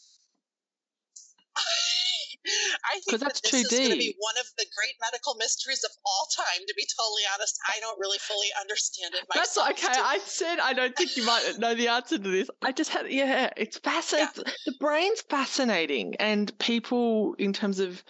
I 2.46 3.00
think 3.00 3.22
that 3.22 3.40
this 3.42 3.52
2D. 3.54 3.72
is 3.72 3.80
going 3.80 3.92
to 3.92 3.98
be 3.98 4.16
one 4.20 4.36
of 4.40 4.46
the 4.58 4.66
great 4.76 4.96
medical 5.02 5.36
mysteries 5.36 5.84
of 5.84 5.92
all 6.06 6.28
time. 6.36 6.66
To 6.68 6.74
be 6.76 6.86
totally 6.98 7.22
honest, 7.34 7.58
I 7.68 7.80
don't 7.80 7.98
really 8.00 8.18
fully 8.18 8.50
understand 8.60 9.14
it 9.16 9.26
myself. 9.30 9.76
That's 9.78 9.86
okay. 9.86 10.02
I 10.02 10.20
said 10.26 10.60
I 10.60 10.74
don't 10.74 10.96
think 10.96 11.16
you 11.16 11.26
might 11.26 11.54
know 11.58 11.74
the 11.74 11.88
answer 11.88 12.18
to 12.18 12.30
this. 12.30 12.50
I 12.62 12.72
just 12.72 12.90
had 12.90 13.10
yeah, 13.10 13.50
it's 13.56 13.78
fascinating. 13.78 14.44
Yeah. 14.46 14.54
The 14.66 14.74
brain's 14.80 15.22
fascinating, 15.22 16.16
and 16.16 16.58
people 16.60 17.36
in 17.40 17.54
terms 17.54 17.80
of 17.80 18.04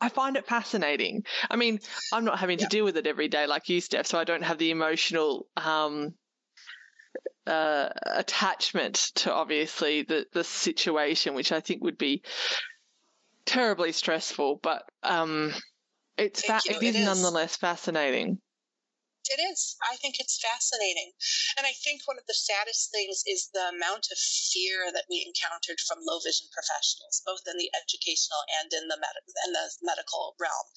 I 0.00 0.08
find 0.08 0.36
it 0.36 0.46
fascinating. 0.46 1.24
I 1.50 1.56
mean, 1.56 1.80
I'm 2.12 2.24
not 2.24 2.38
having 2.38 2.58
to 2.58 2.66
deal 2.66 2.84
with 2.84 2.96
it 2.96 3.06
every 3.06 3.28
day 3.28 3.46
like 3.46 3.68
you, 3.68 3.80
Steph, 3.80 4.06
so 4.06 4.18
I 4.18 4.24
don't 4.24 4.44
have 4.44 4.58
the 4.58 4.70
emotional 4.70 5.48
um, 5.56 6.14
uh, 7.46 7.88
attachment 8.06 8.94
to 9.16 9.32
obviously 9.32 10.02
the, 10.02 10.26
the 10.32 10.44
situation, 10.44 11.34
which 11.34 11.50
I 11.52 11.60
think 11.60 11.82
would 11.82 11.98
be 11.98 12.22
terribly 13.46 13.92
stressful. 13.92 14.60
But 14.62 14.84
um, 15.02 15.52
it's 16.16 16.42
fa- 16.42 16.60
it 16.66 16.82
is, 16.82 16.94
it 16.94 16.98
is 17.00 17.06
nonetheless 17.06 17.56
fascinating. 17.56 18.38
It 19.30 19.40
is. 19.40 19.76
I 19.82 19.96
think 19.96 20.20
it's 20.20 20.38
fascinating. 20.38 21.12
And 21.56 21.66
I 21.66 21.72
think 21.72 22.02
one 22.04 22.18
of 22.18 22.26
the 22.26 22.34
saddest 22.34 22.90
things 22.90 23.24
is 23.26 23.48
the 23.52 23.72
amount 23.72 24.08
of 24.12 24.18
fear 24.18 24.92
that 24.92 25.06
we 25.08 25.24
encountered 25.24 25.80
from 25.80 26.04
low 26.04 26.20
vision 26.20 26.48
professionals, 26.52 27.22
both 27.24 27.42
in 27.48 27.56
the 27.56 27.70
educational 27.72 28.44
and 28.60 28.72
in 28.72 28.88
the, 28.88 28.98
med- 29.00 29.24
in 29.46 29.52
the 29.52 29.66
medical 29.82 30.36
realm. 30.38 30.68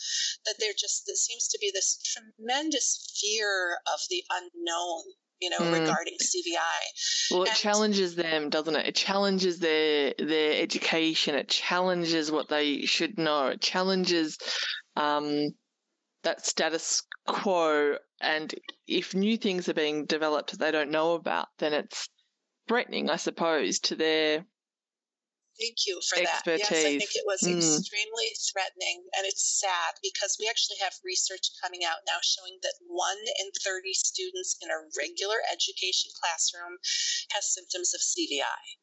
That 0.46 0.56
there 0.60 0.74
just 0.78 1.06
there 1.06 1.20
seems 1.20 1.48
to 1.50 1.60
be 1.60 1.72
this 1.74 2.00
tremendous 2.02 3.12
fear 3.20 3.80
of 3.88 4.00
the 4.10 4.24
unknown 4.32 5.04
you 5.40 5.50
know, 5.50 5.60
mm. 5.60 5.72
regarding 5.72 6.16
CVI. 6.16 7.30
Well, 7.32 7.44
it 7.44 7.50
and, 7.50 7.58
challenges 7.58 8.16
them, 8.16 8.50
doesn't 8.50 8.76
it? 8.76 8.88
It 8.88 8.96
challenges 8.96 9.60
their 9.60 10.14
their 10.18 10.62
education. 10.62 11.36
It 11.36 11.50
challenges 11.50 12.32
what 12.32 12.50
they 12.50 12.86
should 12.86 13.18
know. 13.18 13.48
It 13.48 13.62
challenges 13.62 14.38
um, 14.96 15.50
that 16.28 16.46
status 16.46 17.04
quo. 17.26 17.98
And 18.20 18.54
if 18.86 19.16
new 19.16 19.38
things 19.38 19.70
are 19.70 19.74
being 19.74 20.06
developed 20.06 20.52
that 20.52 20.60
they 20.60 20.72
don't 20.72 20.92
know 20.92 21.14
about, 21.14 21.48
then 21.60 21.72
it's 21.72 22.10
threatening, 22.68 23.10
I 23.10 23.16
suppose, 23.16 23.80
to 23.88 23.96
their 23.96 24.44
Thank 25.58 25.90
you 25.90 25.98
for 26.06 26.22
expertise. 26.22 26.70
that. 26.70 26.78
Yes, 26.78 26.86
I 26.86 27.02
think 27.02 27.16
it 27.18 27.26
was 27.26 27.42
mm. 27.42 27.58
extremely 27.58 28.30
threatening, 28.46 29.10
and 29.18 29.26
it's 29.26 29.42
sad 29.42 29.98
because 30.06 30.38
we 30.38 30.46
actually 30.46 30.78
have 30.86 30.94
research 31.02 31.50
coming 31.58 31.82
out 31.82 32.06
now 32.06 32.22
showing 32.22 32.62
that 32.62 32.78
one 32.86 33.18
in 33.42 33.50
30 33.66 33.90
students 33.98 34.54
in 34.62 34.70
a 34.70 34.86
regular 34.94 35.42
education 35.50 36.14
classroom 36.14 36.78
has 37.34 37.50
symptoms 37.50 37.90
of 37.98 38.06
CVI, 38.06 38.78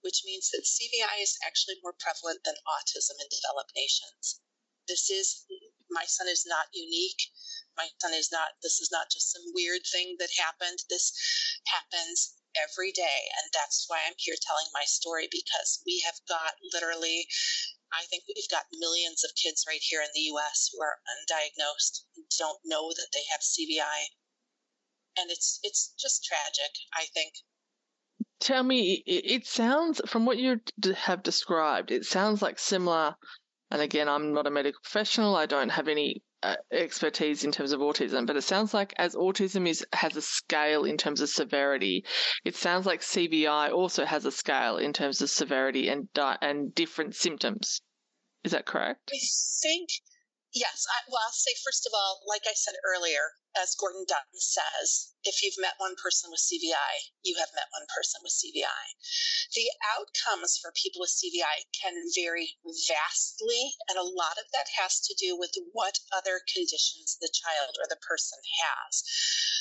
which 0.00 0.24
means 0.24 0.48
that 0.56 0.64
CVI 0.64 1.20
is 1.20 1.36
actually 1.44 1.76
more 1.84 1.92
prevalent 2.00 2.40
than 2.48 2.56
autism 2.64 3.20
in 3.20 3.28
developed 3.28 3.76
nations. 3.76 4.40
This 4.88 5.12
is 5.12 5.44
my 5.90 6.04
son 6.06 6.28
is 6.28 6.44
not 6.46 6.66
unique. 6.72 7.30
My 7.76 7.88
son 8.00 8.14
is 8.14 8.30
not, 8.32 8.56
this 8.62 8.80
is 8.80 8.90
not 8.90 9.10
just 9.10 9.32
some 9.32 9.44
weird 9.54 9.82
thing 9.92 10.16
that 10.18 10.30
happened. 10.38 10.80
This 10.88 11.12
happens 11.66 12.34
every 12.56 12.92
day. 12.92 13.28
And 13.36 13.50
that's 13.52 13.84
why 13.88 14.00
I'm 14.06 14.16
here 14.16 14.36
telling 14.40 14.66
my 14.72 14.84
story 14.84 15.28
because 15.30 15.82
we 15.86 16.02
have 16.04 16.16
got 16.28 16.56
literally, 16.72 17.28
I 17.92 18.04
think 18.08 18.24
we've 18.26 18.48
got 18.50 18.64
millions 18.72 19.24
of 19.24 19.36
kids 19.36 19.64
right 19.68 19.82
here 19.82 20.00
in 20.00 20.08
the 20.14 20.32
US 20.32 20.70
who 20.72 20.80
are 20.82 20.98
undiagnosed 21.06 22.00
don't 22.38 22.60
know 22.64 22.90
that 22.90 23.08
they 23.12 23.22
have 23.30 23.40
CVI. 23.40 24.10
And 25.18 25.30
it's 25.30 25.60
it's 25.62 25.94
just 25.98 26.24
tragic, 26.24 26.72
I 26.94 27.06
think. 27.14 27.32
Tell 28.38 28.62
me, 28.62 29.02
it 29.06 29.46
sounds 29.46 30.00
from 30.06 30.26
what 30.26 30.36
you 30.36 30.60
have 30.94 31.22
described, 31.22 31.90
it 31.90 32.04
sounds 32.04 32.42
like 32.42 32.58
similar 32.58 33.16
and 33.70 33.82
again, 33.82 34.08
I'm 34.08 34.32
not 34.32 34.46
a 34.46 34.50
medical 34.50 34.80
professional. 34.82 35.34
I 35.34 35.46
don't 35.46 35.70
have 35.70 35.88
any 35.88 36.22
uh, 36.42 36.54
expertise 36.70 37.42
in 37.42 37.50
terms 37.50 37.72
of 37.72 37.80
autism, 37.80 38.26
but 38.26 38.36
it 38.36 38.42
sounds 38.42 38.72
like 38.72 38.94
as 38.98 39.16
autism 39.16 39.66
is 39.66 39.84
has 39.92 40.16
a 40.16 40.22
scale 40.22 40.84
in 40.84 40.96
terms 40.96 41.20
of 41.20 41.28
severity, 41.28 42.04
it 42.44 42.54
sounds 42.54 42.86
like 42.86 43.00
CVI 43.00 43.72
also 43.72 44.04
has 44.04 44.24
a 44.24 44.30
scale 44.30 44.76
in 44.76 44.92
terms 44.92 45.20
of 45.20 45.30
severity 45.30 45.88
and 45.88 46.12
di- 46.12 46.38
and 46.40 46.74
different 46.74 47.16
symptoms. 47.16 47.80
Is 48.44 48.52
that 48.52 48.66
correct? 48.66 49.10
I 49.12 49.18
think 49.62 49.88
yes. 50.54 50.86
I, 50.88 51.10
well, 51.10 51.22
I'll 51.24 51.32
say 51.32 51.52
first 51.64 51.86
of 51.86 51.92
all, 51.92 52.20
like 52.28 52.42
I 52.46 52.54
said 52.54 52.74
earlier, 52.86 53.32
as 53.56 53.74
Gordon 53.74 54.04
Dutton 54.06 54.38
says, 54.38 55.16
if 55.26 55.42
you've 55.42 55.58
met 55.58 55.74
one 55.78 55.98
person 55.98 56.30
with 56.30 56.40
CVI, 56.40 57.10
you 57.24 57.34
have 57.38 57.50
met 57.56 57.66
one 57.74 57.86
person 57.90 58.22
with 58.22 58.30
CVI. 58.30 58.84
The 59.54 59.66
outcomes 59.96 60.58
for 60.60 60.70
people 60.78 61.02
with 61.02 61.10
CVI 61.10 61.66
can 61.74 61.98
vary 62.14 62.54
vastly, 62.62 63.74
and 63.90 63.98
a 63.98 64.06
lot 64.06 64.38
of 64.38 64.46
that 64.54 64.70
has 64.78 65.02
to 65.08 65.14
do 65.18 65.34
with 65.34 65.50
what 65.72 65.98
other 66.14 66.38
conditions 66.46 67.18
the 67.18 67.32
child 67.32 67.74
or 67.82 67.90
the 67.90 68.00
person 68.06 68.38
has. 68.62 69.02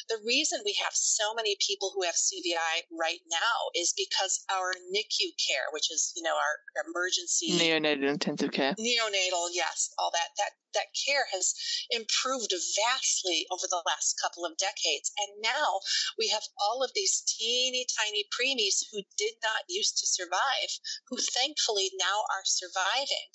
The 0.09 0.21
reason 0.21 0.61
we 0.61 0.77
have 0.83 0.93
so 0.93 1.33
many 1.33 1.57
people 1.57 1.89
who 1.95 2.05
have 2.05 2.13
CVI 2.13 2.85
right 2.93 3.25
now 3.25 3.73
is 3.73 3.93
because 3.97 4.45
our 4.53 4.73
NICU 4.93 5.33
care, 5.41 5.73
which 5.73 5.89
is, 5.89 6.13
you 6.15 6.21
know, 6.21 6.37
our 6.37 6.55
emergency 6.85 7.57
neonatal 7.57 8.05
intensive 8.05 8.51
care. 8.51 8.75
Neonatal, 8.77 9.49
yes, 9.49 9.89
all 9.97 10.11
that 10.13 10.29
that 10.37 10.53
that 10.75 10.91
care 10.93 11.25
has 11.31 11.55
improved 11.89 12.53
vastly 12.75 13.47
over 13.49 13.65
the 13.65 13.81
last 13.85 14.19
couple 14.21 14.45
of 14.45 14.57
decades. 14.57 15.11
And 15.17 15.41
now 15.41 15.81
we 16.17 16.29
have 16.29 16.43
all 16.59 16.83
of 16.83 16.91
these 16.93 17.21
teeny 17.21 17.85
tiny 17.85 18.27
preemies 18.31 18.83
who 18.91 19.03
did 19.17 19.35
not 19.43 19.63
used 19.67 19.97
to 19.99 20.07
survive, 20.07 20.79
who 21.09 21.17
thankfully 21.17 21.91
now 21.95 22.25
are 22.31 22.45
surviving. 22.45 23.29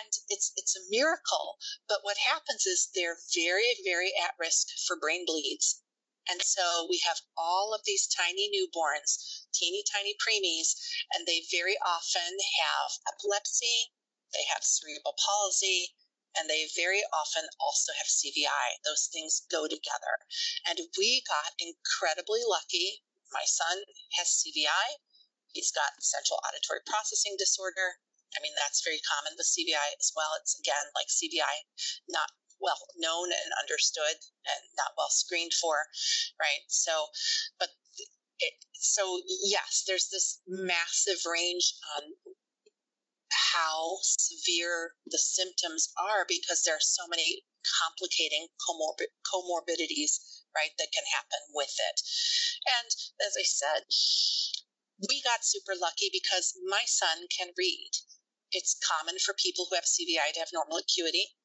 And 0.00 0.12
it's 0.28 0.52
it's 0.56 0.76
a 0.76 0.88
miracle. 0.90 1.58
But 1.88 2.00
what 2.02 2.18
happens 2.18 2.66
is 2.66 2.88
they're 2.94 3.18
very, 3.34 3.76
very 3.84 4.12
at 4.16 4.34
risk 4.38 4.68
for 4.86 4.96
brain 4.96 5.24
bleeds. 5.26 5.82
And 6.30 6.42
so 6.42 6.86
we 6.90 6.98
have 7.06 7.20
all 7.36 7.72
of 7.72 7.84
these 7.86 8.06
tiny 8.06 8.50
newborns, 8.52 9.46
teeny 9.54 9.82
tiny 9.82 10.14
preemies, 10.14 10.74
and 11.14 11.26
they 11.26 11.46
very 11.50 11.78
often 11.78 12.36
have 12.60 12.90
epilepsy, 13.08 13.92
they 14.34 14.44
have 14.52 14.62
cerebral 14.62 15.16
palsy, 15.24 15.94
and 16.36 16.48
they 16.48 16.68
very 16.76 17.02
often 17.12 17.48
also 17.60 17.92
have 17.96 18.06
CVI. 18.06 18.80
Those 18.84 19.08
things 19.12 19.46
go 19.50 19.66
together. 19.66 20.18
And 20.66 20.78
we 20.98 21.22
got 21.26 21.56
incredibly 21.58 22.44
lucky. 22.44 23.02
My 23.32 23.44
son 23.44 23.84
has 24.18 24.42
CVI. 24.42 25.00
He's 25.52 25.72
got 25.72 26.00
central 26.00 26.40
auditory 26.44 26.80
processing 26.86 27.36
disorder. 27.38 28.00
I 28.36 28.40
mean, 28.42 28.52
that's 28.56 28.84
very 28.84 29.00
common 29.00 29.32
with 29.36 29.48
CVI 29.48 29.96
as 29.98 30.12
well. 30.14 30.36
It's 30.36 30.58
again 30.60 30.92
like 30.94 31.08
CVI, 31.08 31.64
not 32.08 32.28
well 32.60 32.78
known 32.98 33.30
and 33.32 33.50
understood 33.58 34.18
and 34.44 34.62
not 34.76 34.92
well 34.96 35.10
screened 35.10 35.54
for, 35.54 35.86
right? 36.38 36.62
So, 36.68 37.08
but 37.58 37.70
it, 38.40 38.54
so 38.74 39.20
yes, 39.26 39.84
there's 39.86 40.08
this 40.10 40.40
massive 40.46 41.24
range 41.26 41.74
on 41.96 42.14
how 43.30 43.98
severe 44.02 44.94
the 45.06 45.18
symptoms 45.18 45.88
are 45.98 46.24
because 46.28 46.62
there 46.62 46.76
are 46.76 46.84
so 46.84 47.06
many 47.08 47.44
complicating 47.82 48.48
comorbid, 48.62 49.12
comorbidities, 49.26 50.44
right, 50.54 50.72
that 50.78 50.92
can 50.92 51.04
happen 51.12 51.40
with 51.54 51.74
it. 51.76 52.00
And 52.80 52.90
as 53.26 53.36
I 53.36 53.44
said, 53.44 53.84
we 55.08 55.22
got 55.22 55.44
super 55.44 55.74
lucky 55.78 56.10
because 56.12 56.54
my 56.66 56.82
son 56.86 57.28
can 57.36 57.48
read. 57.56 57.90
It's 58.52 58.80
common 58.80 59.18
for 59.18 59.34
people 59.34 59.66
who 59.68 59.76
have 59.76 59.84
CVI 59.84 60.32
to 60.34 60.40
have 60.40 60.52
normal 60.52 60.78
acuity. 60.78 61.36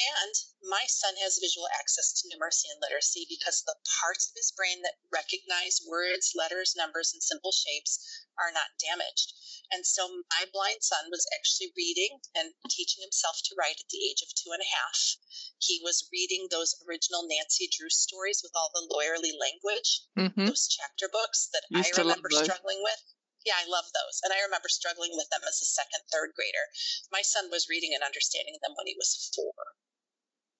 And 0.00 0.34
my 0.62 0.84
son 0.88 1.16
has 1.20 1.38
visual 1.38 1.68
access 1.68 2.12
to 2.12 2.28
numeracy 2.28 2.70
and 2.72 2.80
literacy 2.80 3.26
because 3.28 3.62
the 3.62 3.76
parts 4.00 4.28
of 4.28 4.34
his 4.34 4.50
brain 4.50 4.82
that 4.82 4.98
recognize 5.12 5.80
words, 5.86 6.32
letters, 6.34 6.74
numbers, 6.76 7.12
and 7.12 7.22
simple 7.22 7.52
shapes 7.52 8.00
are 8.38 8.50
not 8.50 8.78
damaged. 8.80 9.34
And 9.70 9.86
so 9.86 10.08
my 10.08 10.44
blind 10.52 10.82
son 10.82 11.10
was 11.10 11.26
actually 11.34 11.72
reading 11.76 12.20
and 12.34 12.54
teaching 12.68 13.02
himself 13.02 13.40
to 13.44 13.54
write 13.58 13.80
at 13.80 13.88
the 13.88 14.04
age 14.04 14.22
of 14.22 14.34
two 14.34 14.52
and 14.52 14.62
a 14.62 14.74
half. 14.74 15.16
He 15.58 15.80
was 15.82 16.08
reading 16.12 16.48
those 16.50 16.74
original 16.88 17.26
Nancy 17.26 17.68
Drew 17.68 17.90
stories 17.90 18.42
with 18.42 18.52
all 18.54 18.70
the 18.74 18.86
lawyerly 18.88 19.32
language, 19.38 20.02
mm-hmm. 20.16 20.46
those 20.46 20.68
chapter 20.68 21.08
books 21.08 21.48
that 21.52 21.64
Used 21.70 21.98
I 21.98 22.02
remember 22.02 22.30
struggling 22.30 22.82
with. 22.82 23.02
Yeah, 23.44 23.60
I 23.60 23.68
love 23.68 23.92
those. 23.92 24.24
And 24.24 24.32
I 24.32 24.40
remember 24.40 24.68
struggling 24.72 25.12
with 25.12 25.28
them 25.28 25.44
as 25.44 25.60
a 25.60 25.68
second, 25.68 26.00
third 26.08 26.32
grader. 26.34 26.72
My 27.12 27.20
son 27.20 27.50
was 27.52 27.68
reading 27.68 27.92
and 27.92 28.02
understanding 28.02 28.56
them 28.64 28.72
when 28.76 28.88
he 28.88 28.96
was 28.96 29.30
four. 29.36 29.52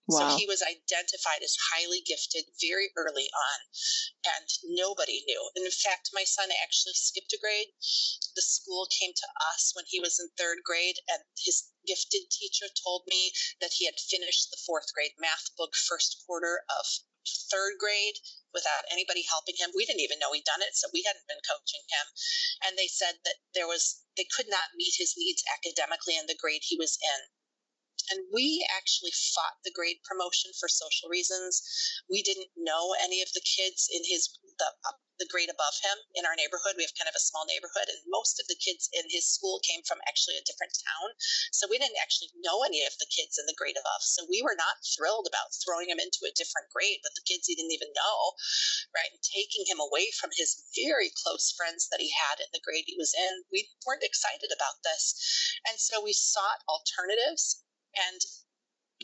Wow. 0.06 0.30
So 0.30 0.36
he 0.36 0.46
was 0.46 0.60
identified 0.60 1.40
as 1.42 1.56
highly 1.72 2.02
gifted 2.04 2.44
very 2.60 2.92
early 2.96 3.30
on, 3.32 3.58
and 4.36 4.48
nobody 4.64 5.24
knew. 5.26 5.50
And 5.56 5.64
in 5.64 5.72
fact, 5.72 6.10
my 6.12 6.24
son 6.24 6.50
actually 6.62 6.92
skipped 6.92 7.32
a 7.32 7.38
grade. 7.40 7.72
The 8.36 8.42
school 8.42 8.86
came 8.92 9.14
to 9.16 9.28
us 9.54 9.72
when 9.72 9.86
he 9.88 10.00
was 10.00 10.20
in 10.20 10.28
third 10.36 10.58
grade, 10.62 11.00
and 11.08 11.24
his 11.40 11.72
gifted 11.86 12.28
teacher 12.30 12.66
told 12.84 13.04
me 13.08 13.32
that 13.60 13.72
he 13.72 13.86
had 13.86 13.98
finished 13.98 14.50
the 14.50 14.60
fourth 14.66 14.92
grade 14.92 15.16
math 15.18 15.48
book 15.56 15.74
first 15.74 16.22
quarter 16.26 16.64
of 16.68 16.84
third 17.50 17.80
grade 17.80 18.20
without 18.52 18.84
anybody 18.92 19.24
helping 19.24 19.56
him. 19.56 19.72
We 19.74 19.86
didn't 19.86 20.04
even 20.04 20.18
know 20.18 20.32
he'd 20.32 20.44
done 20.44 20.60
it, 20.60 20.76
so 20.76 20.88
we 20.92 21.02
hadn't 21.06 21.26
been 21.26 21.40
coaching 21.48 21.80
him. 21.88 22.06
And 22.60 22.76
they 22.76 22.88
said 22.88 23.24
that 23.24 23.40
there 23.54 23.66
was 23.66 24.04
they 24.16 24.28
could 24.28 24.48
not 24.48 24.76
meet 24.76 24.94
his 25.00 25.16
needs 25.16 25.42
academically 25.48 26.16
in 26.16 26.26
the 26.26 26.36
grade 26.36 26.62
he 26.62 26.76
was 26.76 26.98
in. 27.00 27.20
And 28.10 28.26
we 28.32 28.66
actually 28.76 29.12
fought 29.34 29.62
the 29.64 29.72
grade 29.72 29.98
promotion 30.04 30.52
for 30.58 30.68
social 30.68 31.08
reasons. 31.08 31.62
We 32.10 32.22
didn't 32.22 32.50
know 32.56 32.94
any 33.00 33.22
of 33.22 33.32
the 33.32 33.44
kids 33.44 33.88
in 33.92 34.02
his 34.04 34.28
the 34.58 34.70
the 35.18 35.30
grade 35.30 35.50
above 35.50 35.78
him 35.78 35.98
in 36.18 36.26
our 36.26 36.34
neighborhood. 36.34 36.74
We 36.74 36.82
have 36.82 36.98
kind 36.98 37.06
of 37.06 37.14
a 37.14 37.22
small 37.22 37.46
neighborhood, 37.46 37.86
and 37.86 38.02
most 38.10 38.42
of 38.42 38.50
the 38.50 38.58
kids 38.58 38.90
in 38.90 39.06
his 39.10 39.26
school 39.30 39.62
came 39.62 39.82
from 39.86 40.02
actually 40.10 40.34
a 40.34 40.46
different 40.46 40.74
town. 40.74 41.14
So 41.54 41.70
we 41.70 41.78
didn't 41.78 42.02
actually 42.02 42.34
know 42.42 42.66
any 42.66 42.82
of 42.82 42.98
the 42.98 43.06
kids 43.06 43.38
in 43.38 43.46
the 43.46 43.54
grade 43.54 43.78
above. 43.78 44.02
So 44.02 44.26
we 44.26 44.42
were 44.42 44.58
not 44.58 44.82
thrilled 44.82 45.30
about 45.30 45.54
throwing 45.62 45.86
him 45.86 46.02
into 46.02 46.26
a 46.26 46.34
different 46.34 46.70
grade 46.74 46.98
with 47.06 47.14
the 47.14 47.26
kids 47.26 47.46
he 47.46 47.54
didn't 47.54 47.74
even 47.78 47.94
know, 47.94 48.18
right? 48.90 49.10
And 49.14 49.22
taking 49.22 49.70
him 49.70 49.78
away 49.78 50.10
from 50.18 50.34
his 50.34 50.66
very 50.74 51.14
close 51.14 51.54
friends 51.54 51.86
that 51.94 52.02
he 52.02 52.10
had 52.10 52.42
in 52.42 52.50
the 52.50 52.64
grade 52.66 52.90
he 52.90 52.98
was 52.98 53.14
in. 53.14 53.46
We 53.54 53.70
weren't 53.86 54.06
excited 54.06 54.50
about 54.50 54.82
this. 54.82 55.14
And 55.62 55.78
so 55.78 56.02
we 56.02 56.12
sought 56.12 56.66
alternatives 56.66 57.62
and 57.96 58.20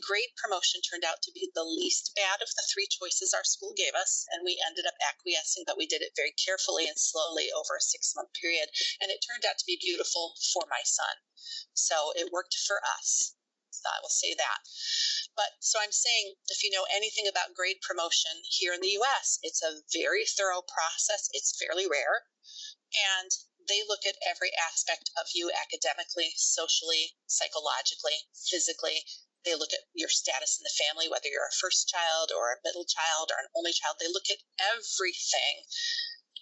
grade 0.01 0.33
promotion 0.39 0.81
turned 0.81 1.05
out 1.05 1.21
to 1.21 1.31
be 1.31 1.51
the 1.53 1.63
least 1.63 2.11
bad 2.15 2.41
of 2.41 2.49
the 2.55 2.65
three 2.71 2.87
choices 2.87 3.33
our 3.33 3.43
school 3.43 3.73
gave 3.75 3.93
us. 3.93 4.25
And 4.31 4.43
we 4.43 4.61
ended 4.65 4.85
up 4.87 4.97
acquiescing, 5.03 5.63
but 5.67 5.77
we 5.77 5.85
did 5.85 6.01
it 6.01 6.15
very 6.15 6.33
carefully 6.33 6.87
and 6.87 6.97
slowly 6.97 7.51
over 7.51 7.77
a 7.77 7.83
six 7.83 8.15
month 8.15 8.33
period. 8.33 8.69
And 8.99 9.11
it 9.11 9.23
turned 9.23 9.45
out 9.45 9.57
to 9.59 9.69
be 9.69 9.77
beautiful 9.79 10.35
for 10.53 10.63
my 10.69 10.81
son. 10.83 11.15
So 11.73 12.13
it 12.15 12.31
worked 12.31 12.55
for 12.67 12.81
us. 12.97 13.35
So 13.71 13.89
I 13.89 13.99
will 14.01 14.13
say 14.13 14.33
that. 14.37 14.59
But 15.35 15.57
so 15.59 15.79
I'm 15.81 15.91
saying 15.93 16.35
if 16.49 16.63
you 16.63 16.69
know 16.69 16.85
anything 16.93 17.25
about 17.27 17.55
grade 17.55 17.81
promotion 17.81 18.31
here 18.43 18.73
in 18.73 18.81
the 18.81 18.99
US, 19.01 19.39
it's 19.41 19.63
a 19.63 19.81
very 19.93 20.25
thorough 20.25 20.61
process. 20.61 21.29
It's 21.33 21.57
fairly 21.57 21.87
rare. 21.87 22.27
And 23.17 23.31
they 23.71 23.87
look 23.87 24.03
at 24.05 24.19
every 24.27 24.51
aspect 24.59 25.11
of 25.15 25.31
you 25.33 25.49
academically, 25.55 26.35
socially, 26.35 27.15
psychologically, 27.25 28.27
physically. 28.35 29.07
They 29.45 29.55
look 29.55 29.71
at 29.71 29.87
your 29.95 30.11
status 30.11 30.59
in 30.59 30.67
the 30.67 30.75
family, 30.75 31.07
whether 31.07 31.31
you're 31.31 31.47
a 31.47 31.55
first 31.55 31.87
child 31.87 32.35
or 32.35 32.51
a 32.51 32.59
middle 32.67 32.83
child 32.83 33.31
or 33.31 33.39
an 33.39 33.47
only 33.55 33.71
child. 33.71 33.95
They 33.95 34.11
look 34.11 34.29
at 34.29 34.43
everything. 34.59 35.63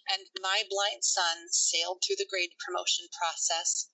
And 0.10 0.26
my 0.42 0.66
blind 0.68 1.06
son 1.06 1.54
sailed 1.54 2.02
through 2.02 2.18
the 2.18 2.26
grade 2.26 2.58
promotion 2.58 3.06
process 3.14 3.94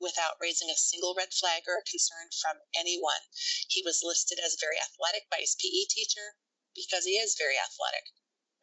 without 0.00 0.40
raising 0.40 0.70
a 0.70 0.80
single 0.80 1.14
red 1.14 1.32
flag 1.32 1.68
or 1.68 1.76
a 1.76 1.84
concern 1.84 2.32
from 2.40 2.56
anyone. 2.74 3.28
He 3.68 3.82
was 3.84 4.02
listed 4.02 4.40
as 4.40 4.56
very 4.58 4.80
athletic 4.80 5.28
by 5.28 5.44
his 5.44 5.56
PE 5.60 5.84
teacher 5.92 6.40
because 6.74 7.04
he 7.04 7.20
is 7.20 7.36
very 7.36 7.60
athletic. 7.60 8.08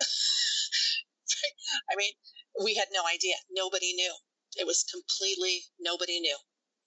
I 1.90 1.96
mean, 1.96 2.14
we 2.60 2.76
had 2.76 2.92
no 2.92 3.06
idea. 3.08 3.36
Nobody 3.52 3.94
knew. 3.94 4.14
It 4.60 4.68
was 4.68 4.84
completely 4.84 5.64
nobody 5.80 6.20
knew. 6.20 6.38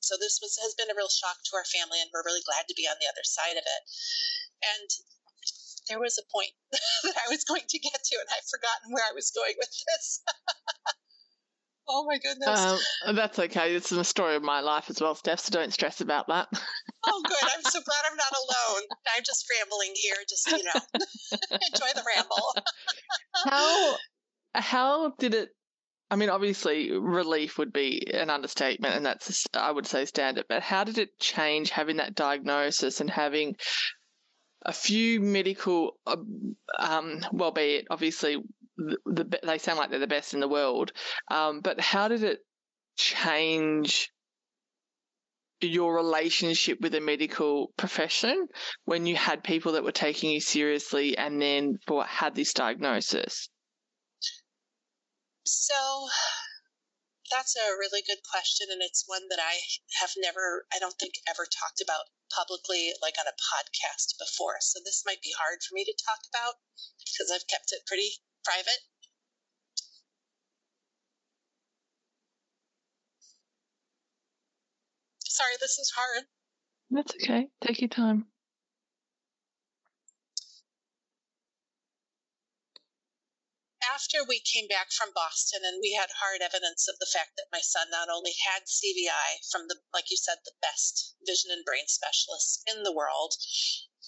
So 0.01 0.16
this 0.20 0.39
was 0.43 0.61
has 0.61 0.77
been 0.77 0.93
a 0.93 0.97
real 0.97 1.09
shock 1.09 1.41
to 1.49 1.57
our 1.57 1.65
family, 1.65 2.01
and 2.01 2.11
we're 2.12 2.27
really 2.27 2.45
glad 2.45 2.69
to 2.69 2.77
be 2.77 2.85
on 2.85 3.01
the 3.01 3.09
other 3.09 3.24
side 3.24 3.57
of 3.57 3.65
it. 3.65 3.82
And 4.61 4.89
there 5.89 6.01
was 6.01 6.20
a 6.20 6.28
point 6.28 6.53
that 7.05 7.16
I 7.16 7.28
was 7.32 7.45
going 7.45 7.65
to 7.69 7.78
get 7.78 7.97
to, 7.97 8.16
and 8.20 8.28
I've 8.28 8.49
forgotten 8.49 8.93
where 8.93 9.05
I 9.05 9.16
was 9.16 9.32
going 9.32 9.55
with 9.57 9.73
this. 9.73 10.20
oh 11.89 12.05
my 12.05 12.19
goodness. 12.19 12.85
Um, 13.07 13.16
that's 13.16 13.39
okay. 13.39 13.74
It's 13.74 13.89
the 13.89 14.05
story 14.05 14.36
of 14.36 14.43
my 14.43 14.61
life 14.61 14.91
as 14.91 15.01
well, 15.01 15.15
Steph. 15.15 15.41
So 15.41 15.57
don't 15.57 15.73
stress 15.73 16.01
about 16.01 16.28
that. 16.28 16.49
oh, 17.07 17.23
good. 17.24 17.45
I'm 17.57 17.65
so 17.65 17.81
glad 17.81 18.05
I'm 18.05 18.16
not 18.16 18.32
alone. 18.32 18.85
I'm 19.16 19.24
just 19.24 19.49
rambling 19.49 19.93
here. 19.97 20.16
Just 20.28 20.51
you 20.53 20.65
know, 20.65 20.81
enjoy 21.73 21.91
the 21.97 22.05
ramble. 22.05 22.55
how 23.45 23.97
how 24.55 25.10
did 25.18 25.35
it? 25.35 25.51
I 26.10 26.16
mean, 26.16 26.31
obviously, 26.31 26.93
relief 26.93 27.59
would 27.59 27.72
be 27.72 28.06
an 28.12 28.31
understatement, 28.31 28.94
and 28.94 29.06
that's 29.06 29.47
I 29.55 29.70
would 29.70 29.86
say 29.86 30.05
standard. 30.05 30.47
But 30.48 30.62
how 30.62 30.85
did 30.85 30.98
it 30.98 31.18
change 31.18 31.70
having 31.70 31.97
that 31.97 32.14
diagnosis 32.14 33.01
and 33.01 33.10
having 33.10 33.56
a 34.64 34.72
few 34.72 35.20
medical, 35.20 35.98
um, 36.78 37.20
well, 37.32 37.51
be 37.51 37.76
it 37.76 37.86
obviously 37.90 38.39
the, 38.76 38.97
the, 39.05 39.39
they 39.43 39.59
sound 39.59 39.78
like 39.78 39.90
they're 39.90 39.98
the 39.98 40.06
best 40.06 40.35
in 40.35 40.40
the 40.40 40.48
world, 40.48 40.93
um, 41.31 41.60
but 41.60 41.81
how 41.81 42.09
did 42.09 42.22
it 42.22 42.40
change 42.97 44.10
your 45.60 45.94
relationship 45.94 46.81
with 46.81 46.93
the 46.93 47.01
medical 47.01 47.72
profession 47.76 48.47
when 48.85 49.06
you 49.06 49.16
had 49.16 49.44
people 49.44 49.72
that 49.72 49.85
were 49.85 49.93
taking 49.93 50.31
you 50.31 50.40
seriously 50.40 51.16
and 51.16 51.40
then 51.40 51.78
for 51.86 52.05
had 52.05 52.35
this 52.35 52.52
diagnosis? 52.52 53.48
So 55.45 56.09
that's 57.31 57.57
a 57.57 57.77
really 57.79 58.03
good 58.07 58.21
question. 58.29 58.69
And 58.71 58.83
it's 58.83 59.05
one 59.07 59.29
that 59.29 59.41
I 59.41 59.61
have 60.01 60.12
never, 60.16 60.66
I 60.73 60.79
don't 60.79 60.97
think, 60.99 61.15
ever 61.29 61.47
talked 61.47 61.81
about 61.81 62.09
publicly, 62.33 62.93
like 63.01 63.15
on 63.19 63.27
a 63.29 63.37
podcast 63.37 64.19
before. 64.19 64.57
So 64.61 64.81
this 64.85 65.05
might 65.07 65.23
be 65.23 65.35
hard 65.39 65.61
for 65.62 65.75
me 65.75 65.85
to 65.85 65.95
talk 66.05 66.21
about 66.29 66.55
because 66.99 67.31
I've 67.33 67.47
kept 67.49 67.73
it 67.73 67.87
pretty 67.87 68.11
private. 68.45 68.83
Sorry, 75.25 75.55
this 75.61 75.79
is 75.79 75.93
hard. 75.97 76.25
That's 76.91 77.15
okay. 77.16 77.49
Take 77.61 77.81
your 77.81 77.89
time. 77.89 78.27
After 83.95 84.27
we 84.27 84.43
came 84.43 84.66
back 84.66 84.91
from 84.91 85.15
Boston 85.15 85.62
and 85.62 85.79
we 85.79 85.95
had 85.95 86.11
hard 86.19 86.43
evidence 86.43 86.91
of 86.91 86.99
the 86.99 87.07
fact 87.07 87.39
that 87.39 87.53
my 87.55 87.62
son 87.62 87.87
not 87.95 88.11
only 88.11 88.35
had 88.43 88.66
CVI 88.66 89.39
from 89.47 89.71
the, 89.71 89.79
like 89.95 90.11
you 90.11 90.19
said, 90.19 90.43
the 90.43 90.59
best 90.59 91.15
vision 91.23 91.55
and 91.55 91.65
brain 91.65 91.87
specialists 91.87 92.59
in 92.66 92.83
the 92.83 92.93
world, 92.93 93.39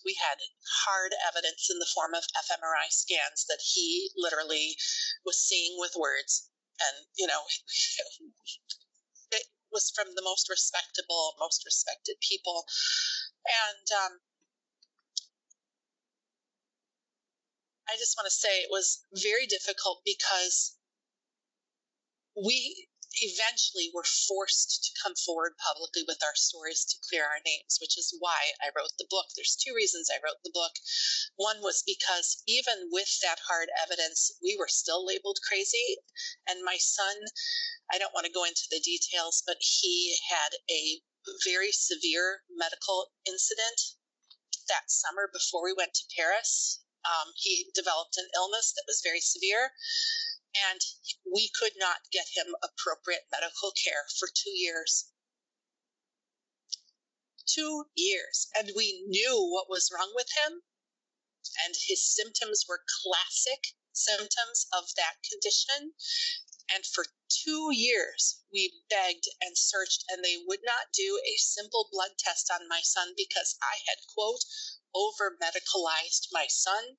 we 0.05 0.19
had 0.19 0.43
hard 0.83 1.15
evidence 1.23 1.71
in 1.71 1.79
the 1.79 1.87
form 1.95 2.15
of 2.15 2.27
fMRI 2.35 2.91
scans 2.91 3.47
that 3.47 3.63
he 3.63 4.11
literally 4.17 4.77
was 5.25 5.39
seeing 5.39 5.79
with 5.79 5.95
words. 5.95 6.51
And, 6.83 7.07
you 7.17 7.27
know, 7.27 7.47
it 9.39 9.47
was 9.71 9.93
from 9.95 10.15
the 10.15 10.27
most 10.27 10.51
respectable, 10.51 11.39
most 11.39 11.63
respected 11.65 12.17
people. 12.21 12.67
And 13.47 13.87
um, 14.03 14.19
I 17.89 17.97
just 17.97 18.17
want 18.17 18.27
to 18.27 18.35
say 18.35 18.61
it 18.61 18.71
was 18.71 19.05
very 19.15 19.47
difficult 19.47 20.03
because 20.05 20.77
we 22.37 22.89
eventually 23.23 23.91
were 23.95 24.05
forced 24.05 24.85
to 24.85 25.01
come 25.03 25.15
forward 25.15 25.57
publicly 25.57 26.05
with 26.07 26.21
our 26.23 26.35
stories 26.35 26.85
to 26.85 27.01
clear 27.09 27.25
our 27.25 27.41
names, 27.45 27.79
which 27.81 27.97
is 27.97 28.15
why 28.19 28.53
I 28.61 28.69
wrote 28.77 28.93
the 28.99 29.09
book. 29.09 29.27
There's 29.35 29.57
two 29.57 29.73
reasons 29.75 30.11
I 30.11 30.21
wrote 30.23 30.43
the 30.45 30.53
book. 30.53 30.73
One 31.37 31.63
was 31.63 31.83
because 31.87 32.43
even 32.47 32.91
with 32.93 33.09
that 33.23 33.41
hard 33.49 33.69
evidence, 33.81 34.33
we 34.43 34.57
were 34.59 34.69
still 34.69 35.05
labeled 35.05 35.39
crazy. 35.47 35.97
And 36.47 36.65
my 36.65 36.77
son, 36.77 37.17
I 37.91 37.99
don't 37.99 38.13
want 38.13 38.27
to 38.27 38.33
go 38.33 38.45
into 38.45 38.69
the 38.71 38.81
details, 38.81 39.43
but 39.47 39.59
he 39.61 40.19
had 40.29 40.59
a 40.69 41.01
very 41.45 41.73
severe 41.73 42.43
medical 42.51 43.13
incident 43.27 43.97
that 44.69 44.91
summer 44.91 45.31
before 45.33 45.65
we 45.65 45.73
went 45.73 45.95
to 45.95 46.05
Paris. 46.15 46.81
Um, 47.07 47.33
he 47.37 47.71
developed 47.75 48.17
an 48.19 48.29
illness 48.35 48.73
that 48.75 48.85
was 48.87 49.01
very 49.05 49.21
severe 49.21 49.71
and 50.73 50.81
we 51.25 51.51
could 51.59 51.73
not 51.77 52.11
get 52.13 52.29
him 52.35 52.55
appropriate 52.63 53.29
medical 53.31 53.73
care 53.73 54.07
for 54.19 54.29
two 54.33 54.51
years. 54.51 55.11
Two 57.47 57.85
years. 57.95 58.49
And 58.57 58.73
we 58.75 59.05
knew 59.07 59.37
what 59.51 59.69
was 59.69 59.91
wrong 59.93 60.13
with 60.15 60.29
him, 60.45 60.63
and 61.65 61.75
his 61.87 62.03
symptoms 62.03 62.65
were 62.69 62.85
classic 63.03 63.77
symptoms 63.93 64.67
of 64.73 64.95
that 64.97 65.23
condition. 65.29 65.93
And 66.75 66.85
for 66.85 67.07
two 67.29 67.71
years, 67.73 68.43
we 68.53 68.83
begged 68.91 69.29
and 69.41 69.57
searched, 69.57 70.05
and 70.09 70.25
they 70.25 70.43
would 70.47 70.65
not 70.65 70.93
do 70.93 71.21
a 71.25 71.37
simple 71.37 71.89
blood 71.93 72.19
test 72.19 72.51
on 72.51 72.69
my 72.69 72.81
son 72.83 73.15
because 73.17 73.57
I 73.63 73.77
had, 73.87 73.99
quote, 74.13 74.45
over 74.97 75.37
medicalized 75.37 76.33
my 76.33 76.47
son. 76.49 76.97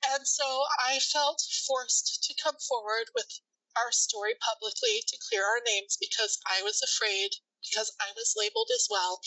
And 0.00 0.26
so 0.26 0.64
I 0.80 0.98
felt 0.98 1.44
forced 1.68 2.24
to 2.24 2.42
come 2.42 2.56
forward 2.56 3.12
with 3.14 3.28
our 3.76 3.92
story 3.92 4.34
publicly 4.40 5.04
to 5.06 5.18
clear 5.28 5.44
our 5.44 5.60
names 5.60 5.96
because 6.00 6.40
I 6.48 6.62
was 6.62 6.80
afraid, 6.80 7.36
because 7.60 7.92
I 8.00 8.10
was 8.16 8.34
labeled 8.36 8.70
as 8.74 8.88
well, 8.90 9.20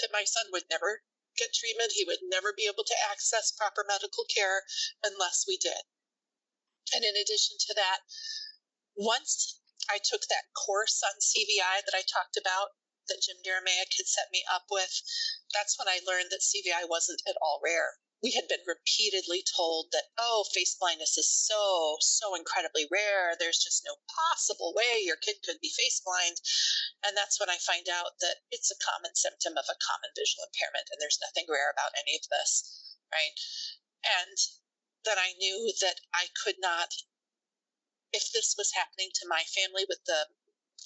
that 0.00 0.14
my 0.14 0.22
son 0.24 0.46
would 0.52 0.70
never 0.70 1.02
get 1.36 1.52
treatment. 1.52 1.92
He 1.92 2.04
would 2.06 2.22
never 2.22 2.54
be 2.56 2.70
able 2.70 2.84
to 2.84 3.04
access 3.10 3.50
proper 3.50 3.84
medical 3.86 4.24
care 4.24 4.62
unless 5.02 5.44
we 5.46 5.58
did. 5.58 5.82
And 6.94 7.04
in 7.04 7.16
addition 7.16 7.58
to 7.58 7.74
that, 7.74 8.00
once 8.96 9.60
I 9.90 9.98
took 9.98 10.22
that 10.30 10.54
course 10.54 11.02
on 11.02 11.18
CVI 11.18 11.82
that 11.84 11.96
I 11.96 12.02
talked 12.06 12.38
about, 12.38 12.70
that 13.08 13.22
Jim 13.22 13.36
Deremeik 13.44 13.92
had 13.96 14.06
set 14.06 14.32
me 14.32 14.44
up 14.50 14.64
with, 14.70 15.02
that's 15.52 15.78
when 15.78 15.88
I 15.88 16.00
learned 16.06 16.30
that 16.30 16.44
CVI 16.44 16.88
wasn't 16.88 17.22
at 17.28 17.36
all 17.42 17.60
rare 17.62 17.98
we 18.24 18.32
had 18.32 18.48
been 18.48 18.64
repeatedly 18.64 19.44
told 19.44 19.92
that, 19.92 20.08
oh, 20.16 20.48
face 20.56 20.80
blindness 20.80 21.20
is 21.20 21.28
so, 21.28 22.00
so 22.00 22.32
incredibly 22.32 22.88
rare. 22.88 23.36
There's 23.36 23.60
just 23.60 23.84
no 23.84 24.00
possible 24.08 24.72
way 24.72 25.04
your 25.04 25.20
kid 25.20 25.44
could 25.44 25.60
be 25.60 25.68
face 25.68 26.00
blind. 26.00 26.40
And 27.04 27.12
that's 27.12 27.36
when 27.36 27.52
I 27.52 27.60
find 27.60 27.84
out 27.92 28.16
that 28.24 28.40
it's 28.48 28.72
a 28.72 28.80
common 28.80 29.12
symptom 29.12 29.60
of 29.60 29.68
a 29.68 29.76
common 29.76 30.08
visual 30.16 30.48
impairment, 30.48 30.88
and 30.88 30.96
there's 30.96 31.20
nothing 31.20 31.44
rare 31.52 31.68
about 31.68 31.92
any 32.00 32.16
of 32.16 32.24
this, 32.32 32.96
right? 33.12 33.36
And 34.08 34.36
that 35.04 35.20
I 35.20 35.36
knew 35.36 35.68
that 35.84 36.00
I 36.16 36.32
could 36.32 36.56
not, 36.64 36.96
if 38.16 38.32
this 38.32 38.56
was 38.56 38.72
happening 38.72 39.12
to 39.20 39.28
my 39.28 39.44
family 39.52 39.84
with 39.84 40.00
the 40.08 40.32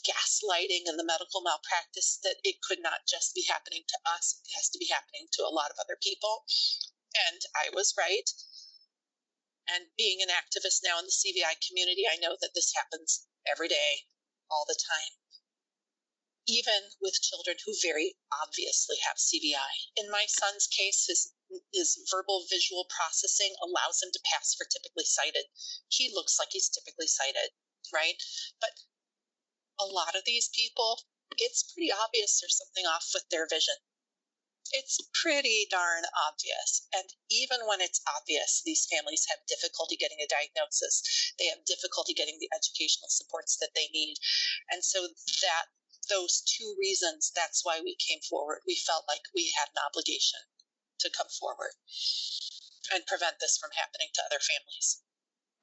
gaslighting 0.03 0.87
and 0.87 0.99
the 0.99 1.05
medical 1.05 1.41
malpractice, 1.41 2.19
that 2.23 2.37
it 2.45 2.63
could 2.63 2.81
not 2.83 3.07
just 3.07 3.35
be 3.35 3.45
happening 3.49 3.83
to 3.89 3.99
us, 4.07 4.41
it 4.45 4.53
has 4.57 4.69
to 4.71 4.79
be 4.79 4.89
happening 4.91 5.29
to 5.33 5.43
a 5.43 5.55
lot 5.55 5.71
of 5.71 5.79
other 5.81 5.97
people. 6.01 6.45
And 7.15 7.41
I 7.57 7.71
was 7.73 7.95
right. 7.99 8.31
And 9.69 9.93
being 9.97 10.23
an 10.23 10.33
activist 10.33 10.81
now 10.85 10.99
in 10.99 11.05
the 11.05 11.13
CVI 11.13 11.61
community, 11.67 12.05
I 12.09 12.17
know 12.17 12.37
that 12.41 12.55
this 12.55 12.73
happens 12.73 13.27
every 13.47 13.69
day, 13.69 14.09
all 14.51 14.65
the 14.67 14.79
time. 14.79 15.19
Even 16.47 16.97
with 17.01 17.21
children 17.21 17.59
who 17.65 17.77
very 17.83 18.17
obviously 18.33 18.97
have 19.05 19.21
CVI. 19.21 19.93
In 19.97 20.11
my 20.11 20.25
son's 20.27 20.67
case, 20.67 21.05
his 21.07 21.33
his 21.73 21.97
verbal 22.11 22.45
visual 22.49 22.85
processing 22.89 23.55
allows 23.63 24.03
him 24.03 24.11
to 24.13 24.21
pass 24.25 24.55
for 24.55 24.67
typically 24.67 25.05
sighted. 25.05 25.47
He 25.89 26.13
looks 26.13 26.39
like 26.39 26.49
he's 26.53 26.69
typically 26.69 27.07
sighted, 27.07 27.53
right? 27.93 28.23
But 28.61 28.73
a 29.81 29.87
lot 29.87 30.15
of 30.15 30.23
these 30.27 30.49
people, 30.55 31.01
it's 31.37 31.63
pretty 31.73 31.93
obvious 31.93 32.41
there's 32.41 32.59
something 32.59 32.87
off 32.87 33.11
with 33.15 33.25
their 33.31 33.47
vision 33.49 33.75
it's 34.73 35.01
pretty 35.15 35.67
darn 35.71 36.05
obvious. 36.29 36.87
And 36.93 37.09
even 37.31 37.61
when 37.67 37.81
it's 37.81 38.01
obvious, 38.07 38.63
these 38.65 38.87
families 38.87 39.27
have 39.31 39.47
difficulty 39.47 39.97
getting 39.97 40.21
a 40.21 40.27
diagnosis. 40.27 41.33
They 41.39 41.47
have 41.47 41.65
difficulty 41.65 42.13
getting 42.13 42.39
the 42.39 42.51
educational 42.55 43.09
supports 43.09 43.57
that 43.59 43.71
they 43.75 43.89
need. 43.93 44.17
And 44.71 44.85
so 44.85 45.09
that 45.43 45.67
those 46.09 46.43
two 46.43 46.77
reasons, 46.79 47.33
that's 47.35 47.65
why 47.65 47.81
we 47.81 47.97
came 47.97 48.21
forward. 48.21 48.61
We 48.67 48.77
felt 48.77 49.05
like 49.09 49.23
we 49.35 49.53
had 49.57 49.69
an 49.69 49.83
obligation 49.87 50.41
to 51.01 51.11
come 51.11 51.29
forward 51.29 51.73
and 52.93 53.07
prevent 53.07 53.41
this 53.41 53.57
from 53.57 53.71
happening 53.77 54.09
to 54.15 54.25
other 54.25 54.41
families. 54.41 55.03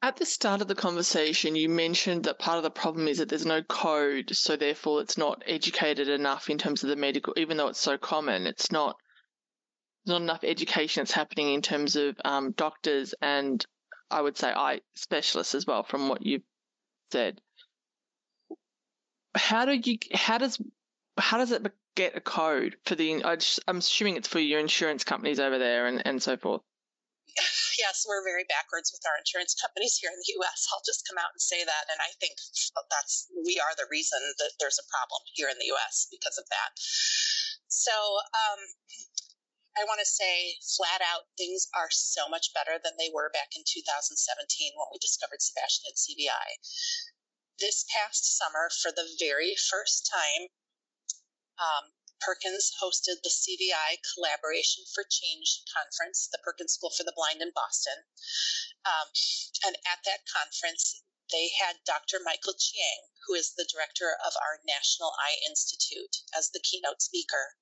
At 0.06 0.18
the 0.18 0.26
start 0.28 0.62
of 0.62 0.68
the 0.68 0.76
conversation, 0.76 1.56
you 1.56 1.68
mentioned 1.68 2.26
that 2.26 2.38
part 2.38 2.58
of 2.58 2.64
the 2.64 2.70
problem 2.70 3.08
is 3.08 3.18
that 3.18 3.28
there's 3.28 3.44
no 3.44 3.64
code, 3.64 4.36
so 4.36 4.56
therefore 4.56 5.02
it's 5.02 5.18
not 5.18 5.42
educated 5.48 6.08
enough 6.10 6.48
in 6.48 6.60
terms 6.60 6.84
of 6.84 6.90
the 6.90 6.96
medical, 6.96 7.34
even 7.38 7.58
though 7.58 7.70
it's 7.70 7.80
so 7.80 7.98
common, 7.98 8.46
it's 8.46 8.72
not 8.72 8.98
not 10.06 10.22
enough 10.22 10.44
education 10.44 11.02
that's 11.02 11.12
happening 11.12 11.52
in 11.56 11.64
terms 11.64 11.96
of 11.96 12.22
um, 12.24 12.52
doctors 12.52 13.16
and 13.20 13.66
I 14.12 14.22
would 14.22 14.38
say 14.38 14.52
eye 14.52 14.82
specialists 14.94 15.56
as 15.56 15.66
well, 15.66 15.82
from 15.82 16.08
what 16.08 16.24
you've 16.24 16.44
said. 17.12 17.42
How 19.34 19.66
do 19.66 19.74
you? 19.74 19.98
How 20.14 20.38
does? 20.38 20.62
How 21.18 21.40
does 21.40 21.52
it 21.52 21.66
get 21.96 22.16
a 22.16 22.22
code 22.22 22.76
for 22.86 22.94
the? 22.94 23.26
I'm 23.26 23.78
assuming 23.78 24.18
it's 24.18 24.28
for 24.28 24.38
your 24.38 24.60
insurance 24.60 25.04
companies 25.04 25.40
over 25.40 25.58
there 25.58 25.88
and 25.88 26.06
and 26.06 26.22
so 26.22 26.38
forth 26.38 26.62
yes, 27.82 28.08
we're 28.08 28.24
very 28.24 28.48
backwards 28.48 28.96
with 28.96 29.04
our 29.04 29.20
insurance 29.20 29.56
companies 29.56 30.00
here 30.00 30.12
in 30.12 30.20
the 30.24 30.34
U.S. 30.40 30.68
I'll 30.72 30.86
just 30.88 31.04
come 31.08 31.20
out 31.20 31.36
and 31.36 31.42
say 31.42 31.64
that, 31.64 31.86
and 31.92 32.00
I 32.00 32.12
think 32.20 32.40
that's 32.88 33.28
we 33.36 33.60
are 33.60 33.76
the 33.76 33.90
reason 33.92 34.20
that 34.40 34.56
there's 34.60 34.80
a 34.80 34.88
problem 34.88 35.22
here 35.36 35.52
in 35.52 35.60
the 35.60 35.72
U.S. 35.76 36.08
because 36.08 36.40
of 36.40 36.48
that. 36.48 36.72
So 37.68 37.92
um, 38.32 38.62
I 39.76 39.84
want 39.84 40.00
to 40.00 40.08
say 40.08 40.56
flat 40.64 41.04
out, 41.04 41.28
things 41.36 41.68
are 41.76 41.92
so 41.92 42.32
much 42.32 42.56
better 42.56 42.80
than 42.80 42.96
they 42.96 43.12
were 43.12 43.28
back 43.36 43.52
in 43.60 43.68
2017 43.68 44.16
when 44.80 44.88
we 44.92 45.00
discovered 45.04 45.44
Sebastian 45.44 45.92
at 45.92 46.00
CVI. 46.00 46.48
This 47.60 47.84
past 47.92 48.40
summer, 48.40 48.72
for 48.72 48.92
the 48.96 49.08
very 49.20 49.56
first 49.60 50.08
time, 50.08 50.48
um, 51.60 51.92
Perkins 52.20 52.72
hosted 52.82 53.22
the 53.24 53.30
CVI 53.30 54.00
Collaboration 54.14 54.84
for 54.94 55.04
Change 55.04 55.64
conference, 55.74 56.28
the 56.32 56.40
Perkins 56.40 56.74
School 56.74 56.90
for 56.90 57.04
the 57.04 57.14
Blind 57.16 57.42
in 57.42 57.52
Boston. 57.52 58.06
Um, 58.86 59.10
and 59.66 59.76
at 59.86 60.04
that 60.06 60.26
conference, 60.26 61.04
they 61.32 61.50
had 61.50 61.84
Dr. 61.86 62.20
Michael 62.24 62.54
Chiang, 62.54 63.10
who 63.28 63.34
is 63.34 63.54
the 63.54 63.66
director 63.66 64.16
of 64.26 64.34
our 64.42 64.62
National 64.66 65.14
Eye 65.20 65.38
Institute, 65.48 66.18
as 66.34 66.52
the 66.52 66.60
keynote 66.60 67.02
speaker. 67.02 67.58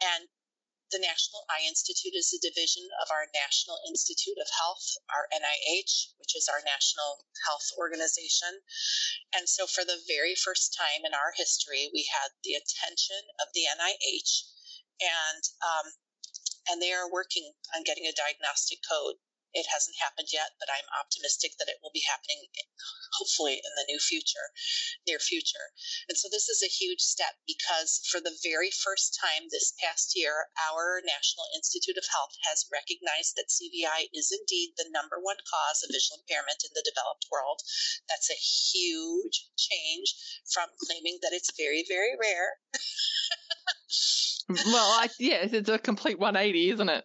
And 0.00 0.28
the 0.92 1.00
National 1.00 1.48
Eye 1.48 1.64
Institute 1.64 2.12
is 2.12 2.30
a 2.36 2.44
division 2.44 2.84
of 3.00 3.08
our 3.08 3.24
National 3.32 3.80
Institute 3.88 4.36
of 4.36 4.52
Health, 4.60 4.84
our 5.08 5.24
NIH, 5.32 6.12
which 6.20 6.36
is 6.36 6.52
our 6.52 6.60
national 6.60 7.24
health 7.48 7.72
organization. 7.80 8.60
And 9.32 9.48
so, 9.48 9.66
for 9.66 9.84
the 9.88 10.04
very 10.06 10.36
first 10.36 10.76
time 10.76 11.08
in 11.08 11.16
our 11.16 11.32
history, 11.34 11.88
we 11.92 12.04
had 12.12 12.36
the 12.44 12.60
attention 12.60 13.24
of 13.40 13.48
the 13.56 13.64
NIH, 13.64 14.32
and 15.00 15.42
um, 15.64 15.86
and 16.68 16.80
they 16.80 16.92
are 16.92 17.10
working 17.10 17.56
on 17.74 17.82
getting 17.82 18.06
a 18.06 18.12
diagnostic 18.12 18.78
code 18.84 19.16
It 19.52 19.68
hasn't 19.68 20.00
happened 20.00 20.28
yet, 20.32 20.56
but 20.58 20.72
I'm 20.72 20.88
optimistic 20.98 21.58
that 21.58 21.68
it 21.68 21.78
will 21.82 21.92
be 21.92 22.04
happening 22.08 22.48
hopefully 23.18 23.60
in 23.60 23.72
the 23.76 23.88
new 23.88 24.00
future, 24.00 24.52
near 25.06 25.18
future. 25.18 25.76
And 26.08 26.16
so 26.16 26.28
this 26.32 26.48
is 26.48 26.62
a 26.62 26.72
huge 26.72 27.00
step 27.00 27.36
because 27.46 28.00
for 28.08 28.20
the 28.20 28.36
very 28.42 28.70
first 28.72 29.18
time 29.20 29.48
this 29.50 29.74
past 29.76 30.16
year, 30.16 30.48
our 30.56 31.02
National 31.04 31.46
Institute 31.54 32.00
of 32.00 32.08
Health 32.08 32.32
has 32.48 32.68
recognized 32.72 33.36
that 33.36 33.52
CVI 33.52 34.08
is 34.12 34.32
indeed 34.32 34.72
the 34.76 34.88
number 34.88 35.20
one 35.20 35.40
cause 35.44 35.84
of 35.84 35.92
visual 35.92 36.20
impairment 36.24 36.64
in 36.64 36.72
the 36.74 36.86
developed 36.88 37.28
world. 37.30 37.60
That's 38.08 38.30
a 38.32 38.40
huge 38.40 39.52
change 39.56 40.16
from 40.48 40.68
claiming 40.80 41.18
that 41.22 41.36
it's 41.36 41.52
very, 41.56 41.84
very 41.86 42.16
rare. 42.16 42.56
well, 44.72 44.88
I, 44.96 45.08
yes, 45.18 45.52
it's 45.52 45.68
a 45.68 45.78
complete 45.78 46.18
180, 46.18 46.70
isn't 46.70 46.88
it? 46.88 47.04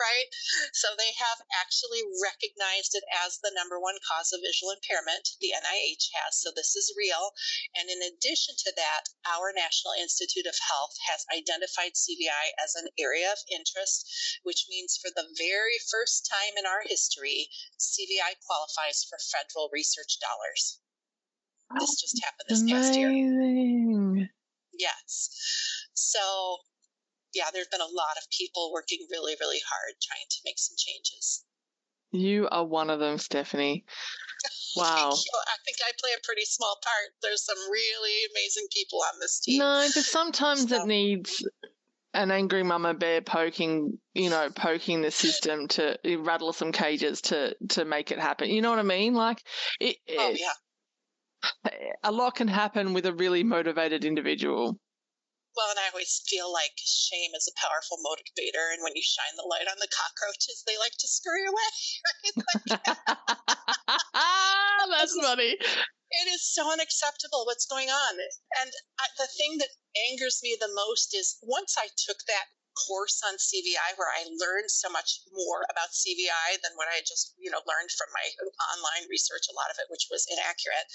Right? 0.00 0.28
So 0.72 0.92
they 0.96 1.12
have 1.16 1.40
actually 1.52 2.04
recognized 2.20 2.94
it 2.94 3.04
as 3.12 3.40
the 3.40 3.52
number 3.54 3.80
one 3.80 3.98
cause 4.04 4.32
of 4.32 4.44
visual 4.44 4.72
impairment. 4.72 5.36
The 5.40 5.56
NIH 5.56 6.12
has, 6.20 6.40
so 6.40 6.52
this 6.54 6.76
is 6.76 6.94
real. 6.96 7.32
And 7.74 7.88
in 7.88 8.00
addition 8.04 8.54
to 8.56 8.70
that, 8.76 9.08
our 9.24 9.52
National 9.52 9.96
Institute 9.96 10.46
of 10.46 10.56
Health 10.60 10.94
has 11.08 11.24
identified 11.32 11.96
CVI 11.96 12.56
as 12.60 12.76
an 12.76 12.88
area 12.98 13.32
of 13.32 13.40
interest, 13.50 14.06
which 14.44 14.68
means 14.68 14.96
for 14.96 15.10
the 15.14 15.28
very 15.36 15.80
first 15.90 16.28
time 16.28 16.54
in 16.56 16.66
our 16.66 16.84
history, 16.84 17.48
CVI 17.80 18.38
qualifies 18.44 19.04
for 19.08 19.18
federal 19.18 19.68
research 19.72 20.18
dollars. 20.20 20.80
This 21.80 22.00
just 22.00 22.22
happened 22.22 22.46
this 22.48 22.62
Amazing. 22.62 22.76
past 22.76 22.94
year. 22.98 24.30
Yes. 24.78 25.30
So 25.94 26.58
yeah, 27.36 27.52
there's 27.52 27.68
been 27.68 27.84
a 27.84 27.84
lot 27.84 28.16
of 28.16 28.24
people 28.30 28.72
working 28.72 29.06
really, 29.10 29.36
really 29.38 29.60
hard 29.68 29.94
trying 30.00 30.26
to 30.30 30.36
make 30.44 30.58
some 30.58 30.76
changes. 30.76 31.44
You 32.12 32.48
are 32.50 32.64
one 32.64 32.88
of 32.90 32.98
them, 33.00 33.18
Stephanie. 33.18 33.84
Wow. 34.76 35.10
I 35.10 35.56
think 35.64 35.78
I 35.82 35.90
play 35.98 36.10
a 36.14 36.20
pretty 36.22 36.44
small 36.44 36.78
part. 36.84 37.14
There's 37.22 37.42
some 37.42 37.56
really 37.72 38.12
amazing 38.30 38.66
people 38.70 39.00
on 39.00 39.18
this 39.20 39.40
team. 39.40 39.60
No, 39.60 39.88
but 39.94 40.04
sometimes 40.04 40.68
so. 40.68 40.82
it 40.82 40.86
needs 40.86 41.42
an 42.12 42.30
angry 42.30 42.62
mama 42.62 42.92
bear 42.92 43.22
poking, 43.22 43.98
you 44.12 44.28
know, 44.28 44.50
poking 44.54 45.00
the 45.00 45.10
system 45.10 45.68
to 45.68 45.98
rattle 46.18 46.52
some 46.52 46.72
cages 46.72 47.22
to 47.22 47.56
to 47.70 47.86
make 47.86 48.10
it 48.10 48.18
happen. 48.18 48.50
You 48.50 48.60
know 48.60 48.68
what 48.68 48.78
I 48.78 48.82
mean? 48.82 49.14
Like 49.14 49.42
it, 49.80 49.96
oh, 50.18 50.34
yeah. 50.36 51.70
A 52.02 52.12
lot 52.12 52.34
can 52.34 52.48
happen 52.48 52.92
with 52.92 53.06
a 53.06 53.14
really 53.14 53.44
motivated 53.44 54.04
individual. 54.04 54.78
Well, 55.56 55.70
and 55.70 55.80
I 55.80 55.88
always 55.88 56.20
feel 56.28 56.52
like 56.52 56.76
shame 56.84 57.32
is 57.34 57.48
a 57.48 57.58
powerful 57.58 57.98
motivator, 58.04 58.72
and 58.72 58.82
when 58.82 58.94
you 58.94 59.02
shine 59.02 59.34
the 59.36 59.48
light 59.48 59.66
on 59.68 59.80
the 59.80 59.88
cockroaches, 59.88 60.62
they 60.66 60.76
like 60.78 60.92
to 60.98 61.08
scurry 61.08 61.46
away. 61.46 61.70
Right? 62.68 62.78
That's 64.90 65.16
funny. 65.22 65.56
It 66.10 66.28
is 66.28 66.42
so 66.54 66.70
unacceptable 66.72 67.44
what's 67.46 67.66
going 67.66 67.88
on. 67.88 68.14
And 68.60 68.70
I, 69.00 69.06
the 69.18 69.28
thing 69.36 69.58
that 69.58 69.70
angers 70.08 70.40
me 70.42 70.56
the 70.58 70.72
most 70.72 71.14
is 71.14 71.38
once 71.42 71.76
I 71.78 71.88
took 71.96 72.18
that 72.28 72.46
course 72.76 73.24
on 73.24 73.40
CVI 73.40 73.96
where 73.96 74.12
I 74.12 74.28
learned 74.28 74.70
so 74.70 74.92
much 74.92 75.24
more 75.32 75.64
about 75.72 75.96
CVI 75.96 76.60
than 76.60 76.76
what 76.76 76.92
I 76.92 77.00
just, 77.00 77.32
you 77.40 77.50
know, 77.50 77.64
learned 77.64 77.90
from 77.96 78.12
my 78.12 78.26
online 78.76 79.08
research, 79.08 79.48
a 79.48 79.56
lot 79.56 79.72
of 79.72 79.80
it, 79.80 79.88
which 79.88 80.12
was 80.12 80.28
inaccurate. 80.28 80.86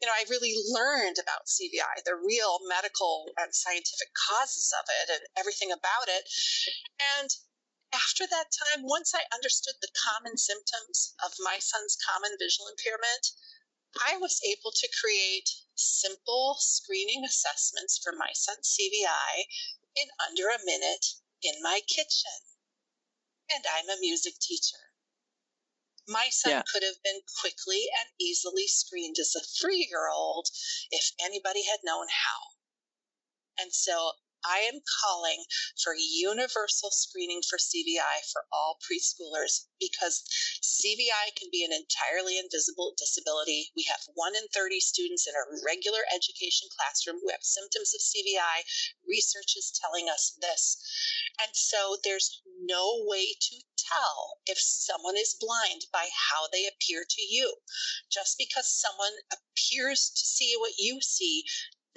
You 0.00 0.08
know, 0.08 0.16
I 0.16 0.24
really 0.32 0.56
learned 0.72 1.20
about 1.20 1.46
CVI, 1.46 2.02
the 2.08 2.16
real 2.16 2.58
medical 2.64 3.28
and 3.36 3.52
scientific 3.52 4.08
causes 4.16 4.72
of 4.72 4.88
it 4.88 5.20
and 5.20 5.22
everything 5.36 5.70
about 5.70 6.08
it. 6.08 6.24
And 7.20 7.28
after 7.92 8.26
that 8.26 8.52
time, 8.52 8.84
once 8.84 9.14
I 9.14 9.24
understood 9.32 9.76
the 9.80 9.92
common 9.96 10.36
symptoms 10.36 11.14
of 11.24 11.32
my 11.40 11.60
son's 11.60 11.96
common 11.96 12.36
visual 12.40 12.68
impairment, 12.68 13.32
I 13.96 14.16
was 14.18 14.40
able 14.44 14.72
to 14.72 14.88
create 15.00 15.48
simple 15.74 16.56
screening 16.60 17.24
assessments 17.24 17.96
for 17.96 18.12
my 18.12 18.32
son's 18.34 18.76
CVI 18.76 19.44
in 20.00 20.08
under 20.28 20.48
a 20.48 20.64
minute 20.64 21.06
in 21.42 21.54
my 21.62 21.80
kitchen. 21.86 22.38
And 23.50 23.64
I'm 23.66 23.88
a 23.88 24.00
music 24.00 24.38
teacher. 24.40 24.78
My 26.06 26.28
son 26.30 26.52
yeah. 26.52 26.62
could 26.72 26.82
have 26.82 27.02
been 27.02 27.20
quickly 27.40 27.84
and 28.00 28.08
easily 28.20 28.66
screened 28.66 29.16
as 29.18 29.34
a 29.36 29.40
three 29.40 29.86
year 29.90 30.08
old 30.08 30.48
if 30.90 31.12
anybody 31.20 31.64
had 31.64 31.80
known 31.84 32.06
how. 32.08 32.40
And 33.62 33.72
so 33.72 34.12
I 34.48 34.60
am 34.60 34.80
calling 35.04 35.44
for 35.76 35.94
universal 35.94 36.90
screening 36.90 37.42
for 37.42 37.58
CVI 37.58 38.24
for 38.32 38.46
all 38.50 38.78
preschoolers 38.80 39.66
because 39.78 40.24
CVI 40.62 41.36
can 41.36 41.48
be 41.52 41.64
an 41.64 41.72
entirely 41.72 42.38
invisible 42.38 42.94
disability. 42.96 43.70
We 43.76 43.84
have 43.84 44.00
one 44.14 44.34
in 44.34 44.48
30 44.48 44.80
students 44.80 45.26
in 45.26 45.34
our 45.36 45.46
regular 45.64 46.00
education 46.14 46.68
classroom 46.72 47.20
who 47.20 47.30
have 47.30 47.44
symptoms 47.44 47.92
of 47.94 48.00
CVI. 48.00 48.64
Research 49.06 49.54
is 49.56 49.70
telling 49.70 50.08
us 50.08 50.32
this. 50.40 50.80
And 51.40 51.54
so 51.54 51.98
there's 52.02 52.40
no 52.58 53.04
way 53.04 53.34
to 53.38 53.56
tell 53.76 54.38
if 54.46 54.58
someone 54.58 55.16
is 55.16 55.36
blind 55.38 55.86
by 55.92 56.08
how 56.30 56.48
they 56.52 56.66
appear 56.66 57.04
to 57.08 57.22
you. 57.22 57.54
Just 58.10 58.38
because 58.38 58.66
someone 58.66 59.12
appears 59.30 60.10
to 60.10 60.24
see 60.24 60.54
what 60.58 60.78
you 60.78 61.00
see 61.00 61.44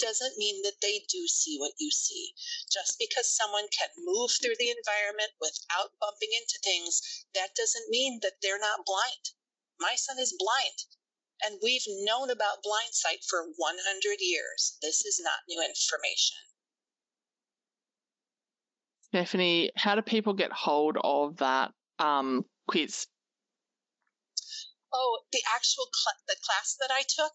doesn't 0.01 0.37
mean 0.37 0.63
that 0.63 0.81
they 0.81 1.05
do 1.07 1.27
see 1.27 1.57
what 1.57 1.73
you 1.77 1.91
see. 1.91 2.33
Just 2.73 2.97
because 2.97 3.29
someone 3.29 3.69
can 3.69 3.89
move 4.03 4.31
through 4.31 4.57
the 4.57 4.73
environment 4.73 5.31
without 5.39 5.93
bumping 6.01 6.33
into 6.33 6.57
things, 6.63 7.25
that 7.35 7.53
doesn't 7.55 7.89
mean 7.89 8.19
that 8.23 8.41
they're 8.41 8.59
not 8.59 8.85
blind. 8.85 9.37
My 9.79 9.93
son 9.95 10.17
is 10.19 10.35
blind, 10.37 10.77
and 11.45 11.59
we've 11.61 11.85
known 11.87 12.29
about 12.29 12.63
blind 12.63 12.93
sight 12.93 13.23
for 13.29 13.45
100 13.55 14.17
years. 14.19 14.77
This 14.81 15.05
is 15.05 15.21
not 15.23 15.45
new 15.47 15.61
information. 15.61 16.37
Stephanie, 19.09 19.71
how 19.75 19.95
do 19.95 20.01
people 20.01 20.33
get 20.33 20.51
hold 20.51 20.97
of 21.03 21.37
that 21.37 21.73
um, 21.99 22.45
quiz? 22.67 23.07
Oh, 24.93 25.19
the 25.31 25.41
actual 25.53 25.85
cl- 25.93 26.21
the 26.27 26.35
class 26.43 26.75
that 26.79 26.91
I 26.91 27.03
took 27.07 27.33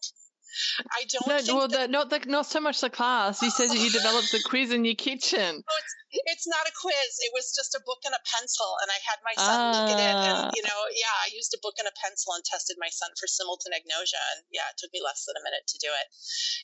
I 0.91 1.05
don't. 1.09 1.47
No, 1.47 1.55
well, 1.55 1.67
that, 1.67 1.87
the, 1.87 1.91
not 1.91 2.09
the, 2.09 2.19
not 2.25 2.45
so 2.45 2.59
much 2.59 2.81
the 2.81 2.89
class. 2.89 3.41
You 3.41 3.51
said 3.51 3.69
that 3.69 3.77
you 3.79 3.89
developed 3.89 4.31
the 4.31 4.41
quiz 4.43 4.71
in 4.71 4.85
your 4.85 4.95
kitchen. 4.95 5.63
It's, 5.63 5.93
it's 6.25 6.47
not 6.47 6.63
a 6.63 6.73
quiz. 6.73 7.19
It 7.19 7.35
was 7.35 7.51
just 7.51 7.75
a 7.75 7.83
book 7.83 8.01
and 8.07 8.15
a 8.15 8.23
pencil, 8.23 8.79
and 8.79 8.87
I 8.87 8.99
had 9.03 9.19
my 9.27 9.35
son 9.35 9.59
ah. 9.59 9.69
look 9.75 9.89
at 9.91 9.99
it, 9.99 10.15
and 10.15 10.39
ah. 10.47 10.55
you 10.55 10.63
know, 10.63 10.79
yeah, 10.95 11.15
I 11.23 11.29
used 11.35 11.51
a 11.51 11.59
book 11.59 11.75
and 11.77 11.87
a 11.87 11.95
pencil 11.99 12.31
and 12.31 12.41
tested 12.47 12.79
my 12.79 12.87
son 12.87 13.11
for 13.19 13.27
simultanagnosia, 13.27 14.23
and 14.35 14.47
yeah, 14.49 14.71
it 14.71 14.79
took 14.79 14.89
me 14.95 15.03
less 15.03 15.27
than 15.27 15.35
a 15.35 15.43
minute 15.43 15.67
to 15.67 15.77
do 15.83 15.91
it. 15.91 16.07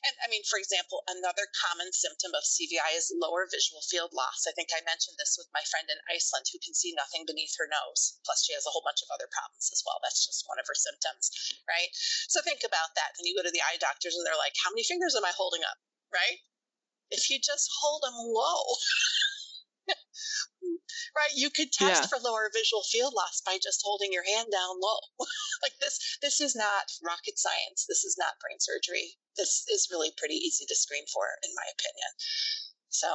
And 0.08 0.14
I 0.24 0.32
mean, 0.32 0.42
for 0.48 0.56
example, 0.56 1.04
another 1.06 1.44
common 1.52 1.92
symptom 1.92 2.32
of 2.32 2.42
CVI 2.42 2.96
is 2.96 3.12
lower 3.12 3.44
visual 3.44 3.84
field 3.84 4.16
loss. 4.16 4.48
I 4.48 4.56
think 4.56 4.72
I 4.72 4.80
mentioned 4.88 5.20
this 5.20 5.36
with 5.36 5.52
my 5.52 5.62
friend 5.68 5.86
in 5.92 6.00
Iceland 6.08 6.48
who 6.48 6.58
can 6.58 6.72
see 6.72 6.96
nothing 6.96 7.28
beneath 7.28 7.54
her 7.60 7.68
nose. 7.68 8.16
Plus, 8.24 8.42
she 8.42 8.56
has 8.56 8.64
a 8.64 8.72
whole 8.72 8.84
bunch 8.84 9.04
of 9.04 9.12
other 9.12 9.28
problems 9.28 9.68
as 9.70 9.84
well. 9.84 10.00
That's 10.00 10.24
just 10.24 10.48
one 10.48 10.58
of 10.58 10.66
her 10.66 10.76
symptoms, 10.76 11.28
right? 11.68 11.92
So 12.32 12.40
think 12.40 12.64
about 12.64 12.96
that. 12.96 13.12
When 13.20 13.28
you 13.28 13.36
go 13.36 13.44
to 13.44 13.52
the 13.52 13.62
eye 13.62 13.73
doctors 13.80 14.14
and 14.16 14.26
they're 14.26 14.38
like, 14.38 14.54
"How 14.62 14.70
many 14.70 14.84
fingers 14.84 15.14
am 15.14 15.24
I 15.24 15.32
holding 15.36 15.62
up?" 15.62 15.78
Right? 16.12 16.40
If 17.10 17.30
you 17.30 17.38
just 17.38 17.70
hold 17.80 18.02
them 18.02 18.14
low. 18.14 18.64
right 21.16 21.34
you 21.34 21.50
could 21.50 21.70
test 21.70 22.02
yeah. 22.02 22.08
for 22.08 22.18
lower 22.22 22.50
visual 22.52 22.82
field 22.82 23.14
loss 23.14 23.42
by 23.44 23.58
just 23.60 23.82
holding 23.84 24.12
your 24.12 24.24
hand 24.24 24.48
down 24.50 24.80
low 24.80 24.98
like 25.64 25.74
this 25.80 26.18
this 26.22 26.40
is 26.40 26.54
not 26.56 26.90
rocket 27.02 27.38
science 27.38 27.86
this 27.88 28.04
is 28.04 28.16
not 28.18 28.38
brain 28.40 28.58
surgery 28.58 29.14
this 29.36 29.66
is 29.70 29.90
really 29.90 30.10
pretty 30.16 30.34
easy 30.34 30.64
to 30.66 30.74
screen 30.74 31.04
for 31.12 31.38
in 31.42 31.52
my 31.54 31.66
opinion 31.70 32.10
so 32.88 33.10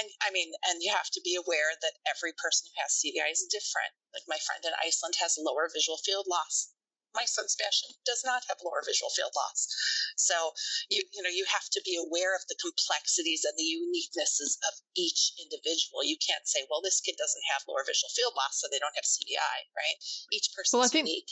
and 0.00 0.08
i 0.24 0.30
mean 0.30 0.52
and 0.68 0.82
you 0.82 0.92
have 0.92 1.10
to 1.10 1.20
be 1.24 1.36
aware 1.36 1.76
that 1.80 1.98
every 2.08 2.32
person 2.36 2.68
who 2.68 2.80
has 2.80 2.96
cvi 2.96 3.28
is 3.32 3.48
different 3.50 3.92
like 4.12 4.24
my 4.28 4.40
friend 4.40 4.64
in 4.64 4.72
iceland 4.80 5.16
has 5.20 5.40
lower 5.40 5.68
visual 5.72 5.98
field 6.00 6.26
loss 6.28 6.72
my 7.14 7.24
son 7.24 7.48
Sebastian 7.48 7.94
does 8.04 8.22
not 8.24 8.42
have 8.48 8.58
lower 8.64 8.82
visual 8.84 9.10
field 9.10 9.32
loss. 9.34 9.68
So 10.16 10.52
you 10.90 11.02
you 11.12 11.22
know 11.22 11.30
you 11.30 11.46
have 11.48 11.68
to 11.72 11.80
be 11.84 11.96
aware 11.96 12.34
of 12.34 12.42
the 12.48 12.58
complexities 12.60 13.44
and 13.46 13.54
the 13.56 13.64
uniquenesses 13.64 14.58
of 14.66 14.74
each 14.96 15.32
individual. 15.38 16.02
You 16.02 16.18
can't 16.18 16.46
say, 16.46 16.66
well, 16.70 16.82
this 16.82 17.00
kid 17.00 17.16
doesn't 17.16 17.42
have 17.54 17.62
lower 17.68 17.84
visual 17.86 18.10
field 18.10 18.34
loss, 18.36 18.60
so 18.60 18.66
they 18.70 18.78
don't 18.78 18.94
have 18.94 19.06
CVI, 19.06 19.58
right? 19.78 19.96
Each 20.32 20.50
person 20.54 20.78
well, 20.78 20.86
I 20.86 20.90
think, 20.90 21.08
unique. 21.08 21.30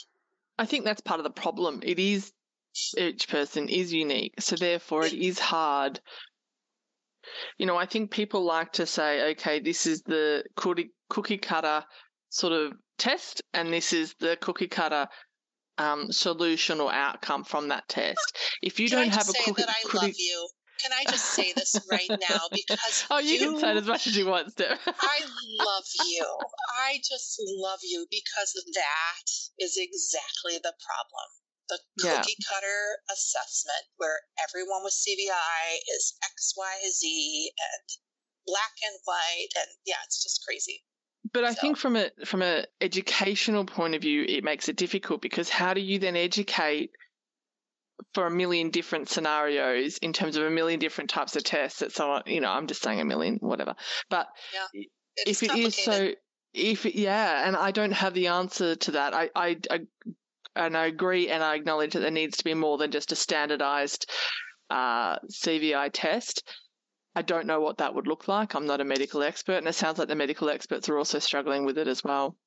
I 0.57 0.65
think 0.65 0.85
that's 0.85 1.01
part 1.01 1.19
of 1.19 1.25
the 1.25 1.35
problem. 1.35 1.81
It 1.83 1.99
is 1.99 2.31
each 2.97 3.27
person 3.27 3.69
is 3.69 3.93
unique, 3.93 4.39
so 4.39 4.55
therefore 4.55 5.05
it 5.05 5.13
is 5.13 5.39
hard. 5.39 5.99
You 7.57 7.65
know, 7.65 7.77
I 7.77 7.85
think 7.85 8.11
people 8.11 8.43
like 8.43 8.73
to 8.73 8.85
say, 8.85 9.31
okay, 9.31 9.59
this 9.59 9.85
is 9.85 10.01
the 10.03 10.43
cookie, 10.55 10.91
cookie 11.09 11.37
cutter 11.37 11.83
sort 12.29 12.53
of 12.53 12.73
test, 12.97 13.41
and 13.53 13.71
this 13.71 13.93
is 13.93 14.15
the 14.19 14.37
cookie 14.41 14.67
cutter 14.67 15.07
um, 15.77 16.11
solution 16.11 16.79
or 16.79 16.91
outcome 16.93 17.43
from 17.43 17.69
that 17.69 17.87
test. 17.87 18.37
If 18.61 18.79
you 18.79 18.89
Can 18.89 18.99
don't 18.99 19.13
have 19.13 19.29
a 19.29 19.33
cookie, 19.33 19.61
that 19.61 19.69
I 19.69 19.97
love 19.97 20.13
you. 20.17 20.47
can 20.81 20.91
I 20.91 21.03
just 21.09 21.25
say 21.25 21.53
this 21.53 21.75
right 21.89 22.09
now? 22.09 22.39
Because 22.51 23.05
oh, 23.09 23.19
you, 23.19 23.33
you 23.33 23.39
can 23.39 23.59
say 23.59 23.71
it 23.71 23.77
as 23.77 23.87
much 23.87 24.07
as 24.07 24.17
you 24.17 24.27
want, 24.27 24.51
Steph. 24.51 24.79
I 24.87 25.19
love 25.59 25.83
you. 26.05 26.25
I 26.85 26.97
just 26.97 27.41
love 27.59 27.79
you 27.83 28.05
because 28.09 28.53
that 28.73 29.29
is 29.59 29.77
exactly 29.77 30.59
the 30.61 30.73
problem. 30.85 31.27
The 31.69 31.79
cookie 31.99 32.35
yeah. 32.37 32.45
cutter 32.49 32.81
assessment 33.09 33.87
where 33.97 34.19
everyone 34.37 34.83
with 34.83 34.93
CVI 34.93 35.79
is 35.95 36.13
X, 36.23 36.53
Y, 36.57 36.75
Z 36.91 37.51
and 37.57 37.87
black 38.45 38.75
and 38.83 38.99
white, 39.05 39.47
and 39.55 39.67
yeah, 39.85 40.03
it's 40.05 40.21
just 40.21 40.43
crazy. 40.45 40.83
But 41.33 41.43
I 41.43 41.53
so. 41.53 41.61
think 41.61 41.77
from 41.77 41.95
a 41.95 42.11
from 42.25 42.41
a 42.41 42.65
educational 42.79 43.65
point 43.65 43.95
of 43.95 44.01
view, 44.01 44.23
it 44.27 44.43
makes 44.43 44.69
it 44.69 44.75
difficult 44.75 45.21
because 45.21 45.49
how 45.49 45.73
do 45.73 45.81
you 45.81 45.99
then 45.99 46.15
educate 46.15 46.91
for 48.13 48.27
a 48.27 48.31
million 48.31 48.69
different 48.69 49.09
scenarios 49.09 49.97
in 49.97 50.13
terms 50.13 50.35
of 50.35 50.43
a 50.43 50.49
million 50.49 50.79
different 50.79 51.09
types 51.09 51.35
of 51.35 51.43
tests 51.43 51.79
that 51.79 51.91
someone 51.91 52.23
you 52.25 52.41
know 52.41 52.49
i'm 52.49 52.67
just 52.67 52.81
saying 52.81 52.99
a 52.99 53.05
million 53.05 53.37
whatever. 53.41 53.75
But 54.09 54.27
yeah, 54.53 54.83
if 55.25 55.43
it 55.43 55.55
is 55.55 55.75
so 55.75 56.11
if 56.53 56.85
it, 56.85 56.95
yeah 56.95 57.47
and 57.47 57.55
i 57.55 57.71
don't 57.71 57.91
have 57.91 58.13
the 58.13 58.27
answer 58.27 58.75
to 58.75 58.91
that. 58.91 59.13
I, 59.13 59.29
I, 59.35 59.57
I 59.69 59.79
and 60.55 60.77
i 60.77 60.85
agree 60.85 61.29
and 61.29 61.43
i 61.43 61.55
acknowledge 61.55 61.93
that 61.93 61.99
there 61.99 62.11
needs 62.11 62.37
to 62.37 62.43
be 62.43 62.53
more 62.53 62.77
than 62.77 62.91
just 62.91 63.11
a 63.11 63.15
standardized 63.15 64.09
uh, 64.69 65.17
cvi 65.31 65.89
test 65.93 66.43
i 67.15 67.21
don't 67.21 67.47
know 67.47 67.61
what 67.61 67.77
that 67.77 67.93
would 67.93 68.07
look 68.07 68.27
like 68.27 68.53
i'm 68.53 68.67
not 68.67 68.81
a 68.81 68.85
medical 68.85 69.23
expert 69.23 69.57
and 69.57 69.67
it 69.67 69.73
sounds 69.73 69.97
like 69.97 70.07
the 70.07 70.15
medical 70.15 70.49
experts 70.49 70.89
are 70.89 70.97
also 70.97 71.19
struggling 71.19 71.65
with 71.65 71.77
it 71.77 71.87
as 71.87 72.03
well 72.03 72.37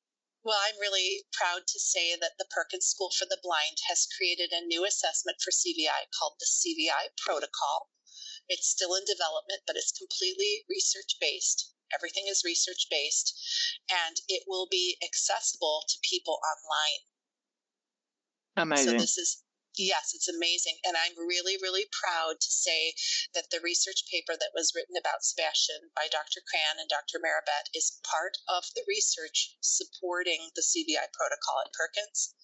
well, 0.46 0.62
I'm 0.62 0.78
really 0.78 1.26
proud 1.32 1.66
to 1.66 1.80
say 1.80 2.14
that 2.14 2.38
the 2.38 2.46
Perkins 2.46 2.86
School 2.86 3.10
for 3.10 3.26
the 3.26 3.42
Blind 3.42 3.78
has 3.88 4.06
created 4.06 4.52
a 4.52 4.64
new 4.64 4.84
assessment 4.84 5.38
for 5.42 5.50
CVI 5.50 6.06
called 6.16 6.38
the 6.38 6.46
CVI 6.46 7.10
Protocol. 7.18 7.90
It's 8.48 8.68
still 8.70 8.94
in 8.94 9.02
development, 9.04 9.62
but 9.66 9.74
it's 9.74 9.90
completely 9.90 10.64
research 10.70 11.18
based. 11.20 11.74
Everything 11.92 12.28
is 12.28 12.44
research 12.44 12.86
based, 12.88 13.34
and 13.90 14.20
it 14.28 14.44
will 14.46 14.68
be 14.70 14.96
accessible 15.02 15.82
to 15.88 15.98
people 16.08 16.38
online. 16.46 17.02
Amazing. 18.56 18.86
So 18.86 18.98
this 18.98 19.18
is 19.18 19.42
yes, 19.76 20.12
it's 20.12 20.28
amazing. 20.28 20.76
And 20.84 20.96
I'm 20.96 21.16
really, 21.16 21.56
really 21.60 21.86
proud 21.92 22.40
to 22.40 22.50
say 22.50 22.92
that 23.34 23.48
the 23.52 23.60
research 23.62 24.04
paper 24.10 24.34
that 24.34 24.56
was 24.56 24.72
written 24.74 24.96
about 24.96 25.24
Sebastian 25.24 25.92
by 25.94 26.08
Dr. 26.10 26.40
Kran 26.44 26.80
and 26.80 26.88
Dr. 26.88 27.20
Merabet 27.20 27.72
is 27.76 28.00
part 28.04 28.36
of 28.48 28.64
the 28.74 28.84
research 28.88 29.56
supporting 29.60 30.50
the 30.56 30.64
CVI 30.64 31.12
protocol 31.12 31.62
at 31.64 31.72
Perkins. 31.72 32.34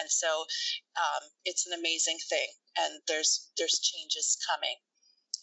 And 0.00 0.10
so 0.10 0.48
um, 0.96 1.22
it's 1.44 1.66
an 1.68 1.76
amazing 1.76 2.18
thing. 2.28 2.48
And 2.76 3.02
there's 3.08 3.50
there's 3.58 3.78
changes 3.78 4.38
coming. 4.48 4.76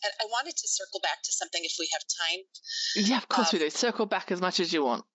And 0.03 0.13
I 0.21 0.25
wanted 0.29 0.55
to 0.57 0.67
circle 0.67 1.01
back 1.01 1.23
to 1.25 1.31
something 1.33 1.61
if 1.65 1.75
we 1.79 1.89
have 1.91 2.05
time. 2.05 2.41
Yeah, 2.95 3.17
of 3.17 3.27
course 3.27 3.53
um, 3.53 3.59
we 3.59 3.65
do. 3.65 3.69
Circle 3.69 4.05
back 4.05 4.31
as 4.31 4.41
much 4.41 4.59
as 4.59 4.71
you 4.71 4.85
want. 4.85 5.05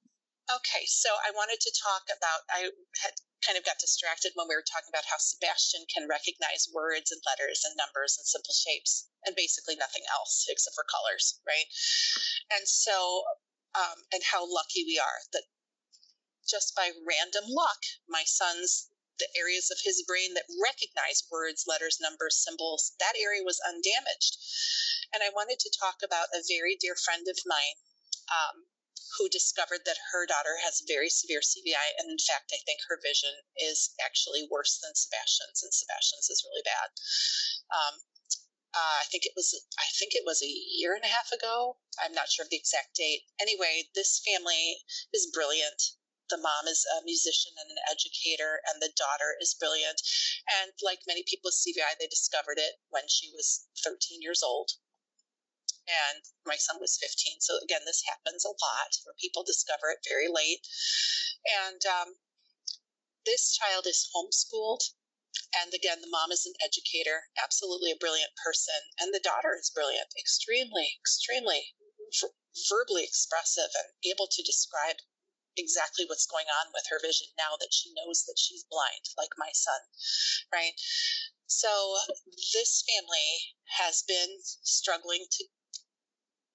Okay, 0.51 0.85
so 0.87 1.09
I 1.23 1.31
wanted 1.33 1.61
to 1.63 1.71
talk 1.71 2.03
about 2.11 2.43
I 2.51 2.71
had 3.03 3.15
kind 3.45 3.59
of 3.59 3.67
got 3.67 3.83
distracted 3.83 4.33
when 4.35 4.47
we 4.49 4.55
were 4.55 4.65
talking 4.65 4.89
about 4.89 5.11
how 5.11 5.19
Sebastian 5.19 5.85
can 5.91 6.09
recognize 6.09 6.71
words 6.71 7.11
and 7.11 7.21
letters 7.27 7.67
and 7.67 7.75
numbers 7.77 8.17
and 8.17 8.27
simple 8.27 8.55
shapes 8.55 9.11
and 9.27 9.37
basically 9.37 9.77
nothing 9.77 10.03
else 10.11 10.47
except 10.49 10.75
for 10.75 10.87
colors, 10.87 11.39
right? 11.47 11.67
And 12.55 12.67
so, 12.67 13.27
um, 13.75 13.99
and 14.13 14.23
how 14.23 14.47
lucky 14.47 14.85
we 14.87 14.99
are 14.99 15.21
that 15.33 15.47
just 16.47 16.75
by 16.75 16.91
random 17.07 17.47
luck, 17.49 17.83
my 18.09 18.23
son's 18.27 18.89
the 19.19 19.29
areas 19.39 19.71
of 19.71 19.79
his 19.85 20.03
brain 20.03 20.35
that 20.35 20.49
recognize 20.59 21.23
words, 21.31 21.65
letters, 21.69 21.99
numbers, 22.01 22.43
symbols, 22.43 22.93
that 22.99 23.15
area 23.15 23.45
was 23.45 23.61
undamaged. 23.63 24.35
And 25.15 25.23
I 25.23 25.31
wanted 25.31 25.61
to 25.61 25.79
talk 25.79 26.03
about 26.03 26.33
a 26.35 26.43
very 26.49 26.75
dear 26.75 26.97
friend 26.97 27.27
of 27.29 27.39
mine 27.47 27.79
um, 28.33 28.67
who 29.19 29.29
discovered 29.29 29.85
that 29.85 30.13
her 30.13 30.27
daughter 30.27 30.57
has 30.65 30.85
very 30.89 31.09
severe 31.09 31.41
CVI. 31.41 31.97
And 31.99 32.11
in 32.11 32.19
fact, 32.19 32.53
I 32.53 32.61
think 32.65 32.81
her 32.89 32.99
vision 33.03 33.33
is 33.57 33.95
actually 34.01 34.49
worse 34.51 34.79
than 34.81 34.95
Sebastian's, 34.95 35.63
and 35.63 35.73
Sebastian's 35.73 36.31
is 36.31 36.45
really 36.49 36.65
bad. 36.65 36.89
Um, 37.73 37.95
uh, 38.75 39.05
I 39.05 39.07
think 39.13 39.27
it 39.27 39.37
was 39.37 39.53
I 39.79 39.85
think 40.01 40.15
it 40.15 40.25
was 40.25 40.41
a 40.43 40.49
year 40.49 40.95
and 40.95 41.05
a 41.05 41.13
half 41.13 41.31
ago. 41.31 41.77
I'm 42.01 42.15
not 42.17 42.31
sure 42.31 42.45
of 42.45 42.51
the 42.51 42.57
exact 42.57 42.97
date. 42.97 43.29
Anyway, 43.41 43.91
this 43.95 44.21
family 44.25 44.81
is 45.13 45.29
brilliant. 45.33 45.93
The 46.31 46.39
mom 46.41 46.67
is 46.67 46.87
a 46.89 47.05
musician 47.05 47.53
and 47.61 47.71
an 47.71 47.85
educator, 47.91 48.63
and 48.65 48.81
the 48.81 48.93
daughter 48.97 49.37
is 49.41 49.53
brilliant. 49.53 50.01
And 50.49 50.73
like 50.81 51.05
many 51.07 51.23
people 51.23 51.49
with 51.53 51.61
CVI, 51.61 52.01
they 52.01 52.07
discovered 52.09 52.57
it 52.57 52.81
when 52.89 53.05
she 53.09 53.31
was 53.37 53.67
13 53.85 54.23
years 54.23 54.43
old 54.43 54.73
and 55.89 56.23
my 56.47 56.57
son 56.57 56.79
was 56.81 56.99
15. 57.01 57.41
So 57.41 57.59
again, 57.63 57.83
this 57.85 58.03
happens 58.07 58.45
a 58.45 58.55
lot 58.55 58.93
where 59.05 59.19
people 59.19 59.43
discover 59.43 59.91
it 59.91 60.07
very 60.07 60.29
late. 60.29 60.63
And 61.67 61.81
um, 61.87 62.09
this 63.27 63.57
child 63.57 63.87
is 63.87 64.09
homeschooled. 64.15 64.83
And 65.53 65.73
again, 65.73 66.01
the 66.01 66.13
mom 66.13 66.31
is 66.31 66.45
an 66.45 66.57
educator, 66.61 67.29
absolutely 67.41 67.91
a 67.91 68.01
brilliant 68.01 68.33
person. 68.37 68.77
And 69.01 69.13
the 69.13 69.25
daughter 69.25 69.57
is 69.57 69.73
brilliant, 69.73 70.13
extremely, 70.19 70.93
extremely 71.01 71.75
ver- 72.21 72.37
verbally 72.69 73.05
expressive 73.05 73.73
and 73.73 73.89
able 74.05 74.29
to 74.29 74.43
describe 74.43 74.97
exactly 75.57 76.05
what's 76.09 76.27
going 76.27 76.49
on 76.49 76.73
with 76.73 76.85
her 76.89 77.01
vision 77.01 77.29
now 77.37 77.57
that 77.61 77.73
she 77.73 77.93
knows 77.93 78.25
that 78.25 78.41
she's 78.41 78.65
blind, 78.71 79.05
like 79.17 79.33
my 79.37 79.53
son, 79.53 79.81
right? 80.53 80.73
So 81.47 81.97
this 82.53 82.85
family 82.89 83.57
has 83.77 84.03
been 84.09 84.41
struggling 84.65 85.27
to 85.31 85.45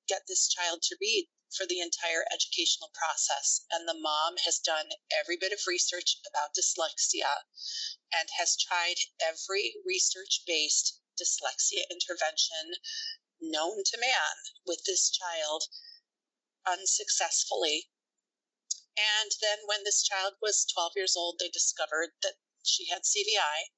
get 0.08 0.24
this 0.28 0.48
child 0.48 0.82
to 0.84 0.98
read 1.00 1.28
for 1.56 1.66
the 1.66 1.80
entire 1.80 2.26
educational 2.34 2.92
process. 2.94 3.62
And 3.72 3.88
the 3.88 3.98
mom 3.98 4.38
has 4.46 4.60
done 4.60 4.90
every 5.12 5.38
bit 5.38 5.54
of 5.54 5.60
research 5.68 6.18
about 6.28 6.56
dyslexia 6.56 7.44
and 8.12 8.30
has 8.38 8.58
tried 8.58 8.98
every 9.22 9.76
research 9.86 10.44
based 10.46 11.00
dyslexia 11.20 11.84
intervention 11.90 12.76
known 13.42 13.84
to 13.86 13.98
man 14.00 14.36
with 14.66 14.84
this 14.86 15.10
child 15.10 15.64
unsuccessfully. 16.66 17.90
And 18.98 19.32
then 19.42 19.60
when 19.66 19.84
this 19.84 20.02
child 20.02 20.34
was 20.42 20.66
12 20.66 20.94
years 20.96 21.16
old, 21.16 21.38
they 21.40 21.50
discovered 21.50 22.12
that 22.24 22.36
she 22.64 22.88
had 22.88 23.04
CVI. 23.04 23.72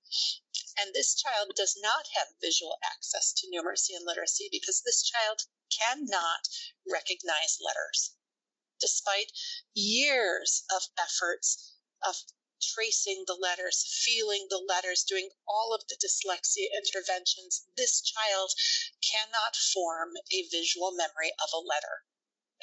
And 0.81 0.93
this 0.93 1.13
child 1.13 1.51
does 1.55 1.75
not 1.77 2.07
have 2.15 2.39
visual 2.39 2.77
access 2.83 3.33
to 3.33 3.47
numeracy 3.47 3.95
and 3.95 4.05
literacy 4.05 4.47
because 4.49 4.81
this 4.81 5.03
child 5.03 5.43
cannot 5.69 6.47
recognize 6.89 7.59
letters. 7.59 8.15
Despite 8.79 9.33
years 9.73 10.63
of 10.73 10.83
efforts 10.97 11.73
of 12.01 12.15
tracing 12.61 13.23
the 13.27 13.35
letters, 13.35 13.83
feeling 14.05 14.47
the 14.49 14.57
letters, 14.57 15.03
doing 15.03 15.29
all 15.47 15.73
of 15.73 15.83
the 15.87 15.95
dyslexia 15.95 16.67
interventions, 16.75 17.65
this 17.75 18.01
child 18.01 18.53
cannot 19.01 19.55
form 19.55 20.11
a 20.31 20.47
visual 20.49 20.91
memory 20.91 21.31
of 21.43 21.49
a 21.53 21.59
letter 21.59 22.05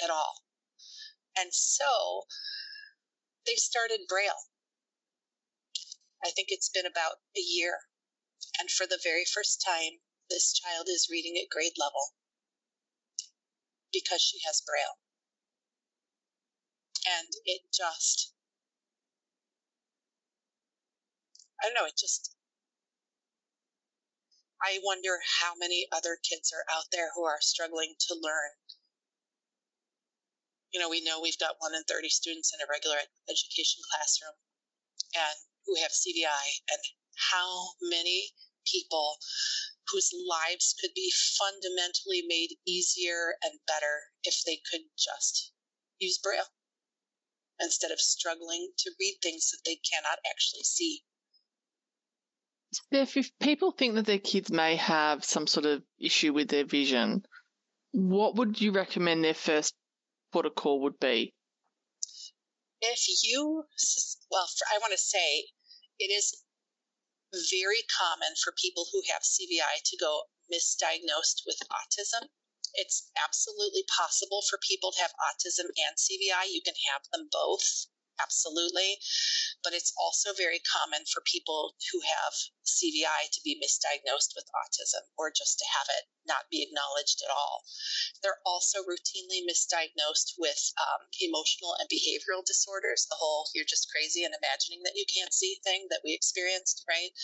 at 0.03 0.11
all. 0.11 0.43
And 1.37 1.53
so 1.53 2.25
they 3.45 3.57
started 3.57 4.09
Braille. 4.09 4.49
I 6.25 6.31
think 6.31 6.49
it's 6.51 6.71
been 6.71 6.87
about 6.87 7.21
a 7.37 7.41
year. 7.41 7.81
And 8.59 8.71
for 8.71 8.87
the 8.87 9.01
very 9.03 9.25
first 9.25 9.63
time, 9.65 10.01
this 10.31 10.53
child 10.53 10.87
is 10.89 11.09
reading 11.11 11.37
at 11.37 11.51
grade 11.51 11.77
level 11.79 12.15
because 13.93 14.23
she 14.23 14.39
has 14.47 14.63
Braille. 14.67 14.99
And 17.07 17.29
it 17.45 17.63
just, 17.73 18.33
I 21.63 21.67
don't 21.67 21.75
know, 21.75 21.87
it 21.87 21.97
just, 21.97 22.35
I 24.61 24.81
wonder 24.83 25.21
how 25.41 25.55
many 25.55 25.87
other 25.93 26.19
kids 26.19 26.53
are 26.53 26.67
out 26.75 26.91
there 26.91 27.11
who 27.15 27.25
are 27.25 27.39
struggling 27.41 27.95
to 28.09 28.15
learn. 28.19 28.57
You 30.73 30.81
know, 30.81 30.89
we 30.89 31.05
know 31.05 31.21
we've 31.21 31.39
got 31.39 31.57
one 31.61 31.75
in 31.75 31.85
30 31.85 32.09
students 32.09 32.53
in 32.53 32.61
a 32.61 32.69
regular 32.69 32.97
education 33.31 33.85
classroom 33.93 34.35
and 35.15 35.37
who 35.65 35.77
have 35.81 35.93
CVI 35.93 36.61
and 36.69 36.83
how 37.31 37.69
many 37.83 38.31
people 38.67 39.17
whose 39.93 40.13
lives 40.29 40.75
could 40.81 40.91
be 40.95 41.13
fundamentally 41.39 42.23
made 42.27 42.57
easier 42.67 43.37
and 43.43 43.59
better 43.67 44.11
if 44.25 44.43
they 44.45 44.61
could 44.71 44.83
just 44.99 45.53
use 45.99 46.19
Braille 46.19 46.51
instead 47.61 47.91
of 47.91 48.01
struggling 48.01 48.71
to 48.79 48.91
read 49.01 49.17
things 49.23 49.51
that 49.51 49.61
they 49.65 49.77
cannot 49.77 50.19
actually 50.29 50.65
see. 50.65 51.03
Steph, 52.73 53.17
if 53.17 53.31
people 53.39 53.71
think 53.71 53.95
that 53.95 54.07
their 54.07 54.19
kids 54.19 54.51
may 54.51 54.77
have 54.77 55.25
some 55.25 55.47
sort 55.47 55.65
of 55.65 55.83
issue 55.99 56.33
with 56.33 56.49
their 56.49 56.65
vision, 56.65 57.25
what 57.93 58.35
would 58.35 58.61
you 58.61 58.73
recommend 58.73 59.25
their 59.25 59.35
first 59.35 59.75
protocol 60.33 60.83
would 60.83 60.99
be? 60.99 61.33
If 62.83 63.07
you, 63.23 63.65
well, 64.31 64.49
I 64.75 64.79
want 64.79 64.93
to 64.93 64.99
say 64.99 65.47
it 65.99 66.13
is 66.13 66.35
very 67.51 67.83
common 67.87 68.35
for 68.43 68.53
people 68.53 68.87
who 68.93 69.03
have 69.13 69.23
CVI 69.23 69.83
to 69.85 69.97
go 69.97 70.25
misdiagnosed 70.53 71.43
with 71.47 71.59
autism. 71.71 72.29
It's 72.75 73.11
absolutely 73.23 73.85
possible 73.85 74.43
for 74.49 74.59
people 74.59 74.93
to 74.93 75.01
have 75.01 75.13
autism 75.21 75.69
and 75.69 75.97
CVI. 75.97 76.53
You 76.53 76.63
can 76.63 76.75
have 76.93 77.03
them 77.13 77.29
both 77.31 77.87
absolutely. 78.21 78.99
But 79.63 79.75
it's 79.75 79.93
also 79.99 80.33
very 80.33 80.61
common 80.61 81.05
for 81.07 81.21
people 81.25 81.75
who 81.93 82.01
have 82.01 82.35
CVI 82.67 83.31
to 83.33 83.41
be 83.45 83.61
misdiagnosed 83.61 84.35
with 84.35 84.51
autism 84.51 85.07
or 85.17 85.31
just 85.31 85.59
to 85.59 85.67
have 85.71 85.87
it 85.89 86.11
not 86.27 86.51
be 86.51 86.63
acknowledged 86.63 87.23
at 87.23 87.31
all. 87.31 87.65
They're 88.23 88.43
also 88.45 88.83
routinely 88.83 89.47
misdiagnosed 89.47 90.35
with 90.39 90.73
um, 90.77 91.07
emotional 91.21 91.77
and 91.79 91.89
behavioral 91.89 92.45
disorders, 92.45 93.07
the 93.07 93.17
whole 93.19 93.49
you're 93.55 93.65
just 93.69 93.91
crazy 93.91 94.25
and 94.25 94.35
imagining 94.35 94.83
that 94.83 94.97
you 94.97 95.07
can't 95.07 95.33
see 95.33 95.61
thing 95.63 95.87
that 95.91 96.03
we 96.05 96.13
experienced, 96.15 96.85
right? 96.89 97.15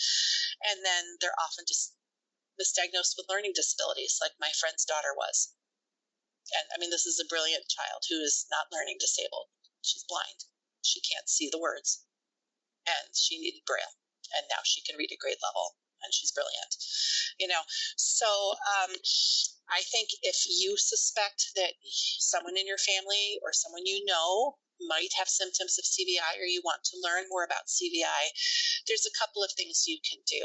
And 0.70 0.84
then 0.84 1.18
they're 1.20 1.38
often 1.42 1.64
just 1.66 1.94
misdiagnosed 2.60 3.18
with 3.18 3.28
learning 3.28 3.52
disabilities, 3.54 4.18
like 4.20 4.32
my 4.38 4.50
friend's 4.54 4.84
daughter 4.84 5.14
was. 5.16 5.54
And 6.54 6.66
I 6.74 6.78
mean, 6.78 6.90
this 6.90 7.06
is 7.06 7.18
a 7.18 7.28
brilliant 7.28 7.68
child 7.68 8.04
who 8.08 8.20
is 8.20 8.46
not 8.50 8.70
learning 8.70 8.98
disabled. 9.00 9.48
She's 9.82 10.04
blind 10.06 10.44
she 10.82 11.00
can't 11.00 11.28
see 11.28 11.48
the 11.50 11.60
words. 11.60 12.04
And 12.86 13.14
she 13.14 13.38
needed 13.38 13.62
braille 13.66 13.96
and 14.34 14.44
now 14.50 14.62
she 14.64 14.82
can 14.82 14.96
read 14.96 15.12
at 15.12 15.18
grade 15.18 15.40
level. 15.42 15.76
And 16.02 16.12
she's 16.12 16.32
brilliant. 16.32 16.74
You 17.38 17.46
know 17.46 17.62
so 17.96 18.26
um, 18.66 18.90
i 19.70 19.80
think 19.90 20.10
if 20.22 20.46
you 20.46 20.76
suspect 20.76 21.50
that 21.56 21.72
someone 22.18 22.56
in 22.56 22.66
your 22.66 22.78
family 22.78 23.38
or 23.42 23.52
someone 23.52 23.86
you 23.86 24.04
know 24.04 24.56
might 24.88 25.14
have 25.16 25.28
symptoms 25.28 25.78
of 25.78 25.84
cvi 25.84 26.18
or 26.38 26.46
you 26.46 26.60
want 26.64 26.82
to 26.84 26.98
learn 27.02 27.24
more 27.30 27.44
about 27.44 27.70
cvi 27.70 28.22
there's 28.88 29.06
a 29.06 29.18
couple 29.18 29.42
of 29.42 29.52
things 29.56 29.86
you 29.86 29.98
can 30.02 30.18
do. 30.26 30.42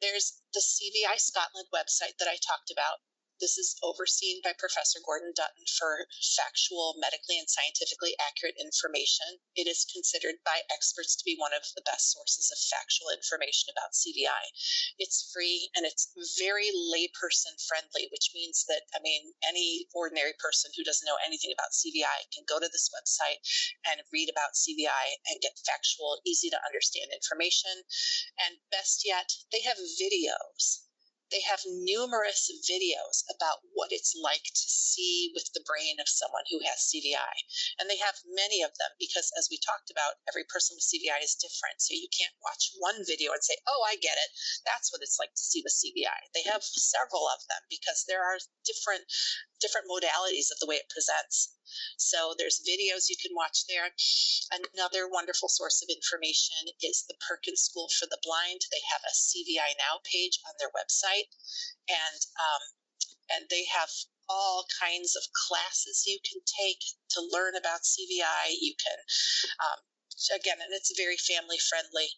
There's 0.00 0.40
the 0.52 0.60
cvi 0.60 1.18
scotland 1.18 1.68
website 1.72 2.16
that 2.18 2.28
i 2.28 2.36
talked 2.40 2.70
about 2.72 3.00
this 3.40 3.58
is 3.58 3.76
overseen 3.82 4.40
by 4.42 4.56
Professor 4.56 4.98
Gordon 5.04 5.32
Dutton 5.36 5.64
for 5.78 6.08
factual, 6.36 6.96
medically, 6.96 7.38
and 7.38 7.48
scientifically 7.48 8.16
accurate 8.16 8.56
information. 8.56 9.40
It 9.54 9.68
is 9.68 9.84
considered 9.84 10.40
by 10.44 10.64
experts 10.72 11.16
to 11.16 11.24
be 11.24 11.36
one 11.36 11.52
of 11.52 11.62
the 11.76 11.84
best 11.84 12.12
sources 12.12 12.48
of 12.48 12.58
factual 12.58 13.12
information 13.12 13.68
about 13.68 13.92
CVI. 13.92 14.44
It's 14.98 15.28
free 15.32 15.68
and 15.76 15.84
it's 15.84 16.08
very 16.40 16.72
layperson 16.72 17.60
friendly, 17.68 18.08
which 18.08 18.32
means 18.32 18.64
that, 18.68 18.88
I 18.96 19.00
mean, 19.04 19.34
any 19.44 19.86
ordinary 19.92 20.32
person 20.40 20.72
who 20.72 20.84
doesn't 20.84 21.06
know 21.06 21.20
anything 21.20 21.52
about 21.52 21.76
CVI 21.76 22.32
can 22.32 22.48
go 22.48 22.58
to 22.58 22.70
this 22.72 22.88
website 22.88 23.44
and 23.84 24.00
read 24.12 24.30
about 24.32 24.56
CVI 24.56 25.20
and 25.28 25.44
get 25.44 25.60
factual, 25.66 26.20
easy 26.24 26.48
to 26.48 26.64
understand 26.64 27.12
information. 27.12 27.84
And 28.40 28.56
best 28.72 29.04
yet, 29.04 29.28
they 29.52 29.60
have 29.60 29.76
videos 29.76 30.85
they 31.30 31.42
have 31.42 31.60
numerous 31.66 32.46
videos 32.64 33.26
about 33.26 33.58
what 33.74 33.90
it's 33.90 34.14
like 34.14 34.46
to 34.46 34.68
see 34.70 35.32
with 35.34 35.50
the 35.54 35.64
brain 35.66 35.98
of 35.98 36.08
someone 36.08 36.46
who 36.50 36.62
has 36.62 36.86
CVI. 36.86 37.34
And 37.78 37.90
they 37.90 37.98
have 37.98 38.14
many 38.26 38.62
of 38.62 38.70
them 38.78 38.92
because, 38.98 39.32
as 39.34 39.48
we 39.50 39.58
talked 39.58 39.90
about, 39.90 40.22
every 40.30 40.44
person 40.46 40.78
with 40.78 40.86
CVI 40.86 41.22
is 41.22 41.34
different. 41.34 41.82
So 41.82 41.98
you 41.98 42.08
can't 42.14 42.34
watch 42.46 42.70
one 42.78 43.02
video 43.06 43.32
and 43.34 43.42
say, 43.42 43.58
oh, 43.66 43.82
I 43.86 43.98
get 43.98 44.18
it. 44.18 44.30
That's 44.64 44.92
what 44.92 45.02
it's 45.02 45.18
like 45.18 45.34
to 45.34 45.42
see 45.42 45.62
with 45.64 45.74
CVI. 45.74 46.30
They 46.34 46.46
have 46.46 46.62
several 46.62 47.26
of 47.26 47.42
them 47.50 47.62
because 47.70 48.06
there 48.06 48.22
are 48.22 48.38
different 48.64 49.06
different 49.60 49.88
modalities 49.88 50.52
of 50.52 50.60
the 50.60 50.68
way 50.68 50.76
it 50.76 50.92
presents. 50.92 51.56
So 51.96 52.34
there's 52.36 52.62
videos 52.62 53.08
you 53.08 53.16
can 53.16 53.34
watch 53.34 53.64
there. 53.66 53.88
Another 54.52 55.08
wonderful 55.08 55.48
source 55.48 55.82
of 55.82 55.88
information 55.88 56.68
is 56.82 57.04
the 57.08 57.16
Perkins 57.26 57.62
School 57.62 57.88
for 57.88 58.06
the 58.06 58.20
Blind. 58.22 58.60
They 58.70 58.84
have 58.92 59.02
a 59.02 59.16
CVI 59.16 59.74
Now 59.80 59.98
page 60.04 60.38
on 60.46 60.54
their 60.58 60.70
website, 60.70 61.15
and 61.88 62.20
um, 62.36 62.62
and 63.30 63.42
they 63.50 63.64
have 63.70 63.90
all 64.28 64.66
kinds 64.82 65.14
of 65.14 65.22
classes 65.30 66.04
you 66.06 66.18
can 66.26 66.42
take 66.42 66.82
to 67.10 67.22
learn 67.22 67.54
about 67.54 67.86
CVI. 67.86 68.58
You 68.58 68.74
can 68.74 68.98
um, 69.62 69.78
again, 70.34 70.58
and 70.62 70.72
it's 70.72 70.92
very 70.96 71.16
family 71.16 71.58
friendly. 71.58 72.08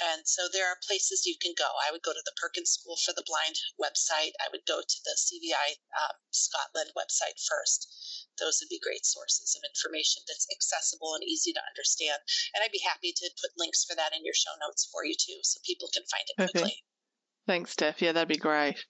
And 0.00 0.26
so 0.26 0.48
there 0.48 0.66
are 0.66 0.88
places 0.88 1.28
you 1.28 1.36
can 1.36 1.52
go. 1.54 1.68
I 1.84 1.92
would 1.92 2.02
go 2.02 2.16
to 2.16 2.24
the 2.24 2.34
Perkins 2.40 2.72
School 2.72 2.96
for 3.04 3.12
the 3.12 3.22
Blind 3.28 3.60
website. 3.76 4.32
I 4.40 4.48
would 4.50 4.64
go 4.66 4.80
to 4.80 4.98
the 5.04 5.14
CVI 5.14 5.78
um, 5.94 6.16
Scotland 6.32 6.90
website 6.96 7.36
first. 7.38 7.86
Those 8.40 8.58
would 8.58 8.72
be 8.72 8.80
great 8.80 9.04
sources 9.04 9.54
of 9.54 9.62
information 9.68 10.24
that's 10.26 10.48
accessible 10.50 11.14
and 11.14 11.22
easy 11.22 11.52
to 11.52 11.62
understand. 11.68 12.18
And 12.56 12.64
I'd 12.64 12.72
be 12.72 12.82
happy 12.82 13.12
to 13.12 13.36
put 13.38 13.52
links 13.60 13.84
for 13.84 13.94
that 13.94 14.16
in 14.16 14.24
your 14.24 14.34
show 14.34 14.56
notes 14.58 14.88
for 14.90 15.04
you 15.04 15.14
too, 15.14 15.38
so 15.44 15.60
people 15.62 15.92
can 15.92 16.08
find 16.08 16.24
it 16.26 16.40
quickly. 16.40 16.82
Thanks, 17.46 17.72
Steph. 17.72 18.00
Yeah, 18.00 18.12
that'd 18.12 18.28
be 18.28 18.36
great. 18.36 18.84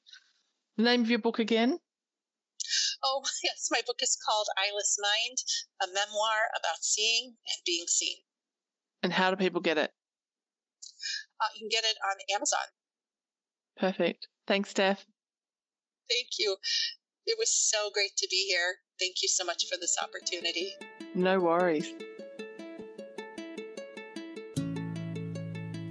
The 0.77 0.85
name 0.85 1.03
of 1.03 1.11
your 1.11 1.19
book 1.19 1.39
again? 1.39 1.79
Oh, 3.05 3.23
yes. 3.45 3.69
My 3.70 3.81
book 3.87 4.01
is 4.03 4.16
called 4.24 4.47
Eyeless 4.59 4.97
Mind, 5.01 5.39
a 5.83 5.87
memoir 5.87 6.51
about 6.59 6.83
seeing 6.83 7.27
and 7.27 7.62
being 7.65 7.87
seen. 7.87 8.16
And 9.03 9.12
how 9.12 9.31
do 9.31 9.37
people 9.37 9.61
get 9.61 9.79
it? 9.79 9.91
Uh, 11.41 11.47
you 11.55 11.61
can 11.61 11.69
get 11.70 11.85
it 11.85 11.97
on 12.05 12.16
Amazon. 12.37 12.61
Perfect. 13.77 14.29
Thanks, 14.47 14.70
Steph. 14.70 15.05
Thank 16.09 16.29
you. 16.39 16.57
It 17.27 17.37
was 17.39 17.53
so 17.53 17.91
great 17.93 18.16
to 18.19 18.29
be 18.31 18.47
here. 18.49 18.77
Thank 19.01 19.23
you 19.23 19.29
so 19.29 19.45
much 19.45 19.65
for 19.70 19.79
this 19.79 19.97
opportunity. 20.01 20.73
No 21.15 21.41
worries. 21.41 21.93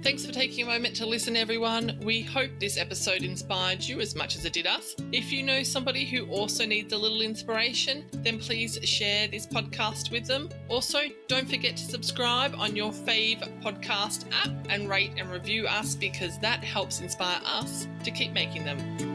Thanks 0.02 0.26
for 0.26 0.32
taking 0.32 0.64
a 0.64 0.66
moment 0.66 0.96
to 0.96 1.06
listen, 1.06 1.36
everyone. 1.36 1.96
We 2.02 2.22
hope 2.22 2.50
this 2.58 2.76
episode 2.76 3.22
inspired 3.22 3.84
you 3.84 4.00
as 4.00 4.16
much 4.16 4.34
as 4.34 4.44
it 4.44 4.52
did 4.52 4.66
us. 4.66 4.96
If 5.12 5.30
you 5.30 5.44
know 5.44 5.62
somebody 5.62 6.04
who 6.04 6.26
also 6.26 6.66
needs 6.66 6.92
a 6.92 6.98
little 6.98 7.22
inspiration, 7.22 8.06
then 8.10 8.40
please 8.40 8.80
share 8.82 9.28
this 9.28 9.46
podcast 9.46 10.10
with 10.10 10.26
them. 10.26 10.48
Also, 10.68 11.02
don't 11.28 11.48
forget 11.48 11.76
to 11.76 11.84
subscribe 11.84 12.56
on 12.56 12.74
your 12.74 12.90
fave 12.90 13.48
podcast 13.62 14.24
app 14.32 14.50
and 14.68 14.90
rate 14.90 15.12
and 15.18 15.30
review 15.30 15.68
us 15.68 15.94
because 15.94 16.36
that 16.40 16.64
helps 16.64 17.00
inspire 17.00 17.40
us 17.44 17.86
to 18.02 18.10
keep 18.10 18.32
making 18.32 18.64
them. 18.64 19.11